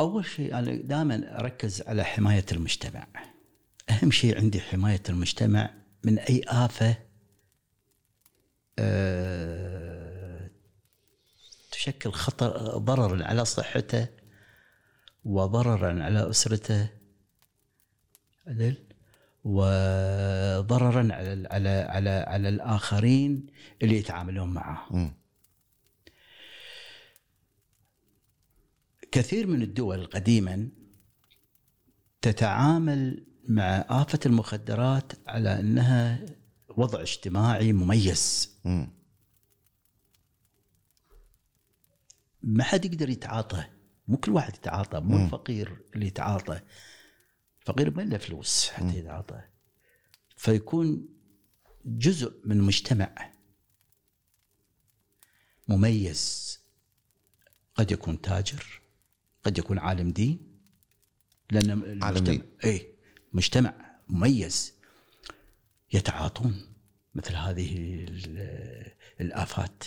أول 0.00 0.24
شيء 0.24 0.54
أنا 0.58 0.74
دائما 0.74 1.40
أركز 1.40 1.82
على 1.86 2.04
حماية 2.04 2.44
المجتمع. 2.52 3.06
أهم 3.90 4.10
شيء 4.10 4.38
عندي 4.38 4.60
حماية 4.60 5.02
المجتمع 5.08 5.70
من 6.04 6.18
أي 6.18 6.42
آفة؟ 6.48 6.96
آه، 8.78 10.50
تشكل 11.70 12.12
خطر 12.12 12.78
ضررا 12.78 13.24
على 13.24 13.44
صحته 13.44 14.06
وضررا 15.24 16.02
على 16.02 16.30
أسرته. 16.30 16.88
عدل 18.46 18.76
وضررا 19.44 21.08
على 21.12 21.48
على 21.50 21.68
على 21.68 22.10
على 22.10 22.48
الآخرين 22.48 23.46
اللي 23.82 23.96
يتعاملون 23.96 24.54
معه. 24.54 25.14
كثير 29.12 29.46
من 29.46 29.62
الدول 29.62 30.06
قديما 30.06 30.68
تتعامل 32.22 33.26
مع 33.48 33.84
آفة 33.88 34.18
المخدرات 34.26 35.12
على 35.28 35.60
أنها 35.60 36.26
وضع 36.68 37.00
اجتماعي 37.00 37.72
مميز. 37.72 38.54
مم. 38.64 38.88
ما 42.42 42.64
حد 42.64 42.84
يقدر 42.84 43.10
يتعاطى 43.10 43.64
مو 44.08 44.16
كل 44.16 44.32
واحد 44.32 44.54
يتعاطى 44.54 45.00
مو 45.00 45.24
الفقير 45.24 45.82
اللي 45.94 46.06
يتعاطى. 46.06 46.60
الفقير 47.60 47.96
ما 47.96 48.02
له 48.02 48.18
فلوس 48.18 48.68
حتى 48.68 48.98
يتعاطى 48.98 49.42
فيكون 50.36 51.08
جزء 51.84 52.40
من 52.44 52.60
مجتمع 52.60 53.32
مميز. 55.68 56.54
قد 57.74 57.92
يكون 57.92 58.20
تاجر 58.20 58.80
قد 59.44 59.58
يكون 59.58 59.78
عالم 59.78 60.10
دين 60.10 60.60
لأن 61.50 61.70
المجتمع 61.70 62.10
دين. 62.18 62.42
اي 62.64 62.93
مجتمع 63.34 63.74
مميز 64.08 64.72
يتعاطون 65.92 66.66
مثل 67.14 67.34
هذه 67.34 67.74
ال- 68.08 68.92
الآفات 69.20 69.84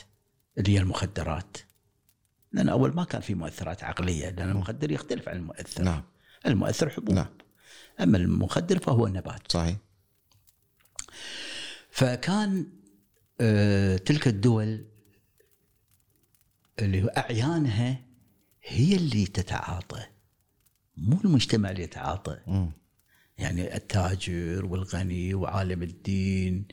اللي 0.58 0.72
هي 0.74 0.80
المخدرات. 0.80 1.58
لأن 2.52 2.70
أول 2.70 2.96
ما 2.96 3.04
كان 3.04 3.22
في 3.22 3.36
مؤثرات 3.36 3.84
عقلية 3.84 4.30
لأن 4.30 4.50
المخدر 4.50 4.92
يختلف 4.92 5.30
عن 5.30 5.36
المؤثر. 5.38 5.84
نعم. 5.84 6.04
المؤثر 6.46 6.90
حبوب. 6.90 7.16
نعم. 7.16 7.30
أما 8.00 8.18
المخدر 8.18 8.80
فهو 8.80 9.08
نبات. 9.08 9.52
صحيح. 9.52 9.78
فكان 11.92 12.68
آه، 13.42 13.98
تلك 13.98 14.28
الدول 14.28 14.86
اللي 16.80 17.10
أعيانها 17.18 18.02
هي 18.64 18.96
اللي 18.96 19.26
تتعاطى 19.26 20.04
مو 20.98 21.20
المجتمع 21.26 21.72
اللي 21.72 21.84
يتعاطى. 21.84 22.40
يعني 23.38 23.76
التاجر 23.76 24.66
والغني 24.66 25.34
وعالم 25.34 25.84
الدين 25.84 26.68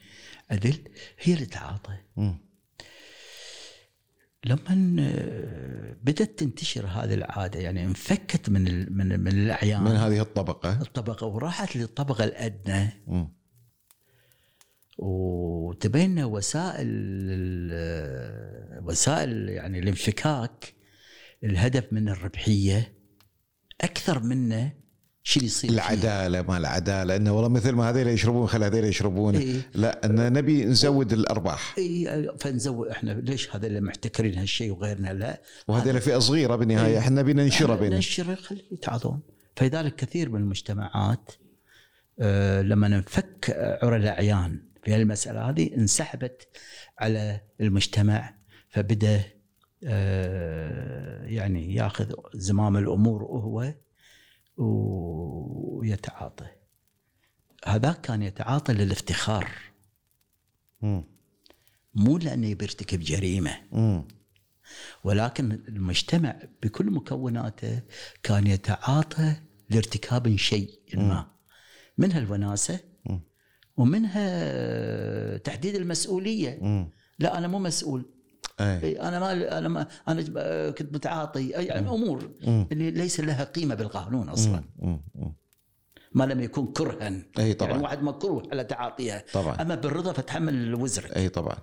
أدل 0.51 0.79
هي 1.21 1.35
اللي 1.35 1.47
تتعاطى 1.47 1.93
مم. 2.17 2.39
لما 4.47 4.65
بدأت 6.03 6.39
تنتشر 6.39 6.87
هذه 6.87 7.15
العادة 7.15 7.61
يعني 7.61 7.85
انفكت 7.85 8.49
من 8.51 8.67
ال- 8.69 8.93
من 8.97 9.21
من 9.21 9.29
الأعيان. 9.33 9.83
من 9.85 9.91
هذه 9.91 10.21
الطبقة؟ 10.21 10.81
الطبقة 10.83 11.27
وراحت 11.27 11.77
للطبقة 11.77 12.25
الأدنى. 12.25 12.91
مم. 13.07 13.29
وتبين 14.99 16.25
وسائل 16.25 16.89
وسائل 18.83 19.49
يعني 19.49 19.79
الانفكاك 19.79 20.75
الهدف 21.45 21.93
من 21.93 22.09
الربحية 22.09 22.95
أكثر 23.81 24.23
منه. 24.23 24.73
شو 25.27 25.41
اللي 25.41 25.47
يصير 25.47 25.71
فيه. 25.71 25.77
العدالة 25.77 26.43
ما 26.43 26.57
العدالة 26.57 27.17
إنه 27.17 27.33
والله 27.33 27.49
مثل 27.49 27.73
ما 27.73 27.91
هذول 27.91 28.07
يشربون 28.07 28.47
خلي 28.47 28.67
هذول 28.67 28.85
يشربون. 28.85 29.37
إيه. 29.37 29.61
لا 29.75 30.07
إن 30.07 30.33
نبي 30.33 30.65
نزود 30.65 31.13
الأرباح. 31.13 31.75
اي 31.79 32.29
فنزود 32.39 32.89
إحنا. 32.89 33.11
ليش 33.11 33.57
هذا 33.57 33.67
اللي 33.67 33.81
محتكرين 33.81 34.39
هالشيء 34.39 34.73
وغيرنا 34.73 35.13
لا؟ 35.13 35.43
وهذول 35.69 36.01
فئة 36.01 36.19
صغيرة 36.19 36.57
بالنهاية. 36.57 36.99
إحنا 36.99 37.23
نبي 37.23 37.33
ننشرها 37.33 37.77
بينهم 37.77 37.95
ننشر 37.95 38.37
خليه 38.37 38.63
يتعاطون 38.73 39.21
فلذلك 39.57 39.97
كثير 39.97 40.29
من 40.29 40.41
المجتمعات 40.41 41.31
آه، 42.21 42.63
لما 42.63 42.89
نفك 42.89 43.57
عرى 43.83 43.97
الأعيان 43.97 44.63
في 44.85 44.97
المساله 44.97 45.51
هذه 45.51 45.75
انسحبت 45.77 46.49
على 46.99 47.41
المجتمع 47.61 48.35
فبدأ 48.69 49.21
آه، 49.85 51.25
يعني 51.25 51.75
ياخذ 51.75 52.13
زمام 52.35 52.77
الأمور 52.77 53.23
وهو 53.23 53.75
ويتعاطى 54.57 56.47
هذاك 57.67 58.01
كان 58.01 58.23
يتعاطى 58.23 58.73
للافتخار. 58.73 59.51
مو 61.95 62.19
لأنه 62.19 62.55
بيرتكب 62.55 63.01
جريمة. 63.01 63.61
ولكن 65.05 65.53
المجتمع 65.53 66.43
بكل 66.63 66.91
مكوناته 66.91 67.83
كان 68.23 68.47
يتعاطى 68.47 69.37
لارتكاب 69.71 70.37
شيء 70.37 70.81
ما 70.95 71.31
منها 71.99 72.19
الوناسة. 72.19 72.81
ومنها 73.77 75.37
تحديد 75.37 75.75
المسؤولية. 75.75 76.59
لا 77.19 77.39
أنا 77.39 77.49
مو 77.49 77.59
مسؤول 77.59 78.14
اي 78.61 78.83
إي، 78.83 79.01
أنا 79.01 79.19
ما 79.19 79.59
أنا 79.59 79.69
ما 79.69 79.87
أنا 80.09 80.23
كنت 80.71 80.95
متعاطي. 80.95 81.57
أي 81.57 81.67
يعني 81.67 81.89
امور 81.89 82.31
مم. 82.47 82.69
اللي 82.73 82.91
ليس 82.91 83.21
لها 83.21 83.45
قيمة 83.45 83.75
بالقانون 83.75 84.29
أصلا. 84.29 84.65
مم. 84.79 85.01
مم. 85.15 85.33
ما 86.13 86.25
لم 86.25 86.41
يكن 86.41 86.67
كرها. 86.67 87.23
اي 87.39 87.55
طبعا. 87.55 87.71
يعني 87.71 87.83
واحد 87.83 88.03
مكروه 88.03 88.49
على 88.53 88.65
تعاطيها 88.65 89.25
طبعا. 89.33 89.63
أما 89.63 89.75
بالرضا 89.75 90.13
فتحمل 90.13 90.75
وزرك 90.75 91.17
اي 91.17 91.29
طبعا. 91.29 91.57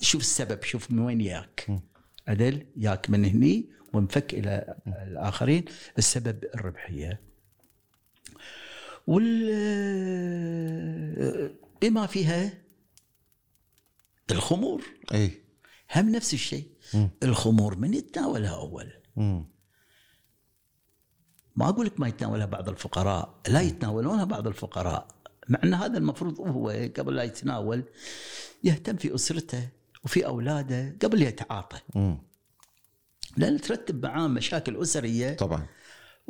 شوف 0.00 0.20
السبب 0.20 0.62
شوف 0.62 0.90
من 0.90 0.98
وين 0.98 1.20
ياك. 1.20 1.80
عدل 2.28 2.66
ياك 2.76 3.10
من 3.10 3.24
هني 3.24 3.70
وانفك 3.92 4.34
إلى 4.34 4.74
الآخرين. 4.86 5.64
السبب 5.98 6.44
الربحية. 6.54 7.20
وال 9.06 9.50
بما 11.82 12.06
فيها؟ 12.06 12.52
الخمور. 14.30 14.82
اي 15.14 15.30
هم 15.96 16.08
نفس 16.08 16.34
الشيء. 16.34 16.68
الخمور 17.22 17.76
من 17.76 17.94
يتناولها 17.94 18.54
أول. 18.54 18.92
ما 21.56 21.68
أقول 21.68 21.86
لك 21.86 22.00
ما 22.00 22.08
يتناولها 22.08 22.46
بعض 22.46 22.68
الفقراء 22.68 23.40
لا 23.48 23.60
يتناولونها 23.60 24.24
بعض 24.24 24.46
الفقراء. 24.46 25.08
مع 25.48 25.60
أن 25.64 25.74
هذا 25.74 25.98
المفروض 25.98 26.40
هو 26.40 26.68
قبل 26.96 27.16
لا 27.16 27.22
يتناول 27.22 27.84
يهتم 28.64 28.96
في 28.96 29.14
أسرته 29.14 29.68
وفي 30.04 30.26
أولاده 30.26 30.96
قبل 31.02 31.22
يتعاطى. 31.22 31.78
لأن 33.36 33.60
ترتب 33.60 34.06
معاه 34.06 34.26
مشاكل 34.28 34.76
أسرية. 34.76 35.34
طبعا. 35.36 35.66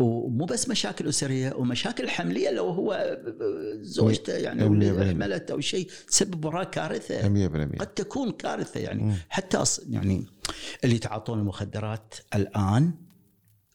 ومو 0.01 0.44
بس 0.44 0.68
مشاكل 0.68 1.09
أسرية 1.09 1.52
ومشاكل 1.55 2.09
حملية 2.09 2.51
لو 2.51 2.68
هو 2.68 3.18
زوجته 3.81 4.32
يعني 4.32 4.68
مية 4.68 4.93
ولد 4.93 4.98
بالمية. 4.98 5.10
حملت 5.27 5.51
أو 5.51 5.60
شيء 5.60 5.90
تسبب 6.09 6.44
وراه 6.44 6.64
كارثة. 6.64 7.28
100% 7.28 7.78
قد 7.78 7.86
تكون 7.86 8.32
كارثة 8.32 8.81
يعني. 8.81 9.14
حتى 9.28 9.64
أص- 9.64 9.81
يعني 9.90 10.27
اللي 10.85 10.97
يتعاطون 10.97 11.39
المخدرات 11.39 12.14
الآن 12.35 12.93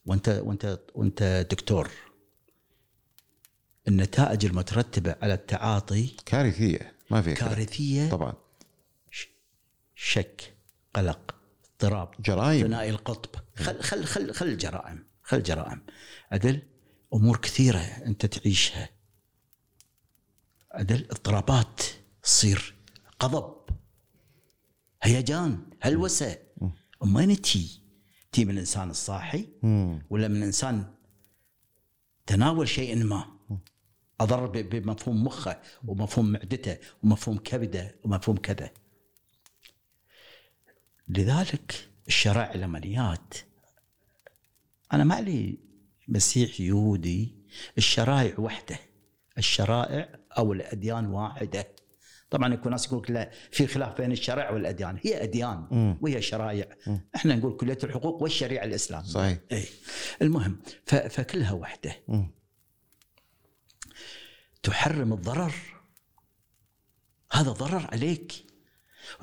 وانت 0.05 0.41
وانت 0.43 0.79
وأنت 0.95 1.47
دكتور 1.51 1.89
النتائج 3.87 4.45
المترتبة 4.45 5.15
على 5.21 5.33
التعاطي 5.33 6.15
كارثية. 6.25 6.93
ما 7.11 7.21
في. 7.21 7.33
كارثية. 7.33 8.09
طبعا. 8.09 8.33
شك 9.95 10.53
قلق 10.93 11.35
اضطراب 11.73 12.09
جرائم. 12.19 12.67
ثنائي 12.67 12.89
القطب. 12.89 13.39
خل 13.55 13.81
خل 13.81 14.05
خل 14.05 14.33
خل 14.33 14.47
الجرائم. 14.47 15.03
خل 15.23 15.37
الجرائم. 15.37 15.81
عدل 16.31 16.61
أمور 17.13 17.37
كثيرة 17.37 17.77
أنت 17.79 18.25
تعيشها. 18.25 18.89
عدل 20.71 21.07
اضطرابات 21.11 21.81
تصير. 22.23 22.75
غضب. 23.23 23.55
هيجان. 25.03 25.69
هلوسة. 25.81 26.37
من 27.03 27.15
وين 27.15 27.41
تي؟ 27.41 27.81
تي 28.31 28.45
من 28.45 28.51
الانسان 28.51 28.89
الصاحي. 28.89 29.47
ولا 30.09 30.27
من 30.27 30.43
إنسان 30.43 30.93
تناول 32.25 32.67
شيء 32.69 33.03
ما. 33.03 33.35
أضر 34.19 34.45
ب- 34.45 34.69
بمفهوم 34.69 35.23
مخه 35.23 35.61
ومفهوم 35.87 36.31
معدته 36.31 36.77
ومفهوم 37.03 37.37
كبده 37.37 37.95
ومفهوم 38.03 38.37
كذا. 38.37 38.71
لذلك 41.07 41.89
الشرائع 42.07 42.53
العمليات. 42.53 43.33
أنا 44.93 45.03
ما 45.03 45.21
لي 45.21 45.57
مسيحي 46.07 46.67
يهودي 46.67 47.35
الشرائع 47.77 48.39
وحده 48.39 48.79
الشرائع 49.37 50.19
أو 50.37 50.53
الأديان 50.53 51.05
واحدة. 51.05 51.67
طبعا 52.29 52.53
يكون 52.53 52.71
ناس 52.71 52.85
يقول 52.85 53.05
لا 53.09 53.31
في 53.51 53.67
خلاف 53.67 54.01
بين 54.01 54.11
الشرائع 54.11 54.51
والأديان. 54.51 54.99
هي 55.03 55.23
أديان. 55.23 55.97
وهي 56.01 56.21
شرائع. 56.21 56.67
إحنا 57.15 57.35
نقول 57.35 57.57
كلية 57.57 57.77
الحقوق 57.83 58.21
والشريعة 58.21 58.63
الاسلاميه 58.63 59.07
صحيح. 59.07 59.37
اي 59.51 59.65
المهم 60.21 60.59
فكلها 60.85 61.51
وحدة. 61.51 61.95
تحرم 64.63 65.13
الضرر. 65.13 65.53
هذا 67.31 67.51
ضرر 67.51 67.89
عليك. 67.91 68.33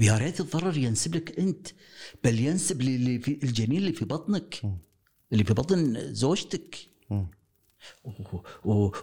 ويا 0.01 0.19
ريت 0.19 0.41
الضرر 0.41 0.77
ينسب 0.77 1.15
لك 1.15 1.39
أنت 1.39 1.69
بل 2.25 2.41
ينسب 2.41 2.81
الجنين 2.81 3.79
اللي 3.79 3.93
في 3.93 4.05
بطنك. 4.05 4.63
اللي 5.33 5.45
في 5.45 5.55
بطن 5.55 6.13
زوجتك. 6.15 6.77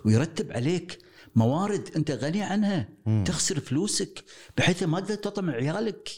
ويرتب 0.05 0.51
عليك 0.51 0.99
موارد 1.35 1.89
أنت 1.95 2.11
غني 2.11 2.41
عنها. 2.41 2.89
تخسر 3.25 3.59
فلوسك 3.59 4.23
بحيث 4.57 4.83
ما 4.83 4.99
تقدر 4.99 5.15
تطعم 5.15 5.49
عيالك. 5.49 6.09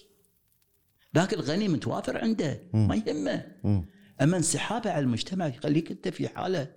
ذاك 1.15 1.33
الغني 1.33 1.67
متوافر 1.67 2.17
عنده. 2.17 2.61
ما 2.73 2.95
يهمه. 2.95 3.51
أما 4.21 4.37
انسحابه 4.37 4.91
على 4.91 5.03
المجتمع 5.03 5.47
يخليك 5.47 5.91
أنت 5.91 6.07
في 6.07 6.27
حالة. 6.27 6.71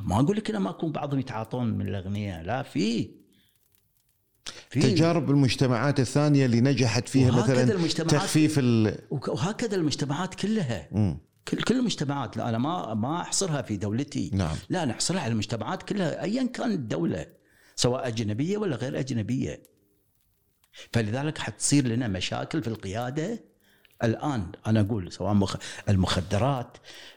ما 0.00 0.20
أقول 0.20 0.36
لك 0.36 0.50
إنه 0.50 0.58
ما 0.58 0.70
يكون 0.70 0.92
بعضهم 0.92 1.20
يتعاطون 1.20 1.66
من 1.78 1.88
الأغنياء. 1.88 2.42
لا 2.42 2.62
في. 2.62 3.10
تجارب 4.70 5.30
المجتمعات 5.30 6.00
الثانية 6.00 6.46
اللي 6.46 6.60
نجحت 6.60 7.08
فيها 7.08 7.30
مثلا 7.30 7.62
المجتمعات- 7.62 8.10
تخفيف 8.10 8.58
ال 8.58 8.98
وهكذا 9.10 9.76
المجتمعات 9.76 10.34
كلها. 10.34 10.88
مم. 10.92 11.18
كل 11.48 11.62
كل 11.62 11.76
المجتمعات 11.76 12.36
لا 12.36 12.48
أنا 12.48 12.58
ما 12.58 12.94
ما 12.94 13.20
أحصرها 13.20 13.62
في 13.62 13.76
دولتي. 13.76 14.30
نعم. 14.32 14.56
لا 14.68 14.82
أنا 14.82 14.92
أحصرها 14.92 15.20
على 15.20 15.32
المجتمعات 15.32 15.82
كلها 15.82 16.22
ايا 16.22 16.46
كانت 16.46 16.74
الدولة 16.74 17.26
سواء 17.76 18.08
أجنبية 18.08 18.56
ولا 18.58 18.76
غير 18.76 18.98
أجنبية. 18.98 19.62
فلذلك 20.92 21.38
حتصير 21.38 21.86
لنا 21.86 22.08
مشاكل 22.08 22.62
في 22.62 22.68
القيادة 22.68 23.44
الآن. 24.04 24.52
أنا 24.66 24.80
أقول 24.80 25.12
سواء 25.12 25.34
مخ... 25.34 25.56
المخدرات 25.88 26.76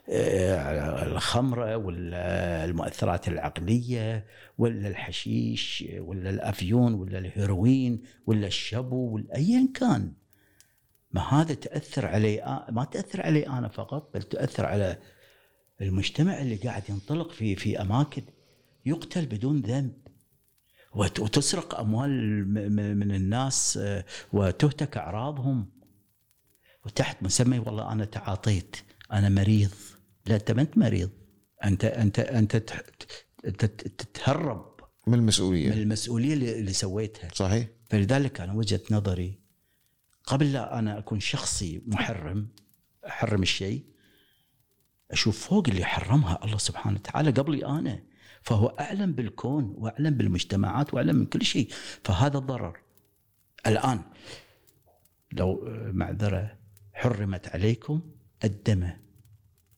آه، 0.10 1.06
الخمرة 1.06 1.78
ولا 1.78 2.66
المؤثرات 2.66 3.28
العقلية 3.28 4.26
ولا 4.58 4.88
الحشيش 4.88 5.86
ولا 5.98 6.30
الأفيون 6.30 6.94
ولا 6.94 7.18
الهيروين 7.18 8.02
ولا 8.26 8.48
الشبو 8.48 9.16
ولا 9.16 9.36
ايا 9.36 9.70
كان. 9.74 10.14
ما 11.12 11.22
هذا 11.22 11.54
تأثر 11.54 12.06
علي 12.06 12.66
ما 12.72 12.84
تأثر 12.86 13.22
علي 13.22 13.48
أنا 13.48 13.68
فقط 13.68 14.14
بل 14.14 14.24
تأثر 14.24 14.66
على 14.66 14.98
المجتمع 15.82 16.42
اللي 16.42 16.56
قاعد 16.56 16.84
ينطلق 16.90 17.32
في 17.32 17.56
في 17.56 17.82
أماكن 17.82 18.22
يقتل 18.86 19.26
بدون 19.26 19.60
ذنب. 19.62 19.94
وت- 20.96 21.20
وتسرق 21.20 21.80
أموال 21.80 22.48
من 23.00 23.12
الناس 23.16 23.78
آه، 23.82 24.06
وتهتك 24.34 24.98
أعراضهم. 24.98 25.70
وتحت 26.86 27.24
مسمى 27.24 27.60
والله 27.60 27.92
أنا 27.92 28.06
تعاطيت 28.06 28.76
أنا 29.12 29.30
مريض. 29.30 29.72
لا 30.26 30.36
أنت 30.36 30.52
ما 30.52 30.62
أنت 30.62 30.78
مريض 30.78 31.10
انت 31.66 31.86
انت 31.86 32.20
أنت 32.20 32.56
تتهرب 33.66 34.66
من 35.08 35.14
من 35.14 35.20
المسؤوليه 35.20 35.74
المسؤولية 35.74 36.34
اللي 36.34 36.60
اللي 36.60 36.74
سويتها. 36.74 37.30
صحيح. 37.34 37.68
فلذلك 37.90 38.42
أنا 38.42 38.54
وجهة 38.54 38.82
نظري 38.92 39.39
قبل 40.30 40.54
لا 40.54 40.80
أنا 40.80 40.98
أكون 40.98 41.20
شخصي 41.20 41.82
محرم 41.86 42.48
أحرم 43.08 43.42
الشيء 43.42 43.84
أشوف 45.12 45.48
فوق 45.48 45.68
اللي 45.68 45.86
حرمها 45.86 46.40
الله 46.46 46.58
سبحانه 46.58 46.96
وتعالى 46.96 47.32
قبلي 47.32 47.66
أنا 47.66 48.04
فهو 48.42 48.68
أعلم 48.68 49.14
بالكون 49.14 49.74
وأعلم 49.78 50.14
بالمجتمعات 50.18 50.94
وأعلم 50.94 51.16
من 51.16 51.26
كل 51.26 51.42
شيء. 51.42 51.70
فهذا 52.04 52.38
الضرر. 52.38 52.78
الآن 53.68 54.02
لو 55.32 55.64
معذرة 55.94 56.58
حرمت 56.94 57.48
عليكم 57.48 58.02
الدم. 58.44 58.90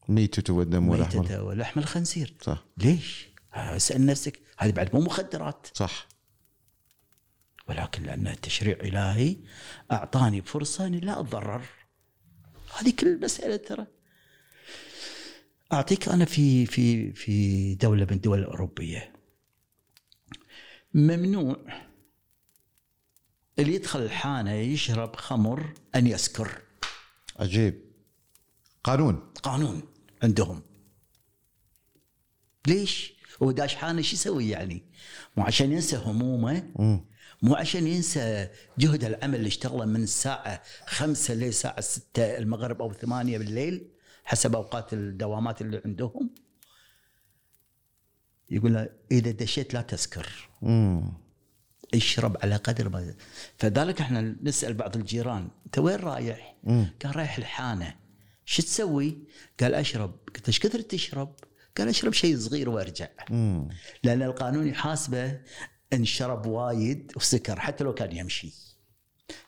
ميتة 0.07 0.53
والدم 0.53 0.89
والأحمر 0.89 1.21
ميتة 1.21 1.43
ولحم 1.43 1.79
الخنزير. 1.79 2.33
صح. 2.41 2.65
ليش؟ 2.77 3.29
آه، 3.53 3.75
اسأل 3.75 4.05
نفسك. 4.05 4.39
هذه 4.57 4.71
بعد 4.71 4.95
مو 4.95 5.01
مخدرات. 5.01 5.67
صح. 5.73 6.07
ولكن 7.69 8.03
لأن 8.03 8.41
تشريع 8.41 8.77
إلهي 8.79 9.37
أعطاني 9.91 10.41
فرصة 10.41 10.87
أني 10.87 10.99
لا 10.99 11.19
أتضرر. 11.19 11.61
هذه 12.77 12.93
كل 12.99 13.07
المسألة 13.07 13.55
ترى. 13.55 13.87
أعطيك 15.73 16.09
أنا 16.09 16.25
في 16.25 16.65
في 16.65 17.13
في 17.13 17.75
دولة 17.75 18.05
من 18.05 18.13
الدول 18.13 18.39
الأوروبية. 18.39 19.13
ممنوع 20.93 21.57
اللي 23.59 23.75
يدخل 23.75 24.01
الحانة 24.01 24.51
يشرب 24.51 25.15
خمر 25.15 25.73
أن 25.95 26.07
يسكر. 26.07 26.61
عجيب. 27.39 27.81
قانون. 28.83 29.31
قانون 29.43 29.83
عندهم. 30.23 30.61
ليش؟ 32.67 33.13
هو 33.43 33.51
داش 33.51 33.75
حاله 33.75 34.01
شو 34.01 34.15
يسوي 34.15 34.49
يعني؟ 34.49 34.83
مو 35.37 35.43
عشان 35.43 35.71
ينسى 35.71 35.97
همومه؟ 35.97 36.71
مم. 36.75 37.05
مو 37.41 37.55
عشان 37.55 37.87
ينسى 37.87 38.47
جهد 38.77 39.03
العمل 39.03 39.35
اللي 39.35 39.47
اشتغله 39.47 39.85
من 39.85 40.03
الساعة 40.03 40.61
خمسة 40.85 41.33
للساعة 41.33 41.81
ستة 41.81 42.37
المغرب 42.37 42.81
أو 42.81 42.93
ثمانية 42.93 43.37
بالليل 43.37 43.87
حسب 44.23 44.55
أوقات 44.55 44.93
الدوامات 44.93 45.61
اللي 45.61 45.81
عندهم 45.85 46.29
يقول 48.49 48.73
له 48.73 48.89
إذا 49.11 49.31
دشيت 49.31 49.73
لا 49.73 49.81
تسكر 49.81 50.49
مم. 50.61 51.13
اشرب 51.93 52.37
على 52.43 52.55
قدر 52.55 52.89
ما 52.89 53.13
فذلك 53.57 54.01
إحنا 54.01 54.35
نسأل 54.43 54.73
بعض 54.73 54.97
الجيران 54.97 55.47
أنت 55.65 55.79
وين 55.79 55.95
رايح؟ 55.95 56.55
مم. 56.63 56.93
قال 57.03 57.15
رايح 57.15 57.37
الحانة 57.37 57.95
شو 58.45 58.61
تسوي؟ 58.61 59.17
قال 59.59 59.75
أشرب 59.75 60.19
قلت 60.35 60.47
إيش 60.47 60.59
كثر 60.59 60.81
تشرب؟ 60.81 61.35
قال 61.77 61.87
أشرب 61.89 62.13
شيء 62.13 62.37
صغير 62.37 62.69
وأرجع 62.69 63.07
مم. 63.29 63.69
لأن 64.03 64.21
القانون 64.21 64.67
يحاسبه 64.67 65.39
ان 65.93 66.05
شرب 66.05 66.45
وايد 66.45 67.11
وسكر 67.15 67.59
حتى 67.59 67.83
لو 67.83 67.93
كان 67.93 68.15
يمشي 68.15 68.53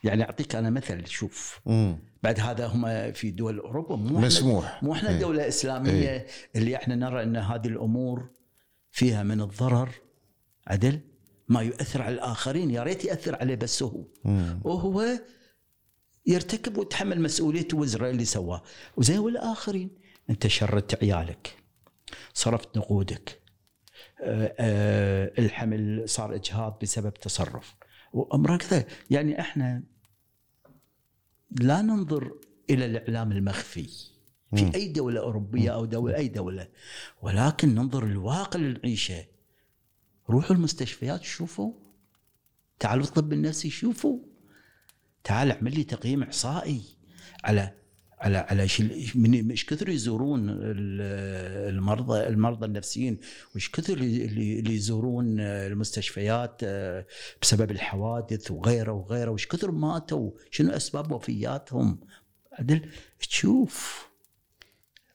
يعني 0.03 0.23
أعطيك 0.23 0.55
أنا 0.55 0.69
مثل 0.69 1.07
شوف 1.07 1.59
مم. 1.65 1.97
بعد 2.23 2.39
هذا 2.39 2.67
هم 2.67 3.11
في 3.11 3.31
دول 3.31 3.59
أوروبا 3.59 3.95
مو 3.95 4.19
مسموح. 4.19 4.83
مو 4.83 4.93
إحنا 4.93 5.09
إيه. 5.09 5.19
دوله 5.19 5.47
اسلاميه 5.47 6.27
اللي 6.55 6.75
إحنا 6.75 6.95
نرى 6.95 7.23
إن 7.23 7.35
هذه 7.35 7.67
الأمور 7.67 8.29
فيها 8.91 9.23
من 9.23 9.41
الضرر 9.41 9.89
عدل 10.67 10.99
ما 11.47 11.61
يؤثر 11.61 12.01
على 12.01 12.15
الآخرين 12.15 12.71
يا 12.71 12.83
ريت 12.83 13.05
يأثر 13.05 13.35
عليه 13.35 13.55
بس 13.55 13.83
هو 13.83 14.03
مم. 14.25 14.59
وهو 14.63 15.05
يرتكب 16.25 16.77
ويتحمل 16.77 17.21
مسؤوليته 17.21 17.77
وزره 17.77 18.09
اللي 18.09 18.25
سواه 18.25 18.63
وزي 18.97 19.17
والآخرين 19.17 19.89
أنت 20.29 20.47
شردت 20.47 21.03
عيالك 21.03 21.57
صرفت 22.33 22.77
نقودك 22.77 23.42
الحمل 25.39 26.09
صار 26.09 26.35
إجهاض 26.35 26.79
بسبب 26.81 27.13
تصرف. 27.13 27.75
وأمرك 28.13 28.61
كذا 28.61 28.85
يعني 29.11 29.39
إحنا 29.39 29.83
لا 31.51 31.81
ننظر 31.81 32.31
إلى 32.69 32.85
الإعلام 32.85 33.31
المخفي 33.31 33.89
في 34.55 34.75
أي 34.75 34.87
دولة 34.87 35.19
أوروبية 35.21 35.73
أو 35.73 35.85
دولة 35.85 36.15
أي 36.15 36.27
دولة 36.27 36.67
ولكن 37.21 37.75
ننظر 37.75 38.03
الواقع 38.03 38.59
اللي 38.59 38.79
نعيشه 38.83 39.25
روحوا 40.29 40.55
المستشفيات 40.55 41.23
شوفوا. 41.23 41.73
تعالوا 42.79 43.05
الطب 43.05 43.33
النفسي 43.33 43.69
شوفوا 43.69 44.19
تعال 45.23 45.51
اعمل 45.51 45.75
لي 45.75 45.83
تقييم 45.83 46.23
إحصائي 46.23 46.81
على 47.43 47.73
على 48.23 48.37
على 48.37 48.67
من 49.15 49.49
إيش 49.51 49.65
كثر 49.65 49.89
يزورون 49.89 50.49
ال- 50.49 51.73
المرضى 51.75 52.27
المرضى 52.27 52.65
النفسيين 52.65 53.19
وايش 53.53 53.69
كثر 53.71 53.93
اللي 53.97 54.75
يزورون 54.75 55.39
المستشفيات 55.39 56.61
آه، 56.63 57.05
بسبب 57.41 57.71
الحوادث 57.71 58.51
وغيره 58.51 58.91
وغيره 58.91 59.31
وايش 59.31 59.47
كثر 59.47 59.71
ماتوا 59.71 60.31
شنو 60.51 60.71
أسباب 60.71 61.11
وفياتهم؟ 61.11 61.99
عدل 62.53 62.89
تشوف. 63.19 64.07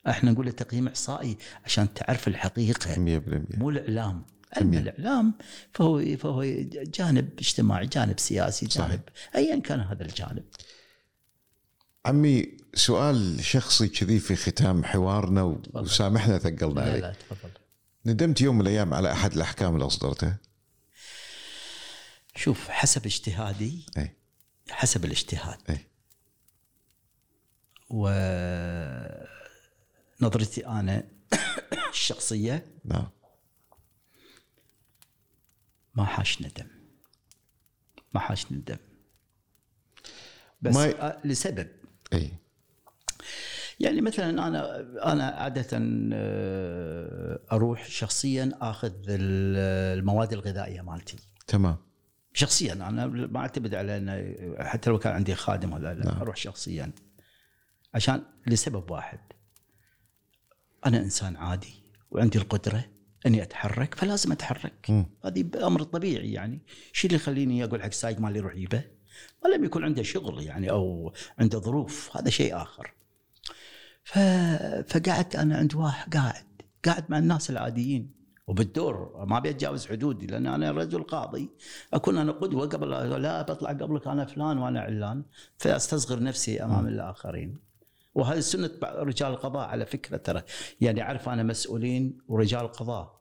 إحنا 0.09 0.31
نقول 0.31 0.53
تقييم 0.53 0.89
إحصائي 0.89 1.37
عشان 1.65 1.95
تعرف 1.95 2.29
الحقيقة. 2.29 2.95
100% 2.95 3.59
مو 3.59 3.71
الإعلام. 3.71 4.25
علم. 4.53 4.75
الإعلام 4.75 5.35
فهو 5.75 6.17
فهو 6.17 6.43
جانب 6.73 7.29
اجتماعي 7.39 7.87
جانب 7.87 8.19
سياسي 8.21 8.67
جانب 8.67 8.89
صحيح. 8.91 9.01
ايا 9.37 9.57
كان 9.61 9.81
هذا 9.81 10.03
الجانب. 10.05 10.45
عمي 12.09 12.57
سؤال 12.75 13.45
شخصي 13.45 13.89
كذي 13.89 14.19
في 14.21 14.37
ختام 14.37 14.85
حوارنا 14.85 15.43
و- 15.43 15.63
وسامحنا 15.75 16.39
ثقلنا 16.39 16.81
عليك. 16.83 17.03
لا 17.03 17.13
تفضل. 17.13 17.51
ندمت 18.07 18.41
يوم 18.41 18.55
من 18.55 18.61
الأيام 18.61 18.95
على 18.95 19.13
أحد 19.13 19.33
الأحكام 19.33 19.75
اللي 19.75 19.87
أصدرتها. 19.87 20.39
شوف 22.37 22.69
حسب 22.69 23.07
اجتهادي 23.07 23.87
إي. 23.99 24.17
حسب 24.71 25.05
الاجتهاد. 25.05 25.59
إي. 25.71 25.79
ونظرتي 30.21 30.67
أنا 30.67 31.09
الشخصية 31.93 32.67
نعم. 32.85 33.09
ما 35.95 36.05
حاش 36.05 36.43
ندم. 36.43 36.67
ما 38.15 38.21
حاش 38.21 38.53
ندم. 38.53 38.77
بس 40.63 40.75
ما 40.75 40.87
ي- 40.87 40.95
ما... 40.95 41.21
لسبب. 41.25 41.69
إي. 42.13 42.33
يعني 43.81 44.01
مثلا 44.01 44.31
أنا 44.49 44.81
أنا 45.13 45.25
عادة 45.25 45.67
آه، 46.13 47.41
أروح 47.53 47.87
شخصيا 47.89 48.53
آخذ 48.61 48.93
ال- 49.09 49.99
المواد 49.99 50.33
الغذائية 50.33 50.81
مالتي. 50.81 51.17
تمام. 51.47 51.77
شخصيا 52.35 52.73
أنا 52.73 53.07
ما 53.07 53.41
أعتمد 53.41 53.75
على 53.75 53.97
إنه 53.97 54.35
حتى 54.65 54.91
لو 54.91 54.99
كان 54.99 55.13
عندي 55.13 55.35
خادم 55.35 55.73
ولا 55.73 55.95
لا 55.95 56.05
نعم. 56.05 56.21
أروح 56.21 56.37
شخصيا. 56.37 56.93
عشان 57.95 58.23
لسبب 58.47 58.91
واحد. 58.91 59.21
أنا 60.87 60.99
إنسان 60.99 61.37
عادي 61.37 61.75
وعندي 62.11 62.39
القدرة 62.39 62.85
إني 63.27 63.43
أتحرك 63.43 63.95
فلازم 63.95 64.33
أتحرك. 64.33 65.07
هذه 65.25 65.51
أمر 65.63 65.83
طبيعي 65.83 66.33
يعني. 66.33 66.63
شو 66.93 67.07
اللي 67.09 67.17
يخليني 67.17 67.65
أقول 67.65 67.83
حق 67.83 67.93
سايق 67.93 68.21
مالي 68.21 68.39
يروح 68.39 68.55
يجيبه 68.55 68.85
ما 69.45 69.49
لم 69.49 69.65
يكون 69.65 69.85
عنده 69.85 70.03
شغل 70.03 70.43
يعني 70.43 70.71
أو 70.71 71.13
عنده 71.39 71.59
ظروف 71.59 72.17
هذا 72.17 72.31
شيء 72.31 72.57
آخر. 72.57 72.95
ف... 74.05 74.19
فقعدت 74.89 75.37
أنا 75.37 75.57
عند 75.57 75.75
واحد 75.75 76.15
قاعد 76.15 76.45
قاعد 76.85 77.05
مع 77.09 77.19
الناس 77.19 77.51
العاديين. 77.51 78.19
وبالدور 78.47 79.25
ما 79.27 79.37
أبي 79.37 79.51
أتجاوز 79.51 79.87
حدودي 79.87 80.27
لأن 80.27 80.47
أنا 80.47 80.71
رجل 80.71 81.03
قاضي. 81.03 81.51
أكون 81.93 82.19
أنا 82.19 82.33
قدوة 82.33 82.67
قبل 82.67 82.91
لا 83.23 83.43
بطلع 83.43 83.71
قبلك 83.71 84.07
أنا 84.07 84.25
فلان 84.25 84.59
وأنا 84.59 84.81
علان 84.81 85.23
فأستصغر 85.59 86.23
نفسي 86.23 86.65
أمام 86.65 86.87
الآخرين. 86.87 87.59
وهذه 88.15 88.41
سنة 88.41 88.71
رجال 88.83 89.29
القضاء 89.31 89.69
على 89.69 89.87
فكرة 89.87 90.17
ترى. 90.17 90.43
يعني 90.81 91.03
أعرف 91.03 91.29
أنا 91.29 91.43
مسؤولين 91.43 92.19
ورجال 92.29 92.73
قضاء. 92.73 93.19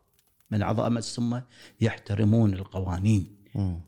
من 0.52 0.64
عظائم 0.64 0.98
السمه 0.98 1.44
يحترمون 1.82 2.54
القوانين. 2.54 3.36
مم. 3.56 3.82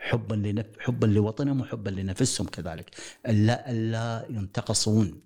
حبا 0.00 0.34
لنف... 0.34 0.66
حبا 0.78 1.06
لوطنهم 1.06 1.60
وحبا 1.60 1.90
لنفسهم 1.90 2.46
كذلك 2.46 2.90
ألا 3.28 3.70
ألا 3.70 4.26
ينتقصون 4.30 5.20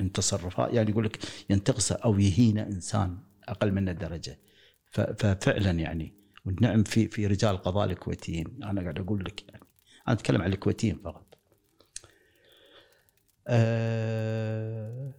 من 0.00 0.12
تصرفات 0.12 0.74
يعني 0.74 0.90
يقول 0.90 1.04
لك 1.04 1.18
ينتقص 1.50 1.92
أو 1.92 2.18
يهين 2.18 2.58
إنسان 2.58 3.18
أقل 3.48 3.72
منه 3.72 3.92
درجه. 3.92 4.38
ففعلا 4.92 5.70
يعني 5.70 6.14
والنعم 6.44 6.82
في 6.84 7.08
في 7.08 7.26
رجال 7.26 7.50
القضاء 7.50 7.90
الكويتيين 7.90 8.62
أنا 8.62 8.80
قاعد 8.80 8.98
أقول 8.98 9.24
لك 9.24 9.48
يعني 9.48 9.64
أنا 10.08 10.16
أتكلم 10.16 10.42
عن 10.42 10.52
الكويتيين 10.52 10.98
فقط 11.04 11.38
أه 13.48 15.12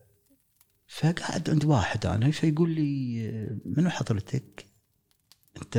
فقاعد 0.88 1.50
عند 1.50 1.66
واحد 1.66 2.06
أنا 2.06 2.32
فيقول 2.32 2.70
لي 2.70 3.60
منو 3.66 3.90
حضرتك؟ 3.90 4.66
أنت 5.58 5.78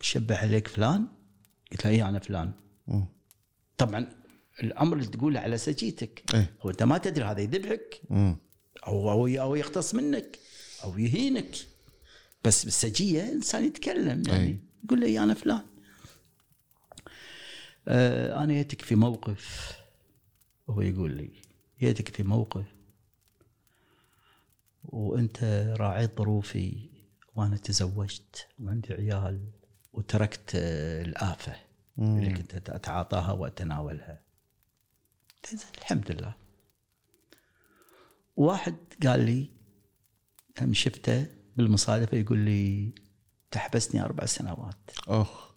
شبه 0.00 0.36
عليك 0.36 0.68
فلان؟ 0.68 1.06
قلت 1.74 1.84
له 1.84 1.90
اي 1.90 2.02
أنا 2.02 2.18
فلان 2.18 2.52
مم. 2.86 3.06
طبعا 3.78 4.06
الأمر 4.62 4.96
اللي 4.96 5.06
تقوله 5.08 5.40
على 5.40 5.58
سجيتك 5.58 6.34
إيه. 6.34 6.54
هو 6.62 6.70
أنت 6.70 6.82
ما 6.82 6.98
تدري 6.98 7.24
هذا 7.24 7.40
يذبحك. 7.40 8.00
أو 8.86 9.10
أو 9.10 9.26
أو 9.26 9.54
يقتص 9.54 9.94
منك 9.94 10.38
أو 10.84 10.98
يهينك 10.98 11.56
بس 12.44 12.64
بالسجية 12.64 13.32
إنسان 13.32 13.64
يتكلم 13.64 14.22
يعني 14.28 14.46
أي. 14.46 14.58
يقول 14.84 15.00
لي 15.00 15.18
أنا 15.18 15.34
فلان 15.34 15.62
آه 17.88 18.44
أنا 18.44 18.52
جيتك 18.52 18.82
في 18.82 18.94
موقف 18.94 19.72
هو 20.70 20.80
يقول 20.80 21.16
لي 21.16 21.30
جيتك 21.80 22.16
في 22.16 22.22
موقف 22.22 22.64
وأنت 24.84 25.44
راعيت 25.78 26.18
ظروفي 26.18 26.90
وأنا 27.36 27.56
تزوجت 27.56 28.46
وعندي 28.60 28.94
عيال 28.94 29.40
وتركت 29.92 30.52
آه، 30.54 31.02
الآفة 31.02 31.56
اللي 31.98 32.32
كنت 32.32 32.54
اتعاطاها 32.70 33.32
وأتناولها. 33.32 34.22
الحمد 35.78 36.12
لله. 36.12 36.34
واحد 38.36 38.76
قال 39.02 39.20
لي 39.20 39.50
هم 40.60 40.74
شفته 40.74 41.26
بالمصادفة 41.56 42.16
يقول 42.16 42.38
لي 42.38 42.94
تحبسني 43.50 44.02
أربع 44.02 44.26
سنوات. 44.26 44.90
اخ 45.08 45.54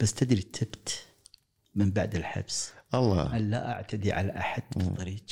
بس 0.00 0.14
تدري 0.14 0.42
تبت 0.42 1.06
من 1.74 1.90
بعد 1.90 2.14
الحبس. 2.14 2.72
الله. 2.94 3.36
ان 3.36 3.50
لا 3.50 3.72
أعتدي 3.72 4.12
على 4.12 4.38
أحد 4.38 4.62
في 4.72 4.80
الطريق. 4.80 5.26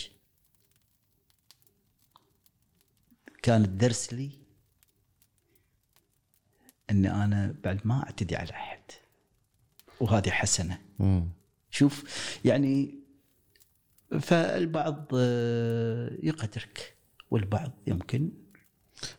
كان 3.43 3.65
الدرس 3.65 4.13
لي 4.13 4.31
اني 6.91 7.11
أنا 7.11 7.55
بعد 7.65 7.87
ما 7.87 8.03
أعتدي 8.03 8.37
على 8.37 8.51
أحد. 8.51 8.83
وهذه 10.01 10.31
حسنة. 10.31 10.79
مم. 10.99 11.29
شوف 11.71 12.05
يعني 12.45 12.95
فالبعض 14.21 15.07
آه، 15.15 16.11
يقدرك 16.23 16.97
والبعض 17.31 17.71
يمكن 17.87 18.31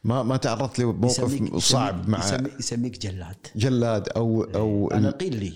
ما 0.03 0.23
ما 0.23 0.37
تعرضت 0.37 0.79
لموقف 0.79 1.55
صعب 1.57 2.09
مع 2.09 2.19
يسميك, 2.19 2.59
يسميك 2.59 2.97
جلاد. 2.99 3.47
جلاد 3.55 4.09
أو 4.09 4.43
أو 4.43 4.91
أنا 4.91 5.11
قيل 5.11 5.35
لي 5.39 5.53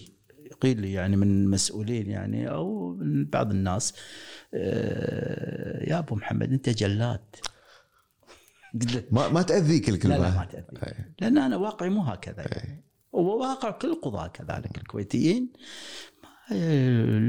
قيل 0.62 0.82
لي 0.82 0.94
يعني 0.94 1.16
من 1.16 1.48
مسؤولين 1.48 2.10
يعني 2.10 2.50
أو 2.50 2.96
من 2.96 3.26
بعض 3.26 3.52
الناس 3.52 3.94
آه، 4.54 5.90
يا 5.90 6.00
أبو 6.00 6.16
محمد 6.16 6.52
أنت 6.52 6.70
جلاد. 6.70 7.36
ما 9.12 9.28
ما 9.28 9.42
تأذيك 9.42 9.90
لا 9.90 9.96
الكلمة. 9.96 10.18
لا 10.18 10.36
ما 10.36 10.46
تأذي 10.46 10.66
لأن 11.22 11.38
أنا 11.38 11.58
واقعي 11.58 11.90
مو 11.90 12.02
هكذا 12.02 12.42
يعني. 12.42 12.84
وواقع 13.12 13.72
كل 13.72 13.90
القضاة 13.90 14.28
كذلك 14.28 14.78
الكويتيين 14.78 15.54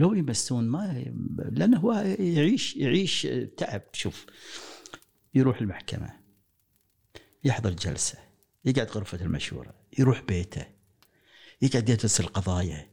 لو 0.01 0.15
يمسون 0.15 0.69
ما 0.69 1.05
لأنه 1.53 1.79
هو 1.79 1.93
يعيش 2.19 2.77
يعيش 2.77 3.29
تعب 3.57 3.83
شوف 3.93 4.27
يروح 5.35 5.61
المحكمة 5.61 6.21
يحضر 7.45 7.71
جلسة 7.71 8.19
يقعد 8.65 8.91
غرفة 8.91 9.21
المشورة 9.21 9.75
يروح 9.99 10.23
بيته 10.23 10.67
يقعد 11.63 11.89
يدرس 11.89 12.21
القضايا 12.21 12.91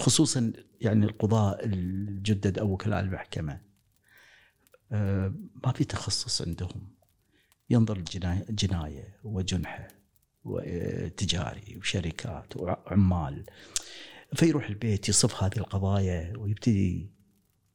خصوصا 0.00 0.52
يعني 0.80 1.06
القضاة 1.06 1.58
الجدد 1.64 2.58
أو 2.58 2.72
وكلاء 2.72 3.00
المحكمة. 3.00 3.60
آه، 4.92 5.34
ما 5.64 5.72
في 5.72 5.84
تخصص 5.84 6.42
عندهم. 6.42 6.88
ينظر 7.70 7.96
الجناية 7.96 8.46
جناية 8.50 9.20
وتجاري 10.44 11.76
وشركات 11.76 12.56
وعمال. 12.56 13.44
فيروح 14.34 14.68
البيت 14.68 15.08
يصف 15.08 15.42
هذه 15.42 15.56
القضايا 15.56 16.32
ويبتدي 16.38 17.10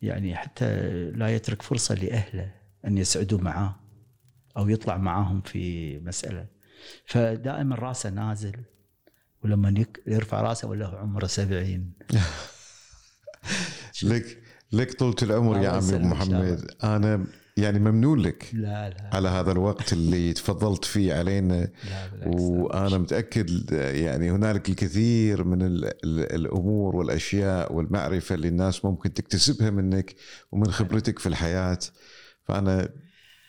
يعني 0.02 0.36
حتى 0.36 0.92
لا 1.12 1.36
يترك 1.36 1.62
فرصة 1.62 1.96
لأهله 1.96 2.52
أن 2.88 2.98
يسعدوا 2.98 3.40
معاه 3.42 3.76
أو 4.58 4.70
يطلع 4.70 4.98
معاهم 4.98 5.42
في 5.42 5.98
مسألة. 6.00 6.48
فدائما 7.06 7.76
رأسه 7.76 8.10
نازل 8.10 8.56
ولما 9.44 9.86
يرفع 10.08 10.42
رأسه 10.42 10.68
ولا 10.68 10.86
هو 10.86 10.98
عمره 10.98 11.28
سبعين. 11.28 11.94
لك 14.04 14.42
لك 14.72 14.94
طولة 14.94 15.16
العمر 15.22 15.58
يا 15.58 15.70
عمي 15.70 15.96
أبو. 15.96 16.08
محمد. 16.08 16.72
أنا 16.84 17.28
يعني 17.58 17.80
ممنون 17.80 18.20
لك 18.20 18.50
لا 18.54 18.90
لا 18.90 19.10
على 19.14 19.30
هذا 19.30 19.52
الوقت 19.52 19.94
اللي 19.94 20.34
تفضلت 20.34 20.86
فيه 20.86 21.14
علينا. 21.14 21.62
لا 21.62 22.28
وأنا 22.28 22.98
متأكد 22.98 23.72
يعني 23.72 24.32
هنالك 24.32 24.70
الكثير 24.70 25.44
من 25.44 25.62
ال 25.62 25.86
ال 25.86 26.36
الأمور 26.36 26.96
والأشياء 26.96 27.74
والمعرفة 27.74 28.36
اللي 28.36 28.48
الناس 28.48 28.86
ممكن 28.86 29.14
تكتسبها 29.14 29.70
منك 29.70 30.16
ومن 30.52 30.72
خبرتك 30.72 31.20
في 31.20 31.28
الحياة. 31.30 31.80
فأنا 32.44 32.90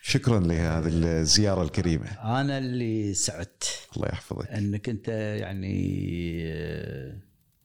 شكرا 0.02 0.40
لهذه 0.40 0.88
الزيارة 0.88 1.62
الكريمة. 1.62 2.06
أنا 2.40 2.58
اللي 2.58 3.14
سعدت. 3.14 3.64
الله 3.96 4.08
يحفظك. 4.08 4.46
أنك 4.46 4.88
أنت 4.88 5.08
يعني 5.08 5.76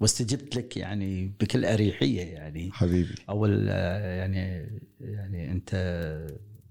واستجبت 0.02 0.56
لك 0.56 0.78
يعني 0.78 1.28
بكل 1.40 1.66
أريحية 1.66 2.22
يعني. 2.22 2.72
حبيبي. 2.72 3.16
أول 3.30 3.66
آه، 3.70 4.16
يعني 4.16 4.70
يعني 5.00 5.52
أنت 5.52 5.76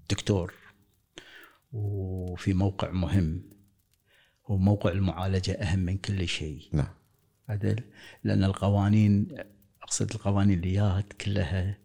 دكتور 0.09 0.53
وفي 1.73 2.53
موقع 2.53 2.91
مهم 2.91 3.43
وموقع 4.49 4.91
المعالجة 4.91 5.51
أهم 5.51 5.79
من 5.79 5.97
كل 5.97 6.27
شيء. 6.27 6.69
نعم. 6.73 6.93
عدل؟ 7.49 7.83
لأن 8.23 8.43
القوانين 8.43 9.27
أقصد 9.83 10.11
القوانين 10.11 10.59
اللي 10.59 10.73
جاءت 10.73 11.13
كلها 11.13 11.77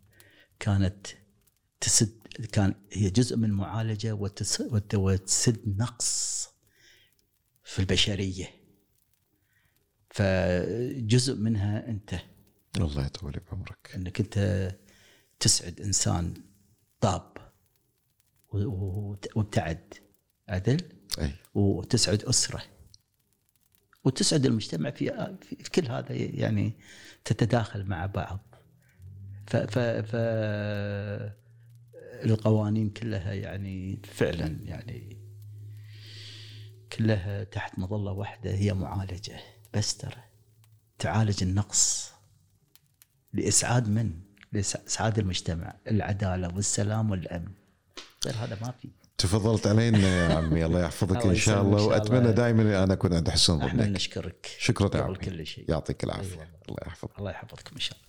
كانت 0.61 1.07
تسد 1.81 2.13
كان 2.53 2.75
هي 2.93 3.11
جزء 3.11 3.37
من 3.37 3.51
معالجة 3.51 4.15
وتس- 4.15 4.61
وت- 4.73 4.95
وتسد 4.95 5.77
نقص 5.79 6.49
في 7.65 7.79
البشرية. 7.79 8.47
فجزء 10.17 11.37
منها 11.37 11.89
انت. 11.89 12.15
الله 12.77 13.07
يطول 13.07 13.41
بعمرك 13.51 13.91
انك 13.95 14.21
انت 14.21 14.71
تسعد 15.41 15.81
انسان 15.81 16.35
طاب 17.01 17.37
وابتعد 19.37 19.95
عدل؟ 20.49 20.81
أي. 21.19 21.33
وتسعد 21.55 22.23
أسرة. 22.23 22.63
وتسعد 24.05 24.47
المجتمع 24.47 24.91
في 24.91 25.37
في 25.63 25.71
كل 25.71 25.87
هذا 25.87 26.13
يعني 26.15 26.73
تتداخل 27.25 27.85
مع 27.85 28.07
بعض. 28.07 28.55
ف 29.47 29.57
ف 29.57 29.79
ف 29.79 30.17
القوانين 32.25 32.91
كلها 32.91 33.33
يعني 33.33 34.01
فعلا 34.05 34.59
يعني 34.65 35.17
كلها 36.93 37.45
تحت 37.45 37.79
مظلة 37.79 38.13
واحدة 38.13 38.55
هي 38.55 38.75
معالجة. 38.75 39.56
بس 39.77 39.97
ترى 39.97 40.23
تعالج 40.99 41.43
النقص 41.43 42.13
لإسعاد 43.33 43.89
من؟ 43.89 44.13
لإسعاد 44.53 45.19
المجتمع، 45.19 45.75
العدالة 45.91 46.55
والسلام 46.55 47.11
والأمن. 47.11 47.53
غير 48.27 48.35
هذا 48.35 48.59
ما 48.63 48.71
في. 48.83 48.89
تفضلت 49.19 49.67
علينا 49.67 49.99
يا 49.99 50.35
عمي 50.35 50.65
الله 50.65 50.81
يحفظك 50.81 51.27
إن 51.27 51.35
شاء 51.35 51.63
الله 51.63 51.85
وأتمنى. 51.85 52.33
دائما 52.33 52.85
أنا 52.85 52.93
أكون 52.95 53.15
عند 53.15 53.31
حسن 53.31 53.63
إحنا 53.63 53.83
ظنك 53.83 53.97
نشكرك 53.97 54.57
شكرا 54.59 54.97
يا 54.97 55.03
عمي 55.03 55.15
كل 55.15 55.47
شيء 55.47 55.71
يعطيك 55.71 56.05
العافية 56.05 56.33
أيوة. 56.35 56.49
الله 56.69 56.79
يحفظك 56.87 57.19
الله 57.19 57.31
يحفظكم 57.31 57.71
إن 57.75 57.81
شاء 57.81 57.99
الله 57.99 58.06